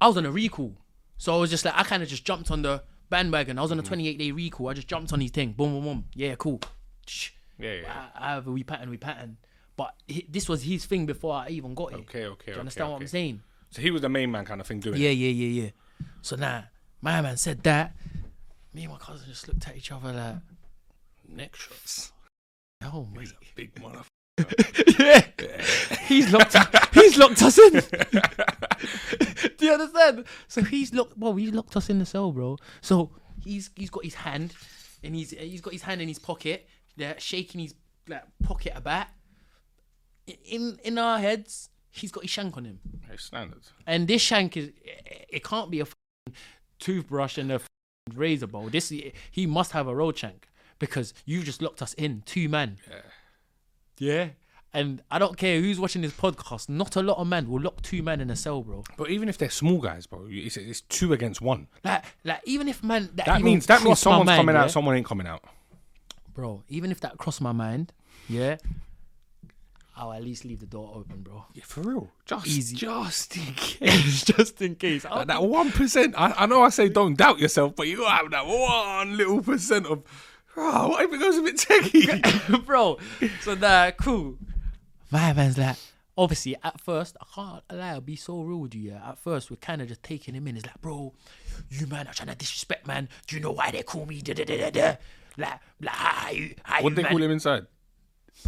I 0.00 0.06
was 0.08 0.16
on 0.16 0.26
a 0.26 0.30
recall. 0.30 0.76
So 1.18 1.34
I 1.34 1.38
was 1.38 1.48
just 1.50 1.64
like, 1.64 1.74
I 1.76 1.82
kind 1.84 2.02
of 2.02 2.08
just 2.08 2.24
jumped 2.26 2.50
on 2.50 2.60
the 2.62 2.82
bandwagon. 3.08 3.58
I 3.58 3.62
was 3.62 3.72
on 3.72 3.78
a 3.78 3.82
Mm-hmm. 3.82 3.88
28 3.88 4.18
day 4.18 4.30
recall. 4.32 4.68
I 4.68 4.74
just 4.74 4.88
jumped 4.88 5.12
on 5.12 5.20
his 5.20 5.30
thing. 5.30 5.52
Boom, 5.52 5.72
boom, 5.72 5.84
boom. 5.84 6.04
Yeah, 6.14 6.34
cool. 6.34 6.60
Shh. 7.06 7.30
Yeah, 7.58 7.72
yeah. 7.74 8.08
I, 8.14 8.26
I 8.26 8.34
have 8.34 8.46
a 8.46 8.52
wee 8.52 8.64
pattern, 8.64 8.90
we 8.90 8.98
pattern. 8.98 9.38
But 9.76 9.94
he, 10.06 10.26
this 10.28 10.48
was 10.48 10.62
his 10.62 10.84
thing 10.84 11.06
before 11.06 11.34
I 11.34 11.48
even 11.48 11.74
got 11.74 11.92
it. 11.92 12.00
Okay, 12.00 12.26
okay, 12.26 12.46
Do 12.46 12.52
you 12.52 12.58
understand 12.58 12.84
okay, 12.88 12.92
what 12.92 13.00
I'm 13.02 13.06
saying? 13.08 13.42
So 13.70 13.80
he 13.80 13.90
was 13.90 14.02
the 14.02 14.08
main 14.10 14.30
man 14.30 14.44
kind 14.44 14.60
of 14.60 14.66
thing 14.66 14.80
doing 14.80 15.00
Yeah, 15.00 15.08
it. 15.10 15.14
yeah, 15.14 15.30
yeah, 15.30 15.62
yeah. 15.62 15.70
So 16.20 16.36
now, 16.36 16.64
my 17.00 17.20
man 17.22 17.36
said 17.38 17.62
that. 17.62 17.94
Me 18.74 18.82
and 18.84 18.92
my 18.92 18.98
cousin 18.98 19.26
just 19.28 19.48
looked 19.48 19.66
at 19.66 19.76
each 19.76 19.90
other 19.90 20.12
like, 20.12 20.36
Neck 21.28 21.56
shots. 21.56 22.12
Oh, 22.84 23.08
mate. 23.14 23.32
Big 23.54 23.74
motherfucker. 23.76 24.06
yeah. 24.98 25.22
He's 26.06 26.30
locked 26.30 26.56
he's 26.94 27.16
locked 27.16 27.42
us 27.42 27.58
in. 27.58 27.72
Do 29.56 29.66
you 29.66 29.72
understand? 29.72 30.24
So 30.46 30.62
he's 30.62 30.92
locked 30.92 31.16
well, 31.16 31.34
he's 31.34 31.52
locked 31.52 31.76
us 31.76 31.88
in 31.88 31.98
the 31.98 32.06
cell, 32.06 32.32
bro. 32.32 32.58
So 32.80 33.10
he's 33.42 33.70
he's 33.74 33.90
got 33.90 34.04
his 34.04 34.14
hand 34.14 34.54
and 35.02 35.14
he's 35.14 35.30
he's 35.30 35.60
got 35.60 35.72
his 35.72 35.82
hand 35.82 36.02
in 36.02 36.08
his 36.08 36.18
pocket, 36.18 36.68
yeah, 36.96 37.14
shaking 37.18 37.60
his 37.60 37.74
like 38.08 38.24
pocket 38.42 38.72
about. 38.74 39.06
In 40.44 40.78
in 40.84 40.98
our 40.98 41.18
heads, 41.18 41.70
he's 41.90 42.12
got 42.12 42.24
his 42.24 42.30
shank 42.30 42.56
on 42.56 42.66
him. 42.66 42.80
Hey, 43.08 43.16
standard. 43.16 43.62
And 43.86 44.06
this 44.06 44.20
shank 44.20 44.56
is 44.56 44.68
it, 44.82 45.26
it 45.30 45.44
can't 45.44 45.70
be 45.70 45.80
a 45.80 45.86
toothbrush 46.78 47.38
and 47.38 47.50
a 47.52 47.60
razor 48.14 48.46
bowl. 48.46 48.68
This 48.68 48.92
he 49.30 49.46
must 49.46 49.72
have 49.72 49.86
a 49.86 49.94
road 49.94 50.18
shank 50.18 50.48
because 50.78 51.14
you've 51.24 51.44
just 51.44 51.62
locked 51.62 51.82
us 51.82 51.94
in, 51.94 52.22
two 52.26 52.48
men. 52.48 52.78
Yeah. 52.88 53.00
Yeah. 53.98 54.28
And 54.74 55.00
I 55.10 55.18
don't 55.18 55.38
care 55.38 55.58
who's 55.60 55.80
watching 55.80 56.02
this 56.02 56.12
podcast. 56.12 56.68
Not 56.68 56.96
a 56.96 57.02
lot 57.02 57.16
of 57.16 57.26
men 57.26 57.48
will 57.48 57.62
lock 57.62 57.80
two 57.80 58.02
men 58.02 58.20
in 58.20 58.28
a 58.28 58.36
cell, 58.36 58.60
bro. 58.62 58.84
But 58.98 59.08
even 59.08 59.28
if 59.30 59.38
they're 59.38 59.48
small 59.48 59.78
guys, 59.78 60.06
bro, 60.06 60.26
it's, 60.28 60.58
it's 60.58 60.82
two 60.82 61.14
against 61.14 61.40
one. 61.40 61.68
Like, 61.82 62.04
like 62.24 62.40
even 62.44 62.68
if 62.68 62.82
man 62.84 63.08
that, 63.14 63.24
That 63.26 63.40
means 63.42 63.64
that 63.66 63.82
means 63.82 64.00
someone's 64.00 64.26
mind, 64.26 64.38
coming 64.40 64.54
yeah? 64.54 64.64
out, 64.64 64.70
someone 64.70 64.94
ain't 64.96 65.06
coming 65.06 65.26
out. 65.26 65.42
bro. 66.34 66.62
Even 66.68 66.90
if 66.90 67.00
that 67.00 67.16
crossed 67.16 67.40
my 67.40 67.52
mind, 67.52 67.94
yeah, 68.28 68.56
I'll 69.96 70.12
at 70.12 70.22
least 70.22 70.44
leave 70.44 70.60
the 70.60 70.66
door 70.66 70.92
open, 70.94 71.22
bro. 71.22 71.46
Yeah, 71.54 71.62
for 71.66 71.80
real. 71.80 72.10
Just 72.26 72.46
Easy. 72.46 72.76
just 72.76 73.34
in 73.34 73.54
case. 73.56 74.24
Just 74.24 74.60
in 74.60 74.74
case. 74.74 75.06
I'll- 75.06 75.24
that 75.24 75.42
one 75.42 75.72
percent. 75.72 76.14
I, 76.18 76.34
I 76.36 76.44
know 76.46 76.62
I 76.62 76.68
say 76.68 76.90
don't 76.90 77.16
doubt 77.16 77.38
yourself, 77.38 77.74
but 77.74 77.88
you 77.88 77.98
gotta 77.98 78.14
have 78.24 78.30
that 78.32 78.46
one 78.46 79.16
little 79.16 79.40
percent 79.40 79.86
of. 79.86 80.02
Ah, 80.56 80.84
oh, 80.84 80.88
what 80.88 81.04
if 81.04 81.12
it 81.12 81.18
goes 81.18 81.36
a 81.36 81.42
bit 81.42 81.56
techie? 81.56 82.64
bro. 82.66 82.98
So 83.42 83.54
nah, 83.54 83.90
cool. 83.92 84.38
My 85.10 85.32
man's 85.32 85.58
like, 85.58 85.76
obviously, 86.16 86.56
at 86.62 86.80
first, 86.80 87.16
I 87.20 87.26
can't 87.34 87.62
lie, 87.72 87.90
I'll 87.90 88.00
be 88.00 88.16
so 88.16 88.40
rude 88.40 88.72
to 88.72 88.78
you. 88.78 88.92
At 88.92 89.18
first, 89.18 89.50
we're 89.50 89.56
kind 89.56 89.82
of 89.82 89.88
just 89.88 90.02
taking 90.02 90.34
him 90.34 90.46
in. 90.48 90.56
It's 90.56 90.66
like, 90.66 90.80
bro, 90.80 91.12
you 91.70 91.86
man 91.86 92.06
are 92.06 92.14
trying 92.14 92.28
to 92.28 92.34
disrespect, 92.34 92.86
man. 92.86 93.08
Do 93.26 93.36
you 93.36 93.42
know 93.42 93.52
why 93.52 93.70
they 93.70 93.82
call 93.82 94.06
me 94.06 94.20
da 94.22 94.32
da 94.34 94.44
da 94.44 94.56
da 94.56 94.70
da? 94.70 94.96
Like, 95.36 95.60
like, 95.80 95.94
how 95.94 96.30
you, 96.30 96.54
how 96.62 96.82
what 96.82 96.90
you, 96.90 96.96
they 96.96 97.02
man? 97.02 97.12
call 97.12 97.22
him 97.22 97.30
inside? 97.30 97.66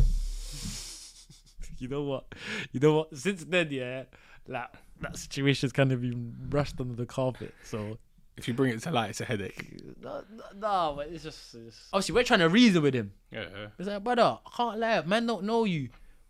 You 1.80 1.86
know 1.86 2.02
what? 2.02 2.34
You 2.72 2.80
know 2.80 2.94
what? 2.94 3.16
Since 3.16 3.44
then, 3.44 3.68
yeah, 3.70 4.02
like 4.48 4.66
that 5.00 5.16
situation's 5.16 5.72
kind 5.72 5.92
of 5.92 6.00
been 6.02 6.34
brushed 6.36 6.80
under 6.80 6.94
the 6.94 7.06
carpet. 7.06 7.54
So 7.62 7.98
If 8.38 8.46
you 8.48 8.54
bring 8.54 8.72
it 8.72 8.80
to 8.82 8.90
light, 8.90 9.10
it's 9.10 9.20
a 9.20 9.24
headache. 9.24 9.82
no, 10.00 10.22
no, 10.30 10.44
no 10.56 10.94
but 10.96 11.08
it's 11.08 11.24
just, 11.24 11.54
it's 11.54 11.88
obviously 11.92 12.14
we're 12.14 12.22
trying 12.24 12.40
to 12.40 12.48
reason 12.48 12.82
with 12.82 12.94
him. 12.94 13.12
Yeah. 13.32 13.46
It's 13.78 13.88
like, 13.88 14.02
brother, 14.04 14.38
I 14.46 14.50
can't 14.56 14.78
lie, 14.78 15.02
man. 15.02 15.26
Don't 15.26 15.44
know 15.44 15.64
you 15.64 15.88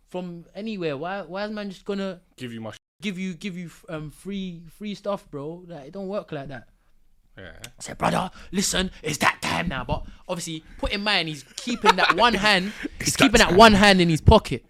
from 0.09 0.45
anywhere. 0.55 0.97
Why? 0.97 1.21
Why 1.21 1.45
is 1.45 1.51
man 1.51 1.69
just 1.69 1.85
gonna 1.85 2.19
Give 2.35 2.51
you 2.51 2.61
my. 2.61 2.71
Sh- 2.71 2.77
give 3.01 3.17
you 3.19 3.33
give 3.35 3.55
you 3.57 3.69
um 3.87 4.09
free 4.11 4.63
free 4.77 4.95
stuff, 4.95 5.29
bro? 5.29 5.63
Like 5.67 5.85
it 5.87 5.93
don't 5.93 6.07
work 6.07 6.31
like 6.31 6.47
that. 6.49 6.67
yeah. 7.37 7.51
I 7.63 7.67
said, 7.81 7.97
brother, 7.99 8.31
listen, 8.51 8.89
it's 9.03 9.19
that 9.19 9.39
time 9.41 9.67
now. 9.69 9.83
But 9.83 10.03
obviously, 10.27 10.63
put 10.79 10.91
in 10.91 11.01
mind, 11.03 11.29
he's 11.29 11.43
keeping 11.57 11.95
that 11.97 12.15
one 12.15 12.33
hand. 12.45 12.73
He's 12.97 13.13
that 13.13 13.23
keeping 13.23 13.37
that 13.39 13.49
time. 13.49 13.57
one 13.57 13.73
hand 13.73 14.01
in 14.01 14.09
his 14.09 14.19
pocket. 14.21 14.65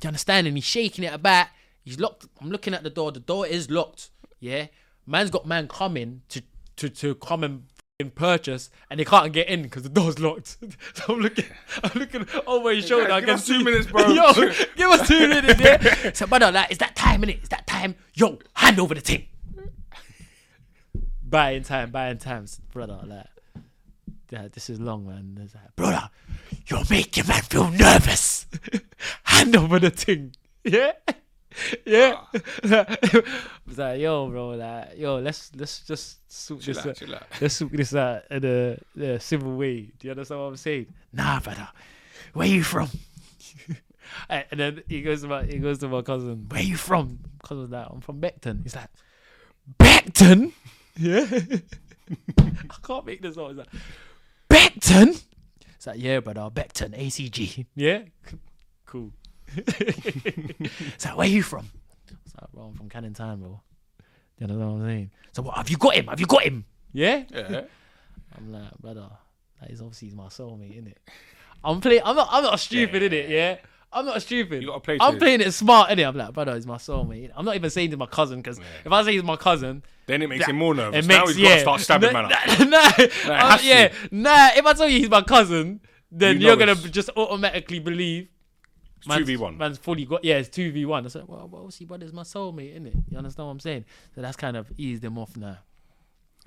Do 0.00 0.06
you 0.06 0.08
understand? 0.08 0.48
And 0.48 0.56
he's 0.56 0.64
shaking 0.66 1.04
it 1.04 1.14
about. 1.14 1.46
He's 1.84 2.00
locked. 2.00 2.26
I'm 2.40 2.50
looking 2.50 2.74
at 2.74 2.82
the 2.82 2.90
door. 2.90 3.12
The 3.12 3.20
door 3.20 3.46
is 3.46 3.70
locked. 3.70 4.10
Yeah, 4.40 4.66
man's 5.06 5.30
got 5.30 5.46
man 5.46 5.68
coming 5.68 6.22
to 6.30 6.42
to 6.80 6.88
to 6.88 7.14
come 7.14 7.44
and 7.44 8.14
purchase, 8.14 8.70
and 8.90 8.98
they 8.98 9.04
can't 9.04 9.32
get 9.32 9.48
in 9.48 9.62
because 9.62 9.82
the 9.82 9.88
door's 9.88 10.18
locked. 10.18 10.56
so 10.94 11.04
I'm 11.14 11.20
looking, 11.20 11.44
I'm 11.84 11.90
looking 12.00 12.26
over 12.46 12.74
his 12.74 12.86
shoulder. 12.86 13.08
guys, 13.08 13.12
I 13.12 13.20
give 13.20 13.26
can 13.28 13.34
us 13.36 13.46
two 13.46 13.58
see- 13.58 13.64
minutes, 13.64 13.86
bro. 13.86 14.08
Yo, 14.08 14.32
give 14.76 14.90
us 14.90 15.06
two 15.08 15.28
minutes. 15.28 15.60
Yeah. 15.60 16.12
So, 16.14 16.26
brother, 16.26 16.50
like, 16.50 16.70
it's 16.70 16.78
that 16.78 16.96
time, 16.96 17.22
innit? 17.22 17.38
It's 17.38 17.48
that 17.50 17.66
time. 17.66 17.94
Yo, 18.14 18.38
hand 18.54 18.80
over 18.80 18.94
the 18.94 19.00
thing 19.00 19.26
buying 21.22 21.62
time, 21.62 21.90
buying 21.90 22.18
times, 22.18 22.60
brother. 22.72 23.00
Like, 23.04 23.26
yeah, 24.30 24.48
this 24.52 24.68
is 24.70 24.80
long, 24.80 25.06
man. 25.06 25.38
It's 25.42 25.54
like, 25.54 25.74
brother, 25.76 26.10
you're 26.66 26.82
making 26.90 27.26
man 27.26 27.42
feel 27.42 27.70
nervous. 27.70 28.46
Hand 29.24 29.56
over 29.56 29.78
the 29.78 29.90
thing, 29.90 30.34
yeah, 30.64 30.92
yeah. 31.84 32.16
Ah. 32.16 32.30
it's 32.62 33.78
like, 33.78 34.00
yo, 34.00 34.28
bro, 34.28 34.50
like, 34.50 34.96
yo, 34.96 35.18
let's 35.18 35.50
let's 35.56 35.80
just 35.80 36.30
sort 36.32 36.60
Chill 36.60 36.74
this 36.74 36.86
out, 36.86 37.08
uh, 37.08 37.14
out. 37.16 37.22
Let's 37.40 37.54
sort 37.54 37.72
this 37.72 37.94
out 37.94 38.22
in 38.30 38.44
a, 38.44 38.78
in 38.96 39.02
a 39.02 39.20
civil 39.20 39.56
way. 39.56 39.90
Do 39.98 40.06
you 40.06 40.10
understand 40.10 40.40
what 40.40 40.46
I'm 40.48 40.56
saying? 40.56 40.86
Nah, 41.12 41.40
brother. 41.40 41.68
Where 42.32 42.46
you 42.46 42.62
from? 42.62 42.88
and 44.28 44.60
then 44.60 44.82
he 44.88 45.02
goes 45.02 45.22
to 45.22 45.28
my 45.28 45.44
he 45.44 45.58
goes 45.58 45.78
to 45.78 45.88
my 45.88 46.02
cousin. 46.02 46.46
Where 46.48 46.62
you 46.62 46.76
from? 46.76 47.18
Cousin's 47.42 47.70
like, 47.70 47.86
I'm 47.90 48.00
from 48.00 48.20
Beckton. 48.20 48.62
He's 48.62 48.76
like, 48.76 48.90
Beckton? 49.78 50.52
Yeah. 50.96 51.26
I 52.38 52.76
can't 52.82 53.06
make 53.06 53.22
this. 53.22 53.36
It's 53.36 53.58
like, 53.58 53.68
Beckton? 54.48 55.22
It's 55.76 55.86
like, 55.86 55.98
yeah, 55.98 56.20
brother, 56.20 56.42
Beckton, 56.50 56.96
ACG. 56.98 57.66
Yeah? 57.74 58.02
Cool. 58.86 59.12
like, 61.04 61.16
where 61.16 61.26
you 61.26 61.42
from? 61.42 61.70
It's 62.24 62.34
like, 62.40 62.52
bro, 62.52 62.64
I'm 62.64 62.74
from 62.74 62.88
Canning 62.88 63.14
Town, 63.14 63.40
bro. 63.40 63.60
You 64.38 64.46
know 64.46 64.54
what 64.58 64.64
I'm 64.64 64.86
saying? 64.86 65.10
So 65.32 65.42
what, 65.42 65.56
have 65.56 65.68
you 65.68 65.76
got 65.76 65.94
him? 65.94 66.06
Have 66.06 66.20
you 66.20 66.26
got 66.26 66.42
him? 66.42 66.64
Yeah? 66.92 67.24
Yeah. 67.32 67.62
I'm 68.36 68.52
like, 68.52 68.78
brother, 68.78 69.10
that 69.60 69.70
is 69.70 69.80
obviously 69.80 70.10
my 70.10 70.26
soulmate, 70.26 70.82
innit? 70.82 70.94
I'm 71.62 71.80
playing. 71.80 72.02
I'm 72.04 72.16
not. 72.16 72.28
I'm 72.30 72.42
not 72.42 72.58
stupid, 72.58 73.12
innit? 73.12 73.28
Yeah. 73.28 73.58
I'm 73.92 74.06
not 74.06 74.22
stupid. 74.22 74.62
You 74.62 74.68
gotta 74.68 74.80
play 74.80 74.98
I'm 75.00 75.18
playing 75.18 75.40
it 75.40 75.50
smart, 75.52 75.90
innit? 75.90 76.06
I'm 76.06 76.16
like, 76.16 76.32
brother, 76.32 76.54
he's 76.54 76.66
my 76.66 76.76
soulmate. 76.76 77.32
I'm 77.34 77.44
not 77.44 77.56
even 77.56 77.70
saying 77.70 77.90
he's 77.90 77.98
my 77.98 78.06
cousin 78.06 78.40
because 78.40 78.60
if 78.84 78.92
I 78.92 79.02
say 79.02 79.12
he's 79.12 79.24
my 79.24 79.36
cousin, 79.36 79.82
Then 80.06 80.22
it 80.22 80.28
makes 80.28 80.44
that- 80.44 80.50
him 80.50 80.56
more 80.56 80.74
nervous. 80.74 81.04
It 81.04 81.08
now 81.08 81.24
makes 81.24 81.30
he's 81.36 81.38
yeah. 81.38 81.64
got 81.64 81.78
to 81.78 81.82
start 81.82 82.00
stabbing 82.02 82.12
nah, 82.12 82.22
man 82.22 82.32
up. 82.32 82.58
Nah, 82.60 83.34
nah, 83.34 83.44
um, 83.44 83.50
has 83.50 83.60
to. 83.62 83.66
yeah, 83.66 83.92
nah. 84.12 84.50
If 84.56 84.64
I 84.64 84.72
tell 84.74 84.88
you 84.88 85.00
he's 85.00 85.10
my 85.10 85.22
cousin, 85.22 85.80
then 86.12 86.40
You 86.40 86.50
are 86.50 86.56
gonna 86.56 86.76
just 86.76 87.10
automatically 87.16 87.80
believe. 87.80 88.28
Man's- 89.06 89.28
2v1. 89.28 89.56
Man's 89.56 89.78
fully 89.78 90.04
got 90.04 90.24
yeah, 90.24 90.36
it's 90.36 90.48
two 90.48 90.70
v 90.72 90.84
one. 90.84 91.04
I 91.04 91.08
said, 91.08 91.24
well, 91.26 91.48
well, 91.50 91.70
see, 91.70 91.84
brother, 91.84 92.04
it's 92.04 92.14
my 92.14 92.22
soulmate, 92.22 92.78
innit? 92.80 92.94
You 93.10 93.18
understand 93.18 93.46
what 93.46 93.52
I'm 93.52 93.60
saying? 93.60 93.84
So 94.14 94.20
that's 94.22 94.36
kind 94.36 94.56
of 94.56 94.70
eased 94.76 95.04
him 95.04 95.18
off 95.18 95.36
now. 95.36 95.58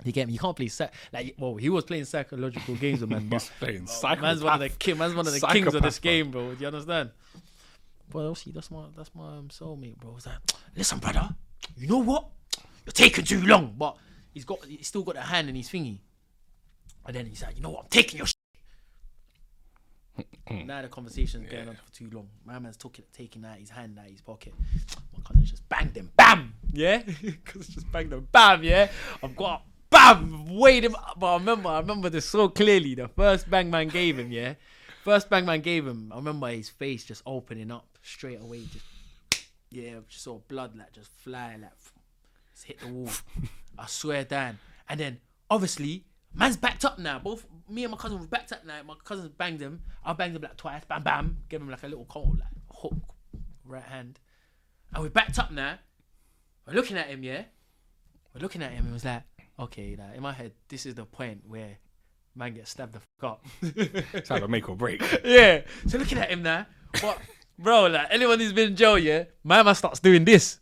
You 0.04 0.10
get 0.12 0.26
me? 0.26 0.32
You 0.32 0.38
can't 0.40 0.56
play 0.56 0.68
psych- 0.68 0.92
like 1.12 1.34
well, 1.38 1.54
he 1.56 1.68
was 1.68 1.84
playing 1.84 2.04
psychological 2.04 2.74
games 2.74 3.00
with 3.00 3.10
man, 3.10 3.28
but 3.30 3.42
He's 3.42 3.50
playing 3.58 3.88
man's 4.20 4.42
one 4.42 4.54
of 4.54 4.60
the 4.60 4.68
ki- 4.68 4.94
man's 4.94 5.14
one 5.14 5.26
of 5.26 5.32
the 5.32 5.46
kings 5.46 5.74
of 5.74 5.82
this 5.82 5.98
game, 5.98 6.30
bro. 6.30 6.54
Do 6.54 6.60
you 6.60 6.66
understand? 6.66 7.10
But 8.10 8.20
obviously, 8.26 8.52
that's 8.52 8.70
my 8.70 8.84
that's 8.96 9.14
my 9.14 9.38
um, 9.38 9.48
soulmate, 9.48 9.96
bro. 9.98 10.14
It's 10.16 10.26
like, 10.26 10.36
listen, 10.76 10.98
brother, 10.98 11.28
you 11.76 11.86
know 11.86 11.98
what? 11.98 12.26
You're 12.84 12.92
taking 12.92 13.24
too 13.24 13.40
long, 13.42 13.74
but 13.78 13.96
he's 14.32 14.44
got 14.44 14.64
he's 14.64 14.88
still 14.88 15.02
got 15.02 15.16
a 15.16 15.20
hand 15.22 15.48
in 15.48 15.54
his 15.54 15.68
thingy. 15.68 15.98
And 17.06 17.14
then 17.16 17.26
he's 17.26 17.42
like, 17.42 17.56
you 17.56 17.62
know 17.62 17.70
what? 17.70 17.84
I'm 17.84 17.88
taking 17.90 18.18
your. 18.18 18.26
shit." 18.26 18.34
Mm. 20.50 20.66
now 20.66 20.82
the 20.82 20.88
conversation's 20.88 21.50
going 21.50 21.68
on 21.68 21.74
for 21.74 21.92
too 21.92 22.10
long. 22.12 22.28
My 22.44 22.58
man's 22.58 22.76
talking, 22.76 23.04
taking 23.12 23.44
out 23.44 23.56
his 23.56 23.70
hand 23.70 23.98
out 23.98 24.06
his 24.06 24.20
pocket. 24.20 24.52
My 25.12 25.22
cousin 25.24 25.44
just 25.44 25.68
banged 25.68 25.96
him, 25.96 26.10
bam, 26.16 26.54
yeah, 26.72 27.02
because 27.22 27.68
just 27.68 27.90
banged 27.90 28.12
him, 28.12 28.28
bam, 28.30 28.62
yeah. 28.62 28.90
I've 29.22 29.34
got 29.34 29.64
bam, 29.90 30.46
weighed 30.54 30.84
him 30.84 30.94
up. 30.94 31.16
But 31.18 31.26
I 31.26 31.36
remember, 31.38 31.68
I 31.70 31.78
remember 31.80 32.10
this 32.10 32.26
so 32.26 32.48
clearly. 32.48 32.94
The 32.94 33.08
first 33.08 33.48
bang 33.48 33.70
man 33.70 33.88
gave 33.88 34.18
him, 34.18 34.30
yeah. 34.30 34.54
First 35.02 35.30
bang 35.30 35.46
man 35.46 35.60
gave 35.60 35.86
him. 35.86 36.10
I 36.12 36.16
remember 36.16 36.48
his 36.48 36.68
face 36.68 37.04
just 37.04 37.22
opening 37.26 37.70
up 37.70 37.86
straight 38.02 38.40
away, 38.40 38.64
just 38.70 38.84
yeah, 39.70 39.94
just 40.08 40.24
saw 40.24 40.38
blood 40.46 40.76
like 40.76 40.92
just 40.92 41.10
fly 41.10 41.56
like 41.60 41.72
just 42.52 42.64
hit 42.64 42.80
the 42.80 42.88
wall. 42.88 43.10
I 43.78 43.86
swear 43.86 44.24
down. 44.24 44.58
And 44.88 45.00
then 45.00 45.20
obviously, 45.50 46.04
man's 46.34 46.56
backed 46.56 46.84
up 46.84 46.98
now. 46.98 47.18
Both 47.18 47.46
me 47.68 47.84
and 47.84 47.90
my 47.90 47.96
cousin 47.96 48.20
were 48.20 48.26
backed 48.26 48.52
up 48.52 48.64
now. 48.66 48.82
My 48.86 48.94
cousin 49.04 49.32
banged 49.36 49.60
him. 49.60 49.80
I 50.04 50.12
banged 50.12 50.36
him 50.36 50.42
like 50.42 50.56
twice. 50.56 50.82
Bam 50.88 51.02
bam. 51.02 51.36
Gave 51.48 51.60
him 51.60 51.70
like 51.70 51.82
a 51.82 51.88
little 51.88 52.04
cold 52.06 52.38
like 52.38 52.48
hook, 52.70 52.94
right 53.64 53.82
hand. 53.82 54.20
And 54.92 55.02
we're 55.02 55.10
backed 55.10 55.38
up 55.38 55.50
now. 55.50 55.78
We're 56.66 56.74
looking 56.74 56.96
at 56.96 57.06
him, 57.08 57.22
yeah. 57.22 57.42
We're 58.34 58.40
looking 58.40 58.62
at 58.62 58.72
him. 58.72 58.86
It 58.88 58.92
was 58.92 59.04
like, 59.04 59.22
okay, 59.58 59.96
like 59.98 60.16
in 60.16 60.22
my 60.22 60.32
head, 60.32 60.52
this 60.68 60.86
is 60.86 60.94
the 60.94 61.04
point 61.04 61.42
where 61.46 61.78
Man 62.36 62.54
gets 62.54 62.70
stabbed 62.70 62.92
the 62.94 63.00
fuck 63.20 63.30
up. 63.32 63.46
It's 63.62 64.30
either 64.30 64.48
make 64.48 64.68
or 64.68 64.74
break. 64.76 65.00
yeah. 65.24 65.62
So 65.86 65.98
looking 65.98 66.18
at 66.18 66.30
him 66.30 66.42
now, 66.42 66.66
what, 67.00 67.18
bro? 67.58 67.86
Like 67.86 68.08
anyone 68.10 68.40
who's 68.40 68.52
been 68.52 68.70
in 68.70 68.76
jail, 68.76 68.98
yeah, 68.98 69.24
my 69.44 69.62
man 69.62 69.74
starts 69.74 70.00
doing 70.00 70.24
this, 70.24 70.58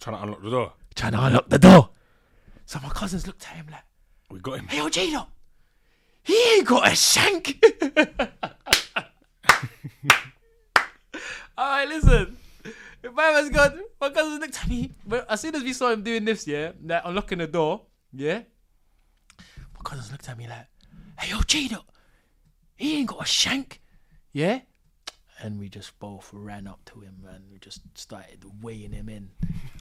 Trying 0.00 0.16
to 0.16 0.22
unlock 0.22 0.42
the 0.42 0.50
door. 0.50 0.72
trying 0.94 1.12
to 1.12 1.24
unlock 1.24 1.48
the 1.48 1.58
door. 1.58 1.90
So 2.66 2.78
my 2.82 2.90
cousins 2.90 3.26
looked 3.26 3.42
at 3.48 3.56
him 3.56 3.66
like, 3.70 3.84
We 4.30 4.40
got 4.40 4.58
him. 4.58 4.68
"Hey, 4.68 4.78
yo, 4.78 4.88
J 4.90 5.10
Dot, 5.12 5.30
he 6.24 6.34
ain't 6.56 6.66
got 6.66 6.90
a 6.90 6.96
shank." 6.96 7.64
All 11.56 11.68
right, 11.68 11.88
listen. 11.88 12.36
My 13.12 13.32
man's 13.32 13.50
gone. 13.50 13.80
My 14.00 14.10
cousins 14.10 14.40
looked 14.40 14.58
at 14.62 14.68
me. 14.68 14.90
But 15.06 15.30
as 15.30 15.40
soon 15.40 15.54
as 15.54 15.62
we 15.62 15.72
saw 15.72 15.90
him 15.90 16.02
doing 16.02 16.24
this, 16.24 16.46
yeah, 16.46 16.72
like 16.82 17.02
unlocking 17.04 17.38
the 17.38 17.46
door, 17.46 17.82
yeah, 18.12 18.42
my 19.38 19.80
cousins 19.84 20.10
looked 20.10 20.28
at 20.28 20.38
me 20.38 20.48
like, 20.48 20.66
"Hey, 21.18 21.30
yo, 21.30 21.40
J 21.42 21.68
Dot, 21.68 21.86
he 22.74 22.98
ain't 22.98 23.08
got 23.08 23.22
a 23.22 23.26
shank, 23.26 23.80
yeah." 24.32 24.60
And 25.40 25.58
we 25.58 25.68
just 25.68 25.98
both 25.98 26.30
ran 26.32 26.66
up 26.66 26.80
to 26.86 27.00
him 27.00 27.26
and 27.28 27.44
we 27.52 27.58
just 27.58 27.82
started 27.94 28.44
weighing 28.62 28.92
him 28.92 29.08
in. 29.08 29.30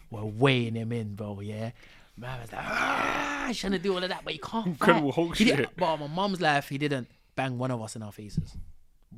We're 0.10 0.26
weighing 0.26 0.76
him 0.76 0.92
in, 0.92 1.16
bro, 1.16 1.40
yeah. 1.40 1.72
Man 2.16 2.40
was 2.42 2.52
like, 2.52 2.62
ah, 2.64 3.46
he's 3.48 3.58
trying 3.60 3.72
to 3.74 3.80
do 3.80 3.94
all 3.94 4.04
of 4.04 4.10
that, 4.10 4.22
but 4.24 4.34
he 4.34 4.40
can't. 4.40 4.68
Incredible 4.68 5.12
fight. 5.12 5.16
Hulk 5.16 5.38
He 5.38 5.46
did- 5.46 5.58
shit. 5.58 5.70
But 5.76 5.86
on 5.86 6.00
my 6.02 6.08
mum's 6.08 6.40
life, 6.42 6.70
he 6.70 6.78
didn't 6.78 7.08
bang 7.36 7.58
one 7.58 7.72
of 7.72 7.82
us 7.82 7.96
in 7.96 8.04
our 8.04 8.12
faces. 8.12 8.56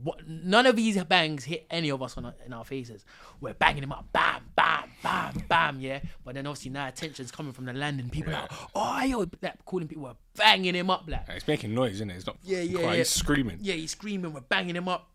What, 0.04 0.28
none 0.28 0.66
of 0.66 0.76
these 0.76 1.02
bangs 1.06 1.46
hit 1.46 1.68
any 1.70 1.90
of 1.90 2.02
us 2.04 2.18
on 2.18 2.26
our, 2.26 2.34
in 2.46 2.52
our 2.54 2.66
faces. 2.66 3.06
We're 3.40 3.54
banging 3.54 3.84
him 3.84 3.92
up, 3.94 4.12
bam, 4.12 4.44
bam, 4.56 4.92
bam, 5.02 5.44
bam, 5.48 5.80
yeah. 5.80 6.00
But 6.24 6.36
then 6.36 6.46
obviously 6.48 6.72
now 6.72 6.88
attention's 6.88 7.32
coming 7.32 7.54
from 7.54 7.64
the 7.66 7.72
landing. 7.74 8.04
and 8.06 8.12
people 8.12 8.34
are 8.34 8.42
like, 8.42 8.52
oh, 8.76 9.02
yo, 9.04 9.26
like 9.42 9.64
calling 9.66 9.88
people, 9.88 10.04
we're 10.04 10.14
banging 10.38 10.76
him 10.76 10.90
up, 10.90 11.06
like, 11.08 11.22
It's 11.30 11.48
making 11.48 11.74
noise, 11.74 11.94
isn't 11.96 12.10
it? 12.10 12.16
It's 12.16 12.26
not. 12.28 12.38
Yeah, 12.44 12.60
yeah, 12.60 12.74
crying, 12.80 12.90
yeah. 12.92 12.96
He's 12.98 13.10
screaming. 13.10 13.58
yeah, 13.62 13.74
he's 13.76 13.92
screaming, 13.92 14.34
we're 14.34 14.42
banging 14.42 14.76
him 14.76 14.88
up. 14.90 15.10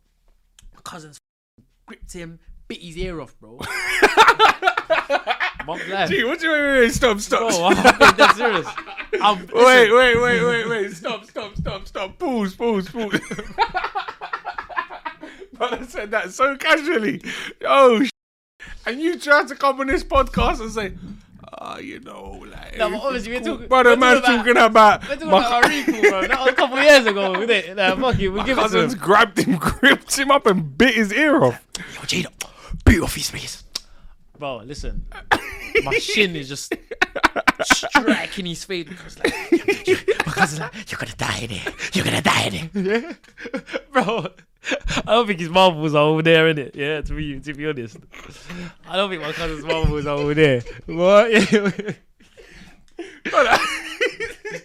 My 0.74 0.80
cousins 0.82 1.18
gripped 1.86 2.12
him, 2.14 2.38
bit 2.66 2.80
his 2.80 2.96
ear 2.96 3.20
off, 3.20 3.38
bro. 3.38 3.60
Mum's 5.66 5.86
life. 5.88 6.08
Gee, 6.10 6.24
what 6.24 6.38
do 6.40 6.46
you 6.46 6.52
mean? 6.52 6.62
Wait, 6.72 6.80
wait, 6.80 6.92
stop, 6.92 7.20
stop. 7.20 7.50
Bro, 7.50 7.66
I'm 8.06 8.16
dead 8.16 8.34
serious. 8.36 8.66
I'm, 9.20 9.38
Wait, 9.52 9.90
listen, 9.90 9.96
wait, 9.96 10.16
wait, 10.22 10.44
wait, 10.44 10.68
wait. 10.68 10.92
Stop, 10.92 11.24
stop, 11.24 11.56
stop, 11.56 11.86
stop. 11.88 12.18
Pause, 12.18 12.54
pause, 12.54 12.88
pause. 12.88 13.20
Brother 15.52 15.84
said 15.84 16.10
that 16.12 16.32
so 16.32 16.56
casually. 16.56 17.20
Oh, 17.66 18.02
sh- 18.04 18.10
and 18.86 19.00
you 19.00 19.18
tried 19.18 19.48
to 19.48 19.54
come 19.56 19.80
on 19.80 19.88
this 19.88 20.02
podcast 20.04 20.60
and 20.60 20.70
say, 20.70 20.92
ah, 21.58 21.78
you 21.78 22.00
know, 22.00 22.42
like. 22.50 22.78
No, 22.78 22.88
but 22.90 23.00
obviously 23.02 23.32
we're 23.32 23.36
everything's 23.36 23.46
talking- 23.46 23.68
Brother, 23.68 23.90
we're 23.90 23.96
man's 23.96 24.20
talking 24.22 24.56
about. 24.56 25.02
We're 25.02 25.14
talking 25.16 25.28
my 25.28 25.38
about 25.38 25.64
Ariku, 25.70 26.00
bro. 26.08 26.26
That 26.28 26.38
was 26.40 26.48
a 26.48 26.52
couple 26.54 26.80
years 26.82 27.06
ago, 27.06 27.30
wasn't 27.32 27.50
it? 27.50 27.76
Nah, 27.76 27.96
fuck 27.96 28.18
it, 28.18 28.28
we'll 28.28 28.44
give 28.44 28.56
it 28.58 28.62
to 28.62 28.68
cousins 28.68 28.92
him. 28.94 28.98
grabbed 29.00 29.38
him, 29.38 29.56
gripped 29.56 30.16
him 30.18 30.30
up, 30.30 30.46
and 30.46 30.78
bit 30.78 30.94
his 30.94 31.12
ear 31.12 31.42
off. 31.44 31.62
Yo, 31.76 32.00
Jada, 32.02 32.30
beat 32.84 33.00
off 33.00 33.14
his 33.14 33.28
face. 33.30 33.64
Bro, 34.40 34.62
listen. 34.64 35.04
My 35.84 35.98
shin 35.98 36.34
is 36.34 36.48
just 36.48 36.74
striking 37.62 38.46
his 38.46 38.64
face 38.64 38.88
because, 38.88 39.18
like, 39.18 39.34
my 39.52 40.32
cousin's 40.32 40.60
like, 40.60 40.90
you're 40.90 40.98
gonna 40.98 41.14
die 41.14 41.40
in 41.40 41.50
here. 41.50 41.74
You're 41.92 42.06
gonna 42.06 42.22
die 42.22 42.44
in 42.44 42.52
here. 42.52 42.70
Yeah? 42.74 43.12
Bro, 43.92 44.28
I 45.06 45.12
don't 45.12 45.26
think 45.26 45.40
his 45.40 45.50
marbles 45.50 45.94
are 45.94 46.04
over 46.04 46.22
there, 46.22 46.48
in 46.48 46.56
it. 46.56 46.74
Yeah, 46.74 47.02
to 47.02 47.12
be, 47.12 47.38
to 47.38 47.52
be 47.52 47.68
honest. 47.68 47.98
I 48.88 48.96
don't 48.96 49.10
think 49.10 49.20
my 49.20 49.32
cousin's 49.32 49.62
marbles 49.62 50.06
are 50.06 50.16
over 50.16 50.32
there. 50.32 50.62
What? 50.86 51.30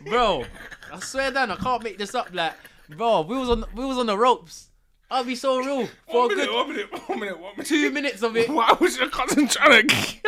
bro, 0.06 0.46
I 0.94 1.00
swear 1.02 1.32
down, 1.32 1.52
I 1.52 1.58
can't 1.58 1.84
make 1.84 1.98
this 1.98 2.16
up. 2.16 2.30
Like, 2.32 2.54
bro, 2.96 3.24
we 3.24 3.38
was 3.38 3.50
on, 3.50 3.66
we 3.76 3.84
was 3.84 3.98
on 3.98 4.06
the 4.06 4.18
ropes. 4.18 4.70
I'll 5.12 5.24
be 5.24 5.36
so 5.36 5.60
real 5.60 5.86
for 5.86 5.92
a 6.12 6.16
One 6.20 6.28
minute, 6.30 6.46
good 6.48 6.56
one 6.56 6.68
minute, 6.70 6.92
one 7.10 7.20
minute, 7.20 7.40
one 7.40 7.52
minute. 7.54 7.66
two 7.68 7.92
minutes 7.92 8.24
of 8.24 8.36
it. 8.36 8.50
Why 8.60 8.76
was 8.80 8.98
your 8.98 9.10
cousin 9.10 9.48
trying 9.48 9.88
to. 9.88 9.96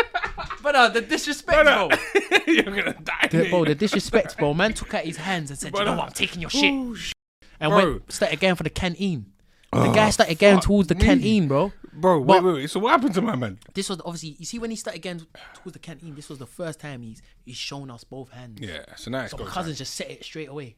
But 0.63 0.75
uh, 0.75 0.89
the 0.89 1.01
disrespect, 1.01 1.63
bro. 1.63 1.89
You're 2.47 2.63
gonna 2.63 2.93
die. 3.01 3.27
The, 3.31 3.49
bro, 3.49 3.63
the 3.63 3.75
disrespect, 3.75 4.37
bro. 4.37 4.53
Man 4.53 4.73
took 4.73 4.93
out 4.93 5.03
his 5.05 5.15
hands 5.17 5.49
and 5.49 5.57
said, 5.57 5.71
"You 5.73 5.85
know 5.85 5.95
what? 5.95 6.07
I'm 6.07 6.11
taking 6.11 6.41
your 6.41 6.49
shit." 6.49 6.73
Ooh, 6.73 6.93
sh- 6.95 7.13
And 7.59 7.69
Bro. 7.69 7.77
went 7.91 8.11
started 8.11 8.39
going 8.39 8.55
for 8.55 8.63
the 8.63 8.69
canteen. 8.69 9.27
The 9.71 9.91
guy 9.91 10.09
started 10.09 10.37
going 10.39 10.59
towards 10.59 10.87
the 10.89 10.95
me. 10.95 11.01
canteen, 11.05 11.47
bro. 11.47 11.71
Bro, 11.93 12.21
wait, 12.21 12.43
wait, 12.43 12.53
wait. 12.53 12.69
So 12.69 12.79
what 12.79 12.89
happened 12.91 13.13
to 13.15 13.21
my 13.21 13.35
man? 13.35 13.59
This 13.75 13.87
was 13.89 13.99
obviously 14.03 14.35
you 14.39 14.45
see 14.45 14.59
when 14.59 14.69
he 14.71 14.75
started 14.75 15.01
going 15.01 15.21
towards 15.53 15.73
the 15.73 15.79
canteen. 15.79 16.15
This 16.15 16.27
was 16.27 16.39
the 16.39 16.47
first 16.47 16.79
time 16.79 17.01
he's 17.01 17.21
he's 17.45 17.55
shown 17.57 17.89
us 17.89 18.03
both 18.03 18.29
hands. 18.31 18.59
Yeah, 18.59 18.83
so 18.97 19.11
now 19.11 19.21
it's 19.21 19.31
So 19.31 19.37
go 19.37 19.43
my 19.43 19.49
time. 19.49 19.53
cousins 19.53 19.77
just 19.77 19.93
set 19.93 20.09
it 20.11 20.25
straight 20.25 20.49
away. 20.49 20.75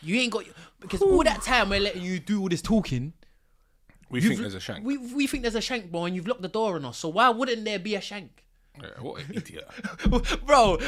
You 0.00 0.16
ain't 0.20 0.32
got 0.32 0.44
because 0.80 1.02
all 1.02 1.24
that 1.24 1.42
time 1.42 1.70
we're 1.70 1.80
letting 1.80 2.02
you 2.02 2.20
do 2.20 2.40
all 2.42 2.48
this 2.48 2.62
talking. 2.62 3.14
We 4.10 4.20
you've- 4.20 4.28
think 4.28 4.40
there's 4.40 4.54
a 4.54 4.60
shank. 4.60 4.84
We 4.84 4.96
we 4.98 5.26
think 5.26 5.42
there's 5.42 5.54
a 5.54 5.60
shank, 5.60 5.90
bro, 5.90 6.04
and 6.04 6.14
you've 6.16 6.26
locked 6.28 6.42
the 6.42 6.48
door 6.48 6.76
on 6.76 6.84
us. 6.84 6.98
So 6.98 7.08
why 7.08 7.28
wouldn't 7.30 7.64
there 7.64 7.78
be 7.78 7.94
a 7.94 8.00
shank? 8.00 8.44
Yeah, 8.80 8.88
what 9.00 9.22
an 9.22 9.34
idiot. 9.34 9.68
bro. 10.46 10.78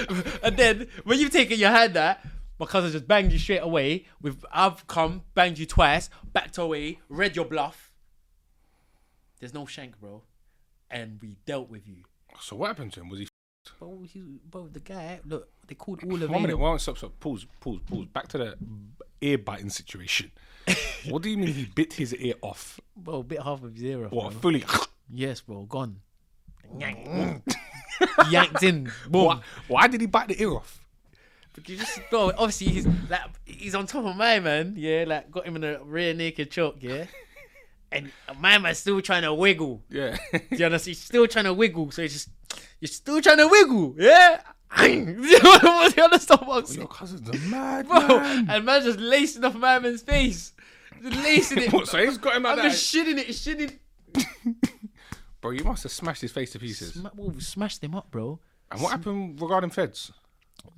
And 0.42 0.56
then 0.56 0.88
when 1.04 1.20
you've 1.20 1.30
taken 1.30 1.58
your 1.58 1.70
hand 1.70 1.96
out, 1.96 2.18
my 2.58 2.66
cousin 2.66 2.90
just 2.90 3.06
banged 3.06 3.32
you 3.32 3.38
straight 3.38 3.58
away. 3.62 4.06
With 4.20 4.44
I've 4.52 4.86
come, 4.86 5.22
banged 5.34 5.58
you 5.58 5.66
twice, 5.66 6.10
backed 6.32 6.58
away, 6.58 6.98
read 7.08 7.36
your 7.36 7.44
bluff. 7.44 7.92
There's 9.40 9.54
no 9.54 9.66
shank, 9.66 10.00
bro. 10.00 10.22
And 10.90 11.18
we 11.20 11.36
dealt 11.46 11.68
with 11.68 11.86
you. 11.86 12.04
So 12.40 12.56
what 12.56 12.68
happened 12.68 12.92
to 12.94 13.00
him? 13.00 13.08
Was 13.08 13.20
he? 13.20 13.28
Bro, 13.78 14.02
he, 14.04 14.22
bro, 14.48 14.68
the 14.68 14.78
guy, 14.80 15.18
look, 15.26 15.48
they 15.66 15.74
called 15.74 16.02
all 16.04 16.22
of 16.22 16.30
One 16.30 16.42
minute, 16.42 16.56
one 16.56 16.78
stop, 16.78 16.96
stop. 16.98 17.18
Pause, 17.18 17.46
pause, 17.60 17.80
pause. 17.86 18.06
Back 18.06 18.28
to 18.28 18.38
the 18.38 18.56
ear 19.20 19.38
biting 19.38 19.70
situation. 19.70 20.30
what 21.08 21.22
do 21.22 21.30
you 21.30 21.36
mean 21.36 21.52
he 21.52 21.64
bit 21.66 21.94
his 21.94 22.14
ear 22.14 22.34
off? 22.42 22.80
Well, 23.04 23.22
bit 23.22 23.42
half 23.42 23.62
of 23.62 23.74
his 23.74 23.84
ear 23.84 24.06
off. 24.06 24.12
What 24.12 24.32
bro. 24.32 24.40
fully? 24.40 24.64
Yes, 25.08 25.40
bro, 25.40 25.62
gone. 25.62 26.00
Yanked 28.30 28.62
in. 28.62 28.90
Boom. 29.08 29.24
Why, 29.26 29.40
why 29.68 29.86
did 29.86 30.00
he 30.00 30.06
bite 30.06 30.28
the 30.28 30.40
ear 30.40 30.54
off? 30.54 30.84
But 31.54 31.68
you 31.68 31.76
just 31.76 32.00
bro, 32.10 32.32
obviously 32.36 32.66
he's 32.68 32.86
like 33.08 33.22
he's 33.44 33.74
on 33.74 33.86
top 33.86 34.04
of 34.04 34.14
my 34.14 34.40
man, 34.40 34.74
yeah, 34.76 35.04
like 35.06 35.30
got 35.30 35.46
him 35.46 35.56
in 35.56 35.64
a 35.64 35.82
rear 35.82 36.12
naked 36.12 36.50
choke, 36.50 36.76
yeah. 36.80 37.06
And 37.92 38.10
my 38.40 38.58
man's 38.58 38.78
still 38.78 39.00
trying 39.00 39.22
to 39.22 39.32
wiggle. 39.32 39.80
Yeah. 39.88 40.18
Do 40.32 40.40
you 40.50 40.66
understand? 40.66 40.96
He's 40.96 41.02
still 41.02 41.26
trying 41.28 41.44
to 41.44 41.54
wiggle, 41.54 41.92
so 41.92 42.02
he's 42.02 42.12
just 42.12 42.28
you're 42.80 42.88
still 42.88 43.22
trying 43.22 43.38
to 43.38 43.46
wiggle, 43.46 43.94
yeah. 43.96 44.40
Do 44.78 44.90
you 44.90 46.02
understand 46.02 46.40
what 46.44 46.58
I'm 46.58 46.66
saying? 46.66 46.80
Your 46.80 46.88
cousin's 46.88 47.28
a 47.28 47.48
mad 47.48 47.86
Bro, 47.88 47.98
man. 48.08 48.50
and 48.50 48.64
man 48.64 48.82
just 48.82 48.98
lacing 48.98 49.44
off 49.44 49.54
my 49.54 49.78
man's 49.78 50.02
face. 50.02 50.52
Just 51.02 51.16
lacing 51.22 51.58
it. 51.58 51.72
What, 51.72 51.88
so 51.88 51.98
he's 52.04 52.18
got 52.18 52.36
him 52.36 52.42
like 52.44 52.58
I'm 52.58 52.64
that? 52.64 52.70
just 52.72 52.94
shitting 52.94 53.18
it, 53.18 53.28
shitting. 53.28 53.78
Bro, 55.40 55.50
you 55.52 55.64
must 55.64 55.82
have 55.84 55.92
smashed 55.92 56.22
his 56.22 56.32
face 56.32 56.50
to 56.52 56.58
pieces. 56.58 56.94
Sma- 56.94 57.10
well, 57.14 57.30
we 57.30 57.40
smashed 57.40 57.82
him 57.84 57.94
up, 57.94 58.10
bro. 58.10 58.40
And 58.72 58.80
what 58.80 58.90
happened 58.90 59.40
regarding 59.40 59.70
feds? 59.70 60.10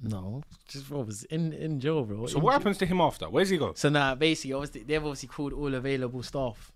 No, 0.03 0.43
just 0.67 0.89
bro, 0.89 1.01
was 1.01 1.25
in 1.25 1.53
in 1.55 1.81
jail, 1.81 2.05
bro. 2.05 2.27
So 2.27 2.37
In 2.39 2.43
what 2.43 2.51
jail. 2.51 2.59
happens 2.59 2.79
to 2.79 2.87
him 2.87 3.01
after? 3.01 3.31
Where's 3.31 3.49
he 3.49 3.57
go? 3.57 3.73
So 3.75 3.89
now, 3.89 4.15
basically, 4.17 4.53
obviously, 4.53 4.83
they've 4.83 5.03
obviously 5.03 5.29
called 5.29 5.53
all 5.55 5.75
available 5.75 6.23
staff. 6.23 6.73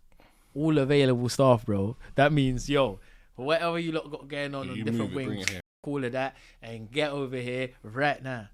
All 0.54 0.78
available 0.78 1.28
staff, 1.28 1.66
bro. 1.66 1.96
That 2.14 2.32
means, 2.32 2.70
yo, 2.70 3.00
whatever 3.36 3.78
you 3.78 3.92
lot 3.92 4.10
got 4.10 4.28
going 4.28 4.54
on 4.54 4.70
on 4.70 4.76
You 4.76 4.84
different 4.84 5.10
it, 5.10 5.14
bring 5.14 5.28
wings, 5.28 5.50
it 5.50 5.61
here. 5.84 5.92
call 5.92 6.04
of 6.04 6.12
that, 6.12 6.36
and 6.62 6.90
get 6.90 7.10
over 7.10 7.36
here 7.36 7.70
right 7.82 8.22
now. 8.22 8.48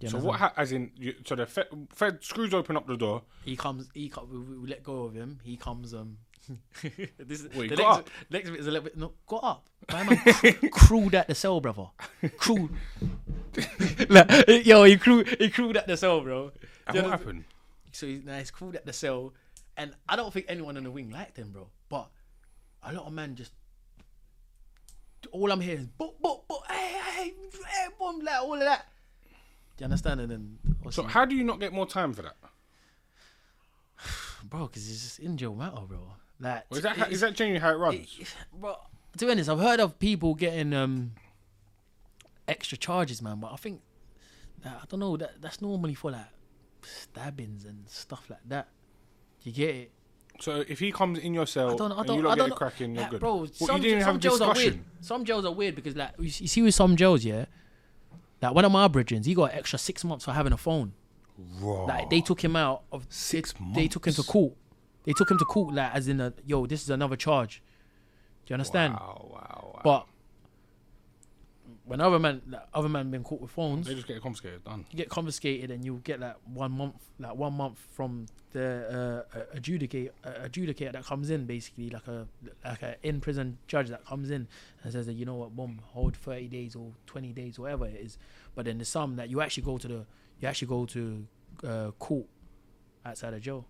You 0.00 0.08
So 0.08 0.16
understand? 0.18 0.24
what? 0.24 0.38
Ha- 0.40 0.52
as 0.56 0.72
in, 0.72 0.92
you, 0.96 1.14
so 1.26 1.34
the 1.36 1.46
Fed, 1.46 1.66
Fed 1.92 2.24
screws 2.24 2.54
open 2.54 2.76
up 2.76 2.86
the 2.86 2.96
door. 2.96 3.22
He 3.44 3.56
comes. 3.56 3.88
He 3.94 4.08
co- 4.08 4.28
we, 4.30 4.38
we 4.38 4.68
let 4.68 4.82
go 4.82 5.04
of 5.04 5.14
him. 5.14 5.40
He 5.42 5.56
comes. 5.56 5.92
Um. 5.94 6.18
this 7.18 7.42
is 7.42 7.54
Wait, 7.54 7.68
the 7.68 7.76
got 7.76 7.78
next, 7.78 7.98
up? 7.98 8.10
next 8.30 8.50
bit 8.50 8.60
is 8.60 8.66
a 8.66 8.70
little 8.70 8.84
bit. 8.84 8.96
No, 8.96 9.12
got 9.26 9.44
up. 9.44 9.68
My 9.92 10.02
man 10.02 10.16
cr- 10.16 10.68
crawled 10.72 11.14
at 11.14 11.28
the 11.28 11.34
cell, 11.34 11.60
brother. 11.60 11.86
Crawled. 12.38 12.70
like, 14.08 14.66
yo, 14.66 14.84
he 14.84 14.96
crawled. 14.96 15.28
He 15.28 15.48
crawled 15.50 15.76
at 15.76 15.86
the 15.86 15.96
cell, 15.96 16.20
bro. 16.22 16.50
And 16.86 16.96
You 16.96 17.02
what 17.02 17.06
know- 17.06 17.10
happened? 17.10 17.44
So 17.92 18.06
he's 18.06 18.24
now 18.24 18.38
he's 18.38 18.50
crawled 18.50 18.76
at 18.76 18.86
the 18.86 18.92
cell, 18.92 19.32
and 19.76 19.94
I 20.08 20.16
don't 20.16 20.32
think 20.32 20.46
anyone 20.48 20.76
in 20.76 20.84
the 20.84 20.90
wing 20.90 21.10
liked 21.10 21.36
him, 21.36 21.50
bro. 21.50 21.68
But 21.88 22.08
a 22.82 22.92
lot 22.92 23.06
of 23.06 23.12
men 23.12 23.34
just. 23.36 23.52
All 25.32 25.50
I'm 25.52 25.60
hearing 25.60 25.80
is 25.80 25.86
but 25.98 26.14
but 26.22 26.42
but 26.48 26.60
hey 26.70 26.98
hey 27.16 27.34
hey 27.68 27.86
boom 27.98 28.20
like 28.24 28.40
all 28.42 28.54
of 28.54 28.60
that. 28.60 28.86
Do 29.76 29.82
you 29.82 29.84
understand? 29.84 30.20
And 30.20 30.30
then 30.30 30.58
So 30.90 31.02
how 31.04 31.24
do 31.24 31.34
you 31.34 31.44
not 31.44 31.60
get 31.60 31.72
more 31.72 31.86
time 31.86 32.12
for 32.12 32.22
that? 32.22 32.36
bro, 34.44 34.66
because 34.66 34.88
it's 34.90 35.02
just 35.02 35.18
in 35.20 35.36
your 35.38 35.54
matter, 35.54 35.80
bro. 35.86 36.14
Like, 36.38 36.64
Or 36.70 36.78
is 36.78 36.82
that 36.82 36.96
how, 36.96 37.06
is 37.06 37.20
that 37.20 37.34
genuinely 37.34 37.60
how 37.60 37.70
it 37.74 37.78
runs? 37.78 38.16
it- 38.18 38.34
bro? 38.58 38.76
To 39.18 39.26
be 39.26 39.30
honest, 39.32 39.50
I've 39.50 39.58
heard 39.60 39.80
of 39.80 39.98
people 39.98 40.34
getting 40.34 40.72
um 40.72 41.12
extra 42.48 42.78
charges, 42.78 43.20
man. 43.20 43.40
But 43.40 43.52
I 43.52 43.56
think 43.56 43.80
that, 44.62 44.78
I 44.82 44.84
don't 44.88 45.00
know 45.00 45.16
that 45.16 45.40
that's 45.40 45.60
normally 45.60 45.94
for 45.94 46.10
like 46.12 46.26
stabbings 46.82 47.64
and 47.64 47.88
stuff 47.88 48.28
like 48.30 48.40
that. 48.48 48.68
You 49.42 49.52
get 49.52 49.74
it? 49.74 49.92
So 50.40 50.64
if 50.66 50.78
he 50.78 50.90
comes 50.90 51.18
in 51.18 51.34
your 51.34 51.46
cell 51.46 51.72
I 51.72 51.76
don't. 51.76 51.92
I 51.92 51.98
and 51.98 52.06
don't. 52.06 52.18
you 52.18 52.26
I 52.26 52.28
lot 52.30 52.38
don't 52.38 52.48
get 52.48 52.58
cracking, 52.58 52.94
you're 52.94 53.02
like, 53.02 53.10
good. 53.10 53.20
bro. 53.20 53.46
Some, 53.46 53.76
you 53.76 53.82
didn't 53.82 54.04
some 54.04 54.14
have 54.14 54.20
jails 54.20 54.40
are 54.40 54.54
weird. 54.54 54.80
Some 55.00 55.24
jails 55.24 55.44
are 55.44 55.52
weird 55.52 55.74
because 55.74 55.94
like 55.96 56.12
you 56.18 56.30
see 56.30 56.44
you 56.44 56.48
see 56.48 56.62
with 56.62 56.74
some 56.74 56.96
jails, 56.96 57.24
yeah. 57.24 57.44
Like 58.42 58.54
one 58.54 58.64
of 58.64 58.72
my 58.72 58.88
brethren, 58.88 59.22
he 59.22 59.34
got 59.34 59.54
extra 59.54 59.78
six 59.78 60.02
months 60.02 60.24
for 60.24 60.32
having 60.32 60.52
a 60.52 60.56
phone. 60.56 60.92
Like 61.60 62.10
they 62.10 62.20
took 62.20 62.42
him 62.42 62.56
out 62.56 62.82
of 62.92 63.06
Six 63.08 63.54
they, 63.74 63.82
they 63.82 63.88
took 63.88 64.06
him 64.06 64.14
to 64.14 64.22
court. 64.22 64.54
They 65.04 65.12
took 65.12 65.30
him 65.30 65.38
to 65.38 65.44
court 65.44 65.74
like 65.74 65.94
as 65.94 66.08
in 66.08 66.20
a 66.20 66.32
yo, 66.46 66.66
this 66.66 66.82
is 66.82 66.90
another 66.90 67.16
charge. 67.16 67.62
Do 68.46 68.52
you 68.52 68.54
understand? 68.54 68.94
Wow, 68.94 69.28
wow, 69.30 69.70
wow. 69.74 69.80
But 69.84 70.06
when 71.90 72.00
other 72.00 72.18
man 72.20 72.40
like, 72.48 72.62
other 72.72 72.88
man 72.88 73.10
been 73.10 73.24
caught 73.24 73.40
with 73.40 73.50
phones, 73.50 73.86
They 73.86 73.94
just 73.94 74.06
get 74.06 74.22
confiscated. 74.22 74.62
Done. 74.64 74.84
you 74.90 74.96
get 74.96 75.08
confiscated 75.08 75.70
and 75.72 75.84
you'll 75.84 75.96
get 75.98 76.20
that 76.20 76.36
one 76.44 76.70
month 76.72 76.94
like 77.18 77.34
one 77.34 77.54
month 77.54 77.78
from 77.96 78.26
the 78.52 79.24
uh, 79.34 79.40
adjudicate 79.52 80.12
uh, 80.24 80.46
adjudicator 80.46 80.92
that 80.92 81.04
comes 81.04 81.30
in 81.30 81.46
basically 81.46 81.90
like 81.90 82.06
a 82.06 82.26
like 82.64 82.82
a 82.82 82.94
in 83.02 83.20
prison 83.20 83.58
judge 83.66 83.88
that 83.88 84.04
comes 84.06 84.30
in 84.30 84.46
and 84.82 84.92
says 84.92 85.06
that 85.06 85.14
you 85.14 85.24
know 85.24 85.34
what 85.34 85.54
boom 85.56 85.80
hold 85.92 86.16
30 86.16 86.46
days 86.48 86.76
or 86.76 86.92
20 87.06 87.32
days 87.32 87.58
whatever 87.58 87.86
it 87.86 87.94
is 87.96 88.18
but 88.54 88.64
then 88.66 88.78
there's 88.78 88.88
some 88.88 89.16
that 89.16 89.28
you 89.28 89.40
actually 89.40 89.62
go 89.64 89.76
to 89.78 89.88
the 89.88 90.06
you 90.40 90.48
actually 90.48 90.68
go 90.68 90.86
to 90.86 91.26
uh, 91.64 91.90
court 91.98 92.26
outside 93.04 93.34
of 93.34 93.40
jail 93.40 93.64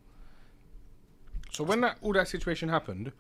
So 1.53 1.65
when 1.65 1.81
that 1.81 1.97
all 2.03 2.13
that 2.13 2.29
situation 2.29 2.69
happened, 2.69 3.13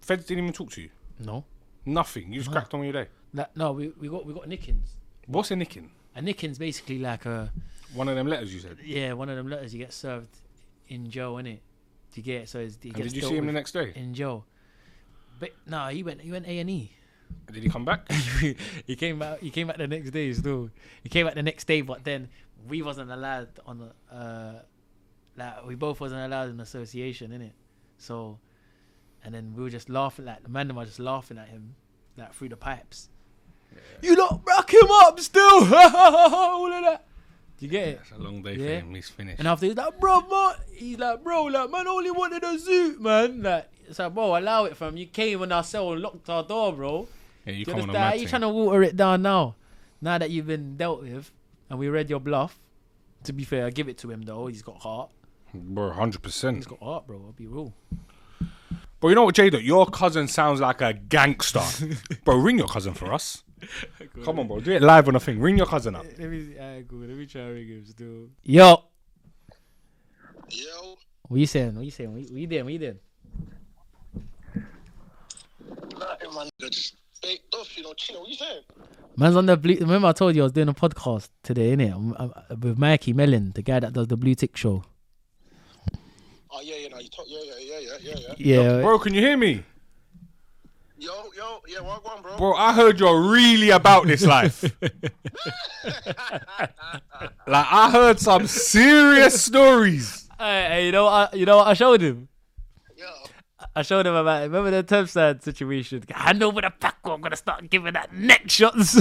feds 0.00 0.24
didn't 0.26 0.44
even 0.44 0.52
talk 0.52 0.70
to 0.72 0.82
you. 0.82 0.90
no 1.18 1.44
Nothing. 1.86 2.32
You 2.32 2.40
just 2.40 2.52
cracked 2.52 2.74
on 2.74 2.80
with 2.80 2.92
your 2.94 3.04
day. 3.04 3.10
No 3.54 3.72
we, 3.72 3.88
we 3.98 4.08
got 4.08 4.24
we 4.26 4.32
got 4.34 4.48
nickings 4.48 4.94
What's 5.26 5.50
a 5.50 5.56
nicking? 5.56 5.90
a 6.16 6.22
nicking's 6.22 6.58
basically 6.58 6.98
like 6.98 7.24
a 7.26 7.52
One 7.94 8.08
of 8.08 8.16
them 8.16 8.26
letters 8.26 8.52
you 8.52 8.60
said. 8.60 8.78
yeah 8.84 9.12
one 9.12 9.28
of 9.28 9.36
them 9.36 9.48
letters 9.48 9.72
you 9.72 9.78
get 9.78 9.92
served 9.92 10.36
in 10.88 11.08
jail 11.10 11.34
innit 11.36 11.60
you 12.14 12.22
get 12.22 12.48
so 12.48 12.58
it's, 12.58 12.76
it 12.82 12.94
And 12.94 12.94
did 13.04 13.14
you 13.14 13.22
see 13.22 13.36
him 13.36 13.46
the 13.46 13.52
next 13.52 13.72
day? 13.72 13.92
in 13.94 14.12
jail 14.14 14.44
but 15.38 15.50
no 15.66 15.86
he 15.88 16.02
went 16.02 16.20
he 16.20 16.32
went 16.32 16.46
A&E 16.46 16.92
Did 17.52 17.62
he 17.62 17.68
come 17.68 17.84
back? 17.84 18.10
he 18.86 18.96
came 18.96 19.20
back. 19.20 19.38
He 19.40 19.50
came 19.50 19.68
back 19.68 19.76
the 19.78 19.86
next 19.86 20.10
day 20.10 20.32
still. 20.32 20.68
He 21.04 21.08
came 21.08 21.26
back 21.26 21.36
the 21.36 21.44
next 21.44 21.64
day, 21.68 21.80
but 21.80 22.02
then 22.02 22.28
we 22.68 22.82
wasn't 22.82 23.10
allowed 23.10 23.48
on 23.64 23.78
the. 23.78 23.90
Uh, 24.14 24.62
like 25.36 25.64
we 25.64 25.76
both 25.76 26.00
wasn't 26.00 26.20
allowed 26.22 26.50
in 26.50 26.58
association, 26.60 27.30
innit? 27.30 27.52
So, 27.98 28.40
and 29.22 29.32
then 29.32 29.54
we 29.56 29.62
were 29.62 29.70
just 29.70 29.88
laughing. 29.88 30.24
Like 30.26 30.42
the 30.42 30.48
man 30.48 30.68
and 30.70 30.72
I 30.78 30.82
were 30.82 30.86
just 30.86 30.98
laughing 30.98 31.38
at 31.38 31.48
him, 31.48 31.76
like 32.16 32.34
through 32.34 32.48
the 32.50 32.56
pipes. 32.56 33.08
You 34.02 34.16
lot 34.16 34.44
back 34.44 34.72
him 34.72 34.88
up 34.90 35.18
still. 35.20 35.42
All 35.74 36.72
of 36.72 36.82
that. 36.84 37.04
You 37.58 37.68
get 37.68 37.88
it? 37.88 38.00
It's 38.02 38.12
a 38.12 38.18
long 38.18 38.42
day 38.42 38.54
Yeah. 38.54 38.80
for 38.80 38.86
him. 38.86 38.94
He's 38.94 39.08
finished. 39.10 39.38
And 39.38 39.46
after 39.48 39.66
he's 39.66 39.76
like, 39.76 40.00
bro, 40.00 40.20
man, 40.22 40.54
he's 40.74 40.98
like, 40.98 41.22
bro, 41.22 41.44
like, 41.44 41.70
man, 41.70 41.86
only 41.86 42.10
wanted 42.10 42.42
a 42.42 42.58
suit, 42.58 43.00
man. 43.00 43.42
Like, 43.42 43.68
it's 43.86 43.98
like, 43.98 44.14
bro, 44.14 44.38
allow 44.38 44.64
it, 44.64 44.76
fam. 44.76 44.96
You 44.96 45.06
came 45.06 45.42
in 45.42 45.52
our 45.52 45.62
cell 45.62 45.92
and 45.92 46.00
locked 46.00 46.30
our 46.30 46.42
door, 46.42 46.72
bro. 46.72 47.06
yeah, 47.44 47.52
you 47.52 47.64
Do 47.66 47.72
you 47.72 47.74
come 47.74 47.74
on 47.74 47.80
a 47.80 47.82
understand? 47.82 47.92
mad 48.04 48.12
Are 48.12 48.16
you 48.16 48.20
thing. 48.20 48.28
trying 48.28 48.40
to 48.42 48.48
water 48.48 48.82
it 48.82 48.96
down 48.96 49.22
now? 49.22 49.56
Now 50.00 50.16
that 50.16 50.30
you've 50.30 50.46
been 50.46 50.78
dealt 50.78 51.02
with 51.02 51.30
and 51.68 51.78
we 51.78 51.88
read 51.90 52.08
your 52.08 52.20
bluff. 52.20 52.58
To 53.24 53.34
be 53.34 53.44
fair, 53.44 53.66
I 53.66 53.70
give 53.70 53.86
it 53.90 53.98
to 53.98 54.10
him 54.10 54.22
though. 54.22 54.46
He's 54.46 54.62
got 54.62 54.80
heart. 54.80 55.10
Bro, 55.52 55.90
hundred 55.90 56.22
percent. 56.22 56.56
He's 56.56 56.66
got 56.66 56.80
heart, 56.82 57.06
bro. 57.06 57.16
I'll 57.26 57.32
be 57.32 57.46
real. 57.46 57.74
But 59.00 59.08
you 59.08 59.14
know 59.14 59.24
what, 59.24 59.34
Jada? 59.34 59.62
Your 59.62 59.84
cousin 59.86 60.26
sounds 60.28 60.60
like 60.60 60.80
a 60.80 60.94
gangster. 60.94 61.60
bro, 62.24 62.36
ring 62.36 62.56
your 62.56 62.68
cousin 62.68 62.94
for 62.94 63.12
us. 63.12 63.42
Come 64.24 64.38
on, 64.40 64.48
bro. 64.48 64.60
Do 64.60 64.72
it 64.72 64.82
live 64.82 65.08
on 65.08 65.16
a 65.16 65.20
thing. 65.20 65.40
Ring 65.40 65.56
your 65.56 65.66
cousin 65.66 65.94
up. 65.94 66.04
Let 66.18 66.30
me, 66.30 66.58
uh, 66.58 66.80
go. 66.86 66.96
Let 66.96 67.16
me 67.16 67.26
try 67.26 67.42
to 67.42 67.48
ring 67.48 67.68
him 67.68 67.84
still. 67.86 68.28
Yo, 68.42 68.84
Yo, 70.50 70.96
what 71.28 71.38
you 71.38 71.46
saying? 71.46 71.76
What 71.76 71.84
you 71.84 71.90
saying? 71.90 72.12
What 72.12 72.22
you, 72.22 72.28
what 72.28 72.40
you 72.40 72.46
doing? 72.46 72.64
What 72.64 72.72
you 72.72 72.78
doing? 72.78 72.98
nothing, 76.00 76.34
man. 76.34 76.48
Just 76.60 76.96
baked 77.22 77.54
off, 77.54 77.76
you 77.76 77.84
know, 77.84 77.92
chilling. 77.94 78.22
What 78.22 78.30
you 78.30 78.36
saying? 78.36 78.62
Man's 79.16 79.36
on 79.36 79.46
the 79.46 79.56
blue. 79.56 79.76
Remember, 79.80 80.08
I 80.08 80.12
told 80.12 80.34
you 80.34 80.42
I 80.42 80.44
was 80.44 80.52
doing 80.52 80.68
a 80.68 80.74
podcast 80.74 81.28
today, 81.42 81.76
innit? 81.76 81.94
I'm, 81.94 82.14
I'm, 82.18 82.60
with 82.60 82.78
Mikey 82.78 83.12
Melin, 83.12 83.52
the 83.54 83.62
guy 83.62 83.80
that 83.80 83.92
does 83.92 84.08
the 84.08 84.16
Blue 84.16 84.34
Tick 84.34 84.56
Show. 84.56 84.82
Oh 86.52 86.60
yeah, 86.62 86.76
yeah, 86.76 86.88
no, 86.88 86.98
you 86.98 87.08
talk, 87.08 87.26
yeah, 87.28 87.38
yeah, 87.44 87.54
yeah, 87.60 87.78
yeah, 87.78 87.96
yeah, 88.00 88.34
yeah. 88.36 88.62
Yeah, 88.62 88.82
Bro, 88.82 88.98
can 89.00 89.14
you 89.14 89.20
hear 89.20 89.36
me? 89.36 89.62
Yo, 91.00 91.30
yo, 91.34 91.62
yeah, 91.66 91.80
what 91.80 92.04
on, 92.04 92.20
bro? 92.20 92.36
Bro, 92.36 92.54
I 92.56 92.74
heard 92.74 93.00
you're 93.00 93.22
really 93.22 93.70
about 93.70 94.06
this 94.06 94.22
life. 94.22 94.62
like, 97.46 97.66
I 97.72 97.90
heard 97.90 98.20
some 98.20 98.46
serious 98.46 99.42
stories. 99.42 100.28
Hey, 100.38 100.66
hey, 100.68 100.84
you 100.84 100.92
know 100.92 101.04
what? 101.04 101.32
I, 101.32 101.36
you 101.36 101.46
know 101.46 101.56
what 101.56 101.68
I 101.68 101.72
showed 101.72 102.02
him. 102.02 102.28
Yo, 102.98 103.06
I 103.74 103.80
showed 103.80 104.06
him 104.06 104.14
about 104.14 104.42
remember 104.42 104.70
the 104.70 104.82
Tempside 104.82 105.42
situation. 105.42 106.04
Hand 106.10 106.42
over 106.42 106.60
the 106.60 106.68
pack, 106.68 106.98
or 107.04 107.12
I'm 107.12 107.22
gonna 107.22 107.34
start 107.34 107.70
giving 107.70 107.94
that 107.94 108.12
neck 108.12 108.50
shots. 108.50 108.98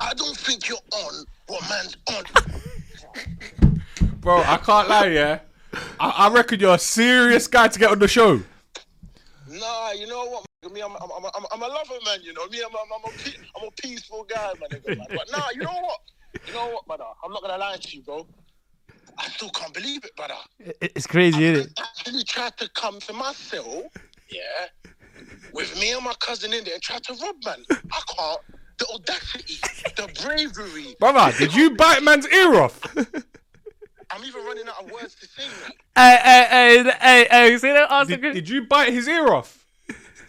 I 0.00 0.14
don't 0.14 0.38
think 0.38 0.70
you're 0.70 0.78
on 0.94 1.26
what 1.48 1.68
man's 1.68 1.98
on. 2.08 2.24
Bro, 4.20 4.38
I 4.38 4.56
can't 4.56 4.88
lie, 4.88 5.08
yeah. 5.08 5.40
I, 6.00 6.08
I 6.08 6.30
reckon 6.30 6.60
you're 6.60 6.76
a 6.76 6.78
serious 6.78 7.46
guy 7.46 7.68
to 7.68 7.78
get 7.78 7.90
on 7.90 7.98
the 7.98 8.08
show. 8.08 8.40
Nah, 9.50 9.90
you 9.90 10.06
know 10.06 10.24
what? 10.24 10.46
Me, 10.72 10.80
I'm, 10.80 10.92
I'm, 10.92 11.10
I'm, 11.16 11.24
I'm, 11.24 11.44
I'm 11.52 11.62
a 11.62 11.66
lover, 11.66 11.98
man. 12.04 12.20
You 12.22 12.32
know 12.32 12.46
me. 12.48 12.60
I'm, 12.60 12.70
I'm, 12.70 12.92
I'm, 12.94 13.04
a, 13.04 13.12
pe- 13.22 13.36
I'm 13.56 13.68
a 13.68 13.70
peaceful 13.82 14.24
guy, 14.28 14.52
man, 14.60 14.70
nigga, 14.70 14.96
man. 14.96 15.06
But 15.14 15.26
nah, 15.30 15.50
you 15.54 15.62
know 15.62 15.70
what? 15.70 15.98
You 16.46 16.52
know 16.54 16.70
what, 16.70 16.86
brother? 16.86 17.04
I'm 17.24 17.32
not 17.32 17.42
gonna 17.42 17.58
lie 17.58 17.76
to 17.80 17.96
you, 17.96 18.02
bro. 18.02 18.26
I 19.18 19.28
still 19.28 19.50
can't 19.50 19.74
believe 19.74 20.04
it, 20.04 20.16
brother. 20.16 20.34
it's 20.58 21.06
crazy, 21.06 21.44
isn't 21.44 21.66
it? 21.66 21.72
Actually 21.78 22.24
tried 22.24 22.56
to 22.56 22.68
come 22.74 22.98
to 23.00 23.12
my 23.12 23.32
cell, 23.32 23.82
yeah, 24.30 24.66
with 25.52 25.78
me 25.78 25.92
and 25.92 26.04
my 26.04 26.14
cousin 26.20 26.52
in 26.52 26.64
there 26.64 26.74
and 26.74 26.82
tried 26.82 27.02
to 27.04 27.12
rob, 27.14 27.36
man. 27.44 27.62
I 27.92 28.00
can't. 28.16 28.40
The 28.78 28.86
audacity, 28.94 29.58
the 29.96 30.08
bravery. 30.22 30.96
Brother, 30.98 31.36
did 31.38 31.54
you 31.54 31.76
bite 31.76 32.02
man's 32.02 32.26
ear 32.28 32.54
off? 32.56 32.80
I'm 34.10 34.24
even 34.24 34.44
running 34.44 34.64
out 34.68 34.84
of 34.84 34.90
words 34.90 35.14
to 35.16 35.26
say, 35.26 35.48
mate. 35.48 35.76
Hey, 35.96 36.18
hey, 36.22 36.46
hey, 36.50 36.92
hey, 37.00 37.26
hey, 37.30 37.58
see 37.58 37.68
that 37.68 37.92
answer? 37.92 38.16
Did, 38.16 38.34
did 38.34 38.48
you 38.48 38.66
bite 38.66 38.92
his 38.92 39.06
ear 39.06 39.28
off? 39.28 39.61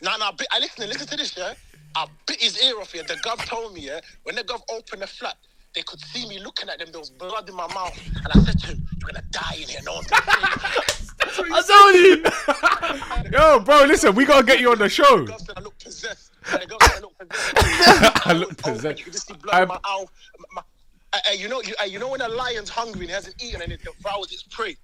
Nah, 0.04 0.18
nah, 0.18 0.32
bit, 0.34 0.48
I 0.52 0.60
listen, 0.60 0.88
listen 0.90 1.08
to 1.08 1.16
this, 1.16 1.36
yeah. 1.38 1.54
I 1.96 2.06
bit 2.28 2.42
his 2.42 2.62
ear 2.62 2.80
off 2.80 2.92
here. 2.92 3.04
The 3.04 3.14
gov 3.16 3.46
told 3.46 3.74
me, 3.74 3.82
yeah, 3.82 4.02
when 4.24 4.36
the 4.36 4.44
gov 4.44 4.62
opened 4.70 5.02
the 5.02 5.08
flap, 5.08 5.38
they 5.74 5.82
could 5.84 6.00
see 6.02 6.28
me 6.28 6.40
looking 6.40 6.68
at 6.70 6.80
them. 6.80 6.90
There 6.92 7.00
was 7.00 7.10
blood 7.10 7.48
in 7.48 7.56
my 7.56 7.68
mouth, 7.74 7.98
and 8.16 8.28
I 8.28 8.44
said 8.46 8.60
to 8.60 8.68
him, 8.68 8.88
"You're 9.00 9.10
gonna 9.12 9.24
die 9.32 9.56
in 9.62 9.68
here. 9.70 9.80
No 9.84 9.94
one's 9.96 10.08
gonna 10.08 10.22
see 11.32 11.44
you." 11.44 11.56
I 11.56 13.22
told 13.24 13.32
you. 13.32 13.32
Yo, 13.40 13.60
bro, 13.62 13.86
listen, 13.86 14.14
we 14.14 14.26
gotta 14.26 14.46
get 14.46 14.60
you 14.60 14.72
on 14.72 14.78
the 14.78 14.90
show. 14.90 15.26
The 15.26 15.38
said 15.40 15.58
I 15.58 15.62
look 15.62 15.80
possessed. 15.80 16.32
And 16.52 16.62
the 16.70 16.78
said 16.82 16.98
I 16.98 17.00
look 17.00 17.18
possessed. 17.18 18.28
I 18.28 18.34
look 18.34 18.58
possessed. 18.58 19.00
You 19.00 19.06
could 19.06 19.14
just 19.14 19.28
see 19.28 19.34
blood 19.34 19.54
in 19.54 19.60
I'm- 19.60 19.68
my 19.70 19.80
mouth. 19.90 20.12
My, 20.54 20.62
Hey, 21.14 21.20
hey, 21.36 21.42
you 21.44 21.48
know, 21.48 21.62
you, 21.62 21.76
hey, 21.80 21.90
you 21.90 22.00
know 22.00 22.10
when 22.10 22.22
a 22.22 22.28
lion's 22.28 22.70
hungry 22.70 23.02
and 23.06 23.12
hasn't 23.12 23.36
eaten 23.42 23.62
and 23.62 23.72
it 23.72 23.82
devours 23.84 24.32
its 24.34 24.42
prey. 24.42 24.76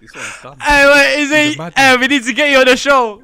This 0.00 0.14
one's 0.14 0.42
done. 0.42 0.58
Hey, 0.60 0.86
wait, 0.86 1.20
is 1.20 1.54
He's 1.56 1.60
it? 1.60 1.78
Hey, 1.78 1.96
we 1.98 2.06
need 2.06 2.24
to 2.24 2.32
get 2.32 2.50
you 2.50 2.58
on 2.60 2.64
the 2.64 2.76
show. 2.76 3.22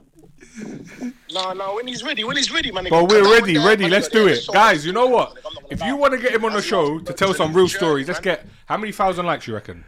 No, 1.33 1.53
no, 1.55 1.77
when 1.77 1.87
he's 1.87 2.03
ready, 2.05 2.25
when 2.25 2.37
he's 2.37 2.53
ready, 2.53 2.71
man. 2.71 2.87
But 2.91 3.09
we're 3.09 3.23
ready, 3.31 3.55
down, 3.55 3.67
ready. 3.67 3.83
man, 3.85 3.91
Let's 3.93 4.09
do 4.09 4.27
it. 4.29 4.37
so 4.43 4.53
Guys, 4.53 4.85
you 4.85 4.93
know 4.93 5.07
what? 5.07 5.31
I'm 5.47 5.55
not 5.55 5.63
gonna 5.63 5.67
If 5.71 5.83
you 5.83 5.97
want 5.97 6.13
to 6.13 6.19
get 6.19 6.35
him 6.35 6.45
on 6.45 6.53
the 6.53 6.61
show 6.63 6.99
to 6.99 7.13
tell 7.13 7.33
some 7.33 7.55
real 7.55 7.69
stories, 7.69 8.07
let's 8.09 8.21
get 8.21 8.47
how 8.67 8.77
many 8.77 8.93
thousand 8.93 9.25
likes 9.27 9.47
you 9.47 9.55
reckon? 9.55 9.85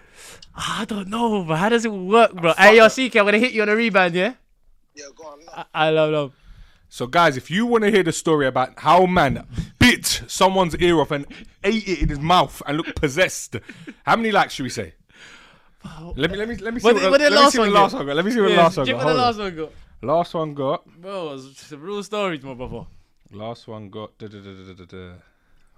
I 0.57 0.85
don't 0.86 1.09
know, 1.09 1.45
but 1.45 1.57
how 1.57 1.69
does 1.69 1.85
it 1.85 1.93
work, 1.93 2.32
bro? 2.35 2.55
Hey, 2.57 2.77
yo, 2.78 2.89
CK, 2.89 3.16
I'm 3.16 3.24
gonna 3.27 3.39
hit 3.39 3.53
you 3.53 3.62
on 3.62 3.69
a 3.69 3.77
rebound, 3.77 4.15
yeah? 4.15 4.35
Yeah, 4.95 5.05
go 5.16 5.24
on. 5.24 5.41
I, 5.53 5.65
I 5.74 5.91
love, 5.91 6.11
love. 6.12 6.32
So, 6.89 7.07
guys, 7.09 7.36
if 7.36 7.51
you 7.51 7.66
want 7.66 7.82
to 7.85 7.91
hear 7.91 8.05
the 8.05 8.12
story 8.12 8.47
about 8.47 8.78
how 8.78 9.05
man 9.07 9.45
bit 9.81 10.23
someone's 10.28 10.77
ear 10.77 11.01
off 11.01 11.11
and 11.11 11.27
ate 11.65 11.86
it 11.89 12.03
in 12.03 12.09
his 12.09 12.20
mouth 12.20 12.62
and 12.66 12.77
looked 12.77 13.01
possessed, 13.01 13.57
how 14.07 14.15
many 14.16 14.31
likes 14.31 14.55
should 14.55 14.62
we 14.62 14.70
say? 14.70 14.95
Let 16.16 16.31
me 16.31 16.36
let 16.39 16.49
me 16.49 16.57
let 16.57 16.73
me 16.73 16.81
see 16.81 16.85
What 16.86 16.95
what, 16.95 17.01
did- 17.03 17.11
what 17.11 17.19
the, 17.20 17.24
did 17.24 17.32
let 17.32 17.39
me 17.39 17.43
last 17.43 17.53
see 17.53 17.59
what 17.59 17.65
one 17.66 17.74
the 17.74 17.81
last 17.81 17.93
one 17.95 18.07
got. 18.07 18.16
Let 18.16 18.24
me 18.24 18.31
see 18.31 18.41
what 18.41 18.47
the 18.49 18.55
Yeah, 18.55 18.62
last 18.62 18.77
one 18.78 18.86
check 18.86 18.97
got. 18.97 19.05
what 19.05 19.12
the 19.12 19.19
last 19.19 19.39
one 19.39 19.57
got. 19.57 19.70
Last 20.05 20.35
one 20.35 20.55
got. 20.55 20.85
Bro, 20.87 21.35
it's 21.35 21.73
real 21.73 22.03
stories, 22.03 22.43
my 22.43 22.55
brother. 22.55 22.87
Last 23.33 23.67
one 23.67 23.89
got. 23.89 24.17
Da, 24.19 24.29
da, 24.29 24.39
da, 24.39 24.53
da, 24.53 24.73
da, 24.75 24.85
da. 24.85 25.13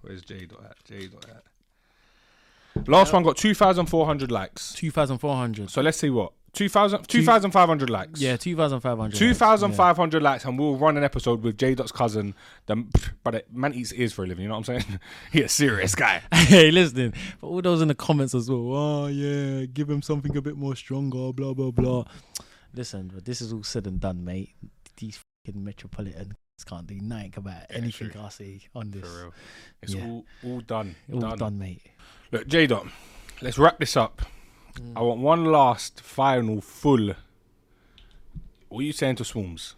Where's 0.03 0.23
J 0.23 0.47
dot 0.47 0.65
at? 0.65 0.85
J 0.85 1.07
dot 1.07 1.27
at. 1.29 2.89
Last 2.89 3.13
one 3.13 3.23
got 3.23 3.37
two 3.37 3.55
thousand 3.55 3.87
four 3.87 4.05
hundred 4.05 4.31
likes. 4.31 4.75
2,400. 4.75 5.71
So 5.71 5.81
let's 5.81 5.99
see 5.99 6.11
what 6.11 6.33
2,000 6.57 7.07
2,500 7.07 7.91
likes. 7.91 8.19
Yeah, 8.19 8.39
2,500. 8.39 9.15
2,500 9.15 10.23
likes, 10.23 10.45
and 10.47 10.59
we'll 10.59 10.77
run 10.77 10.97
an 10.97 11.05
episode 11.05 11.43
with 11.43 11.59
J 11.59 11.75
Dot's 11.75 11.93
cousin. 11.93 12.35
The, 12.65 12.83
but 13.23 13.53
man 13.53 13.75
eats 13.75 13.93
ears 13.93 14.15
for 14.15 14.25
a 14.25 14.27
living. 14.27 14.45
You 14.45 14.49
know 14.49 14.59
what 14.59 14.69
I'm 14.71 14.81
saying? 14.81 15.01
He's 15.33 15.45
a 15.45 15.49
serious 15.49 15.95
guy. 15.95 16.23
hey, 16.33 16.71
listen, 16.71 17.13
for 17.41 17.47
all 17.47 17.63
those 17.63 17.83
in 17.83 17.89
the 17.89 17.95
comments 17.95 18.35
as 18.35 18.51
well, 18.51 18.75
oh 18.75 19.07
yeah, 19.07 19.67
give 19.67 19.91
him 19.91 20.01
something 20.01 20.35
a 20.35 20.41
bit 20.41 20.57
more 20.57 20.75
stronger, 20.75 21.31
blah 21.33 21.53
blah 21.53 21.71
blah. 21.71 22.05
Listen, 22.77 23.11
but 23.13 23.25
this 23.25 23.41
is 23.41 23.53
all 23.53 23.63
said 23.63 23.87
and 23.87 23.99
done, 23.99 24.25
mate. 24.25 24.51
These 24.99 25.19
fucking 25.47 25.65
metropolitans 25.65 26.35
can't 26.67 26.87
do 26.87 26.99
nothing 27.01 27.33
about 27.37 27.63
anything 27.71 28.11
true. 28.11 28.21
I 28.21 28.29
say 28.29 28.61
on 28.75 28.91
this. 28.91 29.03
For 29.03 29.23
real. 29.25 29.35
It's 29.83 29.95
Yeah. 29.95 30.07
all 30.07 30.25
all 30.45 30.61
done. 30.61 30.95
All 31.13 31.21
done. 31.21 31.39
done. 31.39 31.59
mate. 31.59 31.83
Look, 32.33 32.47
J 32.49 32.67
Dot, 32.67 32.87
let's 33.41 33.59
wrap 33.59 33.79
this 33.79 33.97
up. 33.97 34.23
I 34.95 35.01
want 35.01 35.21
one 35.21 35.45
last 35.47 36.01
final 36.03 36.61
full. 36.61 37.15
What 38.69 38.81
are 38.81 38.83
you 38.83 38.93
saying 38.93 39.17
to 39.17 39.23
Swarmz? 39.25 39.75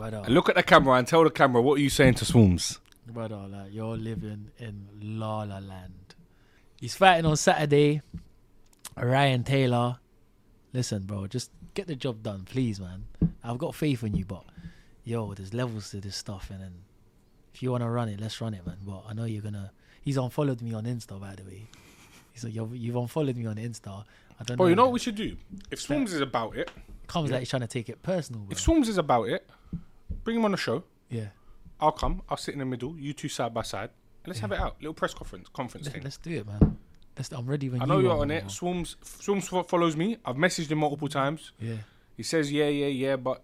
Uh, 0.00 0.22
look 0.28 0.48
at 0.48 0.54
the 0.54 0.62
camera 0.62 0.94
and 0.94 1.06
tell 1.06 1.24
the 1.24 1.30
camera 1.30 1.60
what 1.60 1.78
are 1.78 1.82
you 1.82 1.90
saying 1.90 2.14
to 2.14 2.24
Swarmz. 2.24 2.78
brother, 3.06 3.46
like 3.48 3.72
you're 3.72 3.96
living 3.96 4.50
in 4.58 4.88
La 5.00 5.42
La 5.42 5.58
Land. 5.58 6.14
He's 6.80 6.94
fighting 6.94 7.26
on 7.26 7.36
Saturday. 7.36 8.02
Ryan 8.96 9.44
Taylor. 9.44 9.98
Listen, 10.76 11.04
bro, 11.04 11.26
just 11.26 11.50
get 11.72 11.86
the 11.86 11.96
job 11.96 12.22
done, 12.22 12.42
please, 12.44 12.78
man. 12.78 13.06
I've 13.42 13.56
got 13.56 13.74
faith 13.74 14.02
in 14.02 14.14
you, 14.14 14.26
but 14.26 14.44
yo, 15.04 15.32
there's 15.32 15.54
levels 15.54 15.90
to 15.92 16.02
this 16.02 16.16
stuff, 16.16 16.50
and 16.50 16.60
then 16.60 16.72
if 17.54 17.62
you 17.62 17.70
wanna 17.72 17.90
run 17.90 18.10
it, 18.10 18.20
let's 18.20 18.38
run 18.42 18.52
it, 18.52 18.66
man. 18.66 18.76
But 18.84 19.04
I 19.08 19.14
know 19.14 19.24
you're 19.24 19.40
gonna. 19.42 19.72
He's 20.02 20.18
unfollowed 20.18 20.60
me 20.60 20.74
on 20.74 20.84
Insta, 20.84 21.18
by 21.18 21.34
the 21.34 21.44
way. 21.44 21.62
He's 22.34 22.44
like, 22.44 22.54
you've, 22.54 22.76
you've 22.76 22.94
unfollowed 22.96 23.36
me 23.36 23.46
on 23.46 23.56
Insta. 23.56 24.04
I 24.38 24.44
don't 24.44 24.58
Bro, 24.58 24.66
know. 24.66 24.70
you 24.70 24.76
know 24.76 24.84
what 24.84 24.92
we 24.92 24.98
should 24.98 25.14
do? 25.14 25.34
If 25.70 25.80
Swarmz 25.80 26.12
is 26.12 26.20
about 26.20 26.54
it, 26.58 26.70
comes 27.06 27.30
like 27.30 27.40
he's 27.40 27.48
trying 27.48 27.62
to 27.62 27.66
take 27.66 27.88
it 27.88 28.02
personal, 28.02 28.42
bro. 28.42 28.52
if 28.52 28.58
Swarmz 28.58 28.86
is 28.88 28.98
about 28.98 29.30
it, 29.30 29.48
bring 30.24 30.36
him 30.36 30.44
on 30.44 30.50
the 30.50 30.58
show. 30.58 30.84
yeah. 31.08 31.28
I'll 31.80 31.92
come. 31.92 32.20
I'll 32.28 32.36
sit 32.36 32.52
in 32.54 32.58
the 32.58 32.64
middle. 32.66 32.94
You 32.98 33.12
two 33.14 33.28
side 33.30 33.52
by 33.54 33.62
side. 33.62 33.90
And 34.24 34.28
let's 34.28 34.40
have 34.40 34.52
it 34.52 34.58
out. 34.58 34.76
Little 34.80 34.94
press 34.94 35.12
conference 35.14 35.48
conference 35.52 35.86
Let, 35.86 35.94
thing. 35.94 36.02
let's 36.04 36.16
do 36.18 36.30
it, 36.32 36.46
man. 36.46 36.76
Let's, 37.16 37.32
I'm 37.32 37.46
ready 37.46 37.68
when 37.70 37.80
I 37.82 37.86
know 37.86 37.98
you 37.98 38.08
you're 38.08 38.18
on 38.18 38.30
it. 38.30 38.44
Swarmz 38.46 38.96
Swarmz 39.04 39.44
fo- 39.48 39.62
follows 39.62 39.96
me. 39.96 40.18
I've 40.24 40.36
messaged 40.36 40.70
him 40.70 40.78
multiple 40.78 41.08
times. 41.08 41.52
Yeah. 41.60 41.76
He 42.16 42.22
says 42.22 42.52
yeah, 42.52 42.68
yeah, 42.68 42.86
yeah, 42.86 43.16
but 43.16 43.42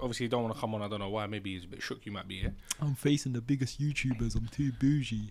obviously 0.00 0.24
he 0.24 0.28
don't 0.28 0.42
want 0.42 0.54
to 0.54 0.60
come 0.60 0.74
on. 0.74 0.82
I 0.82 0.88
don't 0.88 1.00
know 1.00 1.08
why. 1.08 1.26
Maybe 1.26 1.54
he's 1.54 1.64
a 1.64 1.68
bit 1.68 1.82
shook. 1.82 2.04
You 2.04 2.12
might 2.12 2.28
be 2.28 2.40
here. 2.40 2.54
I'm 2.80 2.94
facing 2.94 3.32
the 3.32 3.40
biggest 3.40 3.80
YouTubers. 3.80 4.36
I'm 4.36 4.48
too 4.48 4.72
bougie. 4.72 5.30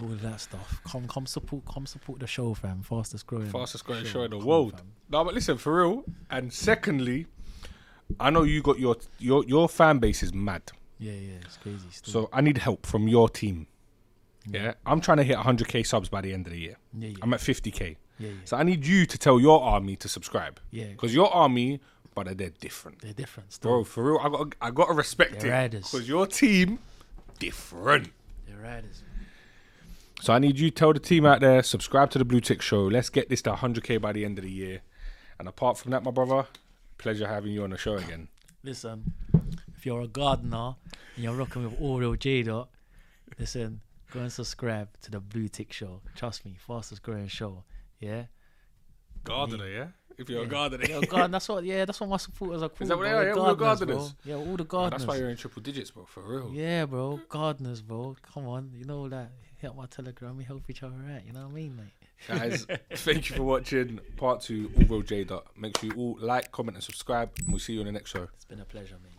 All 0.00 0.10
of 0.10 0.22
that 0.22 0.40
stuff. 0.40 0.80
Come, 0.86 1.06
come 1.08 1.26
support, 1.26 1.62
come 1.66 1.86
support 1.86 2.18
the 2.20 2.26
show, 2.26 2.54
fam. 2.54 2.82
Fastest 2.82 3.26
growing, 3.26 3.46
Fastest 3.50 3.84
growing 3.84 4.04
show 4.06 4.22
in 4.22 4.30
the 4.30 4.38
Come, 4.38 4.46
world. 4.46 4.72
fam. 4.72 4.86
No, 5.10 5.24
but 5.24 5.34
listen 5.34 5.58
for 5.58 5.76
real. 5.82 6.04
And 6.30 6.52
secondly, 6.52 7.26
I 8.18 8.30
know 8.30 8.44
you 8.44 8.62
got 8.62 8.78
your 8.78 8.96
your 9.18 9.44
your 9.44 9.68
fan 9.68 9.98
base 9.98 10.22
is 10.22 10.32
mad. 10.32 10.62
Yeah, 10.98 11.12
yeah, 11.12 11.34
it's 11.42 11.56
crazy. 11.58 11.86
Still. 11.90 12.12
So 12.12 12.28
I 12.32 12.40
need 12.40 12.58
help 12.58 12.86
from 12.86 13.06
your 13.08 13.28
team. 13.28 13.66
Yeah, 14.50 14.74
I'm 14.86 15.00
trying 15.00 15.18
to 15.18 15.24
hit 15.24 15.36
100k 15.36 15.86
subs 15.86 16.08
by 16.08 16.20
the 16.20 16.32
end 16.32 16.46
of 16.46 16.52
the 16.52 16.58
year. 16.58 16.76
yeah, 16.98 17.08
yeah, 17.08 17.16
I'm 17.22 17.32
at 17.34 17.40
50k. 17.40 17.80
yeah, 18.18 18.28
yeah. 18.28 18.34
So 18.44 18.56
I 18.56 18.62
need 18.62 18.86
you 18.86 19.04
to 19.06 19.18
tell 19.18 19.38
your 19.40 19.60
army 19.62 19.96
to 19.96 20.08
subscribe. 20.08 20.58
Yeah. 20.70 20.86
Because 20.86 21.14
your 21.14 21.32
army, 21.34 21.80
but 22.14 22.36
they're 22.36 22.50
different. 22.50 23.00
They're 23.00 23.12
different. 23.12 23.52
Still. 23.52 23.70
Bro, 23.70 23.84
for 23.84 24.04
real, 24.04 24.18
I 24.22 24.28
got 24.28 24.54
I 24.60 24.70
got 24.70 24.86
to 24.86 24.94
respect 24.94 25.40
They're 25.40 25.50
it. 25.50 25.54
riders. 25.54 25.90
Because 25.90 26.08
your 26.08 26.26
team, 26.26 26.78
different. 27.38 28.10
They're 28.46 28.58
riders. 28.58 29.02
So 30.20 30.32
I 30.32 30.38
need 30.40 30.58
you 30.58 30.70
to 30.70 30.74
tell 30.74 30.92
the 30.92 30.98
team 30.98 31.24
out 31.26 31.40
there, 31.40 31.62
subscribe 31.62 32.10
to 32.10 32.18
the 32.18 32.24
Blue 32.24 32.40
Tick 32.40 32.60
Show. 32.60 32.82
Let's 32.86 33.08
get 33.08 33.28
this 33.28 33.40
to 33.42 33.52
100k 33.52 34.00
by 34.00 34.12
the 34.12 34.24
end 34.24 34.38
of 34.38 34.44
the 34.44 34.50
year. 34.50 34.80
And 35.38 35.46
apart 35.46 35.78
from 35.78 35.92
that, 35.92 36.02
my 36.02 36.10
brother, 36.10 36.46
pleasure 36.98 37.28
having 37.28 37.52
you 37.52 37.62
on 37.62 37.70
the 37.70 37.78
show 37.78 37.94
again. 37.94 38.26
Listen, 38.64 39.12
if 39.76 39.86
you're 39.86 40.00
a 40.00 40.08
gardener 40.08 40.74
and 41.14 41.24
you're 41.24 41.34
rocking 41.34 41.62
with 41.62 41.80
All 41.80 42.00
Real 42.00 42.16
J 42.16 42.42
Dot, 42.42 42.68
listen, 43.38 43.80
go 44.12 44.20
and 44.20 44.32
subscribe 44.32 44.88
to 45.02 45.10
the 45.10 45.20
Blue 45.20 45.48
Tick 45.48 45.72
Show. 45.72 46.00
Trust 46.16 46.44
me, 46.44 46.56
fastest 46.66 47.02
growing 47.02 47.28
show. 47.28 47.64
Yeah. 48.00 48.24
Gardener, 49.24 49.68
yeah? 49.68 49.86
If 50.16 50.28
you're 50.28 50.42
a 50.42 50.46
gardener. 50.46 50.84
Yeah, 50.88 51.00
garden, 51.02 51.30
that's 51.30 51.48
what. 51.48 51.62
Yeah, 51.64 51.84
that's 51.84 52.00
what 52.00 52.10
my 52.10 52.16
supporters 52.16 52.62
are 52.62 52.68
called. 52.70 52.90
that 52.90 52.96
what 52.96 53.04
they 53.04 53.10
are? 53.12 53.24
Yeah, 53.28 53.32
all 53.34 53.46
the 53.46 53.54
gardeners. 53.54 54.12
Bro. 54.12 54.12
Yeah, 54.24 54.34
all 54.36 54.56
the 54.56 54.62
Oh, 54.64 54.66
gardeners. 54.66 55.02
that's 55.02 55.08
why 55.08 55.16
you're 55.16 55.30
in 55.30 55.36
triple 55.36 55.62
digits, 55.62 55.90
bro, 55.92 56.06
for 56.06 56.22
real. 56.22 56.50
Yeah, 56.52 56.86
bro, 56.86 57.20
gardeners, 57.28 57.82
bro. 57.82 58.16
Come 58.34 58.46
on, 58.48 58.72
you 58.74 58.84
know 58.84 59.08
that. 59.08 59.30
Hit 59.58 59.74
my 59.74 59.86
telegram, 59.86 60.36
we 60.36 60.44
help 60.44 60.62
each 60.70 60.82
other 60.84 60.94
out. 61.12 61.26
You 61.26 61.32
know 61.32 61.40
what 61.42 61.50
I 61.50 61.54
mean, 61.54 61.76
mate? 61.76 61.92
Guys, 62.28 62.64
thank 62.94 63.28
you 63.28 63.36
for 63.36 63.42
watching 63.42 63.98
part 64.16 64.40
two, 64.40 64.70
All 64.76 64.84
Real 64.84 65.02
J 65.02 65.24
Dot. 65.24 65.46
Make 65.56 65.78
sure 65.78 65.90
you 65.90 65.96
all 65.96 66.16
like, 66.20 66.52
comment, 66.52 66.76
and 66.76 66.84
subscribe, 66.84 67.30
and 67.38 67.48
we'll 67.48 67.58
see 67.58 67.72
you 67.74 67.80
on 67.80 67.86
the 67.86 67.92
next 67.92 68.10
show. 68.10 68.28
It's 68.34 68.44
been 68.44 68.60
a 68.60 68.64
pleasure, 68.64 68.96
mate. 69.02 69.17